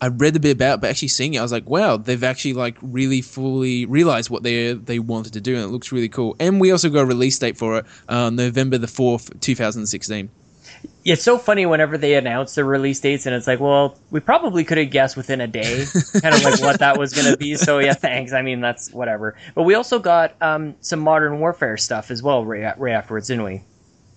I 0.00 0.08
read 0.08 0.36
a 0.36 0.40
bit 0.40 0.52
about, 0.52 0.74
it, 0.74 0.80
but 0.82 0.90
actually 0.90 1.08
seeing 1.08 1.34
it, 1.34 1.38
I 1.38 1.42
was 1.42 1.52
like, 1.52 1.68
"Wow, 1.68 1.96
they've 1.96 2.22
actually 2.22 2.54
like 2.54 2.76
really 2.82 3.22
fully 3.22 3.86
realized 3.86 4.30
what 4.30 4.42
they 4.42 4.72
they 4.74 4.98
wanted 4.98 5.32
to 5.34 5.40
do, 5.40 5.54
and 5.54 5.64
it 5.64 5.68
looks 5.68 5.92
really 5.92 6.08
cool." 6.08 6.36
And 6.38 6.60
we 6.60 6.70
also 6.70 6.90
got 6.90 7.00
a 7.00 7.06
release 7.06 7.38
date 7.38 7.56
for 7.56 7.78
it, 7.78 7.86
uh, 8.08 8.30
November 8.30 8.78
the 8.78 8.88
fourth, 8.88 9.40
two 9.40 9.54
thousand 9.54 9.86
sixteen. 9.86 10.28
It's 11.04 11.22
so 11.22 11.38
funny 11.38 11.66
whenever 11.66 11.96
they 11.96 12.14
announce 12.14 12.56
the 12.56 12.64
release 12.64 13.00
dates, 13.00 13.26
and 13.26 13.34
it's 13.34 13.46
like, 13.46 13.60
well, 13.60 13.96
we 14.10 14.20
probably 14.20 14.64
could 14.64 14.78
have 14.78 14.90
guessed 14.90 15.16
within 15.16 15.40
a 15.40 15.46
day, 15.46 15.84
kind 16.20 16.34
of 16.34 16.42
like 16.42 16.60
what 16.60 16.80
that 16.80 16.98
was 16.98 17.14
going 17.14 17.30
to 17.30 17.36
be. 17.36 17.54
So 17.56 17.78
yeah, 17.78 17.94
thanks. 17.94 18.32
I 18.32 18.42
mean, 18.42 18.60
that's 18.60 18.92
whatever. 18.92 19.36
But 19.54 19.62
we 19.62 19.74
also 19.74 19.98
got 19.98 20.34
um, 20.42 20.74
some 20.80 21.00
modern 21.00 21.38
warfare 21.38 21.76
stuff 21.76 22.10
as 22.10 22.22
well 22.22 22.44
right, 22.44 22.78
right 22.78 22.92
afterwards, 22.92 23.28
didn't 23.28 23.44
we? 23.44 23.62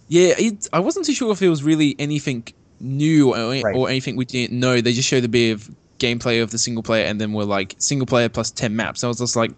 Yeah, 0.07 0.33
it, 0.37 0.67
I 0.73 0.79
wasn't 0.79 1.05
too 1.05 1.13
sure 1.13 1.31
if 1.31 1.41
it 1.41 1.49
was 1.49 1.63
really 1.63 1.95
anything 1.99 2.47
new 2.79 3.33
or, 3.35 3.49
Right. 3.61 3.75
or 3.75 3.89
anything 3.89 4.15
we 4.15 4.25
didn't 4.25 4.59
know. 4.59 4.79
They 4.81 4.93
just 4.93 5.07
showed 5.07 5.23
a 5.23 5.27
bit 5.27 5.51
of 5.51 5.69
gameplay 5.99 6.41
of 6.41 6.51
the 6.51 6.57
single 6.57 6.83
player, 6.83 7.05
and 7.05 7.19
then 7.19 7.33
we're 7.33 7.43
like 7.43 7.75
single 7.79 8.05
player 8.05 8.29
plus 8.29 8.51
ten 8.51 8.75
maps. 8.75 9.03
I 9.03 9.07
was 9.07 9.17
just 9.19 9.35
like, 9.35 9.51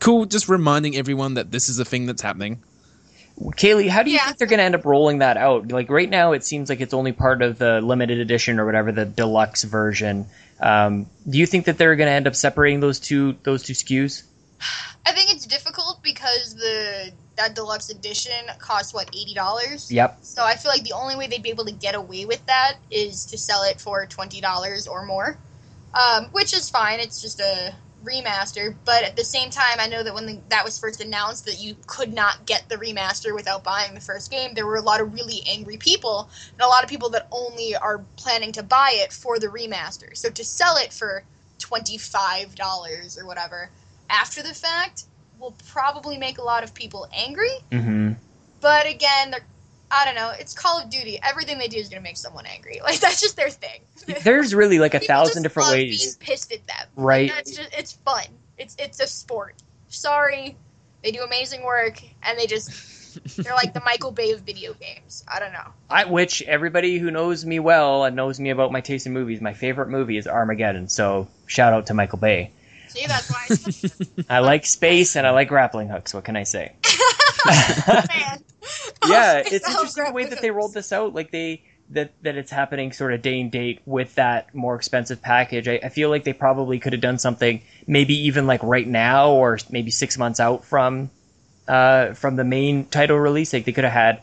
cool, 0.00 0.26
just 0.26 0.48
reminding 0.48 0.96
everyone 0.96 1.34
that 1.34 1.50
this 1.50 1.68
is 1.68 1.78
a 1.78 1.84
thing 1.84 2.06
that's 2.06 2.22
happening. 2.22 2.62
Kaylee, 3.40 3.88
how 3.88 4.02
do 4.02 4.10
you 4.10 4.16
Yeah. 4.16 4.26
think 4.26 4.38
they're 4.38 4.46
going 4.48 4.58
to 4.58 4.64
end 4.64 4.74
up 4.76 4.84
rolling 4.84 5.18
that 5.18 5.36
out? 5.36 5.72
Like 5.72 5.90
right 5.90 6.08
now, 6.08 6.32
it 6.32 6.44
seems 6.44 6.68
like 6.68 6.80
it's 6.80 6.94
only 6.94 7.12
part 7.12 7.42
of 7.42 7.58
the 7.58 7.80
limited 7.80 8.18
edition 8.20 8.60
or 8.60 8.66
whatever, 8.66 8.92
the 8.92 9.04
deluxe 9.04 9.64
version. 9.64 10.26
Um, 10.60 11.06
do 11.28 11.38
you 11.38 11.46
think 11.46 11.64
that 11.64 11.76
they're 11.76 11.96
going 11.96 12.06
to 12.06 12.12
end 12.12 12.28
up 12.28 12.36
separating 12.36 12.78
those 12.80 13.00
two 13.00 13.36
those 13.42 13.62
two 13.64 13.72
SKUs? 13.72 14.22
I 15.06 15.12
think 15.12 15.32
it's 15.34 15.46
difficult 15.46 16.00
because 16.02 16.54
the 16.54 17.10
that 17.36 17.54
deluxe 17.54 17.90
edition 17.90 18.32
costs 18.58 18.94
what 18.94 19.08
eighty 19.08 19.34
dollars. 19.34 19.90
Yep. 19.90 20.18
So 20.22 20.44
I 20.44 20.56
feel 20.56 20.70
like 20.70 20.84
the 20.84 20.92
only 20.92 21.16
way 21.16 21.26
they'd 21.26 21.42
be 21.42 21.50
able 21.50 21.64
to 21.66 21.72
get 21.72 21.94
away 21.94 22.26
with 22.26 22.44
that 22.46 22.76
is 22.90 23.26
to 23.26 23.38
sell 23.38 23.62
it 23.64 23.80
for 23.80 24.06
twenty 24.06 24.40
dollars 24.40 24.86
or 24.86 25.04
more, 25.04 25.38
um, 25.94 26.26
which 26.32 26.54
is 26.54 26.70
fine. 26.70 27.00
It's 27.00 27.20
just 27.20 27.40
a 27.40 27.74
remaster, 28.04 28.74
but 28.84 29.02
at 29.02 29.16
the 29.16 29.24
same 29.24 29.48
time, 29.48 29.78
I 29.78 29.88
know 29.88 30.02
that 30.02 30.12
when 30.12 30.26
the, 30.26 30.38
that 30.50 30.62
was 30.62 30.78
first 30.78 31.00
announced 31.00 31.46
that 31.46 31.58
you 31.58 31.74
could 31.86 32.12
not 32.12 32.44
get 32.44 32.68
the 32.68 32.76
remaster 32.76 33.34
without 33.34 33.64
buying 33.64 33.94
the 33.94 34.00
first 34.00 34.30
game, 34.30 34.52
there 34.52 34.66
were 34.66 34.76
a 34.76 34.82
lot 34.82 35.00
of 35.00 35.14
really 35.14 35.40
angry 35.48 35.78
people 35.78 36.28
and 36.52 36.60
a 36.60 36.68
lot 36.68 36.84
of 36.84 36.90
people 36.90 37.08
that 37.10 37.26
only 37.32 37.74
are 37.74 38.04
planning 38.16 38.52
to 38.52 38.62
buy 38.62 38.92
it 38.94 39.10
for 39.10 39.38
the 39.38 39.46
remaster. 39.46 40.14
So 40.16 40.28
to 40.30 40.44
sell 40.44 40.76
it 40.76 40.92
for 40.92 41.24
twenty 41.58 41.96
five 41.98 42.54
dollars 42.54 43.18
or 43.18 43.26
whatever 43.26 43.70
after 44.10 44.42
the 44.42 44.54
fact 44.54 45.04
will 45.44 45.54
probably 45.68 46.16
make 46.16 46.38
a 46.38 46.42
lot 46.42 46.64
of 46.64 46.72
people 46.72 47.06
angry. 47.12 47.52
Mm-hmm. 47.70 48.12
But 48.60 48.86
again, 48.86 49.30
they're, 49.30 49.44
I 49.90 50.06
don't 50.06 50.14
know. 50.14 50.32
It's 50.38 50.54
Call 50.54 50.80
of 50.80 50.88
Duty. 50.88 51.20
Everything 51.22 51.58
they 51.58 51.68
do 51.68 51.76
is 51.76 51.88
going 51.88 52.02
to 52.02 52.08
make 52.08 52.16
someone 52.16 52.46
angry. 52.46 52.80
Like 52.82 53.00
that's 53.00 53.20
just 53.20 53.36
their 53.36 53.50
thing. 53.50 53.80
There's 54.22 54.54
really 54.54 54.78
like 54.78 54.94
a 54.94 55.00
People 55.00 55.14
thousand 55.14 55.42
different 55.42 55.70
ways. 55.70 56.16
Being 56.16 56.30
pissed 56.30 56.52
at 56.52 56.66
them. 56.66 56.86
Right. 56.96 57.30
That's 57.30 57.54
just 57.54 57.74
it's 57.76 57.92
fun. 57.92 58.24
It's 58.58 58.76
it's 58.78 59.00
a 59.00 59.06
sport. 59.06 59.54
Sorry, 59.88 60.56
they 61.02 61.12
do 61.12 61.22
amazing 61.22 61.62
work, 61.62 62.02
and 62.22 62.38
they 62.38 62.46
just 62.46 62.94
They're 63.36 63.54
like 63.54 63.74
the 63.74 63.82
Michael 63.84 64.10
Bay 64.10 64.32
of 64.32 64.40
video 64.40 64.74
games. 64.74 65.24
I 65.28 65.38
don't 65.38 65.52
know. 65.52 65.68
I, 65.88 66.04
which 66.04 66.42
everybody 66.42 66.98
who 66.98 67.10
knows 67.10 67.44
me 67.44 67.60
well 67.60 68.04
and 68.04 68.16
knows 68.16 68.40
me 68.40 68.50
about 68.50 68.72
my 68.72 68.80
taste 68.80 69.06
in 69.06 69.12
movies, 69.12 69.40
my 69.40 69.54
favorite 69.54 69.88
movie 69.88 70.16
is 70.16 70.26
Armageddon. 70.26 70.88
So 70.88 71.28
shout 71.46 71.72
out 71.72 71.86
to 71.86 71.94
Michael 71.94 72.18
Bay. 72.18 72.50
See, 72.94 73.06
that's 73.06 73.30
why. 73.30 74.24
I 74.28 74.36
I 74.36 74.38
like 74.40 74.66
space 74.66 75.16
and 75.16 75.26
I 75.26 75.30
like 75.30 75.48
grappling 75.48 75.88
hooks. 75.88 76.14
What 76.14 76.24
can 76.24 76.36
I 76.36 76.44
say? 76.44 76.74
Yeah, 79.06 79.42
it's 79.44 79.68
interesting 79.68 80.04
the 80.04 80.12
way 80.12 80.24
that 80.24 80.40
they 80.40 80.50
rolled 80.50 80.72
this 80.72 80.92
out. 80.92 81.14
Like 81.14 81.30
they 81.30 81.62
that 81.90 82.12
that 82.22 82.36
it's 82.36 82.50
happening 82.50 82.92
sort 82.92 83.12
of 83.12 83.20
day 83.20 83.38
and 83.40 83.50
date 83.50 83.82
with 83.84 84.14
that 84.14 84.54
more 84.54 84.76
expensive 84.76 85.20
package. 85.20 85.68
I, 85.68 85.80
I 85.82 85.88
feel 85.90 86.08
like 86.08 86.24
they 86.24 86.32
probably 86.32 86.78
could 86.78 86.94
have 86.94 87.02
done 87.02 87.18
something 87.18 87.62
maybe 87.86 88.14
even 88.26 88.46
like 88.46 88.62
right 88.62 88.86
now 88.86 89.32
or 89.32 89.58
maybe 89.70 89.90
six 89.90 90.16
months 90.16 90.40
out 90.40 90.64
from 90.64 91.10
uh, 91.68 92.14
from 92.14 92.36
the 92.36 92.44
main 92.44 92.86
title 92.86 93.18
release. 93.18 93.52
Like 93.52 93.66
they 93.66 93.72
could 93.72 93.84
have 93.84 93.92
had 93.92 94.22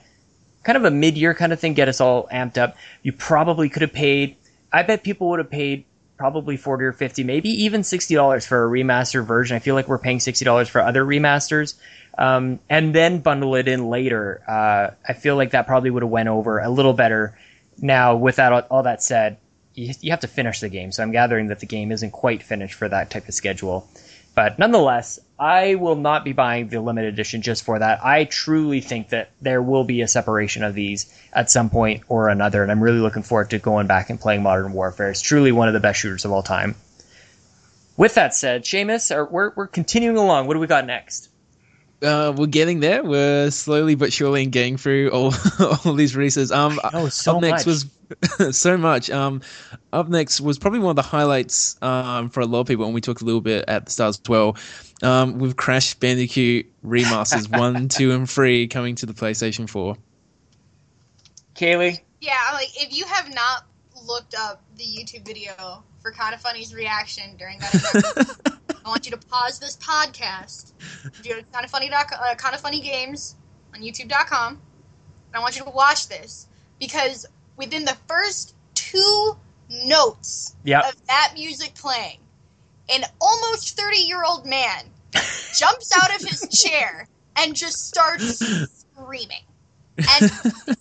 kind 0.64 0.78
of 0.78 0.86
a 0.86 0.92
mid 0.92 1.18
year 1.18 1.34
kind 1.36 1.54
of 1.54 1.60
thing, 1.60 1.74
get 1.76 1.88
us 1.88 2.02
all 2.02 2.28
amped 2.32 2.58
up. 2.58 2.76
You 3.04 3.14
probably 3.14 3.70
could 3.70 3.84
have 3.84 3.94
paid. 3.94 4.38
I 4.74 4.84
bet 4.84 5.04
people 5.04 5.30
would 5.30 5.40
have 5.40 5.52
paid 5.52 5.86
probably 6.22 6.56
40 6.56 6.84
or 6.86 6.94
50 6.94 7.24
maybe 7.24 7.64
even 7.64 7.82
$60 7.82 8.46
for 8.46 8.64
a 8.64 8.70
remastered 8.70 9.26
version. 9.26 9.56
I 9.56 9.60
feel 9.60 9.74
like 9.74 9.88
we're 9.88 9.98
paying 9.98 10.20
$60 10.20 10.70
for 10.70 10.80
other 10.80 11.04
remasters. 11.04 11.74
Um, 12.16 12.60
and 12.70 12.94
then 12.94 13.22
bundle 13.22 13.56
it 13.56 13.68
in 13.68 13.90
later. 13.90 14.44
Uh, 14.48 14.92
i 15.10 15.14
feel 15.14 15.36
like 15.36 15.52
that 15.52 15.66
probably 15.66 15.90
would 15.90 16.04
have 16.04 16.12
went 16.12 16.30
over 16.30 16.60
a 16.60 16.70
little 16.70 16.94
better. 16.94 17.36
Now 17.80 18.18
with 18.18 18.36
that 18.36 18.54
all, 18.54 18.62
all 18.70 18.84
that 18.84 19.02
said 19.02 19.38
you, 19.74 19.96
you 20.00 20.12
have 20.12 20.20
to 20.20 20.28
finish 20.28 20.60
the 20.60 20.70
game. 20.70 20.92
So 20.92 21.02
i'm 21.02 21.12
gathering 21.12 21.48
that 21.48 21.60
the 21.60 21.66
game 21.66 21.92
isn't 21.92 22.12
quite 22.12 22.44
finished 22.44 22.76
for 22.76 22.88
that 22.88 23.10
type 23.10 23.28
of 23.28 23.34
schedule 23.34 23.90
but 24.36 24.60
nonetheless 24.60 25.20
i 25.40 25.76
will 25.76 25.96
not 25.96 26.24
be 26.24 26.34
buying 26.34 26.68
the 26.70 26.80
limited 26.80 27.14
edition 27.14 27.42
just 27.42 27.64
for 27.64 27.80
that. 27.80 28.04
I 28.06 28.26
truly 28.26 28.80
think 28.82 29.10
that 29.10 29.32
there 29.42 29.62
will 29.62 29.84
be 29.84 30.02
a 30.02 30.08
separation 30.08 30.64
of 30.64 30.76
these 30.76 31.12
at 31.34 31.50
some 31.50 31.70
point 31.70 32.04
or 32.10 32.30
another 32.30 32.62
and 32.62 32.72
i'm 32.72 32.84
really 32.84 33.00
looking 33.00 33.24
forward 33.24 33.50
to 33.50 33.60
going 33.60 33.88
back 33.88 34.10
and 34.10 34.20
playing 34.20 34.44
modern 34.44 34.74
warfare. 34.74 35.10
It's 35.10 35.22
truly 35.22 35.52
one 35.52 35.68
of 35.68 35.74
the 35.74 35.80
best 35.80 36.00
shooters 36.00 36.26
of 36.26 36.32
all 36.32 36.44
time. 36.44 36.76
With 37.98 38.16
that 38.16 38.34
said 38.34 38.64
Seamus, 38.64 39.12
we're, 39.32 39.52
we're 39.56 39.68
continuing 39.68 40.18
along. 40.18 40.48
What 40.48 40.54
do 40.54 40.60
we 40.60 40.68
got 40.68 40.86
next 40.86 41.31
Uh, 42.02 42.34
we're 42.36 42.48
getting 42.48 42.80
there. 42.80 43.04
We're 43.04 43.52
slowly 43.52 43.96
but 43.96 44.12
surely 44.12 44.46
getting 44.48 44.78
through 44.78 45.10
all 45.12 45.34
all 45.86 45.94
these 45.94 46.16
releases. 46.16 46.52
Um, 46.52 46.80
Oh, 46.94 47.10
so 47.10 47.36
up 47.36 47.42
next 47.42 47.66
much. 47.66 47.86
was 48.40 48.58
so 48.58 48.76
much. 48.78 49.10
Um, 49.10 49.42
up 49.94 50.10
next 50.10 50.42
was 50.42 50.58
probably 50.58 50.80
one 50.80 50.90
of 50.90 50.96
the 50.96 51.02
highlights 51.04 51.78
um, 51.82 52.30
for 52.30 52.40
a 52.40 52.46
lot 52.46 52.62
of 52.62 52.68
people, 52.68 52.86
and 52.86 52.94
we 52.94 53.02
talked 53.02 53.22
a 53.22 53.26
little 53.26 53.42
bit 53.42 53.66
at 53.68 53.86
the 53.86 53.92
start 53.92 54.10
as 54.10 54.22
well. 54.28 54.58
Um, 55.04 55.40
with 55.40 55.56
Crash 55.58 55.94
Bandicoot 55.96 56.68
remasters 56.84 57.50
one, 57.60 57.88
two, 57.88 58.12
and 58.12 58.30
three 58.30 58.68
coming 58.68 58.96
to 58.96 59.06
the 59.06 59.14
PlayStation 59.14 59.70
Four. 59.70 59.98
Kaylee 61.56 62.00
Yeah, 62.20 62.38
like 62.54 62.70
if 62.82 62.96
you 62.96 63.06
have 63.06 63.34
not 63.34 63.66
looked 64.06 64.36
up 64.36 64.62
the 64.78 64.84
YouTube 64.84 65.26
video 65.26 65.84
for 66.02 66.12
Kind 66.12 66.34
of 66.34 66.42
Funny's 66.42 66.74
reaction 66.74 67.36
during 67.38 67.60
that, 67.60 68.36
event, 68.46 68.60
I 68.86 68.90
want 68.90 69.06
you 69.06 69.12
to 69.12 69.28
pause 69.28 69.60
this 69.60 69.78
podcast, 69.78 70.74
go 71.24 71.36
to 71.36 71.44
kind 71.52 71.64
of 71.66 71.72
funny 71.72 71.90
uh, 71.92 72.04
kind 72.36 72.56
of 72.56 72.62
funny 72.62 72.80
games 72.82 73.36
on 73.74 73.82
YouTube.com, 73.82 74.54
and 74.54 75.36
I 75.36 75.40
want 75.40 75.58
you 75.58 75.64
to 75.64 75.70
watch 75.70 76.08
this 76.08 76.48
because 76.80 77.26
within 77.58 77.86
the 77.86 77.96
first 78.08 78.56
two 78.74 79.38
notes 79.70 80.56
Yep. 80.64 80.84
of 80.90 81.08
that 81.08 81.32
music 81.36 81.76
playing, 81.76 82.18
an 82.94 83.04
almost 83.20 83.78
thirty 83.78 84.00
year 84.00 84.24
old 84.24 84.46
man 84.46 84.86
jumps 85.14 85.92
out 86.02 86.16
of 86.16 86.22
his 86.28 86.48
chair 86.50 87.08
and 87.38 87.56
just 87.56 87.88
starts 87.88 88.40
screaming. 88.80 89.44
And 89.98 90.32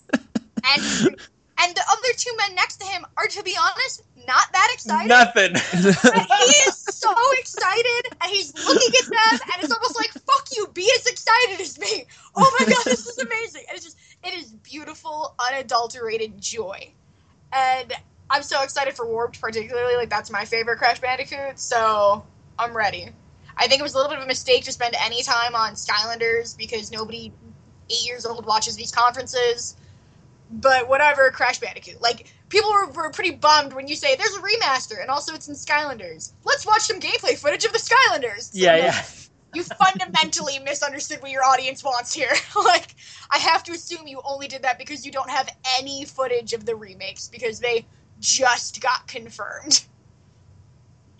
and 0.65 1.15
and 1.61 1.75
the 1.75 1.83
other 1.91 2.13
two 2.17 2.31
men 2.37 2.55
next 2.55 2.77
to 2.77 2.85
him 2.85 3.05
are, 3.17 3.27
to 3.27 3.43
be 3.43 3.55
honest, 3.59 4.03
not 4.27 4.51
that 4.53 4.69
excited. 4.73 5.09
nothing 5.09 5.53
But 5.53 6.27
he 6.27 6.51
is 6.67 6.77
so 6.77 7.13
excited, 7.39 8.15
and 8.21 8.31
he's 8.31 8.53
looking 8.53 8.93
at 8.99 9.05
them, 9.05 9.39
and 9.53 9.63
it's 9.63 9.71
almost 9.71 9.97
like, 9.97 10.11
"Fuck 10.11 10.47
you! 10.55 10.67
Be 10.73 10.89
as 10.95 11.05
excited 11.05 11.61
as 11.61 11.79
me!" 11.79 12.05
Oh 12.35 12.57
my 12.59 12.65
god, 12.65 12.85
this 12.85 13.07
is 13.07 13.17
amazing! 13.17 13.63
And 13.67 13.75
it's 13.75 13.85
just, 13.85 13.97
it 14.23 14.33
is 14.33 14.51
beautiful, 14.51 15.35
unadulterated 15.39 16.39
joy, 16.41 16.93
and 17.51 17.93
I'm 18.29 18.43
so 18.43 18.63
excited 18.63 18.93
for 18.93 19.05
Warped, 19.05 19.41
particularly. 19.41 19.95
Like 19.95 20.09
that's 20.09 20.31
my 20.31 20.45
favorite 20.45 20.77
Crash 20.77 20.99
Bandicoot, 20.99 21.59
so 21.59 22.23
I'm 22.57 22.75
ready. 22.75 23.09
I 23.57 23.67
think 23.67 23.79
it 23.79 23.83
was 23.83 23.93
a 23.93 23.97
little 23.97 24.09
bit 24.09 24.19
of 24.19 24.23
a 24.23 24.27
mistake 24.27 24.63
to 24.63 24.71
spend 24.71 24.95
any 24.99 25.23
time 25.23 25.55
on 25.55 25.73
Skylanders 25.73 26.57
because 26.57 26.91
nobody 26.91 27.31
eight 27.89 28.05
years 28.05 28.25
old 28.25 28.45
watches 28.45 28.75
these 28.75 28.91
conferences. 28.91 29.75
But 30.51 30.89
whatever, 30.89 31.31
Crash 31.31 31.59
Bandicoot. 31.59 32.01
Like 32.01 32.27
people 32.49 32.71
were, 32.71 32.87
were 32.87 33.11
pretty 33.11 33.31
bummed 33.31 33.73
when 33.73 33.87
you 33.87 33.95
say 33.95 34.15
there's 34.15 34.35
a 34.35 34.41
remaster 34.41 35.01
and 35.01 35.09
also 35.09 35.33
it's 35.33 35.47
in 35.47 35.55
Skylanders. 35.55 36.33
Let's 36.43 36.65
watch 36.65 36.81
some 36.81 36.99
gameplay 36.99 37.37
footage 37.37 37.65
of 37.65 37.71
the 37.71 37.79
Skylanders. 37.79 38.51
So, 38.51 38.59
yeah 38.59 38.71
like, 38.73 38.83
yeah 38.83 39.03
You 39.53 39.63
fundamentally 39.63 40.59
misunderstood 40.59 41.21
what 41.21 41.31
your 41.31 41.43
audience 41.43 41.83
wants 41.83 42.13
here. 42.13 42.31
like 42.55 42.95
I 43.29 43.37
have 43.37 43.63
to 43.63 43.71
assume 43.71 44.07
you 44.07 44.21
only 44.25 44.47
did 44.47 44.63
that 44.63 44.77
because 44.77 45.05
you 45.05 45.11
don't 45.11 45.29
have 45.29 45.49
any 45.79 46.05
footage 46.05 46.53
of 46.53 46.65
the 46.65 46.75
remakes 46.75 47.29
because 47.29 47.59
they 47.59 47.85
just 48.19 48.81
got 48.81 49.07
confirmed. 49.07 49.83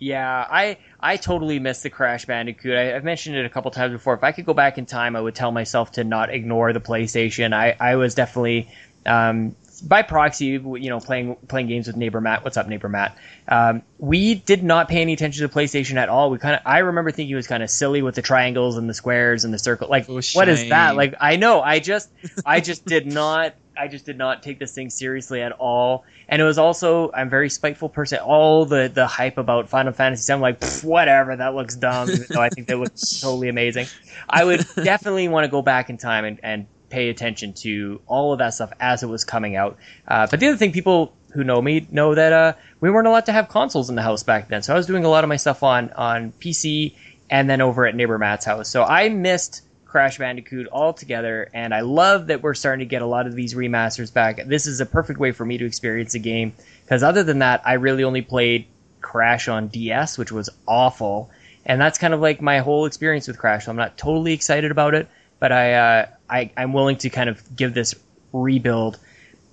Yeah, 0.02 0.48
I 0.50 0.78
I 1.00 1.18
totally 1.18 1.60
missed 1.60 1.84
the 1.84 1.92
Crash 1.92 2.26
Bandicoot. 2.26 2.76
I, 2.76 2.96
I've 2.96 3.04
mentioned 3.04 3.36
it 3.36 3.46
a 3.46 3.50
couple 3.50 3.70
times 3.70 3.94
before. 3.94 4.16
If 4.16 4.24
I 4.24 4.32
could 4.32 4.48
go 4.48 4.54
back 4.56 4.80
in 4.80 4.88
time, 4.88 5.16
I 5.16 5.22
would 5.22 5.36
tell 5.36 5.52
myself 5.52 5.92
to 5.94 6.04
not 6.04 6.34
ignore 6.34 6.74
the 6.74 6.82
PlayStation. 6.82 7.54
I, 7.54 7.76
I 7.80 7.98
was 7.98 8.16
definitely 8.16 8.68
um, 9.06 9.56
by 9.84 10.02
proxy, 10.04 10.46
you 10.46 10.90
know, 10.90 11.00
playing 11.00 11.36
playing 11.48 11.68
games 11.68 11.88
with 11.88 11.96
neighbor 11.96 12.22
Matt. 12.22 12.44
What's 12.44 12.58
up, 12.58 12.68
neighbor 12.68 12.90
Matt? 12.90 13.18
Um, 13.48 13.82
we 13.98 14.36
did 14.36 14.64
not 14.64 14.88
pay 14.88 15.02
any 15.02 15.14
attention 15.14 15.48
to 15.48 15.54
PlayStation 15.54 15.96
at 15.96 16.10
all. 16.10 16.30
We 16.30 16.38
kind 16.38 16.56
of 16.56 16.62
I 16.66 16.80
remember 16.80 17.12
thinking 17.12 17.34
it 17.34 17.36
was 17.36 17.48
kind 17.48 17.64
of 17.64 17.70
silly 17.70 18.02
with 18.02 18.16
the 18.16 18.22
triangles 18.22 18.78
and 18.78 18.90
the 18.90 18.94
squares 18.94 19.44
and 19.44 19.54
the 19.54 19.60
circle. 19.60 19.90
Like, 19.90 20.06
For 20.06 20.22
what 20.34 20.50
is 20.50 20.70
that? 20.70 20.96
Like, 20.96 21.16
I 21.20 21.36
know. 21.36 21.62
I 21.62 21.80
just 21.80 22.10
I 22.46 22.60
just 22.60 22.86
did 22.86 23.08
not. 23.08 23.56
I 23.78 23.88
just 23.88 24.06
did 24.06 24.18
not 24.18 24.44
take 24.44 24.60
this 24.60 24.74
thing 24.74 24.90
seriously 24.90 25.42
at 25.42 25.54
all. 25.54 26.04
And 26.28 26.42
it 26.42 26.46
was 26.46 26.58
also 26.58 27.12
I'm 27.14 27.28
a 27.28 27.30
very 27.30 27.50
spiteful 27.50 27.90
person. 27.90 28.20
All 28.20 28.66
the 28.66 28.92
the 28.94 29.08
hype 29.08 29.38
about 29.38 29.70
Final 29.70 29.94
Fantasy, 29.94 30.32
I'm 30.32 30.42
like 30.42 30.64
whatever. 30.82 31.36
That 31.36 31.56
looks 31.56 31.76
dumb. 31.76 32.10
Even 32.10 32.26
though 32.30 32.42
I 32.42 32.50
think 32.50 32.68
that 32.68 32.78
looks 32.78 33.20
totally 33.22 33.50
amazing. 33.50 33.88
I 34.30 34.44
would 34.44 34.66
definitely 34.76 35.28
want 35.28 35.46
to 35.46 35.50
go 35.50 35.62
back 35.62 35.90
in 35.90 35.98
time 35.98 36.26
and, 36.26 36.40
and 36.44 36.68
pay 36.92 37.10
attention 37.10 37.54
to 37.54 38.02
all 38.06 38.34
of 38.34 38.40
that 38.40 38.54
stuff 38.54 38.72
as 38.80 39.02
it 39.02 39.08
was 39.08 39.24
coming 39.24 39.56
out. 39.56 39.78
Uh, 40.08 40.28
but 40.30 40.40
the 40.40 40.48
other 40.48 40.58
thing, 40.58 40.72
people 40.72 41.14
who 41.34 41.44
know 41.44 41.62
me 41.62 41.88
know 41.92 42.14
that 42.14 42.34
uh, 42.34 42.54
we 42.80 42.92
weren't 42.92 43.08
allowed 43.08 43.26
to 43.26 43.32
have 43.32 43.48
consoles 43.50 43.90
in 43.90 43.96
the 43.96 44.02
house 44.02 44.24
back 44.24 44.50
then. 44.50 44.62
So 44.62 44.74
I 44.74 44.78
was 44.78 44.86
doing 44.86 45.06
a 45.06 45.10
lot 45.10 45.24
of 45.24 45.30
my 45.30 45.38
stuff 45.38 45.64
on 45.64 45.92
on 45.94 46.34
PC 46.34 46.96
and 47.30 47.50
then 47.50 47.62
over 47.62 47.86
at 47.86 47.96
neighbor 47.96 48.18
Matt's 48.18 48.46
house. 48.46 48.70
So 48.70 48.84
I 48.84 49.10
missed 49.10 49.62
Crash 49.86 50.18
Bandicoot 50.18 50.68
altogether, 50.72 51.50
and 51.54 51.74
I 51.74 51.82
love 51.82 52.28
that 52.28 52.42
we're 52.42 52.54
starting 52.54 52.80
to 52.80 52.90
get 52.90 53.02
a 53.02 53.06
lot 53.06 53.28
of 53.28 53.36
these 53.36 53.54
remasters 53.54 54.14
back. 54.14 54.46
This 54.46 54.68
is 54.68 54.80
a 54.80 54.86
perfect 54.86 55.20
way 55.20 55.32
for 55.32 55.46
me 55.46 55.58
to 55.58 55.66
experience 55.66 56.14
a 56.14 56.20
game 56.20 56.54
because 56.84 57.04
other 57.04 57.24
than 57.24 57.40
that, 57.40 57.62
I 57.66 57.74
really 57.74 58.04
only 58.04 58.22
played 58.22 58.68
Crash 59.02 59.48
on 59.48 59.68
DS, 59.68 60.18
which 60.18 60.32
was 60.32 60.50
awful, 60.68 61.30
and 61.66 61.80
that's 61.80 61.98
kind 61.98 62.14
of 62.14 62.22
like 62.22 62.42
my 62.42 62.60
whole 62.60 62.86
experience 62.86 63.28
with 63.28 63.38
Crash. 63.38 63.66
So 63.66 63.72
I'm 63.72 63.78
not 63.78 63.98
totally 63.98 64.34
excited 64.34 64.72
about 64.72 64.94
it, 64.94 65.10
but 65.40 65.52
I, 65.52 65.74
uh, 65.74 66.06
I 66.32 66.52
I'm 66.58 66.74
willing 66.74 66.98
to 66.98 67.10
kind 67.10 67.30
of 67.30 67.56
give 67.56 67.74
this 67.74 67.94
rebuild 68.34 68.98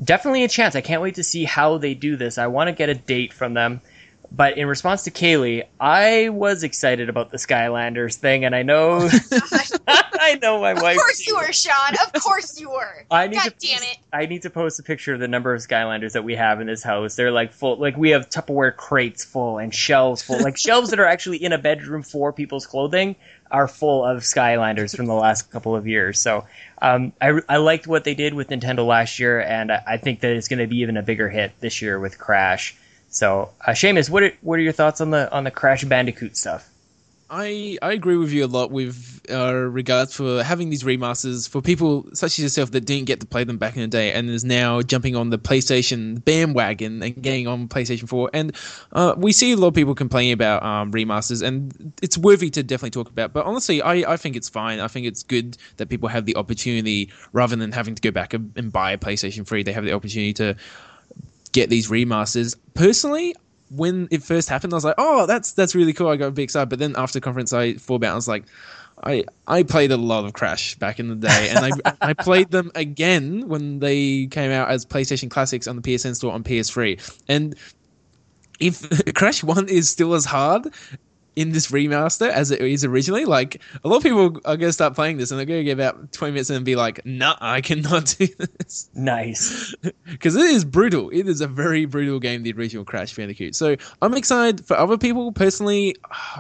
definitely 0.03 0.45
a 0.45 0.49
chance. 0.49 0.77
I 0.77 0.81
can't 0.81 1.03
wait 1.03 1.17
to 1.17 1.25
see 1.25 1.45
how 1.45 1.79
they 1.79 1.95
do 1.95 2.17
this. 2.17 2.39
I 2.39 2.47
want 2.47 2.69
to 2.69 2.73
get 2.73 2.89
a 2.89 2.95
date 2.95 3.33
from 3.33 3.55
them. 3.55 3.81
But 4.31 4.59
in 4.59 4.67
response 4.67 5.05
to 5.05 5.11
Kaylee, 5.11 5.65
I 5.81 6.29
was 6.29 6.63
excited 6.63 7.09
about 7.09 7.31
the 7.31 7.39
Skylanders 7.39 8.17
thing, 8.17 8.45
and 8.45 8.55
I 8.55 8.63
know, 8.63 8.99
I 9.89 10.39
know 10.43 10.61
my 10.61 10.73
Of 10.73 10.83
wife. 10.83 10.97
Of 10.97 11.01
course 11.01 11.27
you 11.27 11.35
were, 11.35 11.51
Sean. 11.51 11.95
Of 12.15 12.23
course 12.23 12.61
you 12.61 12.69
were. 12.69 13.07
I 13.11 13.29
need 13.29 13.37
God 13.37 13.59
to 13.59 13.67
damn 13.67 13.83
it. 13.83 13.97
I 14.13 14.27
need 14.27 14.43
to 14.43 14.51
post 14.51 14.79
a 14.81 14.83
picture 14.83 15.15
of 15.15 15.21
the 15.21 15.29
number 15.29 15.55
of 15.55 15.63
Skylanders 15.63 16.13
that 16.13 16.25
we 16.25 16.35
have 16.35 16.61
in 16.61 16.67
this 16.67 16.83
house. 16.83 17.17
They're 17.17 17.31
like 17.31 17.55
full, 17.55 17.79
like 17.79 17.97
we 17.97 18.11
have 18.11 18.29
Tupperware 18.29 18.77
crates 18.77 19.25
full 19.25 19.57
and 19.57 19.75
shelves 19.75 20.21
full, 20.21 20.43
like 20.43 20.59
shelves 20.59 20.91
that 20.91 21.01
are 21.01 21.07
actually 21.07 21.43
in 21.43 21.55
a 21.55 21.59
bedroom 21.59 22.03
for 22.03 22.31
people's 22.31 22.67
clothing 22.67 23.17
are 23.51 23.69
full 23.69 24.05
of 24.05 24.23
Skylanders 24.23 24.97
from 24.97 25.07
the 25.07 25.15
last 25.15 25.51
couple 25.51 25.75
of 25.75 25.87
years. 25.87 26.19
So 26.19 26.47
um, 26.81 27.13
I, 27.21 27.41
I 27.49 27.57
liked 27.57 27.87
what 27.87 28.05
they 28.05 28.15
did 28.15 28.35
with 28.35 28.49
Nintendo 28.49 28.87
last 28.87 29.19
year, 29.19 29.41
and 29.41 29.73
I, 29.73 29.83
I 29.87 29.97
think 29.97 30.21
that 30.21 30.33
it's 30.33 30.49
going 30.49 30.61
to 30.61 30.67
be 30.67 30.79
even 30.79 30.97
a 30.97 31.03
bigger 31.03 31.29
hit 31.29 31.53
this 31.61 31.83
year 31.83 31.99
with 31.99 32.19
Crash. 32.19 32.77
So, 33.11 33.51
uh, 33.67 33.71
Seamus, 33.71 34.11
what 34.11 34.23
are, 34.23 34.33
what 34.43 34.59
are 34.59 34.63
your 34.63 34.73
thoughts 34.73 35.01
on 35.01 35.11
the 35.11 35.33
on 35.33 35.45
the 35.45 35.51
Crash 35.51 35.85
Bandicoot 35.85 36.37
stuff? 36.37 36.69
I 37.31 37.77
I 37.83 37.93
agree 37.93 38.17
with 38.17 38.33
you 38.33 38.45
a 38.45 38.47
lot 38.47 38.71
with 38.71 39.21
uh, 39.31 39.53
regards 39.53 40.15
for 40.15 40.43
having 40.43 40.71
these 40.71 40.83
remasters 40.83 41.49
for 41.49 41.61
people 41.61 42.07
such 42.15 42.39
as 42.39 42.39
yourself 42.39 42.71
that 42.71 42.83
didn't 42.83 43.07
get 43.07 43.21
to 43.21 43.27
play 43.27 43.45
them 43.45 43.59
back 43.59 43.77
in 43.77 43.83
the 43.83 43.89
day 43.89 44.13
and 44.13 44.31
is 44.31 44.45
now 44.45 44.81
jumping 44.81 45.15
on 45.15 45.29
the 45.29 45.39
PlayStation 45.39 46.25
bandwagon 46.25 47.03
and 47.03 47.23
getting 47.23 47.47
on 47.47 47.69
PlayStation 47.69 48.09
4. 48.09 48.31
And 48.33 48.57
uh, 48.93 49.15
we 49.19 49.33
see 49.33 49.53
a 49.53 49.57
lot 49.57 49.69
of 49.69 49.75
people 49.75 49.95
complaining 49.95 50.33
about 50.33 50.63
um, 50.63 50.91
remasters, 50.91 51.43
and 51.43 51.93
it's 52.01 52.17
worthy 52.17 52.49
to 52.51 52.63
definitely 52.63 52.91
talk 52.91 53.11
about. 53.11 53.35
But 53.35 53.45
honestly, 53.45 53.83
I, 53.83 54.13
I 54.13 54.17
think 54.17 54.35
it's 54.35 54.49
fine. 54.49 54.81
I 54.81 54.89
think 54.89 55.07
it's 55.07 55.23
good 55.23 55.59
that 55.77 55.91
people 55.91 56.09
have 56.09 56.25
the 56.25 56.37
opportunity 56.37 57.11
rather 57.33 57.57
than 57.57 57.73
having 57.73 57.95
to 57.95 58.01
go 58.01 58.11
back 58.11 58.33
and, 58.33 58.73
buy 58.73 58.93
a 58.93 58.99
PlayStation 58.99 59.47
3, 59.47 59.63
they 59.63 59.73
have 59.73 59.85
the 59.85 59.93
opportunity 59.93 60.33
to 60.35 60.57
get 61.53 61.71
these 61.71 61.89
remasters. 61.89 62.57
Personally, 62.75 63.35
when 63.71 64.09
it 64.11 64.23
first 64.23 64.49
happened, 64.49 64.73
I 64.73 64.77
was 64.77 64.85
like, 64.85 64.95
"Oh, 64.99 65.27
that's 65.27 65.53
that's 65.53 65.75
really 65.75 65.93
cool." 65.93 66.09
I 66.09 66.17
got 66.17 66.27
a 66.27 66.31
big 66.31 66.45
excited, 66.45 66.69
but 66.69 66.79
then 66.79 66.95
after 66.97 67.19
the 67.19 67.21
conference, 67.23 67.53
I 67.53 67.75
thought 67.75 67.97
about. 67.97 68.13
I 68.13 68.17
was 68.17 68.29
like, 68.29 68.45
I 69.03 69.25
I 69.47 69.63
played 69.63 69.91
a 69.93 69.97
lot 69.97 70.25
of 70.25 70.33
Crash 70.33 70.75
back 70.77 70.99
in 70.99 71.09
the 71.09 71.15
day, 71.15 71.51
and 71.51 71.75
I 71.75 71.93
I 72.01 72.13
played 72.15 72.51
them 72.51 72.71
again 72.75 73.49
when 73.49 73.79
they 73.79 74.27
came 74.27 74.51
out 74.51 74.71
as 74.71 74.85
PlayStation 74.85 75.31
Classics 75.31 75.67
on 75.67 75.77
the 75.77 75.83
PSN 75.83 76.17
store 76.17 76.33
on 76.33 76.43
PS3, 76.43 77.21
and 77.29 77.55
if 78.61 78.89
Crash 79.15 79.43
One 79.43 79.69
is 79.69 79.91
still 79.91 80.15
as 80.15 80.25
hard 80.25 80.73
in 81.37 81.53
this 81.53 81.71
remaster 81.71 82.29
as 82.29 82.51
it 82.51 82.61
is 82.61 82.85
originally. 82.85 83.25
Like 83.25 83.61
a 83.85 83.89
lot 83.89 83.99
of 83.99 84.03
people 84.03 84.27
are 84.45 84.57
going 84.57 84.61
to 84.61 84.73
start 84.73 84.95
playing 84.95 85.19
this 85.19 85.31
and 85.31 85.39
they're 85.39 85.47
going 85.47 85.61
to 85.61 85.65
get 85.65 85.73
about 85.73 86.13
twenty 86.13 86.33
minutes 86.33 86.51
and 86.51 86.65
be 86.65 86.77
like, 86.77 87.05
"Nah, 87.05 87.37
I 87.41 87.61
cannot 87.61 88.07
do 88.19 88.27
this." 88.27 88.91
Nice, 88.95 89.75
because 90.05 90.37
it 90.37 90.47
is 90.47 90.65
brutal. 90.65 91.11
It 91.11 91.29
is 91.29 91.41
a 91.41 91.47
very 91.47 91.85
brutal 91.85 92.19
game, 92.19 92.43
the 92.43 92.53
original 92.53 92.85
Crash 92.85 93.15
Bandicoot. 93.15 93.55
So 93.55 93.77
I'm 94.03 94.15
excited 94.15 94.67
for 94.67 94.77
other 94.77 94.99
people. 94.99 95.33
Personally, 95.33 95.97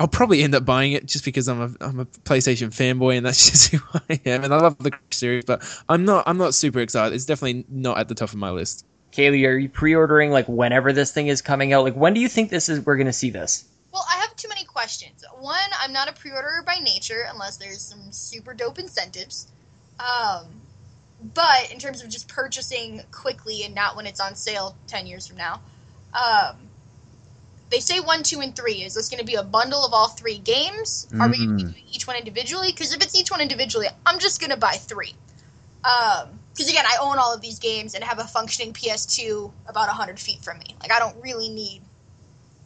I'll 0.00 0.08
probably 0.08 0.42
end 0.42 0.54
up 0.54 0.64
buying 0.64 0.92
it 0.92 1.04
just 1.04 1.26
because 1.26 1.46
I'm 1.46 1.60
a 1.60 1.84
I'm 1.84 2.00
a 2.00 2.06
PlayStation 2.06 2.68
fanboy 2.68 3.18
and 3.18 3.26
that's 3.26 3.50
just 3.50 3.70
who 3.70 3.78
I 4.08 4.18
am. 4.24 4.44
And 4.44 4.54
I 4.54 4.56
love 4.56 4.78
the 4.78 4.92
series, 5.10 5.44
but 5.44 5.62
I'm 5.90 6.06
not 6.06 6.24
I'm 6.26 6.38
not 6.38 6.54
super 6.54 6.80
excited. 6.80 7.14
It's 7.14 7.26
definitely 7.26 7.66
not 7.68 7.98
at 7.98 8.08
the 8.08 8.14
top 8.14 8.30
of 8.30 8.36
my 8.36 8.50
list. 8.50 8.86
Kaylee, 9.12 9.46
are 9.46 9.58
you 9.58 9.68
pre-ordering 9.68 10.30
like 10.30 10.48
whenever 10.48 10.92
this 10.92 11.12
thing 11.12 11.26
is 11.26 11.42
coming 11.42 11.74
out? 11.74 11.84
Like 11.84 11.94
when 11.94 12.14
do 12.14 12.20
you 12.20 12.28
think 12.28 12.48
this 12.48 12.70
is 12.70 12.80
we're 12.80 12.96
going 12.96 13.06
to 13.08 13.12
see 13.12 13.28
this? 13.28 13.64
Well, 13.92 14.04
I 14.10 14.18
have 14.18 14.36
too 14.36 14.48
many 14.48 14.64
questions. 14.64 15.24
One, 15.38 15.58
I'm 15.80 15.92
not 15.92 16.08
a 16.08 16.12
pre-orderer 16.12 16.62
by 16.64 16.76
nature 16.76 17.26
unless 17.30 17.56
there's 17.56 17.80
some 17.80 18.12
super 18.12 18.54
dope 18.54 18.78
incentives. 18.78 19.48
Um, 19.98 20.46
but 21.34 21.70
in 21.72 21.78
terms 21.78 22.02
of 22.02 22.08
just 22.08 22.28
purchasing 22.28 23.02
quickly 23.10 23.64
and 23.64 23.74
not 23.74 23.96
when 23.96 24.06
it's 24.06 24.20
on 24.20 24.34
sale 24.34 24.76
10 24.86 25.06
years 25.06 25.26
from 25.26 25.36
now, 25.36 25.60
um, 26.14 26.56
they 27.70 27.80
say 27.80 28.00
one, 28.00 28.22
two, 28.22 28.40
and 28.40 28.54
three. 28.54 28.82
Is 28.82 28.94
this 28.94 29.08
going 29.08 29.20
to 29.20 29.24
be 29.24 29.36
a 29.36 29.44
bundle 29.44 29.84
of 29.84 29.92
all 29.92 30.08
three 30.08 30.38
games? 30.38 31.06
Are 31.20 31.28
we 31.28 31.36
going 31.36 31.58
to 31.58 31.64
be 31.64 31.72
doing 31.72 31.84
each 31.92 32.06
one 32.06 32.16
individually? 32.16 32.72
Because 32.72 32.92
if 32.92 33.00
it's 33.00 33.14
each 33.14 33.30
one 33.30 33.40
individually, 33.40 33.86
I'm 34.04 34.18
just 34.18 34.40
going 34.40 34.50
to 34.50 34.56
buy 34.56 34.72
three. 34.72 35.14
Because 35.82 36.24
um, 36.24 36.68
again, 36.68 36.84
I 36.84 36.96
own 37.00 37.18
all 37.18 37.32
of 37.32 37.40
these 37.40 37.60
games 37.60 37.94
and 37.94 38.02
have 38.02 38.18
a 38.18 38.24
functioning 38.24 38.72
PS2 38.72 39.52
about 39.68 39.86
100 39.86 40.18
feet 40.18 40.42
from 40.42 40.58
me. 40.58 40.74
Like, 40.80 40.90
I 40.90 40.98
don't 40.98 41.16
really 41.22 41.48
need 41.48 41.82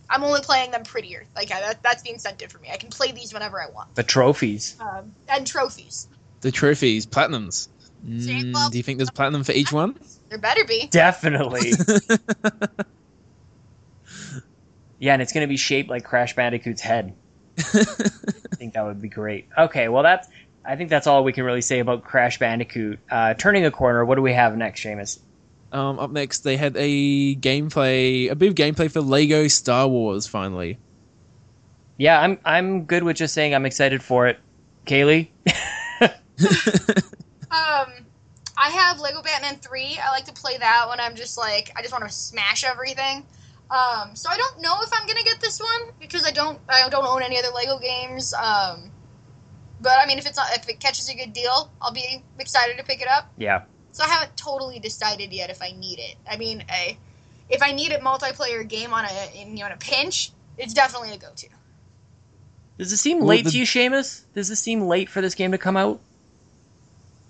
I'm 0.09 0.23
only 0.23 0.41
playing 0.43 0.71
them 0.71 0.85
prettier. 0.85 1.25
Like 1.35 1.49
that, 1.49 1.83
that's 1.83 2.03
the 2.03 2.11
incentive 2.11 2.53
for 2.53 2.59
me. 2.59 2.69
I 2.73 2.77
can 2.77 2.91
play 2.91 3.13
these 3.13 3.33
whenever 3.33 3.61
I 3.63 3.71
want. 3.71 3.95
The 3.95 4.03
trophies 4.03 4.77
um, 4.81 5.15
and 5.29 5.47
trophies. 5.47 6.09
The 6.41 6.53
trophies, 6.53 7.07
platinums. 7.07 7.69
Mm, 8.07 8.71
do 8.71 8.77
you 8.77 8.83
think 8.83 8.99
there's 8.99 9.11
platinum 9.11 9.45
for 9.45 9.53
each 9.53 9.73
one? 9.73 9.99
There 10.29 10.39
better 10.39 10.65
be. 10.65 10.89
Definitely. 10.91 11.73
yeah, 14.99 15.15
and 15.15 15.23
it's 15.23 15.33
going 15.33 15.43
to 15.45 15.49
be 15.49 15.57
shaped 15.57 15.89
like 15.89 16.05
Crash 16.05 16.37
Bandicoot's 16.37 16.83
head. 16.83 17.15
I 17.59 17.63
think 18.57 18.75
that 18.75 18.85
would 18.85 19.01
be 19.01 19.09
great. 19.09 19.49
Okay, 19.57 19.89
well 19.89 20.03
that's. 20.03 20.29
I 20.67 20.77
think 20.77 20.91
that's 20.91 21.07
all 21.07 21.25
we 21.25 21.33
can 21.33 21.45
really 21.45 21.61
say 21.61 21.79
about 21.79 22.05
Crash 22.05 22.39
Bandicoot. 22.39 22.99
Uh, 23.11 23.35
turning 23.35 23.65
a 23.65 23.71
corner. 23.71 24.05
What 24.05 24.17
do 24.17 24.23
we 24.23 24.33
have 24.33 24.57
next, 24.57 24.83
Seamus? 24.83 25.19
Um, 25.75 25.99
up 25.99 26.13
next, 26.13 26.45
they 26.45 26.57
had 26.57 26.77
a 26.77 27.35
gameplay, 27.35 28.31
a 28.31 28.37
bit 28.37 28.49
of 28.51 28.55
gameplay 28.55 28.89
for 28.89 29.01
Lego 29.01 29.49
Star 29.49 29.89
Wars. 29.89 30.25
Finally, 30.25 30.79
yeah, 31.97 32.21
I'm 32.21 32.39
I'm 32.45 32.85
good 32.85 33.03
with 33.03 33.17
just 33.17 33.35
saying 33.35 33.57
I'm 33.57 33.67
excited 33.67 34.01
for 34.01 34.29
it. 34.29 34.39
Kaylee, 34.87 35.31
um, 36.01 37.91
I 38.57 38.71
have 38.71 39.01
Lego 39.01 39.21
Batman 39.21 39.57
three. 39.57 39.99
I 40.01 40.11
like 40.11 40.27
to 40.27 40.33
play 40.33 40.57
that 40.59 40.87
when 40.89 41.01
I'm 41.01 41.17
just 41.17 41.37
like 41.37 41.73
I 41.75 41.83
just 41.83 41.93
want 41.93 42.05
to 42.05 42.11
smash 42.11 42.63
everything. 42.63 43.27
Um, 43.69 44.15
so 44.15 44.31
I 44.31 44.37
don't 44.37 44.61
know 44.61 44.77
if 44.83 44.91
I'm 44.93 45.09
gonna 45.09 45.25
get 45.25 45.41
this 45.41 45.59
one 45.59 45.93
because 45.99 46.25
I 46.25 46.31
don't 46.31 46.61
I 46.69 46.89
don't 46.89 47.05
own 47.05 47.25
any 47.25 47.37
other 47.37 47.51
Lego 47.53 47.81
games. 47.81 48.33
Um, 48.33 48.93
but 49.81 49.99
I 50.01 50.07
mean, 50.07 50.19
if 50.19 50.27
it's 50.27 50.37
not, 50.37 50.47
if 50.57 50.69
it 50.69 50.79
catches 50.79 51.09
a 51.09 51.17
good 51.17 51.33
deal, 51.33 51.73
I'll 51.83 51.93
be 51.93 52.23
excited 52.39 52.79
to 52.79 52.85
pick 52.85 53.03
it 53.03 53.09
up. 53.09 53.33
Yeah. 53.37 53.63
So 53.95 54.03
I 54.03 54.09
haven't 54.09 54.37
totally 54.37 54.81
decided 54.81 55.33
yet 55.33 55.51
if 55.51 55.63
I 55.63 55.71
need 55.71 56.01
it. 56.01 56.17
I 56.29 56.37
mean, 56.37 56.65
a, 56.69 56.99
if 57.49 57.63
I 57.63 57.71
need 57.71 57.93
a 57.93 58.01
multiplayer 58.01 58.69
game 58.69 58.93
on 58.93 59.05
a 59.05 59.41
in, 59.41 59.57
you 59.57 59.63
know 59.63 59.67
in 59.67 59.73
a 59.73 59.77
pinch, 59.77 60.33
it's 60.59 60.75
definitely 60.75 61.13
a 61.13 61.17
go-to. 61.17 61.47
Does 62.77 62.93
it 62.93 62.97
seem 62.97 63.19
well, 63.19 63.29
late 63.29 63.45
the, 63.45 63.53
to 63.53 63.59
you, 63.59 63.65
Seamus? 63.65 64.23
Does 64.35 64.51
it 64.51 64.57
seem 64.57 64.81
late 64.81 65.09
for 65.09 65.21
this 65.21 65.37
game 65.37 65.53
to 65.53 65.59
come 65.59 65.77
out? 65.77 66.01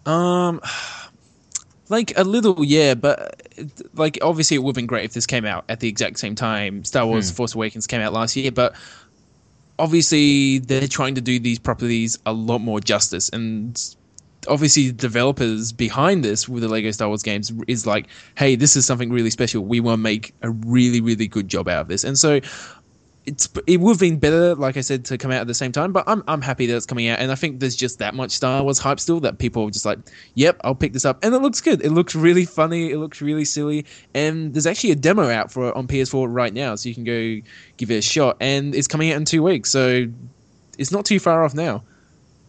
Um, 0.06 0.62
like 1.90 2.16
a 2.16 2.24
little, 2.24 2.64
yeah, 2.64 2.94
but 2.94 3.42
like 3.92 4.18
obviously 4.22 4.54
it 4.54 4.60
would 4.60 4.70
have 4.70 4.76
been 4.76 4.86
great 4.86 5.04
if 5.04 5.12
this 5.12 5.26
came 5.26 5.44
out 5.44 5.66
at 5.68 5.80
the 5.80 5.88
exact 5.88 6.18
same 6.18 6.34
time. 6.34 6.82
Star 6.84 7.06
Wars: 7.06 7.28
hmm. 7.28 7.36
Force 7.36 7.54
Awakens 7.54 7.86
came 7.86 8.00
out 8.00 8.14
last 8.14 8.36
year, 8.36 8.50
but 8.50 8.74
obviously 9.78 10.60
they're 10.60 10.88
trying 10.88 11.16
to 11.16 11.20
do 11.20 11.38
these 11.38 11.58
properties 11.58 12.18
a 12.24 12.32
lot 12.32 12.60
more 12.60 12.80
justice 12.80 13.28
and 13.28 13.94
obviously 14.48 14.92
developers 14.92 15.72
behind 15.72 16.24
this 16.24 16.48
with 16.48 16.62
the 16.62 16.68
Lego 16.68 16.90
Star 16.90 17.08
Wars 17.08 17.22
games 17.22 17.52
is 17.68 17.86
like, 17.86 18.08
hey, 18.36 18.56
this 18.56 18.76
is 18.76 18.86
something 18.86 19.10
really 19.10 19.30
special. 19.30 19.64
We 19.64 19.80
want 19.80 19.98
to 19.98 20.02
make 20.02 20.34
a 20.42 20.50
really, 20.50 21.00
really 21.00 21.26
good 21.26 21.48
job 21.48 21.68
out 21.68 21.82
of 21.82 21.88
this. 21.88 22.04
And 22.04 22.18
so 22.18 22.40
it's 23.26 23.48
it 23.66 23.80
would 23.80 23.92
have 23.92 24.00
been 24.00 24.18
better, 24.18 24.54
like 24.54 24.76
I 24.76 24.82
said, 24.82 25.04
to 25.06 25.18
come 25.18 25.30
out 25.30 25.40
at 25.40 25.46
the 25.46 25.54
same 25.54 25.72
time. 25.72 25.92
But 25.92 26.04
I'm 26.06 26.22
I'm 26.28 26.42
happy 26.42 26.66
that 26.66 26.76
it's 26.76 26.86
coming 26.86 27.08
out, 27.08 27.18
and 27.18 27.32
I 27.32 27.34
think 27.34 27.60
there's 27.60 27.76
just 27.76 27.98
that 27.98 28.14
much 28.14 28.32
Star 28.32 28.62
Wars 28.62 28.78
hype 28.78 29.00
still 29.00 29.20
that 29.20 29.38
people 29.38 29.66
are 29.66 29.70
just 29.70 29.86
like, 29.86 29.98
yep, 30.34 30.60
I'll 30.62 30.74
pick 30.74 30.92
this 30.92 31.04
up, 31.04 31.24
and 31.24 31.34
it 31.34 31.38
looks 31.38 31.60
good. 31.60 31.82
It 31.82 31.90
looks 31.90 32.14
really 32.14 32.44
funny. 32.44 32.90
It 32.90 32.98
looks 32.98 33.22
really 33.22 33.44
silly, 33.44 33.86
and 34.14 34.52
there's 34.52 34.66
actually 34.66 34.90
a 34.90 34.96
demo 34.96 35.30
out 35.30 35.50
for 35.50 35.68
it 35.68 35.76
on 35.76 35.86
PS4 35.86 36.26
right 36.28 36.52
now, 36.52 36.74
so 36.74 36.88
you 36.88 36.94
can 36.94 37.04
go 37.04 37.40
give 37.76 37.90
it 37.90 37.96
a 37.96 38.02
shot. 38.02 38.36
And 38.40 38.74
it's 38.74 38.88
coming 38.88 39.10
out 39.10 39.16
in 39.16 39.24
two 39.24 39.42
weeks, 39.42 39.70
so 39.70 40.06
it's 40.78 40.92
not 40.92 41.06
too 41.06 41.18
far 41.18 41.44
off 41.44 41.54
now. 41.54 41.82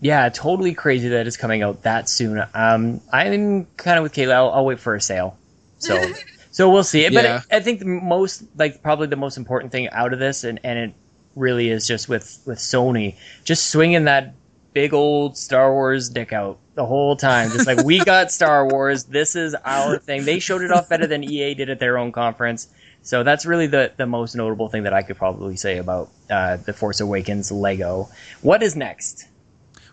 Yeah, 0.02 0.30
totally 0.30 0.74
crazy 0.74 1.10
that 1.10 1.26
it's 1.26 1.38
coming 1.38 1.64
out 1.64 1.84
that 1.84 2.10
soon. 2.10 2.44
Um, 2.54 3.02
I'm 3.12 3.66
kind 3.78 3.98
of 3.98 4.04
with 4.04 4.14
Kayla. 4.14 4.34
I'll, 4.34 4.50
I'll, 4.52 4.66
wait 4.66 4.80
for 4.80 4.94
a 4.94 5.02
sale. 5.02 5.38
So, 5.80 6.12
so 6.52 6.70
we'll 6.70 6.84
see. 6.84 7.10
But 7.10 7.24
yeah. 7.24 7.42
I, 7.52 7.58
I 7.58 7.60
think 7.62 7.80
the 7.80 7.86
most, 7.86 8.44
like, 8.58 8.84
probably 8.84 9.08
the 9.08 9.16
most 9.16 9.38
important 9.38 9.72
thing 9.72 9.90
out 9.90 10.14
of 10.14 10.20
this, 10.20 10.44
and, 10.44 10.60
and 10.64 10.78
it 10.78 10.94
really 11.36 11.70
is 11.70 11.88
just 11.88 12.10
with 12.10 12.42
with 12.46 12.60
Sony, 12.60 13.16
just 13.44 13.70
swinging 13.70 14.06
that 14.06 14.34
big 14.74 14.94
old 14.94 15.38
Star 15.38 15.72
Wars 15.72 16.10
dick 16.10 16.34
out 16.34 16.60
the 16.76 16.86
whole 16.86 17.16
time. 17.16 17.52
Just 17.52 17.68
like 17.68 17.84
we 17.84 18.00
got 18.00 18.32
Star 18.40 18.68
Wars, 18.68 19.06
this 19.06 19.36
is 19.36 19.56
our 19.66 19.98
thing. 19.98 20.26
They 20.26 20.40
showed 20.40 20.62
it 20.62 20.72
off 20.72 20.90
better 20.90 21.08
than 21.08 21.24
EA 21.24 21.54
did 21.54 21.70
at 21.70 21.80
their 21.80 21.98
own 21.98 22.12
conference. 22.12 22.68
So 23.02 23.24
that's 23.24 23.46
really 23.46 23.68
the 23.68 23.92
the 23.98 24.06
most 24.06 24.36
notable 24.36 24.70
thing 24.70 24.84
that 24.84 24.94
I 24.94 25.04
could 25.04 25.18
probably 25.18 25.56
say 25.56 25.78
about 25.78 26.10
uh, 26.30 26.58
the 26.58 26.74
Force 26.74 27.00
Awakens 27.00 27.52
Lego. 27.52 28.10
What 28.42 28.64
is 28.64 28.76
next? 28.76 29.28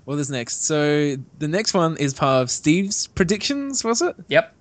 What 0.05 0.19
is 0.19 0.31
next? 0.31 0.65
So 0.65 1.17
the 1.39 1.49
next 1.49 1.75
one 1.75 1.97
is 1.97 2.15
part 2.15 2.43
of 2.43 2.51
Steve's 2.51 3.07
predictions, 3.09 3.85
was 3.85 4.03
it? 4.03 4.17
Yep. 4.29 4.55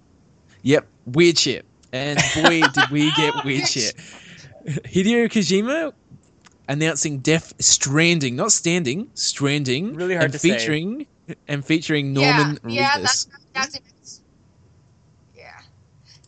Yep. 0.64 0.88
Weird 1.06 1.38
shit. 1.38 1.66
And 1.92 2.20
boy, 2.36 2.62
did 2.74 2.90
we 2.92 3.12
get 3.14 3.34
weird 3.44 3.68
shit. 3.68 3.96
Hideo 4.66 5.26
Kojima 5.26 5.94
announcing 6.68 7.20
Death 7.20 7.54
Stranding, 7.60 8.36
not 8.36 8.52
standing, 8.52 9.10
Stranding. 9.14 9.96
Really 9.96 10.14
hard 10.14 10.26
and 10.26 10.34
to 10.34 10.40
featuring, 10.40 11.08
say. 11.28 11.36
And 11.48 11.66
featuring 11.66 12.14
Norman 12.14 12.60
yeah, 12.66 12.70
yeah, 12.70 12.90
Reedus. 12.98 13.28
That's, 13.54 13.76
that's 13.76 14.22
yeah. 15.36 15.60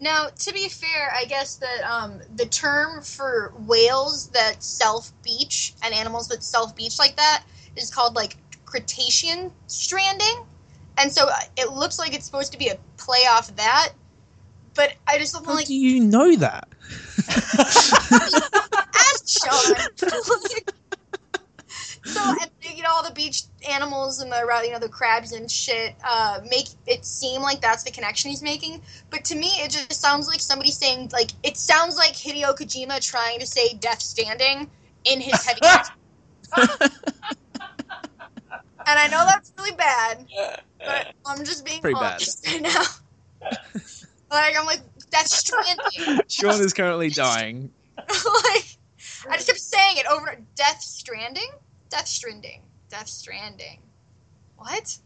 Now, 0.02 0.27
to 0.27 0.53
be 0.53 0.68
fair, 0.69 1.14
I 1.15 1.26
guess 1.26 1.57
that 1.57 1.84
um, 1.84 2.19
the 2.35 2.45
term 2.45 3.02
for 3.03 3.53
whales 3.60 4.30
that 4.30 4.64
self 4.64 5.11
beach 5.23 5.73
and 5.84 5.94
animals 5.94 6.27
that 6.30 6.44
self 6.44 6.76
beach 6.76 6.99
like 6.99 7.15
that 7.15 7.44
is 7.76 7.90
called 7.90 8.15
like 8.15 8.38
Cretacean 8.73 9.51
stranding, 9.67 10.45
and 10.97 11.11
so 11.11 11.27
uh, 11.27 11.35
it 11.57 11.73
looks 11.73 11.99
like 11.99 12.15
it's 12.15 12.25
supposed 12.25 12.51
to 12.53 12.57
be 12.57 12.69
a 12.69 12.77
play 12.97 13.19
off 13.29 13.55
that. 13.55 13.93
But 14.73 14.95
I 15.05 15.19
just 15.19 15.31
don't 15.31 15.45
How 15.45 15.53
like. 15.53 15.67
do 15.67 15.75
you 15.75 15.99
know 15.99 16.35
that? 16.37 16.67
Ask 18.95 19.27
Sean. 19.27 19.75
so 22.05 22.33
you 22.75 22.81
know 22.81 22.89
all 22.89 23.07
the 23.07 23.13
beach 23.13 23.43
animals 23.69 24.21
and 24.21 24.31
the 24.31 24.61
you 24.65 24.71
know 24.71 24.79
the 24.79 24.89
crabs 24.89 25.33
and 25.33 25.49
shit 25.51 25.93
uh, 26.03 26.39
make 26.49 26.67
it 26.87 27.05
seem 27.05 27.41
like 27.41 27.61
that's 27.61 27.83
the 27.83 27.91
connection 27.91 28.31
he's 28.31 28.41
making 28.41 28.81
but 29.09 29.23
to 29.23 29.35
me 29.35 29.47
it 29.59 29.69
just 29.69 29.93
sounds 29.93 30.27
like 30.27 30.41
somebody 30.41 30.71
saying 30.71 31.09
like 31.13 31.31
it 31.43 31.55
sounds 31.55 31.95
like 31.95 32.13
hideo 32.13 32.57
kojima 32.57 32.99
trying 32.99 33.39
to 33.39 33.45
say 33.45 33.73
death 33.75 34.01
standing 34.01 34.69
in 35.05 35.21
his 35.21 35.45
heavy 35.45 35.61
and 38.88 38.99
I 38.99 39.07
know 39.07 39.26
that's 39.26 39.51
really 39.57 39.76
bad, 39.76 40.26
but 40.80 41.14
I'm 41.26 41.43
just 41.43 41.65
being 41.65 41.81
Pretty 41.81 41.95
bad. 41.95 42.14
honest 42.14 42.47
right 42.47 42.61
now. 42.61 42.84
like 44.31 44.57
I'm 44.57 44.65
like 44.65 44.81
Death 45.11 45.27
Stranding. 45.27 46.22
Sean 46.27 46.61
is 46.61 46.73
currently 46.73 47.10
dying. 47.10 47.72
like 47.97 48.65
I 49.30 49.35
just 49.35 49.47
kept 49.47 49.60
saying 49.60 49.97
it 49.97 50.05
over. 50.11 50.38
Death 50.55 50.81
Stranding. 50.81 51.49
Death 51.89 52.07
Stranding. 52.07 52.61
Death 52.89 53.07
Stranding. 53.07 53.80
What? 54.57 54.97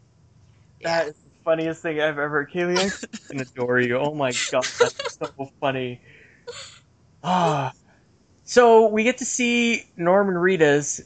That 0.82 1.08
is 1.08 1.14
the 1.14 1.44
funniest 1.44 1.82
thing 1.82 2.00
I've 2.00 2.18
ever. 2.18 2.48
Kaylee, 2.52 2.78
I 2.78 2.88
fucking 2.88 3.40
adore 3.40 3.80
you. 3.80 3.98
Oh 3.98 4.14
my 4.14 4.32
god, 4.50 4.64
that's 4.78 5.18
so 5.18 5.50
funny. 5.60 6.00
Ah. 7.22 7.72
So 8.44 8.86
we 8.88 9.04
get 9.04 9.18
to 9.18 9.26
see 9.26 9.84
Norman 9.98 10.34
Reedus 10.36 11.02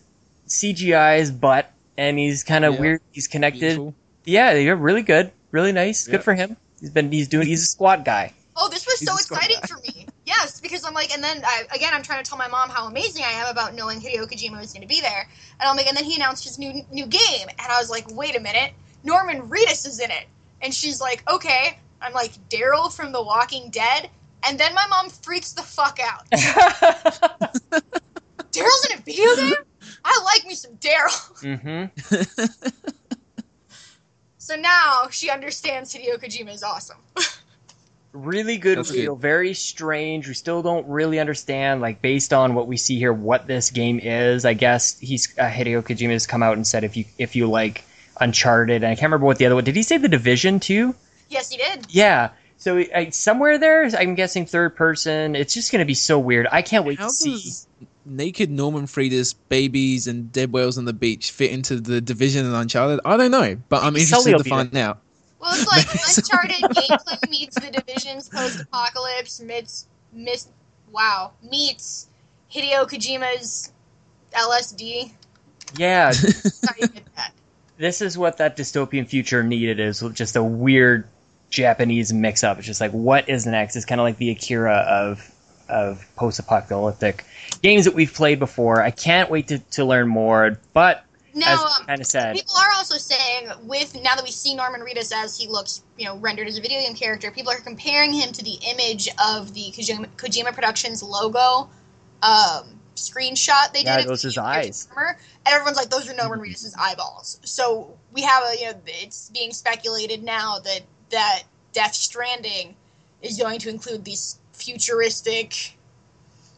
CGI's 0.46 1.32
butt, 1.32 1.72
and 1.96 2.18
he's 2.18 2.42
kind 2.44 2.64
of 2.64 2.74
Yeah. 2.74 2.80
weird. 2.80 3.00
He's 3.12 3.28
connected. 3.28 3.60
Beautiful. 3.60 3.94
Yeah, 4.24 4.52
you're 4.54 4.76
really 4.76 5.02
good, 5.02 5.32
really 5.50 5.72
nice. 5.72 6.06
Yeah. 6.06 6.12
Good 6.12 6.24
for 6.24 6.34
him. 6.34 6.56
He's 6.80 6.90
been 6.90 7.10
he's 7.12 7.28
doing 7.28 7.46
he's 7.46 7.62
a 7.62 7.66
squat 7.66 8.04
guy. 8.04 8.32
Oh, 8.56 8.68
this 8.68 8.84
was 8.86 8.98
He's 9.00 9.08
so 9.08 9.14
exciting 9.14 9.56
guy. 9.62 9.66
for 9.66 9.78
me. 9.78 10.06
Yes, 10.26 10.60
because 10.60 10.84
I'm 10.84 10.92
like, 10.94 11.12
and 11.12 11.24
then 11.24 11.42
I, 11.44 11.64
again, 11.74 11.94
I'm 11.94 12.02
trying 12.02 12.22
to 12.22 12.28
tell 12.28 12.36
my 12.38 12.48
mom 12.48 12.68
how 12.68 12.86
amazing 12.86 13.24
I 13.24 13.30
am 13.32 13.48
about 13.48 13.74
knowing 13.74 13.98
Hideo 13.98 14.26
Kojima 14.30 14.58
was 14.60 14.72
going 14.74 14.82
to 14.82 14.88
be 14.88 15.00
there, 15.00 15.26
and 15.58 15.68
I'm 15.68 15.74
like, 15.76 15.86
and 15.88 15.96
then 15.96 16.04
he 16.04 16.16
announced 16.16 16.44
his 16.44 16.58
new 16.58 16.84
new 16.92 17.06
game, 17.06 17.48
and 17.48 17.60
I 17.72 17.78
was 17.80 17.88
like, 17.88 18.04
wait 18.14 18.36
a 18.36 18.40
minute, 18.40 18.72
Norman 19.04 19.48
Reedus 19.48 19.86
is 19.86 20.00
in 20.00 20.10
it, 20.10 20.26
and 20.60 20.72
she's 20.74 21.00
like, 21.00 21.28
okay. 21.30 21.78
I'm 22.02 22.12
like 22.14 22.32
Daryl 22.50 22.92
from 22.92 23.12
The 23.12 23.22
Walking 23.22 23.70
Dead, 23.70 24.10
and 24.44 24.58
then 24.58 24.74
my 24.74 24.84
mom 24.88 25.08
freaks 25.08 25.52
the 25.52 25.62
fuck 25.62 25.98
out. 26.02 26.28
Daryl's 28.52 28.86
in 28.90 28.98
a 28.98 29.02
video 29.02 29.36
game. 29.36 29.54
I 30.04 30.20
like 30.24 30.46
me 30.46 30.54
some 30.54 30.76
Daryl. 30.76 31.42
mm-hmm. 31.42 32.76
So 34.42 34.56
now 34.56 35.04
she 35.08 35.30
understands 35.30 35.94
Hideo 35.94 36.20
Kojima 36.20 36.52
is 36.52 36.64
awesome. 36.64 36.96
Really 38.12 38.58
good 38.58 38.76
That's 38.76 38.90
reveal. 38.90 39.14
Very 39.14 39.54
strange. 39.54 40.26
We 40.26 40.34
still 40.34 40.62
don't 40.62 40.86
really 40.88 41.20
understand, 41.20 41.80
like 41.80 42.02
based 42.02 42.32
on 42.32 42.54
what 42.54 42.66
we 42.66 42.76
see 42.76 42.98
here, 42.98 43.12
what 43.12 43.46
this 43.46 43.70
game 43.70 44.00
is. 44.00 44.44
I 44.44 44.54
guess 44.54 44.98
he's 44.98 45.32
uh, 45.38 45.44
Hideo 45.44 45.80
Kojima 45.82 46.10
has 46.10 46.26
come 46.26 46.42
out 46.42 46.56
and 46.56 46.66
said 46.66 46.82
if 46.82 46.96
you 46.96 47.04
if 47.18 47.36
you 47.36 47.46
like 47.46 47.84
Uncharted, 48.20 48.82
and 48.82 48.86
I 48.86 48.96
can't 48.96 49.04
remember 49.04 49.26
what 49.26 49.38
the 49.38 49.46
other 49.46 49.54
one. 49.54 49.64
Did 49.64 49.76
he 49.76 49.82
say 49.82 49.96
the 49.96 50.08
Division 50.08 50.60
too? 50.60 50.94
Yes, 51.30 51.50
he 51.50 51.56
did. 51.56 51.86
Yeah. 51.88 52.30
So 52.58 52.84
I, 52.94 53.10
somewhere 53.10 53.58
there, 53.58 53.88
I'm 53.96 54.16
guessing 54.16 54.44
third 54.44 54.76
person. 54.76 55.34
It's 55.34 55.54
just 55.54 55.72
going 55.72 55.80
to 55.80 55.86
be 55.86 55.94
so 55.94 56.18
weird. 56.18 56.48
I 56.52 56.62
can't 56.62 56.84
wait 56.84 56.98
How 56.98 57.06
to 57.06 57.12
see. 57.12 57.32
does 57.32 57.66
naked 58.04 58.50
Norman 58.50 58.86
Reedus, 58.86 59.34
babies, 59.48 60.06
and 60.06 60.30
dead 60.32 60.52
whales 60.52 60.78
on 60.78 60.84
the 60.84 60.92
beach 60.92 61.30
fit 61.30 61.50
into 61.50 61.80
the 61.80 62.00
Division 62.00 62.46
and 62.46 62.54
Uncharted? 62.54 63.00
I 63.04 63.16
don't 63.16 63.30
know, 63.30 63.56
but 63.68 63.82
I'm 63.82 63.96
interested 63.96 64.36
to 64.38 64.44
find 64.44 64.76
out. 64.76 65.00
Well, 65.40 65.52
it's 65.54 65.66
like 65.66 65.86
Uncharted 66.18 66.70
gameplay 66.76 67.30
meets 67.30 67.60
the 67.60 67.70
Division's 67.70 68.28
post-apocalypse 68.28 69.40
meets 69.40 69.86
miss 70.12 70.48
wow 70.92 71.32
meets 71.48 72.06
Hideo 72.52 72.86
Kojima's 72.88 73.72
LSD. 74.32 75.10
Yeah, 75.76 76.08
That's 76.12 76.66
how 76.66 76.74
you 76.78 76.86
get 76.88 77.04
that. 77.16 77.32
this 77.78 78.02
is 78.02 78.18
what 78.18 78.36
that 78.38 78.56
dystopian 78.56 79.08
future 79.08 79.42
needed 79.42 79.80
is 79.80 80.00
just 80.12 80.36
a 80.36 80.42
weird 80.42 81.08
Japanese 81.50 82.12
mix 82.12 82.44
up. 82.44 82.58
It's 82.58 82.66
just 82.66 82.80
like 82.80 82.92
what 82.92 83.28
is 83.28 83.46
next? 83.46 83.74
It's 83.76 83.86
kind 83.86 84.00
of 84.00 84.04
like 84.04 84.18
the 84.18 84.30
Akira 84.30 84.76
of 84.76 85.31
of 85.72 86.06
post 86.16 86.38
apocalyptic 86.38 87.24
games 87.62 87.84
that 87.84 87.94
we've 87.94 88.12
played 88.12 88.38
before. 88.38 88.82
I 88.82 88.90
can't 88.90 89.30
wait 89.30 89.48
to, 89.48 89.58
to 89.58 89.84
learn 89.84 90.08
more, 90.08 90.60
but 90.72 91.04
Now, 91.34 91.52
as 91.54 91.60
um, 91.60 91.86
kind 91.86 92.00
of 92.00 92.06
said, 92.06 92.36
people 92.36 92.54
are 92.56 92.70
also 92.76 92.98
saying 92.98 93.48
with 93.62 93.94
now 93.94 94.14
that 94.14 94.24
we 94.24 94.30
see 94.30 94.54
Norman 94.54 94.82
Reedus 94.82 95.12
as 95.14 95.36
he 95.38 95.48
looks, 95.48 95.82
you 95.96 96.04
know, 96.04 96.16
rendered 96.18 96.46
as 96.46 96.58
a 96.58 96.60
video 96.60 96.80
game 96.80 96.94
character, 96.94 97.30
people 97.30 97.50
are 97.52 97.60
comparing 97.60 98.12
him 98.12 98.32
to 98.32 98.44
the 98.44 98.58
image 98.70 99.08
of 99.24 99.54
the 99.54 99.72
Kojima, 99.72 100.06
Kojima 100.16 100.52
Productions 100.54 101.02
logo 101.02 101.68
um, 102.22 102.78
screenshot 102.94 103.72
they 103.72 103.82
Yeah, 103.82 103.96
did. 103.96 104.04
of 104.04 104.08
those 104.10 104.22
his 104.22 104.38
eyes. 104.38 104.88
armor, 104.90 105.18
and 105.44 105.54
everyone's 105.54 105.76
like, 105.76 105.90
"Those 105.90 106.08
are 106.08 106.14
Norman 106.14 106.40
Reedus' 106.40 106.74
eyeballs." 106.78 107.40
So 107.44 107.96
we 108.12 108.22
have 108.22 108.44
a, 108.44 108.58
you 108.58 108.66
know, 108.66 108.80
it's 108.86 109.30
being 109.30 109.52
speculated 109.52 110.22
now 110.22 110.58
that 110.60 110.82
that 111.10 111.42
Death 111.72 111.94
Stranding 111.94 112.76
is 113.22 113.38
going 113.38 113.58
to 113.60 113.68
include 113.70 114.04
these 114.04 114.38
futuristic 114.62 115.76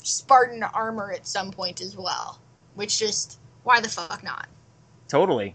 Spartan 0.02 0.62
armor 0.62 1.12
at 1.12 1.26
some 1.26 1.51
point 1.51 1.81
as 1.81 1.97
well. 1.97 2.39
Which 2.74 2.98
just 2.98 3.39
why 3.62 3.81
the 3.81 3.89
fuck 3.89 4.22
not? 4.22 4.48
totally. 5.09 5.55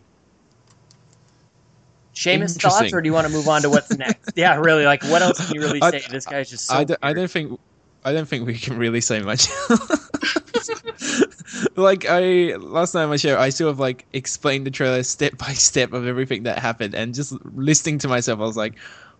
Seamus 2.14 2.60
thoughts, 2.60 2.94
or 2.94 3.02
do 3.02 3.08
you 3.08 3.14
want 3.14 3.28
to 3.28 3.34
move 3.34 3.48
on 3.48 3.62
to 3.62 3.70
what's 3.70 3.96
next? 3.98 4.32
yeah, 4.36 4.58
really. 4.58 4.86
Like, 4.86 5.04
what 5.04 5.22
else 5.22 5.46
can 5.46 5.56
you 5.56 5.62
really 5.62 5.82
I- 5.82 5.92
say? 5.92 6.04
This 6.10 6.26
guy's 6.26 6.50
just 6.50 6.66
so. 6.66 6.76
I, 6.76 6.84
don't, 6.84 7.00
I 7.02 7.14
don't 7.14 7.32
think 7.32 7.60
I 8.04 8.14
don't 8.14 8.28
think 8.28 8.46
we 8.46 8.58
can 8.58 8.78
really 8.78 9.02
say 9.02 9.22
much. 9.22 9.48
like 11.76 12.06
I 12.08 12.56
last 12.58 12.94
night 12.94 13.04
on 13.04 13.10
my 13.10 13.18
show, 13.18 13.38
I 13.38 13.50
sort 13.50 13.72
of 13.72 13.80
like 13.80 14.06
explained 14.14 14.66
the 14.66 14.72
trailer 14.72 15.04
step 15.04 15.38
by 15.38 15.54
step 15.54 15.94
of 15.94 16.08
everything 16.08 16.44
that 16.44 16.60
happened, 16.60 16.96
and 16.96 17.14
just 17.14 17.34
listening 17.46 18.00
to 18.00 18.08
myself, 18.08 18.40
I 18.40 18.44
was 18.44 18.58
like, 18.58 18.76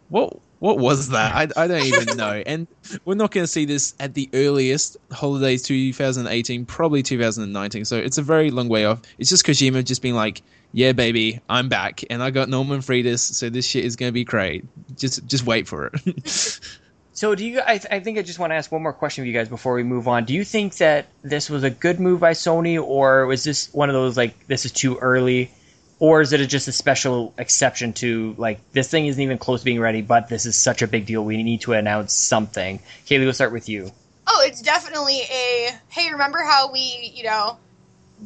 "What? 0.10 0.40
What 0.60 0.78
was 0.78 1.10
that? 1.10 1.34
I, 1.34 1.64
I 1.64 1.68
don't 1.68 1.86
even 1.86 2.18
know." 2.18 2.44
And 2.46 2.68
we're 3.06 3.16
not 3.16 3.32
going 3.32 3.44
to 3.44 3.48
see 3.48 3.66
this 3.66 3.96
at 4.00 4.14
the 4.14 4.30
earliest 4.34 4.98
holidays 5.12 5.64
2018, 5.64 6.66
probably 6.66 7.02
2019. 7.04 7.86
So 7.86 7.98
it's 7.98 8.18
a 8.18 8.22
very 8.24 8.52
long 8.52 8.68
way 8.68 8.86
off. 8.86 9.02
It's 9.18 9.30
just 9.30 9.46
Kojima 9.46 9.84
just 9.86 10.02
being 10.02 10.16
like. 10.16 10.42
Yeah, 10.72 10.92
baby, 10.92 11.40
I'm 11.50 11.68
back, 11.68 12.04
and 12.12 12.22
I 12.22 12.30
got 12.30 12.48
Norman 12.48 12.82
Reedus, 12.82 13.22
so 13.22 13.50
this 13.50 13.66
shit 13.66 13.86
is 13.86 13.96
gonna 13.96 14.12
be 14.12 14.24
great. 14.24 14.66
Just, 14.96 15.26
just 15.26 15.44
wait 15.44 15.68
for 15.68 15.88
it. 15.88 16.60
So, 17.20 17.36
do 17.36 17.46
you? 17.46 17.60
I, 17.60 17.82
I 17.92 18.00
think 18.00 18.18
I 18.18 18.22
just 18.22 18.40
want 18.40 18.52
to 18.52 18.56
ask 18.56 18.72
one 18.72 18.82
more 18.82 18.94
question 18.94 19.24
of 19.24 19.28
you 19.28 19.34
guys 19.34 19.50
before 19.50 19.74
we 19.74 19.84
move 19.84 20.08
on. 20.08 20.24
Do 20.24 20.34
you 20.34 20.46
think 20.46 20.78
that 20.78 21.08
this 21.22 21.50
was 21.50 21.64
a 21.66 21.70
good 21.70 22.00
move 22.00 22.22
by 22.22 22.32
Sony, 22.32 22.82
or 22.82 23.26
was 23.26 23.44
this 23.44 23.74
one 23.74 23.90
of 23.90 23.94
those 23.94 24.16
like 24.16 24.48
this 24.48 24.64
is 24.64 24.72
too 24.72 24.98
early, 25.00 25.52
or 26.00 26.22
is 26.22 26.32
it 26.32 26.46
just 26.48 26.68
a 26.68 26.72
special 26.72 27.34
exception 27.38 27.94
to 27.94 28.34
like 28.38 28.60
this 28.72 28.90
thing 28.90 29.06
isn't 29.06 29.22
even 29.22 29.38
close 29.38 29.62
to 29.62 29.66
being 29.66 29.80
ready, 29.80 30.02
but 30.02 30.30
this 30.30 30.46
is 30.46 30.56
such 30.56 30.82
a 30.82 30.88
big 30.88 31.06
deal 31.06 31.24
we 31.24 31.42
need 31.44 31.62
to 31.62 31.74
announce 31.74 32.14
something? 32.14 32.80
Kaylee, 33.06 33.26
we'll 33.26 33.34
start 33.34 33.52
with 33.52 33.68
you. 33.68 33.92
Oh, 34.26 34.44
it's 34.46 34.62
definitely 34.62 35.22
a 35.22 35.72
hey, 35.90 36.12
remember 36.12 36.40
how 36.44 36.72
we, 36.72 37.12
you 37.14 37.24
know, 37.24 37.58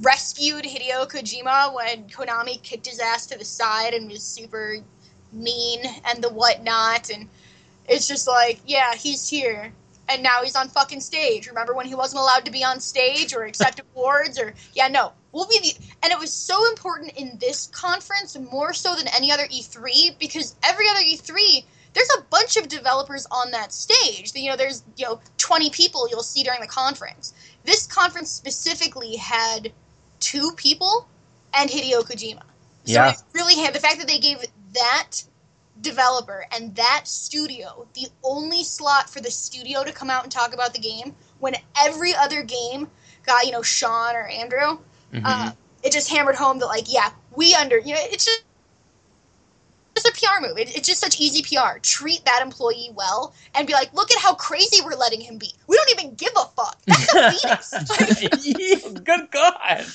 rescued 0.02 0.64
Hideo 0.64 1.10
Kojima 1.10 1.74
when 1.74 2.08
Konami 2.10 2.62
kicked 2.62 2.88
his 2.88 3.00
ass 3.00 3.26
to 3.28 3.38
the 3.38 3.46
side 3.46 3.94
and 3.94 4.10
was 4.10 4.22
super 4.22 4.78
mean 5.32 5.82
and 6.06 6.24
the 6.24 6.30
whatnot 6.30 7.10
and 7.10 7.28
it's 7.88 8.08
just 8.08 8.28
like, 8.28 8.60
yeah, 8.66 8.94
he's 8.96 9.28
here. 9.28 9.74
And 10.10 10.22
now 10.22 10.44
he's 10.44 10.56
on 10.56 10.70
fucking 10.70 11.02
stage. 11.02 11.48
Remember 11.48 11.74
when 11.74 11.86
he 11.86 11.96
wasn't 11.96 12.22
allowed 12.22 12.46
to 12.46 12.52
be 12.52 12.64
on 12.64 12.80
stage 12.80 13.34
or 13.34 13.44
accept 13.44 13.82
awards 13.96 14.40
or 14.40 14.54
yeah, 14.74 14.88
no. 14.88 15.14
We'll 15.34 15.48
be 15.48 15.60
the 15.60 15.74
and 16.04 16.14
it 16.14 16.20
was 16.20 16.32
so 16.32 16.70
important 16.70 17.14
in 17.14 17.38
this 17.40 17.68
conference 17.68 18.38
more 18.52 18.74
so 18.74 18.96
than 18.96 19.08
any 19.10 19.32
other 19.32 19.48
E3 19.48 20.18
because 20.20 20.56
every 20.64 20.88
other 20.90 21.02
E3 21.02 21.66
there's 21.94 22.10
a 22.18 22.22
bunch 22.24 22.58
of 22.58 22.68
developers 22.70 23.28
on 23.32 23.52
that 23.52 23.74
stage. 23.74 24.32
You 24.36 24.52
know, 24.52 24.56
there's 24.56 24.84
you 24.96 25.06
know 25.06 25.20
20 25.38 25.70
people 25.72 26.08
you'll 26.10 26.24
see 26.24 26.44
during 26.44 26.62
the 26.62 26.68
conference. 26.68 27.34
This 27.66 27.88
conference 27.88 28.32
specifically 28.32 29.16
had 29.18 29.72
two 30.20 30.52
people 30.56 31.08
and 31.54 31.70
Hideo 31.70 32.02
Kojima. 32.04 32.44
So 32.86 33.04
Yeah. 33.04 33.12
it 33.12 33.18
really 33.34 33.56
had 33.62 33.74
the 33.74 33.80
fact 33.80 34.00
that 34.00 34.08
they 34.08 34.20
gave 34.20 34.40
that 34.74 35.24
developer 35.82 36.46
and 36.52 36.76
that 36.76 37.08
studio 37.08 37.88
the 37.96 38.08
only 38.24 38.64
slot 38.64 39.10
for 39.10 39.20
the 39.22 39.32
studio 39.32 39.84
to 39.84 39.92
come 39.92 40.10
out 40.10 40.24
and 40.24 40.32
talk 40.32 40.54
about 40.54 40.74
the 40.74 40.80
game 40.80 41.16
when 41.40 41.56
every 41.78 42.16
other 42.16 42.44
game 42.44 42.88
got 43.26 43.46
you 43.46 43.52
know 43.52 43.64
Sean 43.64 44.16
or 44.16 44.28
Andrew. 44.28 44.78
Mm-hmm. 45.14 45.26
Uh, 45.26 45.52
it 45.84 45.92
just 45.92 46.10
hammered 46.10 46.36
home 46.36 46.60
that 46.60 46.68
like 46.68 46.92
yeah 46.92 47.12
we 47.36 47.54
under 47.54 47.78
you 47.78 47.94
know 47.94 48.00
it's 48.02 48.26
just 48.26 48.44
it's 49.96 50.08
a 50.08 50.12
PR 50.12 50.42
move. 50.42 50.58
It, 50.58 50.76
it's 50.76 50.88
just 50.88 51.00
such 51.00 51.20
easy 51.20 51.44
PR. 51.44 51.78
Treat 51.82 52.26
that 52.26 52.42
employee 52.42 52.90
well 52.96 53.34
and 53.54 53.68
be 53.68 53.74
like, 53.74 53.94
look 53.94 54.12
at 54.12 54.20
how 54.20 54.34
crazy 54.34 54.82
we're 54.84 54.96
letting 54.96 55.22
him 55.22 55.38
be. 55.38 55.52
We 55.68 55.78
don't 55.78 55.92
even 55.92 56.16
give 56.16 56.32
a 56.36 56.46
fuck. 56.46 56.80
That's 56.88 57.14
a 57.14 57.32
Venus. 57.48 57.74
Like, 58.82 59.04
Good 59.04 59.30
God! 59.32 59.86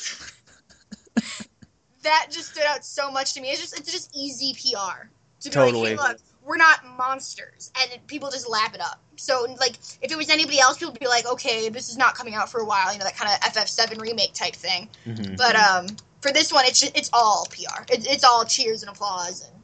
that 2.05 2.29
just 2.31 2.53
stood 2.53 2.65
out 2.65 2.85
so 2.85 3.11
much 3.11 3.35
to 3.35 3.41
me. 3.41 3.51
It's 3.51 3.61
just 3.61 3.79
it's 3.79 3.93
just 3.93 4.17
easy 4.17 4.55
PR 4.55 5.09
to 5.41 5.49
be 5.49 5.51
Totally. 5.51 5.97
like, 5.97 6.01
hey, 6.01 6.13
look, 6.13 6.21
we're 6.49 6.57
not 6.57 6.81
monsters, 6.97 7.71
and 7.79 8.05
people 8.07 8.31
just 8.31 8.49
lap 8.49 8.75
it 8.75 8.81
up. 8.81 9.01
So 9.17 9.47
like, 9.61 9.77
if 10.03 10.11
it 10.11 10.17
was 10.17 10.31
anybody 10.31 10.59
else, 10.59 10.79
people 10.79 10.93
would 10.93 11.01
be 11.01 11.07
like, 11.07 11.27
okay, 11.27 11.69
this 11.69 11.89
is 11.91 11.97
not 11.99 12.15
coming 12.15 12.35
out 12.35 12.51
for 12.51 12.61
a 12.61 12.65
while. 12.65 12.91
You 12.93 12.99
know, 12.99 13.05
that 13.05 13.17
kind 13.17 13.31
of 13.31 13.53
FF7 13.53 14.01
remake 14.01 14.33
type 14.33 14.55
thing. 14.55 14.89
Mhm. 15.07 15.37
But 15.37 15.55
um, 15.57 15.87
for 16.23 16.33
this 16.33 16.53
one, 16.53 16.65
it's 16.65 16.81
just, 16.81 16.97
it's 16.97 17.11
all 17.13 17.47
PR. 17.51 17.85
It's 17.91 18.07
it's 18.07 18.25
all 18.25 18.45
cheers 18.45 18.83
and 18.83 18.91
applause. 18.91 19.45
And 19.47 19.63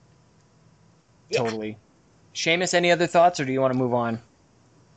Yeah. 1.31 1.39
Totally. 1.39 1.79
Seamus, 2.35 2.75
any 2.75 2.91
other 2.91 3.07
thoughts, 3.07 3.41
or 3.41 3.45
do 3.45 3.53
you 3.53 3.61
want 3.61 3.73
to 3.73 3.79
move 3.79 3.95
on? 3.95 4.21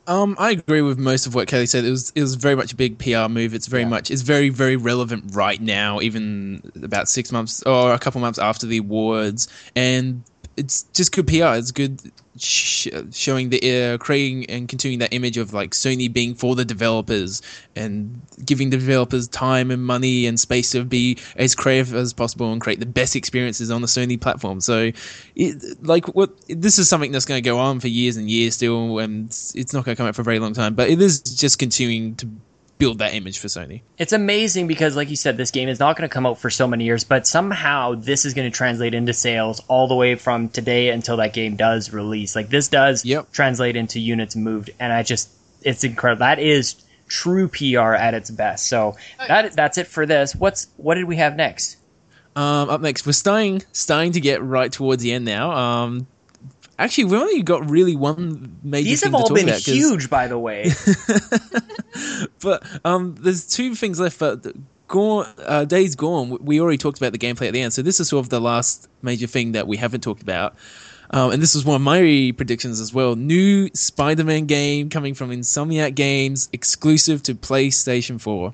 Um, 0.08 0.36
I 0.38 0.52
agree 0.52 0.80
with 0.80 0.98
most 0.98 1.26
of 1.26 1.34
what 1.34 1.48
Kelly 1.48 1.66
said. 1.66 1.84
It 1.84 1.90
was 1.90 2.12
it 2.14 2.22
was 2.22 2.34
very 2.34 2.54
much 2.56 2.72
a 2.72 2.76
big 2.76 2.98
PR 2.98 3.28
move. 3.28 3.54
It's 3.54 3.66
very 3.66 3.82
Yeah. 3.82 3.88
much 3.90 4.10
it's 4.10 4.22
very 4.22 4.48
very 4.48 4.76
relevant 4.76 5.34
right 5.34 5.60
now, 5.60 6.00
even 6.00 6.62
about 6.82 7.08
six 7.08 7.30
months 7.30 7.62
or 7.64 7.92
a 7.92 7.98
couple 7.98 8.20
months 8.20 8.38
after 8.38 8.66
the 8.66 8.78
awards, 8.78 9.48
and 9.76 10.22
it's 10.58 10.82
just 10.94 11.12
good 11.12 11.26
PR. 11.26 11.54
It's 11.54 11.70
good 11.70 12.00
sh- 12.36 12.88
showing 13.12 13.50
the 13.50 13.92
uh, 13.92 13.98
creating 13.98 14.46
and 14.50 14.68
continuing 14.68 14.98
that 14.98 15.14
image 15.14 15.36
of 15.36 15.54
like 15.54 15.70
Sony 15.70 16.12
being 16.12 16.34
for 16.34 16.56
the 16.56 16.64
developers 16.64 17.42
and 17.76 18.20
giving 18.44 18.70
the 18.70 18.76
developers 18.76 19.28
time 19.28 19.70
and 19.70 19.84
money 19.84 20.26
and 20.26 20.38
space 20.38 20.72
to 20.72 20.84
be 20.84 21.16
as 21.36 21.54
creative 21.54 21.94
as 21.94 22.12
possible 22.12 22.52
and 22.52 22.60
create 22.60 22.80
the 22.80 22.86
best 22.86 23.14
experiences 23.14 23.70
on 23.70 23.80
the 23.80 23.86
Sony 23.86 24.20
platform. 24.20 24.60
So, 24.60 24.90
it, 25.36 25.84
like 25.84 26.08
what 26.14 26.30
this 26.48 26.78
is 26.78 26.88
something 26.88 27.12
that's 27.12 27.24
going 27.24 27.42
to 27.42 27.48
go 27.48 27.58
on 27.58 27.80
for 27.80 27.88
years 27.88 28.16
and 28.16 28.28
years 28.28 28.56
still, 28.56 28.98
and 28.98 29.26
it's 29.54 29.72
not 29.72 29.84
going 29.84 29.94
to 29.94 29.96
come 29.96 30.06
out 30.06 30.16
for 30.16 30.22
a 30.22 30.24
very 30.24 30.40
long 30.40 30.54
time. 30.54 30.74
But 30.74 30.90
it 30.90 31.00
is 31.00 31.20
just 31.20 31.58
continuing 31.58 32.16
to 32.16 32.28
build 32.78 32.98
that 32.98 33.14
image 33.14 33.38
for 33.38 33.48
Sony. 33.48 33.82
It's 33.98 34.12
amazing 34.12 34.66
because, 34.66 34.96
like 34.96 35.10
you 35.10 35.16
said, 35.16 35.36
this 35.36 35.50
game 35.50 35.68
is 35.68 35.78
not 35.80 35.96
going 35.96 36.08
to 36.08 36.12
come 36.12 36.26
out 36.26 36.38
for 36.38 36.50
so 36.50 36.66
many 36.66 36.84
years, 36.84 37.04
but 37.04 37.26
somehow 37.26 37.94
this 37.94 38.24
is 38.24 38.34
going 38.34 38.50
to 38.50 38.56
translate 38.56 38.94
into 38.94 39.12
sales 39.12 39.60
all 39.68 39.88
the 39.88 39.94
way 39.94 40.14
from 40.14 40.48
today 40.48 40.90
until 40.90 41.16
that 41.18 41.32
game 41.32 41.56
does 41.56 41.92
release. 41.92 42.36
Like 42.36 42.48
this 42.48 42.68
does 42.68 43.04
Yep. 43.04 43.32
translate 43.32 43.76
into 43.76 44.00
units 44.00 44.36
moved, 44.36 44.70
and 44.78 44.92
I 44.92 45.02
just 45.02 45.28
it's 45.62 45.82
incredible. 45.84 46.20
That 46.20 46.38
is 46.38 46.76
true 47.08 47.48
PR 47.48 47.94
at 47.94 48.14
its 48.14 48.30
best. 48.30 48.66
So 48.66 48.96
that 49.26 49.52
that's 49.54 49.78
it 49.78 49.86
for 49.86 50.06
this. 50.06 50.34
What's 50.36 50.68
what 50.76 50.94
did 50.94 51.04
we 51.04 51.16
have 51.16 51.36
next? 51.36 51.76
Um, 52.36 52.70
up 52.70 52.80
next, 52.80 53.04
we're 53.06 53.12
starting 53.12 53.62
starting 53.72 54.12
to 54.12 54.20
get 54.20 54.42
right 54.42 54.70
towards 54.70 55.02
the 55.02 55.12
end 55.12 55.24
now. 55.24 55.50
Um, 55.50 56.06
actually, 56.78 57.04
we 57.04 57.16
only 57.16 57.42
got 57.42 57.68
really 57.68 57.96
one 57.96 58.58
major 58.62 58.84
These 58.84 59.02
thing 59.02 59.12
have 59.12 59.20
to 59.20 59.28
all 59.28 59.34
been 59.34 59.48
about, 59.48 59.60
huge, 59.60 60.08
by 60.08 60.28
the 60.28 60.38
way. 60.38 60.70
but 62.40 62.62
um, 62.84 63.16
there's 63.20 63.46
two 63.46 63.74
things 63.74 64.00
left. 64.00 64.18
But 64.18 64.46
Gone, 64.88 65.26
uh, 65.38 65.64
Days 65.64 65.94
Gone, 65.94 66.38
we 66.40 66.60
already 66.60 66.78
talked 66.78 66.98
about 66.98 67.12
the 67.12 67.18
gameplay 67.18 67.48
at 67.48 67.52
the 67.52 67.60
end, 67.60 67.72
so 67.72 67.82
this 67.82 68.00
is 68.00 68.08
sort 68.08 68.24
of 68.24 68.30
the 68.30 68.40
last 68.40 68.88
major 69.02 69.26
thing 69.26 69.52
that 69.52 69.66
we 69.66 69.76
haven't 69.76 70.02
talked 70.02 70.22
about. 70.22 70.56
Um, 71.10 71.30
and 71.32 71.42
this 71.42 71.54
was 71.54 71.64
one 71.64 71.76
of 71.76 71.82
my 71.82 72.32
predictions 72.36 72.80
as 72.80 72.92
well. 72.92 73.16
New 73.16 73.70
Spider-Man 73.72 74.46
game 74.46 74.90
coming 74.90 75.14
from 75.14 75.30
Insomniac 75.30 75.94
Games, 75.94 76.48
exclusive 76.52 77.22
to 77.24 77.34
PlayStation 77.34 78.20
4. 78.20 78.52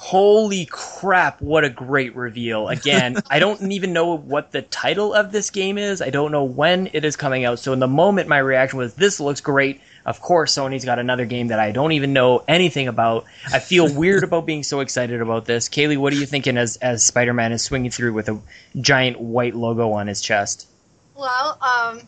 Holy 0.00 0.64
crap, 0.64 1.42
what 1.42 1.62
a 1.62 1.68
great 1.68 2.16
reveal. 2.16 2.68
Again, 2.68 3.18
I 3.30 3.38
don't 3.38 3.70
even 3.70 3.92
know 3.92 4.16
what 4.16 4.50
the 4.50 4.62
title 4.62 5.12
of 5.12 5.30
this 5.30 5.50
game 5.50 5.76
is. 5.76 6.00
I 6.00 6.08
don't 6.08 6.32
know 6.32 6.42
when 6.42 6.88
it 6.94 7.04
is 7.04 7.16
coming 7.16 7.44
out. 7.44 7.58
So 7.58 7.74
in 7.74 7.80
the 7.80 7.86
moment 7.86 8.26
my 8.26 8.38
reaction 8.38 8.78
was 8.78 8.94
this 8.94 9.20
looks 9.20 9.42
great. 9.42 9.82
Of 10.06 10.22
course 10.22 10.56
Sony's 10.56 10.86
got 10.86 10.98
another 10.98 11.26
game 11.26 11.48
that 11.48 11.60
I 11.60 11.70
don't 11.70 11.92
even 11.92 12.14
know 12.14 12.42
anything 12.48 12.88
about. 12.88 13.26
I 13.52 13.58
feel 13.58 13.94
weird 13.94 14.24
about 14.24 14.46
being 14.46 14.62
so 14.62 14.80
excited 14.80 15.20
about 15.20 15.44
this. 15.44 15.68
Kaylee, 15.68 15.98
what 15.98 16.14
are 16.14 16.16
you 16.16 16.24
thinking 16.24 16.56
as 16.56 16.78
as 16.78 17.04
Spider-Man 17.04 17.52
is 17.52 17.62
swinging 17.62 17.90
through 17.90 18.14
with 18.14 18.30
a 18.30 18.40
giant 18.80 19.20
white 19.20 19.54
logo 19.54 19.92
on 19.92 20.06
his 20.06 20.22
chest? 20.22 20.66
Well, 21.14 21.58
um, 21.60 22.00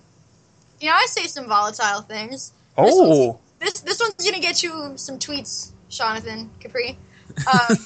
you 0.81 0.89
know, 0.89 0.95
I 0.95 1.05
say 1.11 1.27
some 1.27 1.47
volatile 1.47 2.01
things. 2.01 2.55
Oh, 2.79 3.39
This 3.61 3.81
this 3.81 4.01
one's 4.01 4.15
gonna 4.15 4.41
get 4.41 4.63
you 4.63 4.95
some 4.97 5.19
tweets, 5.19 5.73
Jonathan 5.91 6.49
Capri. 6.59 6.97
Um, 7.39 7.77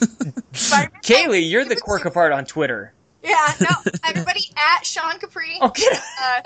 Kaylee, 1.03 1.49
you're 1.49 1.65
the 1.65 1.77
quirk 1.77 2.05
of 2.05 2.17
art 2.17 2.33
on 2.33 2.45
Twitter. 2.45 2.93
Yeah, 3.23 3.53
no, 3.61 3.93
everybody 4.05 4.51
at 4.57 4.87
Sean 4.87 5.19
Capri. 5.19 5.59
Okay. 5.61 5.85
Uh, 6.23 6.41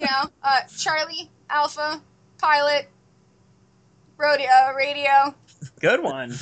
you 0.00 0.06
know, 0.06 0.30
uh, 0.42 0.60
Charlie, 0.76 1.30
Alpha, 1.48 2.00
Pilot, 2.38 2.88
Rodeo, 4.16 4.46
uh, 4.46 4.72
Radio, 4.76 5.34
Good 5.80 6.02
one. 6.02 6.34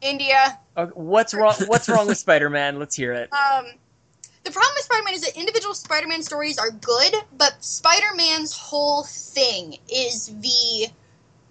India. 0.00 0.58
Okay, 0.76 0.92
what's 0.94 1.34
wrong 1.34 1.54
what's 1.66 1.88
wrong 1.88 2.06
with 2.06 2.18
Spider-Man? 2.18 2.78
Let's 2.78 2.94
hear 2.94 3.12
it. 3.12 3.32
Um, 3.32 3.66
the 4.42 4.50
problem 4.50 4.72
with 4.74 4.84
Spider-Man 4.84 5.14
is 5.14 5.22
that 5.22 5.36
individual 5.38 5.74
Spider-Man 5.74 6.22
stories 6.22 6.58
are 6.58 6.70
good, 6.70 7.14
but 7.36 7.64
Spider-Man's 7.64 8.52
whole 8.56 9.04
thing 9.04 9.78
is 9.92 10.26
the 10.26 10.88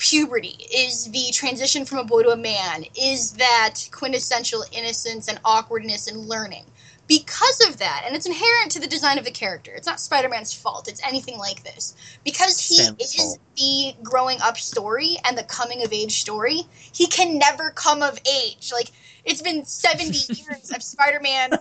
puberty, 0.03 0.67
is 0.75 1.09
the 1.11 1.31
transition 1.31 1.85
from 1.85 1.97
a 1.99 2.03
boy 2.03 2.23
to 2.23 2.29
a 2.29 2.37
man, 2.37 2.83
is 2.99 3.31
that 3.33 3.75
quintessential 3.91 4.65
innocence 4.73 5.29
and 5.29 5.39
awkwardness 5.45 6.07
and 6.07 6.27
learning. 6.27 6.65
Because 7.07 7.67
of 7.67 7.77
that, 7.77 8.03
and 8.05 8.15
it's 8.15 8.25
inherent 8.25 8.71
to 8.71 8.79
the 8.79 8.87
design 8.87 9.17
of 9.17 9.25
the 9.25 9.31
character. 9.31 9.71
It's 9.71 9.87
not 9.87 9.99
Spider-Man's 9.99 10.53
fault. 10.53 10.87
It's 10.87 11.01
anything 11.03 11.37
like 11.37 11.63
this. 11.63 11.95
Because 12.23 12.59
he 12.59 12.75
Sam's 12.75 13.01
is 13.01 13.15
fault. 13.15 13.39
the 13.55 13.93
growing 14.03 14.39
up 14.41 14.57
story 14.57 15.17
and 15.25 15.37
the 15.37 15.43
coming 15.43 15.83
of 15.83 15.93
age 15.93 16.19
story, 16.19 16.61
he 16.93 17.07
can 17.07 17.37
never 17.37 17.71
come 17.71 18.01
of 18.01 18.19
age. 18.25 18.71
Like 18.73 18.91
it's 19.25 19.41
been 19.41 19.65
70 19.65 20.33
years 20.33 20.71
of 20.71 20.83
Spider-Man 20.83 21.51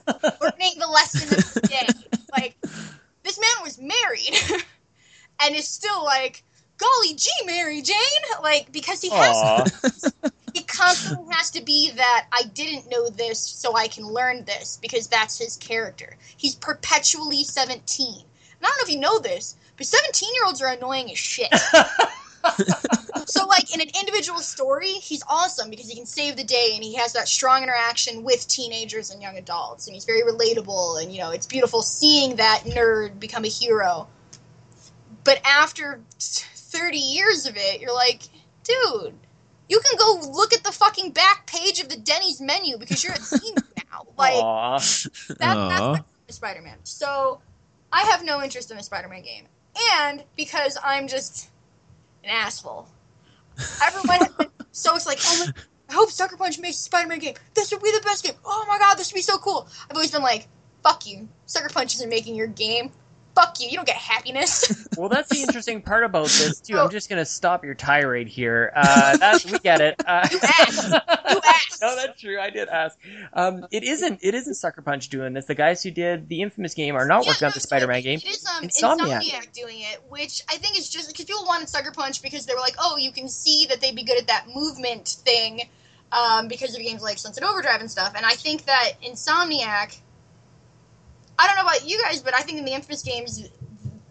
learning 0.40 0.73
the 0.78 0.89
lesson 0.89 1.28
of 1.39 1.55
the 1.55 1.60
day. 1.60 1.86
Like, 2.32 2.56
this 3.23 3.39
man 3.39 3.62
was 3.62 3.78
married 3.78 4.62
and 5.43 5.55
is 5.55 5.69
still 5.69 6.05
like, 6.05 6.43
golly 6.83 7.15
gee, 7.15 7.31
Mary 7.47 7.83
Jane! 7.83 7.97
Like, 8.43 8.73
because 8.73 9.01
he 9.01 9.11
has 9.11 10.13
he 10.55 10.63
constantly 10.65 11.33
has 11.35 11.51
to 11.53 11.63
be 11.63 11.91
that 11.93 12.27
I 12.33 12.45
didn't 12.55 12.91
know 12.91 13.09
this, 13.09 13.39
so 13.39 13.77
I 13.77 13.89
can 13.89 14.07
learn 14.07 14.45
this, 14.45 14.79
because 14.83 15.07
that's 15.07 15.39
his 15.39 15.57
character. 15.57 16.17
He's 16.37 16.55
perpetually 16.55 17.45
17. 17.45 18.09
And 18.09 18.27
I 18.61 18.67
don't 18.67 18.79
know 18.79 18.85
if 18.85 18.91
you 18.91 19.01
know 19.01 19.19
this, 19.19 19.57
but 19.77 19.87
17 19.87 20.35
year 20.35 20.45
olds 20.45 20.61
are 20.63 20.73
annoying 20.73 21.11
as 21.11 21.19
shit. 21.19 21.53
so, 23.27 23.47
like, 23.47 23.75
in 23.75 23.81
an 23.81 23.89
individual 24.01 24.41
story, 24.41 24.93
he's 24.93 25.23
awesome 25.29 25.71
because 25.71 25.89
he 25.89 25.95
can 25.95 26.07
save 26.07 26.37
the 26.37 26.45
day 26.45 26.73
and 26.75 26.83
he 26.83 26.95
has 26.95 27.13
that 27.13 27.29
strong 27.29 27.63
interaction 27.63 28.23
with 28.23 28.47
teenagers 28.49 29.11
and 29.11 29.23
young 29.23 29.37
adults, 29.37 29.87
and 29.87 29.95
he's 29.95 30.05
very 30.05 30.23
relatable, 30.23 31.03
and, 31.03 31.13
you 31.13 31.21
know, 31.21 31.31
it's 31.31 31.47
beautiful 31.47 31.83
seeing 31.83 32.37
that 32.37 32.65
nerd 32.67 33.19
become 33.21 33.45
a 33.45 33.49
hero. 33.49 34.09
But 35.25 35.41
after 35.45 36.01
30 36.73 36.97
years 36.97 37.47
of 37.47 37.57
it, 37.57 37.81
you're 37.81 37.94
like, 37.94 38.23
dude, 38.65 39.15
you 39.69 39.81
can 39.81 39.97
go 39.99 40.31
look 40.32 40.53
at 40.53 40.65
the 40.65 40.73
fucking 40.73 41.12
back 41.12 41.47
page 41.47 41.81
of 41.81 41.89
the 41.89 41.97
Denny's 41.97 42.40
menu 42.40 42.78
because 42.78 43.05
you're 43.05 43.12
a 43.12 43.39
teen 43.39 43.55
now. 43.90 44.07
Like, 44.19 44.35
Aw. 44.35 44.78
that, 44.78 45.39
that's 45.39 45.81
Aw. 45.81 45.99
Spider-Man. 46.28 46.78
So 46.82 47.40
I 47.93 48.03
have 48.03 48.24
no 48.24 48.43
interest 48.43 48.70
in 48.70 48.78
a 48.78 48.82
Spider-Man 48.82 49.23
game, 49.23 49.44
and 50.01 50.24
because 50.36 50.78
I'm 50.82 51.09
just 51.09 51.51
an 52.24 52.31
asshole, 52.31 52.89
everyone 53.85 54.19
has 54.19 54.28
been 54.32 54.49
so 54.73 54.97
it's 54.97 55.07
like, 55.07 55.19
oh 55.24 55.44
my, 55.47 55.53
I 55.90 55.94
hope 55.94 56.11
Sucker 56.11 56.36
Punch 56.36 56.59
makes 56.59 56.78
a 56.78 56.82
Spider-Man 56.82 57.19
game. 57.19 57.35
This 57.55 57.70
would 57.70 57.82
be 57.82 57.90
the 57.90 58.03
best 58.05 58.24
game. 58.24 58.35
Oh 58.44 58.65
my 58.66 58.78
god, 58.78 58.97
this 58.97 59.12
would 59.12 59.19
be 59.19 59.23
so 59.23 59.39
cool. 59.39 59.69
I've 59.90 59.97
always 59.97 60.11
been 60.11 60.23
like, 60.23 60.49
fuck 60.82 61.07
you, 61.07 61.28
Sucker 61.47 61.69
Punch 61.69 61.94
isn't 61.94 62.09
making 62.09 62.35
your 62.35 62.47
game. 62.47 62.90
Fuck 63.35 63.61
you, 63.61 63.69
you 63.69 63.77
don't 63.77 63.87
get 63.87 63.97
happiness. 63.97 64.89
Well, 64.99 65.09
that's 65.09 65.31
the 65.31 65.41
interesting 65.41 65.81
part 65.81 66.05
about 66.05 66.27
this 66.27 66.61
too. 66.61 66.75
Oh. 66.77 66.85
I'm 66.85 66.91
just 66.91 67.09
gonna 67.09 67.25
stop 67.25 67.65
your 67.65 67.73
tirade 67.75 68.29
here. 68.29 68.71
Uh, 68.77 69.17
that's 69.17 69.51
we 69.51 69.59
get 69.59 69.81
it. 69.81 69.97
Uh, 70.07 70.29
You 70.31 70.39
asked. 70.43 70.89
You 70.93 71.41
asked. 71.45 71.81
no, 71.83 71.97
that's 71.97 72.21
true. 72.21 72.39
I 72.39 72.51
did 72.51 72.69
ask. 72.69 72.97
Um, 73.33 73.67
it 73.71 73.85
isn't. 73.85 74.21
It 74.23 74.35
isn't 74.35 74.55
Sucker 74.55 74.83
Punch 74.83 75.09
doing 75.09 75.33
this. 75.33 75.47
The 75.47 75.55
guys 75.55 75.83
who 75.83 75.91
did 75.91 76.29
the 76.29 76.43
infamous 76.43 76.75
game 76.75 76.95
are 76.95 77.07
not 77.07 77.25
Yeah, 77.25 77.31
working 77.31 77.47
on 77.47 77.53
the 77.55 77.61
Spider-Man 77.61 78.03
game. 78.03 78.19
It 78.19 78.27
is 78.29 78.47
um, 78.47 78.65
Insomniac. 78.65 79.23
Insomniac. 79.23 79.53
doing 79.55 79.81
it, 79.81 80.03
which 80.11 80.43
I 80.51 80.59
think 80.59 80.79
is 80.79 80.91
just 80.91 81.09
because 81.09 81.25
people 81.25 81.45
wanted 81.47 81.71
Sucker 81.71 81.91
Punch 81.93 82.21
because 82.21 82.45
they 82.45 82.53
were 82.55 82.61
like, 82.61 82.77
oh, 82.79 82.99
you 82.99 83.13
can 83.13 83.29
see 83.31 83.67
that 83.71 83.81
they'd 83.81 83.97
be 83.97 84.05
good 84.05 84.19
at 84.19 84.27
that 84.27 84.49
movement 84.55 85.09
thing 85.25 85.63
um, 86.13 86.49
because 86.49 86.75
of 86.77 86.83
games 86.83 87.03
like 87.03 87.17
Sunset 87.19 87.45
Overdrive 87.45 87.81
and 87.81 87.91
stuff. 87.91 88.13
And 88.15 88.27
I 88.27 88.33
think 88.33 88.67
that 88.67 88.93
Insomniac, 89.03 89.99
I 91.43 91.47
don't 91.48 91.56
know 91.56 91.62
about 91.62 91.89
you 91.89 92.01
guys, 92.01 92.23
but 92.23 92.35
I 92.35 92.43
think 92.43 92.59
in 92.59 92.64
the 92.64 92.73
Infamous 92.73 93.02
games, 93.02 93.48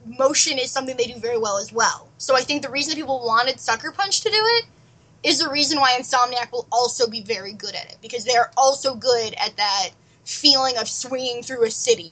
motion 0.06 0.58
is 0.60 0.70
something 0.70 0.98
they 0.98 1.06
do 1.06 1.18
very 1.18 1.38
well 1.38 1.58
as 1.58 1.72
well. 1.72 2.10
So 2.18 2.36
I 2.36 2.42
think 2.42 2.62
the 2.62 2.70
reason 2.70 2.96
people 2.96 3.24
wanted 3.26 3.58
Sucker 3.58 3.92
Punch 3.92 4.20
to 4.22 4.30
do 4.30 4.36
it 4.38 4.66
is 5.24 5.40
the 5.40 5.50
reason 5.50 5.80
why 5.80 5.98
Insomniac 5.98 6.52
will 6.52 6.68
also 6.74 7.08
be 7.08 7.22
very 7.22 7.54
good 7.54 7.74
at 7.74 7.86
it 7.86 7.98
because 8.02 8.26
they 8.26 8.36
are 8.36 8.52
also 8.58 8.96
good 8.96 9.34
at 9.36 9.56
that 9.56 9.90
feeling 10.26 10.78
of 10.78 10.90
swinging 10.90 11.42
through 11.42 11.64
a 11.64 11.72
city. 11.72 12.12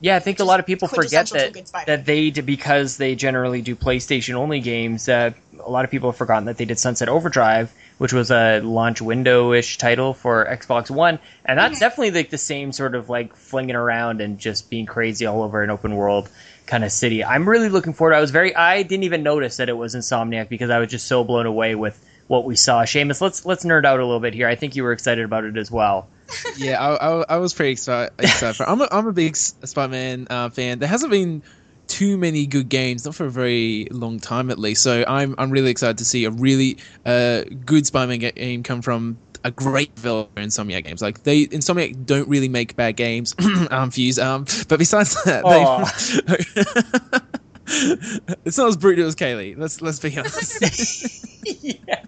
Yeah, 0.00 0.14
I 0.14 0.20
think 0.20 0.38
a 0.38 0.44
lot 0.44 0.60
of 0.60 0.66
people 0.66 0.86
forget 0.86 1.28
Quintessential 1.30 1.52
to 1.52 1.60
a 1.60 1.72
that 1.72 1.86
that 1.86 2.06
they 2.06 2.30
because 2.30 2.96
they 2.98 3.16
generally 3.16 3.62
do 3.62 3.74
PlayStation 3.74 4.34
only 4.34 4.60
games. 4.60 5.08
Uh, 5.08 5.32
a 5.58 5.70
lot 5.70 5.84
of 5.84 5.90
people 5.90 6.10
have 6.10 6.18
forgotten 6.18 6.44
that 6.44 6.58
they 6.58 6.64
did 6.64 6.78
Sunset 6.78 7.08
Overdrive, 7.08 7.72
which 7.98 8.12
was 8.12 8.30
a 8.30 8.60
launch 8.60 9.00
window-ish 9.00 9.78
title 9.78 10.14
for 10.14 10.44
Xbox 10.44 10.90
One, 10.90 11.18
and 11.44 11.58
that's 11.58 11.78
definitely 11.78 12.10
like 12.10 12.30
the 12.30 12.38
same 12.38 12.72
sort 12.72 12.94
of 12.94 13.08
like 13.08 13.36
flinging 13.36 13.76
around 13.76 14.20
and 14.20 14.38
just 14.38 14.70
being 14.70 14.86
crazy 14.86 15.26
all 15.26 15.42
over 15.42 15.62
an 15.62 15.70
open 15.70 15.96
world 15.96 16.28
kind 16.66 16.84
of 16.84 16.92
city. 16.92 17.24
I'm 17.24 17.48
really 17.48 17.68
looking 17.68 17.92
forward. 17.92 18.14
I 18.14 18.20
was 18.20 18.30
very 18.30 18.54
I 18.54 18.82
didn't 18.82 19.04
even 19.04 19.22
notice 19.22 19.58
that 19.58 19.68
it 19.68 19.76
was 19.76 19.94
Insomniac 19.94 20.48
because 20.48 20.70
I 20.70 20.78
was 20.78 20.90
just 20.90 21.06
so 21.06 21.24
blown 21.24 21.46
away 21.46 21.74
with 21.74 22.02
what 22.26 22.44
we 22.44 22.56
saw. 22.56 22.82
Seamus, 22.84 23.20
let's 23.20 23.44
let's 23.44 23.64
nerd 23.64 23.84
out 23.84 24.00
a 24.00 24.04
little 24.04 24.20
bit 24.20 24.34
here. 24.34 24.48
I 24.48 24.56
think 24.56 24.76
you 24.76 24.82
were 24.82 24.92
excited 24.92 25.24
about 25.24 25.44
it 25.44 25.56
as 25.56 25.70
well. 25.70 26.08
yeah, 26.56 26.80
I, 26.80 26.94
I, 26.94 27.24
I 27.30 27.36
was 27.36 27.52
pretty 27.54 27.72
excited. 27.72 28.12
excited 28.18 28.64
I'm 28.66 28.80
a, 28.80 28.88
I'm 28.90 29.06
a 29.06 29.12
big 29.12 29.36
Spider-Man 29.36 30.26
uh, 30.30 30.50
fan. 30.50 30.78
There 30.78 30.88
hasn't 30.88 31.10
been 31.10 31.42
too 31.86 32.16
many 32.16 32.46
good 32.46 32.68
games, 32.68 33.04
not 33.04 33.14
for 33.14 33.26
a 33.26 33.30
very 33.30 33.86
long 33.90 34.20
time 34.20 34.50
at 34.50 34.58
least. 34.58 34.82
So 34.82 35.04
I'm 35.06 35.34
I'm 35.38 35.50
really 35.50 35.70
excited 35.70 35.98
to 35.98 36.04
see 36.04 36.24
a 36.24 36.30
really 36.30 36.78
uh, 37.04 37.42
good 37.64 37.86
Spider-Man 37.86 38.32
game 38.34 38.62
come 38.62 38.82
from 38.82 39.18
a 39.44 39.50
great 39.50 39.94
developer 39.94 40.40
in 40.40 40.48
Insomniac 40.48 40.84
Games. 40.84 41.02
Like 41.02 41.22
they 41.22 41.46
Insomniac 41.46 42.06
don't 42.06 42.28
really 42.28 42.48
make 42.48 42.76
bad 42.76 42.96
games. 42.96 43.34
I'm 43.38 43.90
fused. 43.90 44.18
Um, 44.18 44.46
but 44.68 44.78
besides 44.78 45.22
that, 45.24 45.44
they. 45.44 47.20
it's 48.44 48.58
not 48.58 48.68
as 48.68 48.76
brutal 48.76 49.06
as 49.06 49.14
Kaylee. 49.14 49.56
Let's 49.56 49.80
let's 49.82 49.98
be 49.98 50.16
honest. 50.18 51.26
yeah. 51.62 52.02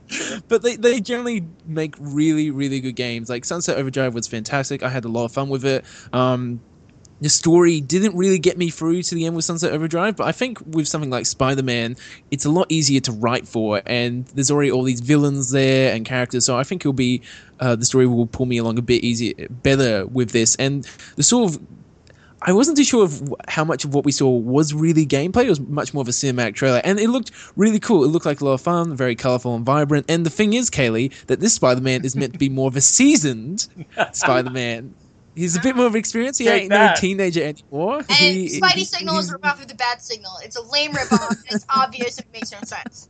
but 0.48 0.62
they, 0.62 0.76
they 0.76 1.00
generally 1.00 1.46
make 1.66 1.94
really 1.98 2.50
really 2.50 2.80
good 2.80 2.96
games. 2.96 3.28
Like 3.28 3.44
Sunset 3.44 3.76
Overdrive 3.76 4.14
was 4.14 4.26
fantastic. 4.26 4.82
I 4.82 4.88
had 4.88 5.04
a 5.04 5.08
lot 5.08 5.26
of 5.26 5.32
fun 5.32 5.48
with 5.48 5.64
it. 5.64 5.84
Um, 6.12 6.60
the 7.20 7.28
story 7.28 7.80
didn't 7.80 8.16
really 8.16 8.38
get 8.38 8.58
me 8.58 8.68
through 8.70 9.02
to 9.02 9.14
the 9.14 9.26
end 9.26 9.36
with 9.36 9.44
Sunset 9.44 9.72
Overdrive, 9.72 10.16
but 10.16 10.26
I 10.26 10.32
think 10.32 10.58
with 10.66 10.86
something 10.86 11.10
like 11.10 11.26
Spider 11.26 11.62
Man, 11.62 11.96
it's 12.30 12.44
a 12.44 12.50
lot 12.50 12.66
easier 12.68 13.00
to 13.00 13.12
write 13.12 13.48
for, 13.48 13.80
and 13.86 14.26
there's 14.28 14.50
already 14.50 14.70
all 14.70 14.82
these 14.82 15.00
villains 15.00 15.50
there 15.50 15.94
and 15.94 16.04
characters, 16.04 16.44
so 16.44 16.58
I 16.58 16.62
think 16.62 16.82
it'll 16.82 16.92
be 16.92 17.22
uh, 17.60 17.76
the 17.76 17.86
story 17.86 18.06
will 18.06 18.26
pull 18.26 18.46
me 18.46 18.58
along 18.58 18.78
a 18.78 18.82
bit 18.82 19.02
easier, 19.02 19.34
better 19.48 20.06
with 20.06 20.30
this, 20.30 20.56
and 20.56 20.88
the 21.16 21.22
sort 21.22 21.54
of. 21.54 21.60
I 22.42 22.52
wasn't 22.52 22.76
too 22.76 22.84
sure 22.84 23.02
of 23.02 23.34
how 23.48 23.64
much 23.64 23.84
of 23.84 23.94
what 23.94 24.04
we 24.04 24.12
saw 24.12 24.28
was 24.28 24.74
really 24.74 25.06
gameplay. 25.06 25.46
It 25.46 25.48
was 25.48 25.58
much 25.58 25.94
more 25.94 26.02
of 26.02 26.08
a 26.08 26.12
cinematic 26.12 26.54
trailer, 26.54 26.82
and 26.84 27.00
it 27.00 27.08
looked 27.08 27.32
really 27.56 27.80
cool. 27.80 28.04
It 28.04 28.08
looked 28.08 28.26
like 28.26 28.42
a 28.42 28.44
lot 28.44 28.52
of 28.52 28.60
fun, 28.60 28.94
very 28.94 29.16
colorful 29.16 29.56
and 29.56 29.64
vibrant. 29.64 30.04
And 30.10 30.24
the 30.24 30.30
thing 30.30 30.52
is, 30.52 30.68
Kaylee, 30.68 31.12
that 31.26 31.40
this 31.40 31.54
Spider-Man 31.54 32.04
is 32.04 32.14
meant 32.14 32.34
to 32.34 32.38
be 32.38 32.50
more 32.50 32.68
of 32.68 32.76
a 32.76 32.82
seasoned 32.82 33.66
Spider-Man. 34.12 34.94
He's 35.36 35.54
a 35.54 35.60
bit 35.60 35.76
more 35.76 35.86
of 35.86 35.94
experience. 35.94 36.38
He 36.38 36.46
Take 36.46 36.62
ain't 36.62 36.70
that. 36.70 36.96
no 36.96 37.00
teenager 37.00 37.42
anymore. 37.42 37.98
And 37.98 38.06
He- 38.08 38.58
Spidey 38.60 38.72
he- 38.72 38.84
signal 38.84 39.18
is 39.18 39.26
he's- 39.26 39.34
a 39.34 39.38
ripoff 39.38 39.60
of 39.60 39.68
the 39.68 39.74
bat 39.74 40.02
signal. 40.02 40.32
It's 40.42 40.56
a 40.56 40.62
lame 40.62 40.92
ripoff. 40.92 41.28
and 41.30 41.38
it's 41.50 41.66
obvious. 41.68 42.18
It 42.18 42.26
makes 42.32 42.50
no 42.52 42.58
sense. 42.62 43.08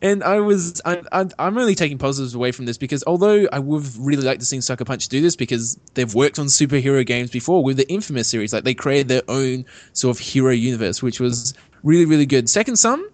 And 0.00 0.22
I 0.22 0.38
was, 0.38 0.80
I, 0.84 1.02
I, 1.10 1.26
I'm 1.40 1.58
only 1.58 1.74
taking 1.74 1.98
positives 1.98 2.34
away 2.34 2.52
from 2.52 2.66
this 2.66 2.78
because 2.78 3.02
although 3.06 3.48
I 3.52 3.58
would 3.58 3.84
really 3.98 4.22
like 4.22 4.38
to 4.38 4.44
see 4.44 4.60
Sucker 4.60 4.84
Punch 4.84 5.08
do 5.08 5.20
this 5.20 5.34
because 5.34 5.76
they've 5.94 6.14
worked 6.14 6.38
on 6.38 6.46
superhero 6.46 7.04
games 7.04 7.30
before 7.30 7.64
with 7.64 7.78
the 7.78 7.88
Infamous 7.90 8.28
series, 8.28 8.52
like 8.52 8.62
they 8.62 8.74
created 8.74 9.08
their 9.08 9.22
own 9.26 9.64
sort 9.94 10.16
of 10.16 10.20
hero 10.20 10.52
universe, 10.52 11.02
which 11.02 11.18
was 11.18 11.52
really, 11.82 12.04
really 12.04 12.26
good. 12.26 12.48
Second 12.48 12.76
Son, 12.76 13.02
uh, 13.04 13.08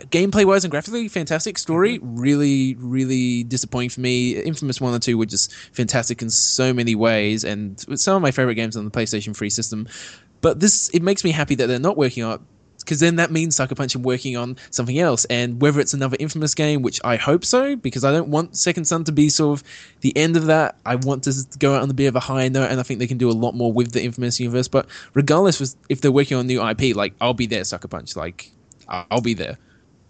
gameplay 0.00 0.44
wise 0.44 0.64
and 0.64 0.70
graphically, 0.70 1.08
fantastic. 1.08 1.58
Story, 1.58 1.98
mm-hmm. 1.98 2.16
really, 2.18 2.74
really 2.74 3.44
disappointing 3.44 3.90
for 3.90 4.00
me. 4.00 4.32
Infamous 4.32 4.80
1 4.80 4.94
and 4.94 5.02
2 5.02 5.18
were 5.18 5.26
just 5.26 5.54
fantastic 5.72 6.22
in 6.22 6.30
so 6.30 6.72
many 6.72 6.94
ways, 6.94 7.44
and 7.44 7.78
some 7.98 8.16
of 8.16 8.22
my 8.22 8.30
favorite 8.30 8.54
games 8.54 8.76
on 8.76 8.84
the 8.84 8.90
PlayStation 8.90 9.36
3 9.36 9.50
system. 9.50 9.88
But 10.40 10.60
this, 10.60 10.88
it 10.90 11.02
makes 11.02 11.22
me 11.22 11.30
happy 11.30 11.54
that 11.56 11.66
they're 11.66 11.78
not 11.78 11.96
working 11.96 12.24
on 12.24 12.44
because 12.82 13.00
then 13.00 13.16
that 13.16 13.30
means 13.30 13.56
Sucker 13.56 13.74
Punch 13.74 13.94
are 13.94 14.00
working 14.00 14.36
on 14.36 14.56
something 14.70 14.98
else. 14.98 15.24
And 15.26 15.60
whether 15.60 15.80
it's 15.80 15.94
another 15.94 16.16
Infamous 16.18 16.54
game, 16.54 16.82
which 16.82 17.00
I 17.04 17.16
hope 17.16 17.44
so, 17.44 17.76
because 17.76 18.04
I 18.04 18.12
don't 18.12 18.28
want 18.28 18.56
Second 18.56 18.84
Son 18.86 19.04
to 19.04 19.12
be 19.12 19.28
sort 19.28 19.60
of 19.60 19.64
the 20.00 20.16
end 20.16 20.36
of 20.36 20.46
that. 20.46 20.76
I 20.84 20.96
want 20.96 21.24
to 21.24 21.32
go 21.58 21.74
out 21.74 21.82
on 21.82 21.90
a 21.90 21.94
bit 21.94 22.06
of 22.06 22.16
a 22.16 22.20
higher 22.20 22.50
note, 22.50 22.70
and 22.70 22.80
I 22.80 22.82
think 22.82 22.98
they 22.98 23.06
can 23.06 23.18
do 23.18 23.30
a 23.30 23.32
lot 23.32 23.54
more 23.54 23.72
with 23.72 23.92
the 23.92 24.02
Infamous 24.02 24.40
universe. 24.40 24.68
But 24.68 24.86
regardless, 25.14 25.76
if 25.88 26.00
they're 26.00 26.12
working 26.12 26.36
on 26.36 26.46
new 26.46 26.66
IP, 26.66 26.96
like 26.96 27.14
I'll 27.20 27.34
be 27.34 27.46
there, 27.46 27.64
Sucker 27.64 27.88
Punch. 27.88 28.16
Like 28.16 28.50
I'll 28.88 29.20
be 29.20 29.34
there. 29.34 29.58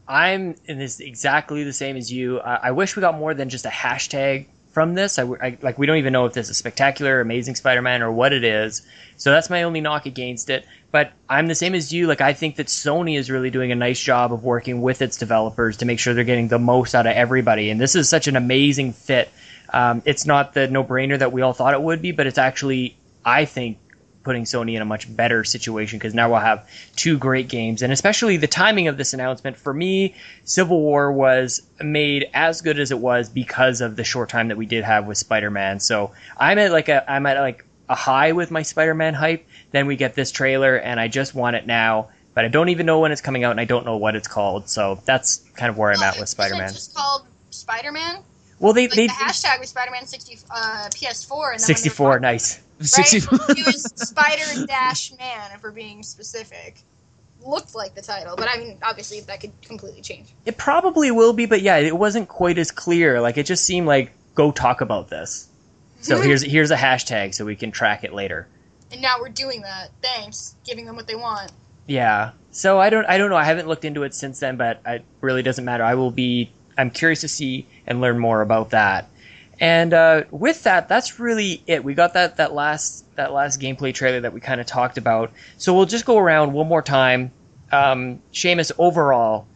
I'm 0.07 0.57
in 0.66 0.79
this 0.79 1.01
exactly 1.01 1.65
the 1.65 1.73
same 1.73 1.97
as 1.97 2.12
you. 2.12 2.41
I, 2.41 2.69
I 2.69 2.70
wish 2.73 2.97
we 2.97 3.01
got 3.01 3.16
more 3.19 3.35
than 3.35 3.49
just 3.49 3.65
a 3.66 3.70
hashtag 3.70 4.47
from 4.73 4.95
this. 4.95 5.19
I, 5.19 5.24
I- 5.24 5.59
like 5.62 5.79
we 5.79 5.87
don't 5.87 5.99
even 5.99 6.12
know 6.12 6.27
if 6.27 6.33
this 6.33 6.49
is 6.49 6.57
spectacular, 6.57 7.20
amazing 7.20 7.55
Spider-Man, 7.55 8.03
or 8.03 8.11
what 8.11 8.33
it 8.33 8.45
is. 8.45 8.83
So 9.16 9.31
that's 9.31 9.51
my 9.51 9.62
only 9.62 9.81
knock 9.81 10.07
against 10.07 10.51
it. 10.51 10.66
But 10.91 11.12
I'm 11.29 11.47
the 11.47 11.55
same 11.55 11.74
as 11.74 11.93
you. 11.93 12.07
Like 12.07 12.20
I 12.20 12.33
think 12.33 12.57
that 12.57 12.66
Sony 12.66 13.16
is 13.19 13.31
really 13.31 13.51
doing 13.51 13.70
a 13.73 13.77
nice 13.77 14.01
job 14.01 14.33
of 14.33 14.43
working 14.43 14.83
with 14.83 15.03
its 15.03 15.16
developers 15.16 15.79
to 15.79 15.85
make 15.85 15.99
sure 15.99 16.15
they're 16.15 16.24
getting 16.24 16.49
the 16.49 16.59
most 16.59 16.95
out 16.95 17.07
of 17.07 17.15
everybody. 17.15 17.70
And 17.70 17.81
this 17.81 17.95
is 17.95 18.09
such 18.09 18.27
an 18.27 18.37
amazing 18.37 18.93
fit. 18.93 19.31
Um, 19.73 20.03
it's 20.05 20.27
not 20.27 20.53
the 20.53 20.69
no-brainer 20.69 21.19
that 21.19 21.33
we 21.33 21.41
all 21.41 21.55
thought 21.55 21.73
it 21.73 21.81
would 21.81 22.03
be, 22.03 22.12
but 22.12 22.27
it's 22.27 22.37
actually, 22.37 22.97
I 23.24 23.47
think, 23.47 23.79
putting 24.23 24.44
Sony 24.44 24.74
in 24.74 24.82
a 24.82 24.85
much 24.85 25.15
better 25.15 25.44
situation 25.44 25.99
because 25.99 26.15
now 26.15 26.31
we'll 26.31 26.40
have 26.40 26.69
two 26.97 27.19
great 27.19 27.49
games, 27.49 27.82
and 27.82 27.93
especially 27.93 28.36
the 28.36 28.47
timing 28.47 28.89
of 28.89 28.97
this 28.97 29.12
announcement. 29.12 29.57
For 29.57 29.73
me, 29.73 30.15
Civil 30.44 30.81
War 30.81 31.12
was 31.12 31.62
made 31.81 32.28
as 32.35 32.61
good 32.62 32.78
as 32.78 32.90
it 32.90 32.99
was 32.99 33.28
because 33.28 33.81
of 33.81 33.97
the 33.97 34.05
short 34.05 34.28
time 34.28 34.49
that 34.49 34.57
we 34.57 34.66
did 34.66 34.85
have 34.85 35.07
with 35.07 35.19
Spider-Man. 35.19 35.81
So 35.81 36.12
I'm 36.36 36.59
at 36.59 36.73
like 36.73 36.89
a 36.89 37.11
I'm 37.11 37.27
at 37.27 37.39
like 37.39 37.65
a 37.89 37.94
high 37.94 38.32
with 38.32 38.51
my 38.51 38.62
Spider-Man 38.62 39.15
hype. 39.15 39.47
Then 39.70 39.86
we 39.86 39.97
get 39.97 40.15
this 40.15 40.31
trailer, 40.31 40.77
and 40.77 41.01
I 41.01 41.09
just 41.09 41.35
want 41.35 41.57
it 41.57 41.66
now. 41.66 42.09
But 42.35 42.47
I 42.47 42.49
don't 42.49 42.70
even 42.70 42.86
know 42.86 43.01
when 43.01 43.12
it's 43.12 43.20
coming 43.20 43.44
out, 43.44 43.51
and 43.51 43.61
I 43.61 43.66
don't 43.66 43.85
know 43.85 43.99
what 43.99 44.16
it's 44.16 44.28
called. 44.28 44.69
So 44.69 45.01
that's 45.05 45.39
kind 45.55 45.69
of 45.69 45.77
where 45.77 45.93
I'm 45.93 46.03
at 46.03 46.19
with 46.19 46.28
Spider-Man. 46.28 46.73
just 46.73 46.94
called 46.94 47.27
Spider-Man. 47.51 48.23
Well, 48.62 48.73
they 48.73 48.86
Like 48.86 48.94
they 48.94 49.07
the 49.09 49.12
hashtag 49.12 49.59
was 49.59 49.70
Spider-Man 49.70 50.07
60 50.07 50.39
uh, 50.49 50.89
PS4 50.94 50.94
and 50.94 50.94
then 50.94 51.09
when 51.11 51.27
they 51.28 51.53
were 51.55 51.57
64, 51.66 52.20
nice. 52.20 52.61
Right? 52.82 53.06
60 53.06 53.18
it 53.18 53.66
was 53.66 53.82
Spider 53.96 54.66
Dash 54.66 55.12
Man, 55.18 55.50
if 55.54 55.62
we're 55.62 55.70
being 55.70 56.02
specific. 56.02 56.82
Looked 57.44 57.74
like 57.74 57.94
the 57.94 58.02
title, 58.02 58.36
but 58.36 58.48
I 58.48 58.56
mean, 58.56 58.78
obviously 58.84 59.20
that 59.20 59.40
could 59.40 59.52
completely 59.62 60.00
change. 60.00 60.28
It 60.46 60.56
probably 60.56 61.10
will 61.10 61.32
be, 61.32 61.46
but 61.46 61.60
yeah, 61.60 61.78
it 61.78 61.96
wasn't 61.96 62.28
quite 62.28 62.56
as 62.56 62.70
clear. 62.70 63.20
Like 63.20 63.36
it 63.36 63.46
just 63.46 63.64
seemed 63.64 63.86
like 63.86 64.12
go 64.34 64.52
talk 64.52 64.80
about 64.80 65.09
this. 65.09 65.48
So 66.02 66.16
mm-hmm. 66.16 66.24
here's 66.24 66.42
here's 66.42 66.70
a 66.70 66.76
hashtag 66.76 67.34
so 67.34 67.44
we 67.44 67.56
can 67.56 67.70
track 67.70 68.04
it 68.04 68.12
later. 68.12 68.46
And 68.90 69.00
now 69.00 69.16
we're 69.20 69.28
doing 69.28 69.62
that. 69.62 69.90
Thanks, 70.02 70.56
giving 70.64 70.84
them 70.84 70.96
what 70.96 71.06
they 71.06 71.14
want. 71.14 71.50
Yeah. 71.86 72.32
So 72.50 72.78
I 72.78 72.90
don't 72.90 73.06
I 73.06 73.18
don't 73.18 73.30
know. 73.30 73.36
I 73.36 73.44
haven't 73.44 73.66
looked 73.66 73.84
into 73.84 74.02
it 74.02 74.14
since 74.14 74.40
then, 74.40 74.56
but 74.56 74.80
it 74.86 75.04
really 75.20 75.42
doesn't 75.42 75.64
matter. 75.64 75.84
I 75.84 75.94
will 75.94 76.10
be. 76.10 76.52
I'm 76.76 76.90
curious 76.90 77.20
to 77.20 77.28
see 77.28 77.66
and 77.86 78.00
learn 78.00 78.18
more 78.18 78.40
about 78.40 78.70
that. 78.70 79.09
And 79.62 79.94
uh, 79.94 80.24
with 80.32 80.64
that, 80.64 80.89
that's 80.89 81.20
really 81.20 81.62
it. 81.68 81.84
We 81.84 81.94
got 81.94 82.14
that 82.14 82.39
that 82.39 82.52
last 82.52 83.05
that 83.14 83.32
last 83.32 83.60
gameplay 83.60 83.94
trailer 83.94 84.20
that 84.22 84.32
we 84.32 84.40
kind 84.40 84.60
of 84.60 84.66
talked 84.66 84.98
about. 84.98 85.30
So 85.56 85.72
we'll 85.72 85.86
just 85.86 86.05
go 86.05 86.18
around 86.18 86.52
one 86.52 86.66
more 86.66 86.82
time. 86.82 87.30
Um, 87.70 88.20
Seamus, 88.32 88.72
overall, 88.76 89.47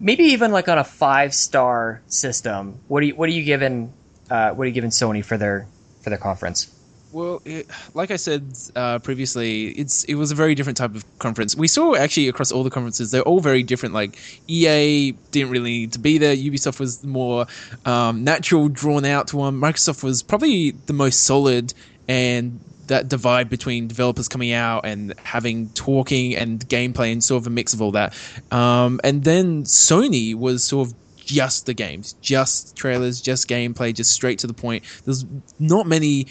maybe 0.00 0.24
even 0.24 0.52
like 0.52 0.70
on 0.70 0.78
a 0.78 0.84
five 0.84 1.34
star 1.34 2.00
system. 2.06 2.80
What 2.88 3.00
do 3.02 3.08
you 3.08 3.14
what 3.14 3.28
are 3.28 3.32
you 3.32 3.44
giving? 3.44 3.92
Uh, 4.30 4.52
what 4.52 4.64
are 4.64 4.68
you 4.68 4.72
giving 4.72 4.88
Sony 4.88 5.22
for 5.22 5.36
their 5.36 5.66
for 6.00 6.08
their 6.08 6.18
conference? 6.18 6.74
Well, 7.16 7.40
it, 7.46 7.66
like 7.94 8.10
I 8.10 8.16
said 8.16 8.44
uh, 8.76 8.98
previously, 8.98 9.68
it's 9.68 10.04
it 10.04 10.16
was 10.16 10.32
a 10.32 10.34
very 10.34 10.54
different 10.54 10.76
type 10.76 10.94
of 10.94 11.18
conference. 11.18 11.56
We 11.56 11.66
saw 11.66 11.94
actually 11.94 12.28
across 12.28 12.52
all 12.52 12.62
the 12.62 12.68
conferences, 12.68 13.10
they're 13.10 13.22
all 13.22 13.40
very 13.40 13.62
different. 13.62 13.94
Like 13.94 14.18
EA 14.48 15.12
didn't 15.30 15.48
really 15.48 15.70
need 15.70 15.92
to 15.92 15.98
be 15.98 16.18
there. 16.18 16.36
Ubisoft 16.36 16.78
was 16.78 17.02
more 17.02 17.46
um, 17.86 18.22
natural, 18.22 18.68
drawn 18.68 19.06
out 19.06 19.28
to 19.28 19.38
one. 19.38 19.58
Microsoft 19.58 20.02
was 20.02 20.22
probably 20.22 20.72
the 20.72 20.92
most 20.92 21.24
solid, 21.24 21.72
and 22.06 22.60
that 22.88 23.08
divide 23.08 23.48
between 23.48 23.88
developers 23.88 24.28
coming 24.28 24.52
out 24.52 24.84
and 24.84 25.14
having 25.22 25.70
talking 25.70 26.36
and 26.36 26.68
gameplay 26.68 27.12
and 27.12 27.24
sort 27.24 27.42
of 27.42 27.46
a 27.46 27.50
mix 27.50 27.72
of 27.72 27.80
all 27.80 27.92
that. 27.92 28.14
Um, 28.50 29.00
and 29.02 29.24
then 29.24 29.64
Sony 29.64 30.34
was 30.34 30.64
sort 30.64 30.88
of 30.88 30.94
just 31.16 31.64
the 31.64 31.72
games, 31.72 32.12
just 32.20 32.76
trailers, 32.76 33.22
just 33.22 33.48
gameplay, 33.48 33.94
just 33.94 34.12
straight 34.12 34.40
to 34.40 34.46
the 34.46 34.54
point. 34.54 34.84
There's 35.06 35.24
not 35.58 35.86
many 35.86 36.26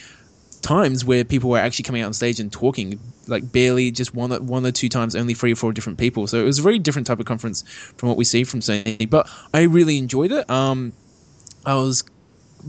times 0.66 1.06
where 1.06 1.24
people 1.24 1.52
were 1.52 1.60
actually 1.60 1.84
coming 1.84 2.02
out 2.02 2.08
on 2.08 2.14
stage 2.14 2.40
and 2.40 2.52
talking 2.52 3.00
like 3.28 3.52
barely 3.52 3.92
just 3.92 4.16
one 4.16 4.32
one 4.48 4.66
or 4.66 4.72
two 4.72 4.90
times 4.90 5.16
only 5.16 5.36
three 5.36 5.54
or 5.54 5.56
four 5.56 5.72
different 5.72 6.00
people. 6.00 6.26
So 6.26 6.40
it 6.40 6.44
was 6.44 6.58
a 6.58 6.64
very 6.64 6.80
different 6.80 7.06
type 7.06 7.20
of 7.20 7.28
conference 7.28 7.62
from 7.98 8.10
what 8.10 8.18
we 8.18 8.24
see 8.24 8.44
from 8.44 8.62
Sony. 8.62 9.08
But 9.08 9.30
I 9.54 9.62
really 9.64 10.00
enjoyed 10.00 10.32
it. 10.32 10.50
Um 10.50 10.92
I 11.68 11.76
was 11.76 12.04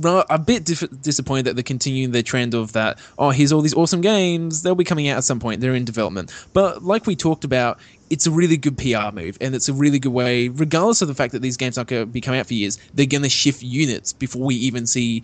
a 0.04 0.38
bit 0.38 0.66
dif- 0.66 1.00
disappointed 1.00 1.46
that 1.46 1.54
they're 1.56 1.62
continuing 1.62 2.10
the 2.10 2.22
trend 2.22 2.52
of 2.52 2.74
that 2.74 2.98
oh 3.18 3.30
here's 3.30 3.50
all 3.50 3.62
these 3.62 3.72
awesome 3.72 4.02
games 4.02 4.60
they'll 4.60 4.74
be 4.74 4.84
coming 4.84 5.08
out 5.08 5.16
at 5.16 5.24
some 5.24 5.40
point 5.40 5.62
they're 5.62 5.74
in 5.74 5.86
development. 5.86 6.30
But 6.52 6.82
like 6.82 7.06
we 7.06 7.16
talked 7.16 7.44
about 7.44 7.80
it's 8.10 8.26
a 8.26 8.30
really 8.30 8.58
good 8.58 8.76
PR 8.76 9.10
move 9.10 9.38
and 9.40 9.54
it's 9.54 9.70
a 9.70 9.72
really 9.72 9.98
good 9.98 10.12
way 10.12 10.48
regardless 10.48 11.00
of 11.00 11.08
the 11.08 11.14
fact 11.14 11.32
that 11.32 11.40
these 11.40 11.56
games 11.56 11.78
aren't 11.78 11.88
going 11.88 12.02
to 12.02 12.06
be 12.06 12.20
coming 12.20 12.40
out 12.40 12.46
for 12.46 12.54
years 12.54 12.78
they're 12.92 13.06
going 13.06 13.22
to 13.22 13.30
shift 13.30 13.62
units 13.62 14.12
before 14.12 14.42
we 14.42 14.54
even 14.54 14.86
see 14.86 15.22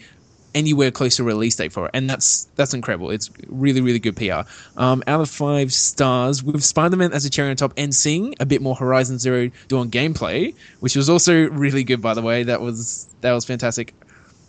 anywhere 0.54 0.90
close 0.90 1.16
to 1.16 1.24
release 1.24 1.56
date 1.56 1.72
for 1.72 1.86
it, 1.86 1.90
and 1.94 2.08
that's 2.08 2.48
that's 2.56 2.74
incredible. 2.74 3.10
It's 3.10 3.30
really 3.48 3.80
really 3.80 3.98
good 3.98 4.16
PR. 4.16 4.48
Um, 4.76 5.02
out 5.06 5.20
of 5.20 5.30
five 5.30 5.72
stars 5.72 6.42
with 6.42 6.62
Spider-Man 6.62 7.12
as 7.12 7.24
a 7.24 7.30
cherry 7.30 7.50
on 7.50 7.56
top, 7.56 7.72
and 7.76 7.94
seeing 7.94 8.34
a 8.40 8.46
bit 8.46 8.62
more 8.62 8.74
Horizon 8.74 9.18
Zero 9.18 9.50
Dawn 9.68 9.90
gameplay, 9.90 10.54
which 10.80 10.96
was 10.96 11.08
also 11.10 11.34
really 11.50 11.84
good 11.84 12.02
by 12.02 12.14
the 12.14 12.22
way. 12.22 12.42
That 12.44 12.60
was 12.60 13.08
that 13.20 13.32
was 13.32 13.44
fantastic. 13.44 13.94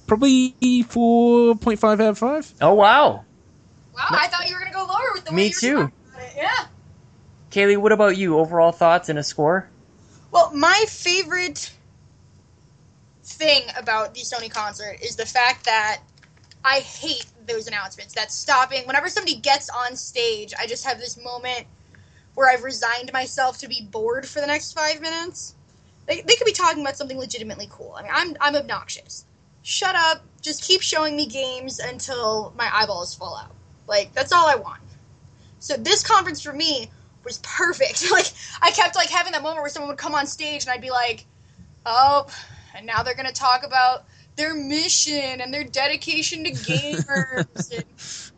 Probably 0.08 0.54
four 0.90 1.56
point 1.56 1.80
five 1.80 2.00
out 2.02 2.10
of 2.10 2.18
five. 2.18 2.54
Oh 2.62 2.74
wow, 2.74 3.24
Wow, 3.96 4.06
I 4.10 4.28
thought 4.28 4.50
you 4.50 4.56
were 4.56 4.60
gonna 4.62 4.74
go 4.74 4.86
lower 4.86 5.12
with 5.14 5.26
the 5.26 5.32
way 5.32 5.36
Me 5.38 5.44
you 5.46 5.50
were 5.50 5.60
too. 5.60 5.74
talking 5.76 5.94
about 6.14 6.24
it. 6.28 6.34
Yeah. 6.38 6.66
Kaylee, 7.52 7.78
what 7.78 7.92
about 7.92 8.18
you? 8.18 8.38
Overall 8.40 8.72
thoughts 8.72 9.10
and 9.10 9.20
a 9.20 9.24
score? 9.24 9.70
Well, 10.32 10.52
my 10.56 10.86
favorite 10.90 11.72
thing 13.34 13.64
about 13.78 14.14
the 14.14 14.22
Sony 14.22 14.50
concert 14.50 14.98
is 15.02 15.16
the 15.16 15.26
fact 15.26 15.66
that 15.66 16.02
I 16.64 16.80
hate 16.80 17.26
those 17.48 17.68
announcements. 17.68 18.14
That 18.14 18.32
stopping 18.32 18.86
whenever 18.88 19.10
somebody 19.10 19.36
gets 19.36 19.70
on 19.70 19.96
stage, 19.96 20.54
I 20.58 20.68
just 20.68 20.86
have 20.86 21.00
this 21.00 21.22
moment 21.22 21.66
where 22.36 22.50
I've 22.50 22.64
resigned 22.64 23.12
myself 23.14 23.60
to 23.60 23.68
be 23.68 23.88
bored 23.92 24.28
for 24.28 24.40
the 24.40 24.48
next 24.48 24.74
five 24.74 25.02
minutes. 25.02 25.56
They, 26.08 26.22
they 26.22 26.36
could 26.36 26.46
be 26.46 26.54
talking 26.54 26.82
about 26.82 26.98
something 26.98 27.18
legitimately 27.18 27.68
cool. 27.70 27.96
I 27.98 28.04
mean, 28.04 28.12
I'm 28.14 28.36
I'm 28.42 28.56
obnoxious. 28.56 29.26
Shut 29.62 29.96
up. 29.96 30.24
Just 30.42 30.64
keep 30.64 30.82
showing 30.82 31.16
me 31.16 31.26
games 31.26 31.80
until 31.80 32.54
my 32.58 32.70
eyeballs 32.74 33.14
fall 33.16 33.38
out. 33.38 33.56
Like 33.88 34.14
that's 34.14 34.32
all 34.32 34.48
I 34.48 34.56
want. 34.56 34.82
So 35.60 35.78
this 35.78 36.04
conference 36.04 36.42
for 36.42 36.54
me 36.54 36.92
was 37.24 37.40
perfect. 37.40 38.12
like 38.12 38.28
I 38.62 38.72
kept 38.72 38.96
like 38.96 39.10
having 39.10 39.32
that 39.34 39.44
moment 39.44 39.62
where 39.62 39.70
someone 39.70 39.90
would 39.90 39.98
come 39.98 40.16
on 40.16 40.28
stage 40.28 40.64
and 40.64 40.72
I'd 40.72 40.82
be 40.82 40.92
like, 40.92 41.26
"Oh, 41.86 42.28
and 42.76 42.86
now 42.86 43.04
they're 43.04 43.16
gonna 43.16 43.32
talk 43.32 43.64
about 43.64 44.06
their 44.36 44.54
mission 44.54 45.42
and 45.42 45.54
their 45.54 45.64
dedication 45.64 46.44
to 46.44 46.52
gamers, 46.52 47.72
and 47.72 47.86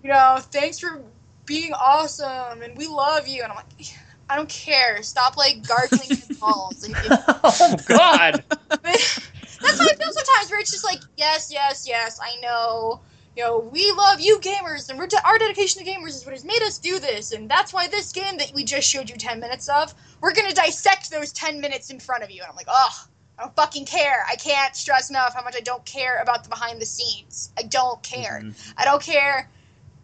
you 0.03 0.10
know, 0.10 0.40
thanks 0.52 0.80
for 0.80 1.02
being 1.45 1.74
awesome, 1.74 2.62
and 2.62 2.78
we 2.78 2.88
love 2.88 3.28
you." 3.28 3.44
And 3.44 3.52
I'm 3.52 3.57
like, 3.57 3.88
I 4.30 4.36
don't 4.36 4.49
care. 4.49 5.02
Stop 5.03 5.38
like 5.38 5.68
gargling 5.68 6.10
your 6.10 6.38
balls. 6.40 6.84
And 6.84 6.95
oh, 7.10 7.40
oh 7.44 7.76
God! 7.86 8.44
That's 8.84 9.80
how 9.80 9.86
I 9.86 9.95
feel 9.95 10.12
sometimes. 10.12 10.52
Where 10.52 10.60
it's 10.60 10.72
just 10.72 10.84
like, 10.84 10.99
yes, 11.18 11.49
yes, 11.52 11.88
yes, 11.88 12.20
I 12.22 12.40
know 12.41 13.02
you 13.36 13.44
know, 13.44 13.60
we 13.60 13.91
love 13.91 14.22
you 14.22 14.40
gamers, 14.40 14.90
and 14.90 15.10
de- 15.10 15.28
our 15.28 15.38
dedication 15.38 15.84
to 15.84 15.90
gamers 15.90 16.10
is 16.10 16.26
what 16.26 16.34
has 16.34 16.45
made 16.45 16.62
us 16.64 16.78
do 16.78 16.99
this, 16.99 17.34
and 17.34 17.49
that's 17.49 17.74
why 17.74 17.88
this 17.88 18.12
game 18.12 18.38
that 18.38 18.52
we 18.53 18.64
just 18.64 18.90
showed 18.90 19.10
you 19.10 19.18
10 19.18 19.40
minutes 19.40 19.68
of, 19.68 19.94
we're 20.22 20.34
gonna 20.34 20.53
dissect 20.53 21.12
those 21.12 21.34
10 21.34 21.60
minutes 21.60 21.90
in 21.90 21.99
front 21.99 22.24
of 22.24 22.32
you. 22.32 22.41
And 22.41 22.49
I'm 22.49 22.56
like, 22.56 22.68
oh, 22.70 23.06
I 23.38 23.44
don't 23.44 23.56
fucking 23.56 23.86
care. 23.86 24.26
I 24.30 24.36
can't 24.36 24.76
stress 24.76 25.10
enough 25.10 25.34
how 25.34 25.44
much 25.44 25.56
I 25.56 25.62
don't 25.62 25.84
care 25.86 26.22
about 26.22 26.44
the 26.44 26.49
behind 26.49 26.82
the 26.82 26.86
scenes. 26.86 27.52
I 27.57 27.64
don't 27.64 28.02
care. 28.02 28.41
Mm-hmm. 28.44 28.72
I 28.78 28.86
don't 28.86 29.02
care. 29.02 29.49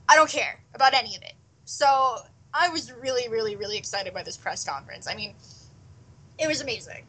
I 0.09 0.15
don't 0.15 0.29
care 0.29 0.59
about 0.73 0.93
any 0.93 1.15
of 1.15 1.21
it. 1.21 1.33
So 1.65 2.17
I 2.53 2.69
was 2.69 2.91
really, 2.91 3.29
really, 3.29 3.55
really 3.55 3.77
excited 3.77 4.13
by 4.13 4.23
this 4.23 4.35
press 4.35 4.65
conference. 4.65 5.07
I 5.07 5.15
mean, 5.15 5.33
it 6.37 6.47
was 6.47 6.61
amazing. 6.61 7.05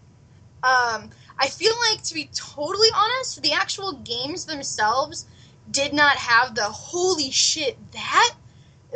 Um, 0.62 1.11
I 1.39 1.49
feel 1.49 1.74
like, 1.90 2.03
to 2.05 2.15
be 2.15 2.31
totally 2.32 2.89
honest, 2.94 3.43
the 3.43 3.53
actual 3.53 3.94
games 3.94 4.44
themselves 4.44 5.27
did 5.70 5.93
not 5.93 6.16
have 6.16 6.55
the 6.55 6.62
holy 6.62 7.31
shit 7.31 7.77
that 7.93 8.35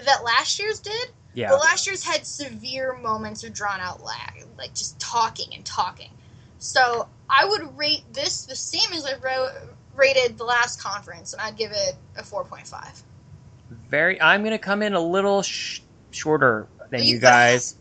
that 0.04 0.22
last 0.24 0.60
year's 0.60 0.78
did. 0.78 1.10
Yeah. 1.34 1.50
But 1.50 1.60
last 1.60 1.86
year's 1.86 2.04
had 2.04 2.24
severe 2.26 2.94
moments 2.94 3.44
of 3.44 3.52
drawn 3.52 3.80
out 3.80 4.02
lag, 4.02 4.46
like 4.56 4.70
just 4.74 4.98
talking 5.00 5.52
and 5.54 5.64
talking. 5.64 6.10
So 6.58 7.08
I 7.28 7.44
would 7.44 7.76
rate 7.76 8.02
this 8.12 8.46
the 8.46 8.56
same 8.56 8.92
as 8.92 9.04
I 9.04 9.14
wrote, 9.18 9.50
rated 9.94 10.38
the 10.38 10.44
last 10.44 10.82
conference, 10.82 11.32
and 11.32 11.42
I'd 11.42 11.56
give 11.56 11.72
it 11.72 11.96
a 12.16 12.22
four 12.22 12.44
point 12.44 12.66
five. 12.66 13.02
Very. 13.90 14.20
I'm 14.20 14.44
gonna 14.44 14.58
come 14.58 14.82
in 14.82 14.94
a 14.94 15.00
little 15.00 15.42
sh- 15.42 15.80
shorter 16.10 16.68
than 16.90 17.02
you, 17.02 17.14
you 17.14 17.18
guys. 17.18 17.76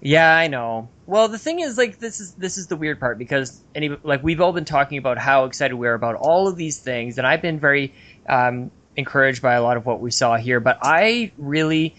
Yeah, 0.00 0.36
I 0.36 0.48
know. 0.48 0.88
Well, 1.06 1.28
the 1.28 1.38
thing 1.38 1.60
is, 1.60 1.78
like, 1.78 2.00
this 2.00 2.18
is 2.18 2.34
this 2.34 2.58
is 2.58 2.66
the 2.66 2.74
weird 2.76 2.98
part 2.98 3.18
because 3.18 3.62
any 3.74 3.90
like 4.02 4.22
we've 4.22 4.40
all 4.40 4.52
been 4.52 4.64
talking 4.64 4.98
about 4.98 5.16
how 5.16 5.44
excited 5.44 5.76
we 5.76 5.86
are 5.86 5.94
about 5.94 6.16
all 6.16 6.48
of 6.48 6.56
these 6.56 6.78
things, 6.78 7.18
and 7.18 7.26
I've 7.26 7.42
been 7.42 7.60
very 7.60 7.94
um, 8.28 8.72
encouraged 8.96 9.42
by 9.42 9.54
a 9.54 9.62
lot 9.62 9.76
of 9.76 9.86
what 9.86 10.00
we 10.00 10.10
saw 10.10 10.36
here. 10.36 10.58
But 10.58 10.78
I 10.82 11.30
really, 11.38 11.94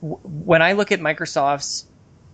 w- 0.00 0.20
when 0.22 0.62
I 0.62 0.74
look 0.74 0.92
at 0.92 1.00
Microsoft's 1.00 1.86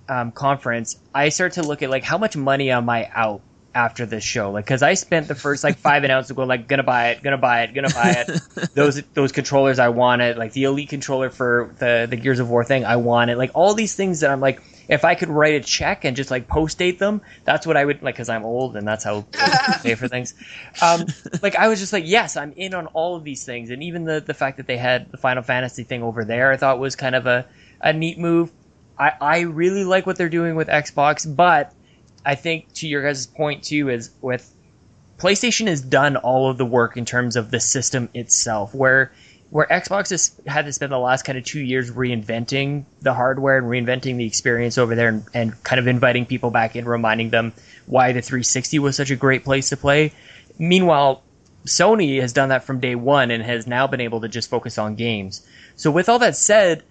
um, 0.08 0.32
conference, 0.32 0.98
I 1.14 1.30
start 1.30 1.52
to 1.54 1.62
look 1.62 1.82
at 1.82 1.90
like 1.90 2.04
how 2.04 2.18
much 2.18 2.36
money 2.36 2.70
am 2.70 2.88
I 2.88 3.10
out 3.12 3.40
after 3.74 4.06
this 4.06 4.22
show? 4.22 4.50
Like, 4.52 4.64
because 4.64 4.82
I 4.82 4.94
spent 4.94 5.28
the 5.28 5.34
first 5.34 5.64
like 5.64 5.78
five 5.78 6.04
announcements 6.04 6.30
ago, 6.30 6.44
like 6.44 6.68
gonna 6.68 6.82
buy 6.82 7.10
it, 7.10 7.22
gonna 7.22 7.38
buy 7.38 7.62
it, 7.62 7.74
gonna 7.74 7.90
buy 7.90 8.24
it. 8.26 8.70
those 8.74 9.02
those 9.14 9.32
controllers 9.32 9.78
I 9.78 9.88
wanted, 9.88 10.36
like 10.36 10.52
the 10.52 10.64
Elite 10.64 10.88
controller 10.88 11.30
for 11.30 11.74
the 11.78 12.06
the 12.08 12.16
Gears 12.16 12.38
of 12.38 12.50
War 12.50 12.64
thing, 12.64 12.84
I 12.84 12.96
wanted. 12.96 13.38
Like 13.38 13.50
all 13.54 13.74
these 13.74 13.94
things 13.94 14.20
that 14.20 14.30
I'm 14.30 14.40
like 14.40 14.62
if 14.88 15.04
I 15.04 15.14
could 15.14 15.28
write 15.28 15.54
a 15.54 15.60
check 15.60 16.04
and 16.04 16.16
just 16.16 16.30
like 16.30 16.46
post 16.46 16.78
date 16.78 16.98
them, 16.98 17.22
that's 17.44 17.66
what 17.66 17.76
I 17.76 17.84
would 17.84 18.02
like 18.02 18.14
because 18.14 18.28
I'm 18.28 18.44
old 18.44 18.76
and 18.76 18.86
that's 18.86 19.04
how 19.04 19.24
I 19.38 19.78
pay 19.82 19.94
for 19.94 20.08
things. 20.08 20.34
Um, 20.82 21.06
like 21.42 21.56
I 21.56 21.68
was 21.68 21.80
just 21.80 21.92
like, 21.92 22.04
yes, 22.06 22.36
I'm 22.36 22.52
in 22.52 22.74
on 22.74 22.86
all 22.88 23.16
of 23.16 23.24
these 23.24 23.44
things, 23.44 23.70
and 23.70 23.82
even 23.82 24.04
the 24.04 24.20
the 24.20 24.34
fact 24.34 24.58
that 24.58 24.66
they 24.66 24.76
had 24.76 25.10
the 25.10 25.16
Final 25.16 25.42
Fantasy 25.42 25.84
thing 25.84 26.02
over 26.02 26.24
there, 26.24 26.52
I 26.52 26.56
thought 26.56 26.78
was 26.78 26.96
kind 26.96 27.14
of 27.14 27.26
a 27.26 27.46
a 27.80 27.92
neat 27.92 28.18
move. 28.18 28.50
I 28.98 29.12
I 29.20 29.40
really 29.40 29.84
like 29.84 30.06
what 30.06 30.16
they're 30.16 30.28
doing 30.28 30.54
with 30.56 30.68
Xbox, 30.68 31.24
but 31.34 31.72
I 32.24 32.34
think 32.34 32.72
to 32.74 32.88
your 32.88 33.02
guys' 33.02 33.26
point 33.26 33.64
too 33.64 33.90
is 33.90 34.10
with 34.20 34.52
PlayStation 35.18 35.68
has 35.68 35.80
done 35.80 36.16
all 36.16 36.50
of 36.50 36.58
the 36.58 36.66
work 36.66 36.96
in 36.96 37.04
terms 37.04 37.36
of 37.36 37.50
the 37.50 37.60
system 37.60 38.08
itself, 38.14 38.74
where 38.74 39.12
where 39.50 39.66
Xbox 39.66 40.10
has 40.10 40.32
had 40.46 40.64
to 40.64 40.72
spend 40.72 40.90
the 40.90 40.98
last 40.98 41.22
kind 41.24 41.38
of 41.38 41.44
two 41.44 41.60
years 41.60 41.90
reinventing 41.90 42.84
the 43.02 43.14
hardware 43.14 43.56
and 43.56 43.66
reinventing 43.68 44.16
the 44.16 44.26
experience 44.26 44.78
over 44.78 44.96
there 44.96 45.08
and, 45.08 45.24
and 45.32 45.62
kind 45.62 45.78
of 45.78 45.86
inviting 45.86 46.26
people 46.26 46.50
back 46.50 46.74
in, 46.74 46.84
reminding 46.86 47.30
them 47.30 47.52
why 47.86 48.10
the 48.10 48.20
360 48.20 48.80
was 48.80 48.96
such 48.96 49.10
a 49.10 49.16
great 49.16 49.44
place 49.44 49.68
to 49.68 49.76
play. 49.76 50.12
Meanwhile, 50.58 51.22
Sony 51.66 52.20
has 52.20 52.32
done 52.32 52.48
that 52.48 52.64
from 52.64 52.80
day 52.80 52.96
one 52.96 53.30
and 53.30 53.44
has 53.44 53.66
now 53.66 53.86
been 53.86 54.00
able 54.00 54.22
to 54.22 54.28
just 54.28 54.50
focus 54.50 54.76
on 54.76 54.96
games. 54.96 55.46
So 55.76 55.90
with 55.90 56.08
all 56.08 56.18
that 56.18 56.36
said, 56.36 56.82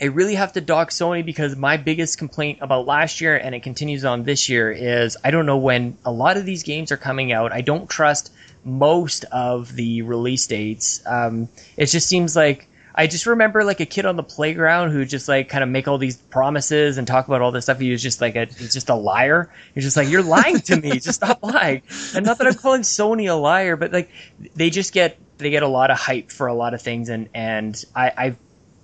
I 0.00 0.06
really 0.06 0.34
have 0.34 0.52
to 0.54 0.60
dock 0.60 0.90
Sony 0.90 1.24
because 1.24 1.56
my 1.56 1.76
biggest 1.76 2.16
complaint 2.16 2.60
about 2.62 2.86
last 2.86 3.20
year 3.20 3.36
and 3.36 3.54
it 3.54 3.62
continues 3.62 4.04
on 4.04 4.22
this 4.22 4.48
year 4.48 4.72
is 4.72 5.16
I 5.22 5.30
don't 5.30 5.44
know 5.44 5.58
when 5.58 5.98
a 6.04 6.12
lot 6.12 6.38
of 6.38 6.46
these 6.46 6.62
games 6.62 6.90
are 6.90 6.96
coming 6.96 7.32
out. 7.32 7.52
I 7.52 7.60
don't 7.60 7.88
trust 7.88 8.32
most 8.64 9.24
of 9.26 9.74
the 9.74 10.02
release 10.02 10.46
dates. 10.46 11.02
Um, 11.06 11.48
it 11.76 11.86
just 11.86 12.08
seems 12.08 12.34
like 12.34 12.66
I 12.94 13.06
just 13.06 13.26
remember 13.26 13.62
like 13.62 13.80
a 13.80 13.86
kid 13.86 14.06
on 14.06 14.16
the 14.16 14.22
playground 14.22 14.90
who 14.90 15.04
just 15.04 15.28
like 15.28 15.48
kind 15.48 15.62
of 15.62 15.68
make 15.68 15.86
all 15.86 15.98
these 15.98 16.16
promises 16.16 16.98
and 16.98 17.06
talk 17.06 17.28
about 17.28 17.42
all 17.42 17.52
this 17.52 17.66
stuff. 17.66 17.78
He 17.78 17.90
was 17.90 18.02
just 18.02 18.20
like 18.20 18.36
a 18.36 18.46
he's 18.46 18.72
just 18.72 18.88
a 18.88 18.94
liar. 18.94 19.50
He's 19.74 19.84
just 19.84 19.96
like 19.96 20.08
you're 20.08 20.22
lying 20.22 20.60
to 20.60 20.76
me. 20.76 20.92
just 20.92 21.14
stop 21.14 21.40
lying. 21.42 21.82
And 22.14 22.24
not 22.24 22.38
that 22.38 22.46
I'm 22.46 22.54
calling 22.54 22.82
Sony 22.82 23.30
a 23.30 23.34
liar, 23.34 23.76
but 23.76 23.92
like 23.92 24.10
they 24.54 24.70
just 24.70 24.92
get 24.92 25.18
they 25.38 25.50
get 25.50 25.62
a 25.62 25.68
lot 25.68 25.90
of 25.90 25.98
hype 25.98 26.30
for 26.30 26.46
a 26.46 26.54
lot 26.54 26.74
of 26.74 26.82
things, 26.82 27.08
and 27.08 27.28
and 27.34 27.82
I, 27.94 28.12
I 28.16 28.36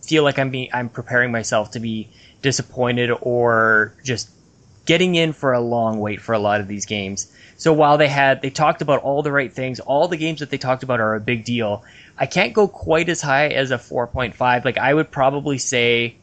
feel 0.06 0.22
like 0.22 0.38
I'm 0.38 0.50
being 0.50 0.70
I'm 0.72 0.88
preparing 0.88 1.32
myself 1.32 1.72
to 1.72 1.80
be 1.80 2.08
disappointed 2.42 3.10
or 3.20 3.94
just 4.04 4.30
getting 4.84 5.14
in 5.14 5.32
for 5.32 5.52
a 5.52 5.60
long 5.60 5.98
wait 5.98 6.20
for 6.20 6.32
a 6.32 6.38
lot 6.38 6.60
of 6.60 6.68
these 6.68 6.86
games. 6.86 7.32
So 7.58 7.72
while 7.72 7.98
they 7.98 8.08
had, 8.08 8.42
they 8.42 8.50
talked 8.50 8.82
about 8.82 9.02
all 9.02 9.22
the 9.22 9.32
right 9.32 9.52
things, 9.52 9.80
all 9.80 10.08
the 10.08 10.16
games 10.16 10.40
that 10.40 10.50
they 10.50 10.58
talked 10.58 10.82
about 10.82 11.00
are 11.00 11.14
a 11.14 11.20
big 11.20 11.44
deal. 11.44 11.84
I 12.18 12.26
can't 12.26 12.52
go 12.52 12.68
quite 12.68 13.08
as 13.08 13.20
high 13.20 13.48
as 13.48 13.70
a 13.70 13.78
4.5. 13.78 14.64
Like 14.64 14.78
I 14.78 14.92
would 14.92 15.10
probably 15.10 15.58
say, 15.58 16.16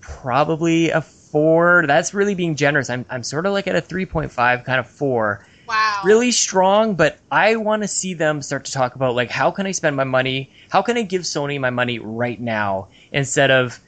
probably 0.00 0.90
a 0.90 1.02
four. 1.02 1.84
That's 1.86 2.14
really 2.14 2.34
being 2.34 2.56
generous. 2.56 2.90
I'm, 2.90 3.04
I'm 3.10 3.22
sort 3.22 3.46
of 3.46 3.52
like 3.52 3.66
at 3.66 3.76
a 3.76 3.82
3.5, 3.82 4.64
kind 4.64 4.80
of 4.80 4.88
four. 4.88 5.46
Wow. 5.68 6.00
Really 6.02 6.32
strong, 6.32 6.94
but 6.94 7.18
I 7.30 7.56
want 7.56 7.82
to 7.82 7.88
see 7.88 8.14
them 8.14 8.40
start 8.40 8.64
to 8.64 8.72
talk 8.72 8.94
about 8.94 9.14
like 9.14 9.30
how 9.30 9.50
can 9.50 9.66
I 9.66 9.72
spend 9.72 9.96
my 9.96 10.04
money? 10.04 10.50
How 10.70 10.80
can 10.80 10.96
I 10.96 11.02
give 11.02 11.22
Sony 11.22 11.60
my 11.60 11.70
money 11.70 11.98
right 11.98 12.40
now 12.40 12.88
instead 13.12 13.50
of 13.50 13.78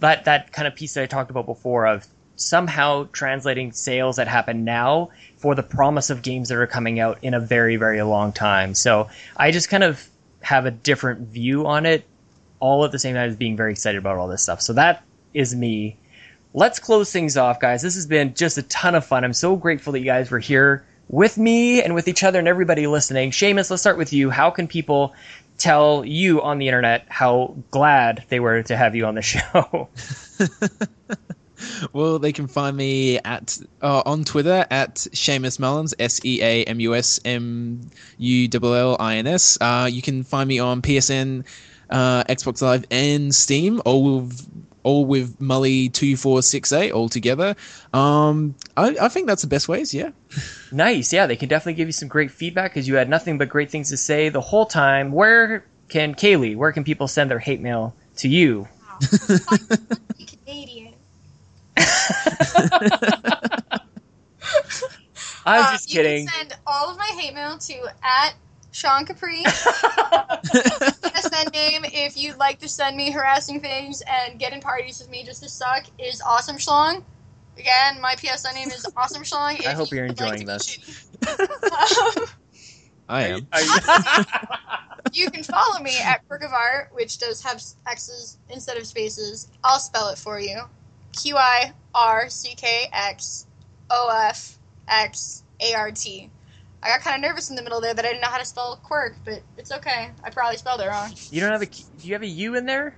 that 0.00 0.24
that 0.24 0.52
kind 0.52 0.66
of 0.66 0.74
piece 0.74 0.94
that 0.94 1.02
I 1.02 1.06
talked 1.06 1.30
about 1.30 1.46
before 1.46 1.86
of 1.86 2.06
somehow 2.36 3.08
translating 3.12 3.70
sales 3.70 4.16
that 4.16 4.26
happen 4.26 4.64
now 4.64 5.10
for 5.36 5.54
the 5.54 5.62
promise 5.62 6.10
of 6.10 6.22
games 6.22 6.48
that 6.48 6.58
are 6.58 6.66
coming 6.66 6.98
out 6.98 7.18
in 7.22 7.32
a 7.32 7.40
very, 7.40 7.76
very 7.76 8.02
long 8.02 8.32
time. 8.32 8.74
So 8.74 9.08
I 9.36 9.52
just 9.52 9.68
kind 9.68 9.84
of 9.84 10.04
have 10.40 10.66
a 10.66 10.72
different 10.72 11.28
view 11.28 11.66
on 11.66 11.86
it, 11.86 12.04
all 12.58 12.84
at 12.84 12.90
the 12.90 12.98
same 12.98 13.14
time 13.14 13.28
as 13.28 13.36
being 13.36 13.56
very 13.56 13.70
excited 13.70 13.98
about 13.98 14.16
all 14.16 14.26
this 14.26 14.42
stuff. 14.42 14.60
So 14.60 14.72
that 14.72 15.04
is 15.32 15.54
me. 15.54 15.96
Let's 16.54 16.80
close 16.80 17.12
things 17.12 17.36
off, 17.36 17.60
guys. 17.60 17.82
This 17.82 17.94
has 17.94 18.06
been 18.06 18.34
just 18.34 18.58
a 18.58 18.62
ton 18.64 18.96
of 18.96 19.06
fun. 19.06 19.24
I'm 19.24 19.32
so 19.32 19.54
grateful 19.54 19.92
that 19.92 20.00
you 20.00 20.04
guys 20.04 20.30
were 20.30 20.40
here 20.40 20.84
with 21.08 21.38
me 21.38 21.82
and 21.82 21.94
with 21.94 22.08
each 22.08 22.22
other 22.22 22.38
and 22.38 22.48
everybody 22.48 22.86
listening. 22.86 23.30
Seamus, 23.30 23.70
let's 23.70 23.82
start 23.82 23.98
with 23.98 24.12
you. 24.12 24.30
How 24.30 24.50
can 24.50 24.66
people 24.66 25.14
tell 25.58 26.04
you 26.04 26.42
on 26.42 26.58
the 26.58 26.66
internet 26.66 27.06
how 27.08 27.54
glad 27.70 28.24
they 28.28 28.40
were 28.40 28.62
to 28.64 28.76
have 28.76 28.94
you 28.94 29.06
on 29.06 29.14
the 29.14 29.22
show? 29.22 29.88
well, 31.92 32.18
they 32.18 32.32
can 32.32 32.46
find 32.46 32.76
me 32.76 33.18
at 33.18 33.58
uh, 33.82 34.02
on 34.06 34.24
Twitter 34.24 34.66
at 34.70 34.96
Seamus 34.96 35.58
Mullins, 35.58 35.94
S 35.98 36.20
E 36.24 36.42
A 36.42 36.64
M 36.64 36.80
U 36.80 36.94
S 36.94 37.20
M 37.24 37.80
U 38.18 38.48
L 38.52 38.74
L 38.74 38.96
I 38.98 39.16
N 39.16 39.26
S. 39.26 39.58
Uh, 39.60 39.88
you 39.90 40.02
can 40.02 40.24
find 40.24 40.48
me 40.48 40.58
on 40.58 40.82
PSN, 40.82 41.44
uh, 41.90 42.24
Xbox 42.24 42.62
Live, 42.62 42.84
and 42.90 43.34
Steam, 43.34 43.80
all 43.84 44.18
with 44.18 44.53
all 44.84 45.04
with 45.04 45.40
Mully 45.40 45.92
two 45.92 46.16
four 46.16 46.42
six 46.42 46.72
eight 46.72 46.92
all 46.92 47.08
together. 47.08 47.56
Um, 47.92 48.54
I, 48.76 48.96
I 49.00 49.08
think 49.08 49.26
that's 49.26 49.42
the 49.42 49.48
best 49.48 49.68
ways. 49.68 49.92
Yeah. 49.92 50.10
nice. 50.72 51.12
Yeah, 51.12 51.26
they 51.26 51.36
can 51.36 51.48
definitely 51.48 51.74
give 51.74 51.88
you 51.88 51.92
some 51.92 52.08
great 52.08 52.30
feedback 52.30 52.72
because 52.72 52.86
you 52.86 52.94
had 52.94 53.08
nothing 53.08 53.38
but 53.38 53.48
great 53.48 53.70
things 53.70 53.88
to 53.88 53.96
say 53.96 54.28
the 54.28 54.40
whole 54.40 54.66
time. 54.66 55.10
Where 55.10 55.66
can 55.88 56.14
Kaylee? 56.14 56.56
Where 56.56 56.70
can 56.70 56.84
people 56.84 57.08
send 57.08 57.30
their 57.30 57.40
hate 57.40 57.60
mail 57.60 57.96
to 58.18 58.28
you? 58.28 58.68
Canadian. 60.46 60.94
I 65.46 65.58
was 65.58 65.66
uh, 65.66 65.72
just 65.72 65.88
kidding. 65.88 66.22
You 66.22 66.28
can 66.28 66.48
send 66.48 66.60
all 66.66 66.90
of 66.90 66.96
my 66.96 67.10
hate 67.18 67.34
mail 67.34 67.58
to 67.58 67.74
at 68.02 68.34
Sean 68.74 69.06
Capri. 69.06 69.44
PSN 69.44 71.52
name, 71.52 71.84
if 71.84 72.18
you'd 72.18 72.38
like 72.38 72.58
to 72.58 72.68
send 72.68 72.96
me 72.96 73.12
harassing 73.12 73.60
things 73.60 74.02
and 74.02 74.36
get 74.36 74.52
in 74.52 74.60
parties 74.60 74.98
with 74.98 75.08
me 75.08 75.22
just 75.22 75.44
to 75.44 75.48
suck, 75.48 75.86
is 75.96 76.20
Awesome 76.20 76.56
Schlong. 76.56 77.04
Again, 77.56 78.00
my 78.00 78.16
PSN 78.16 78.52
name 78.56 78.72
is 78.72 78.84
Awesome 78.96 79.22
Schlong. 79.22 79.64
I 79.64 79.74
hope 79.74 79.92
you're 79.92 80.06
you'd 80.06 80.20
like 80.20 80.40
enjoying 80.40 80.46
this. 80.46 81.06
Um, 81.22 82.26
I 83.08 83.28
am. 83.28 83.46
you 85.12 85.30
can 85.30 85.44
follow 85.44 85.78
me 85.80 85.96
at 86.00 86.26
Quirk 86.26 86.42
of 86.42 86.52
Art, 86.52 86.90
which 86.92 87.18
does 87.18 87.40
have 87.44 87.62
X's 87.86 88.38
instead 88.50 88.76
of 88.76 88.88
spaces. 88.88 89.52
I'll 89.62 89.78
spell 89.78 90.08
it 90.08 90.18
for 90.18 90.40
you. 90.40 90.62
Q 91.12 91.36
I 91.36 91.72
R 91.94 92.28
C 92.28 92.56
K 92.56 92.88
X 92.92 93.46
O 93.90 94.10
F 94.28 94.58
X 94.88 95.44
A 95.60 95.74
R 95.74 95.92
T. 95.92 96.28
I 96.84 96.88
got 96.88 97.00
kind 97.00 97.16
of 97.16 97.22
nervous 97.28 97.48
in 97.48 97.56
the 97.56 97.62
middle 97.62 97.80
there 97.80 97.94
that 97.94 98.04
I 98.04 98.08
didn't 98.08 98.20
know 98.20 98.28
how 98.28 98.38
to 98.38 98.44
spell 98.44 98.78
quirk, 98.82 99.16
but 99.24 99.42
it's 99.56 99.72
okay. 99.72 100.10
I 100.22 100.30
probably 100.30 100.58
spelled 100.58 100.82
it 100.82 100.86
wrong. 100.86 101.12
you 101.30 101.40
don't 101.40 101.50
have 101.52 101.62
a. 101.62 101.66
Do 101.66 102.06
you 102.06 102.12
have 102.12 102.22
a 102.22 102.26
U 102.26 102.56
in 102.56 102.66
there? 102.66 102.94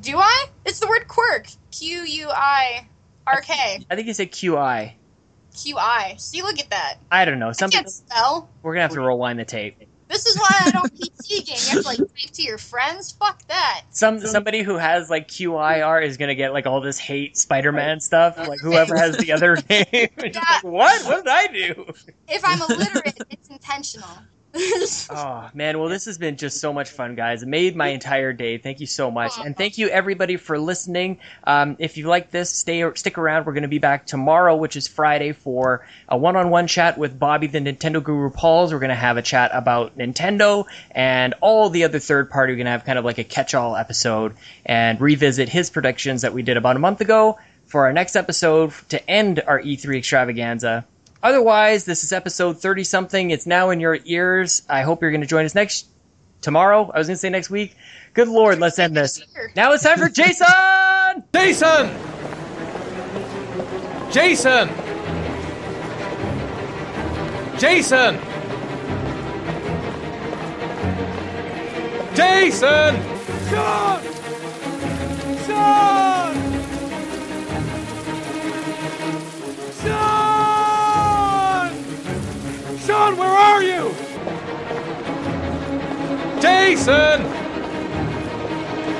Do 0.00 0.16
I? 0.18 0.46
It's 0.64 0.80
the 0.80 0.86
word 0.86 1.06
quirk. 1.06 1.46
Q 1.70 2.02
U 2.02 2.30
I 2.30 2.86
R 3.26 3.40
K. 3.42 3.84
I 3.90 3.94
think 3.94 4.08
you 4.08 4.14
said 4.14 4.32
Q 4.32 4.56
I. 4.56 4.96
Q 5.54 5.76
I. 5.78 6.14
See, 6.18 6.42
look 6.42 6.58
at 6.58 6.70
that. 6.70 6.96
I 7.10 7.24
don't 7.26 7.38
know. 7.38 7.50
I 7.50 7.52
Some 7.52 7.70
can't 7.70 7.88
spell. 7.88 8.48
we're 8.62 8.72
gonna 8.72 8.82
have 8.82 8.92
to 8.92 9.00
rewind 9.02 9.38
the 9.38 9.44
tape. 9.44 9.76
This 10.08 10.26
is 10.26 10.38
why 10.38 10.48
I 10.66 10.70
don't 10.70 10.94
PC 10.94 11.46
game. 11.46 11.56
You 11.58 11.68
have 11.74 11.82
to 11.82 11.88
like 11.88 11.98
type 11.98 12.30
to 12.32 12.42
your 12.42 12.58
friends. 12.58 13.12
Fuck 13.12 13.46
that. 13.48 13.82
Some 13.90 14.20
somebody 14.20 14.62
who 14.62 14.76
has 14.76 15.10
like 15.10 15.28
QIR 15.28 16.04
is 16.04 16.16
gonna 16.16 16.34
get 16.34 16.52
like 16.52 16.66
all 16.66 16.80
this 16.80 16.98
hate 16.98 17.36
Spider-Man 17.36 18.00
stuff. 18.00 18.36
Like 18.38 18.60
whoever 18.60 18.96
has 18.96 19.16
the 19.16 19.32
other 19.32 19.56
name, 19.70 20.08
Just 20.18 20.34
like, 20.34 20.64
what? 20.64 21.04
What 21.06 21.24
did 21.24 21.32
I 21.32 21.46
do? 21.46 21.86
If 22.28 22.44
I'm 22.44 22.60
illiterate, 22.62 23.18
it's 23.30 23.48
intentional. 23.48 24.08
Oh 25.10 25.50
man, 25.52 25.78
well 25.78 25.88
this 25.88 26.04
has 26.06 26.16
been 26.16 26.36
just 26.36 26.60
so 26.60 26.72
much 26.72 26.90
fun, 26.90 27.14
guys. 27.14 27.42
It 27.42 27.48
made 27.48 27.76
my 27.76 27.88
entire 27.88 28.32
day. 28.32 28.58
Thank 28.58 28.80
you 28.80 28.86
so 28.86 29.10
much, 29.10 29.32
and 29.44 29.56
thank 29.56 29.78
you 29.78 29.88
everybody 29.88 30.36
for 30.36 30.58
listening. 30.58 31.18
Um, 31.44 31.76
if 31.78 31.96
you 31.96 32.06
like 32.06 32.30
this, 32.30 32.50
stay 32.50 32.88
stick 32.94 33.18
around. 33.18 33.46
We're 33.46 33.52
going 33.52 33.62
to 33.62 33.68
be 33.68 33.78
back 33.78 34.06
tomorrow, 34.06 34.56
which 34.56 34.76
is 34.76 34.86
Friday, 34.88 35.32
for 35.32 35.86
a 36.08 36.16
one-on-one 36.16 36.68
chat 36.68 36.96
with 36.96 37.18
Bobby, 37.18 37.48
the 37.48 37.58
Nintendo 37.58 38.02
Guru 38.02 38.30
Pauls. 38.30 38.72
We're 38.72 38.78
going 38.78 38.88
to 38.90 38.94
have 38.94 39.16
a 39.16 39.22
chat 39.22 39.50
about 39.52 39.98
Nintendo 39.98 40.64
and 40.92 41.34
all 41.40 41.68
the 41.70 41.84
other 41.84 41.98
third 41.98 42.30
party. 42.30 42.52
We're 42.52 42.58
going 42.58 42.66
to 42.66 42.72
have 42.72 42.84
kind 42.84 42.98
of 42.98 43.04
like 43.04 43.18
a 43.18 43.24
catch-all 43.24 43.76
episode 43.76 44.34
and 44.64 45.00
revisit 45.00 45.48
his 45.48 45.70
predictions 45.70 46.22
that 46.22 46.32
we 46.32 46.42
did 46.42 46.56
about 46.56 46.76
a 46.76 46.80
month 46.80 47.00
ago 47.00 47.38
for 47.66 47.86
our 47.86 47.92
next 47.92 48.14
episode 48.16 48.72
to 48.90 49.10
end 49.10 49.42
our 49.46 49.60
E3 49.60 49.98
extravaganza. 49.98 50.86
Otherwise, 51.24 51.86
this 51.86 52.04
is 52.04 52.12
episode 52.12 52.60
30 52.60 52.84
something. 52.84 53.30
It's 53.30 53.46
now 53.46 53.70
in 53.70 53.80
your 53.80 53.98
ears. 54.04 54.62
I 54.68 54.82
hope 54.82 55.00
you're 55.00 55.10
going 55.10 55.22
to 55.22 55.26
join 55.26 55.46
us 55.46 55.54
next 55.54 55.86
tomorrow. 56.42 56.90
I 56.94 56.98
was 56.98 57.06
going 57.06 57.14
to 57.14 57.18
say 57.18 57.30
next 57.30 57.48
week. 57.48 57.74
Good 58.12 58.28
lord, 58.28 58.58
let's 58.58 58.78
end 58.78 58.94
this. 58.94 59.22
Now 59.56 59.72
it's 59.72 59.82
time 59.82 59.98
for 59.98 60.08
Jason! 60.10 61.24
Jason! 61.32 61.90
Jason! 64.12 64.68
Jason! 67.58 68.20
Jason! 72.14 73.02
Sean! 73.48 74.02
Sean! 75.46 76.43
Sean, 82.86 83.16
where 83.16 83.28
are 83.28 83.62
you? 83.62 83.94
Jason! 86.38 87.22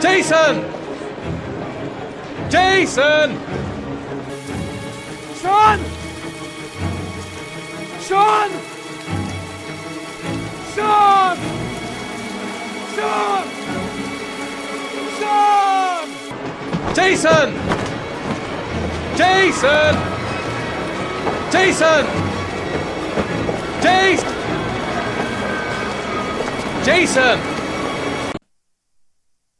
Jason! 0.00 0.64
Jason! 2.50 3.38
Sean! 5.36 5.78
Sean! 8.00 8.50
Sean! 10.74 11.36
Sean! 12.94 13.46
Sean! 15.20 16.08
Jason! 16.94 17.48
Jason! 19.14 19.94
Jason! 21.52 22.43
Jason! 23.84 24.24
Jason! 26.86 27.53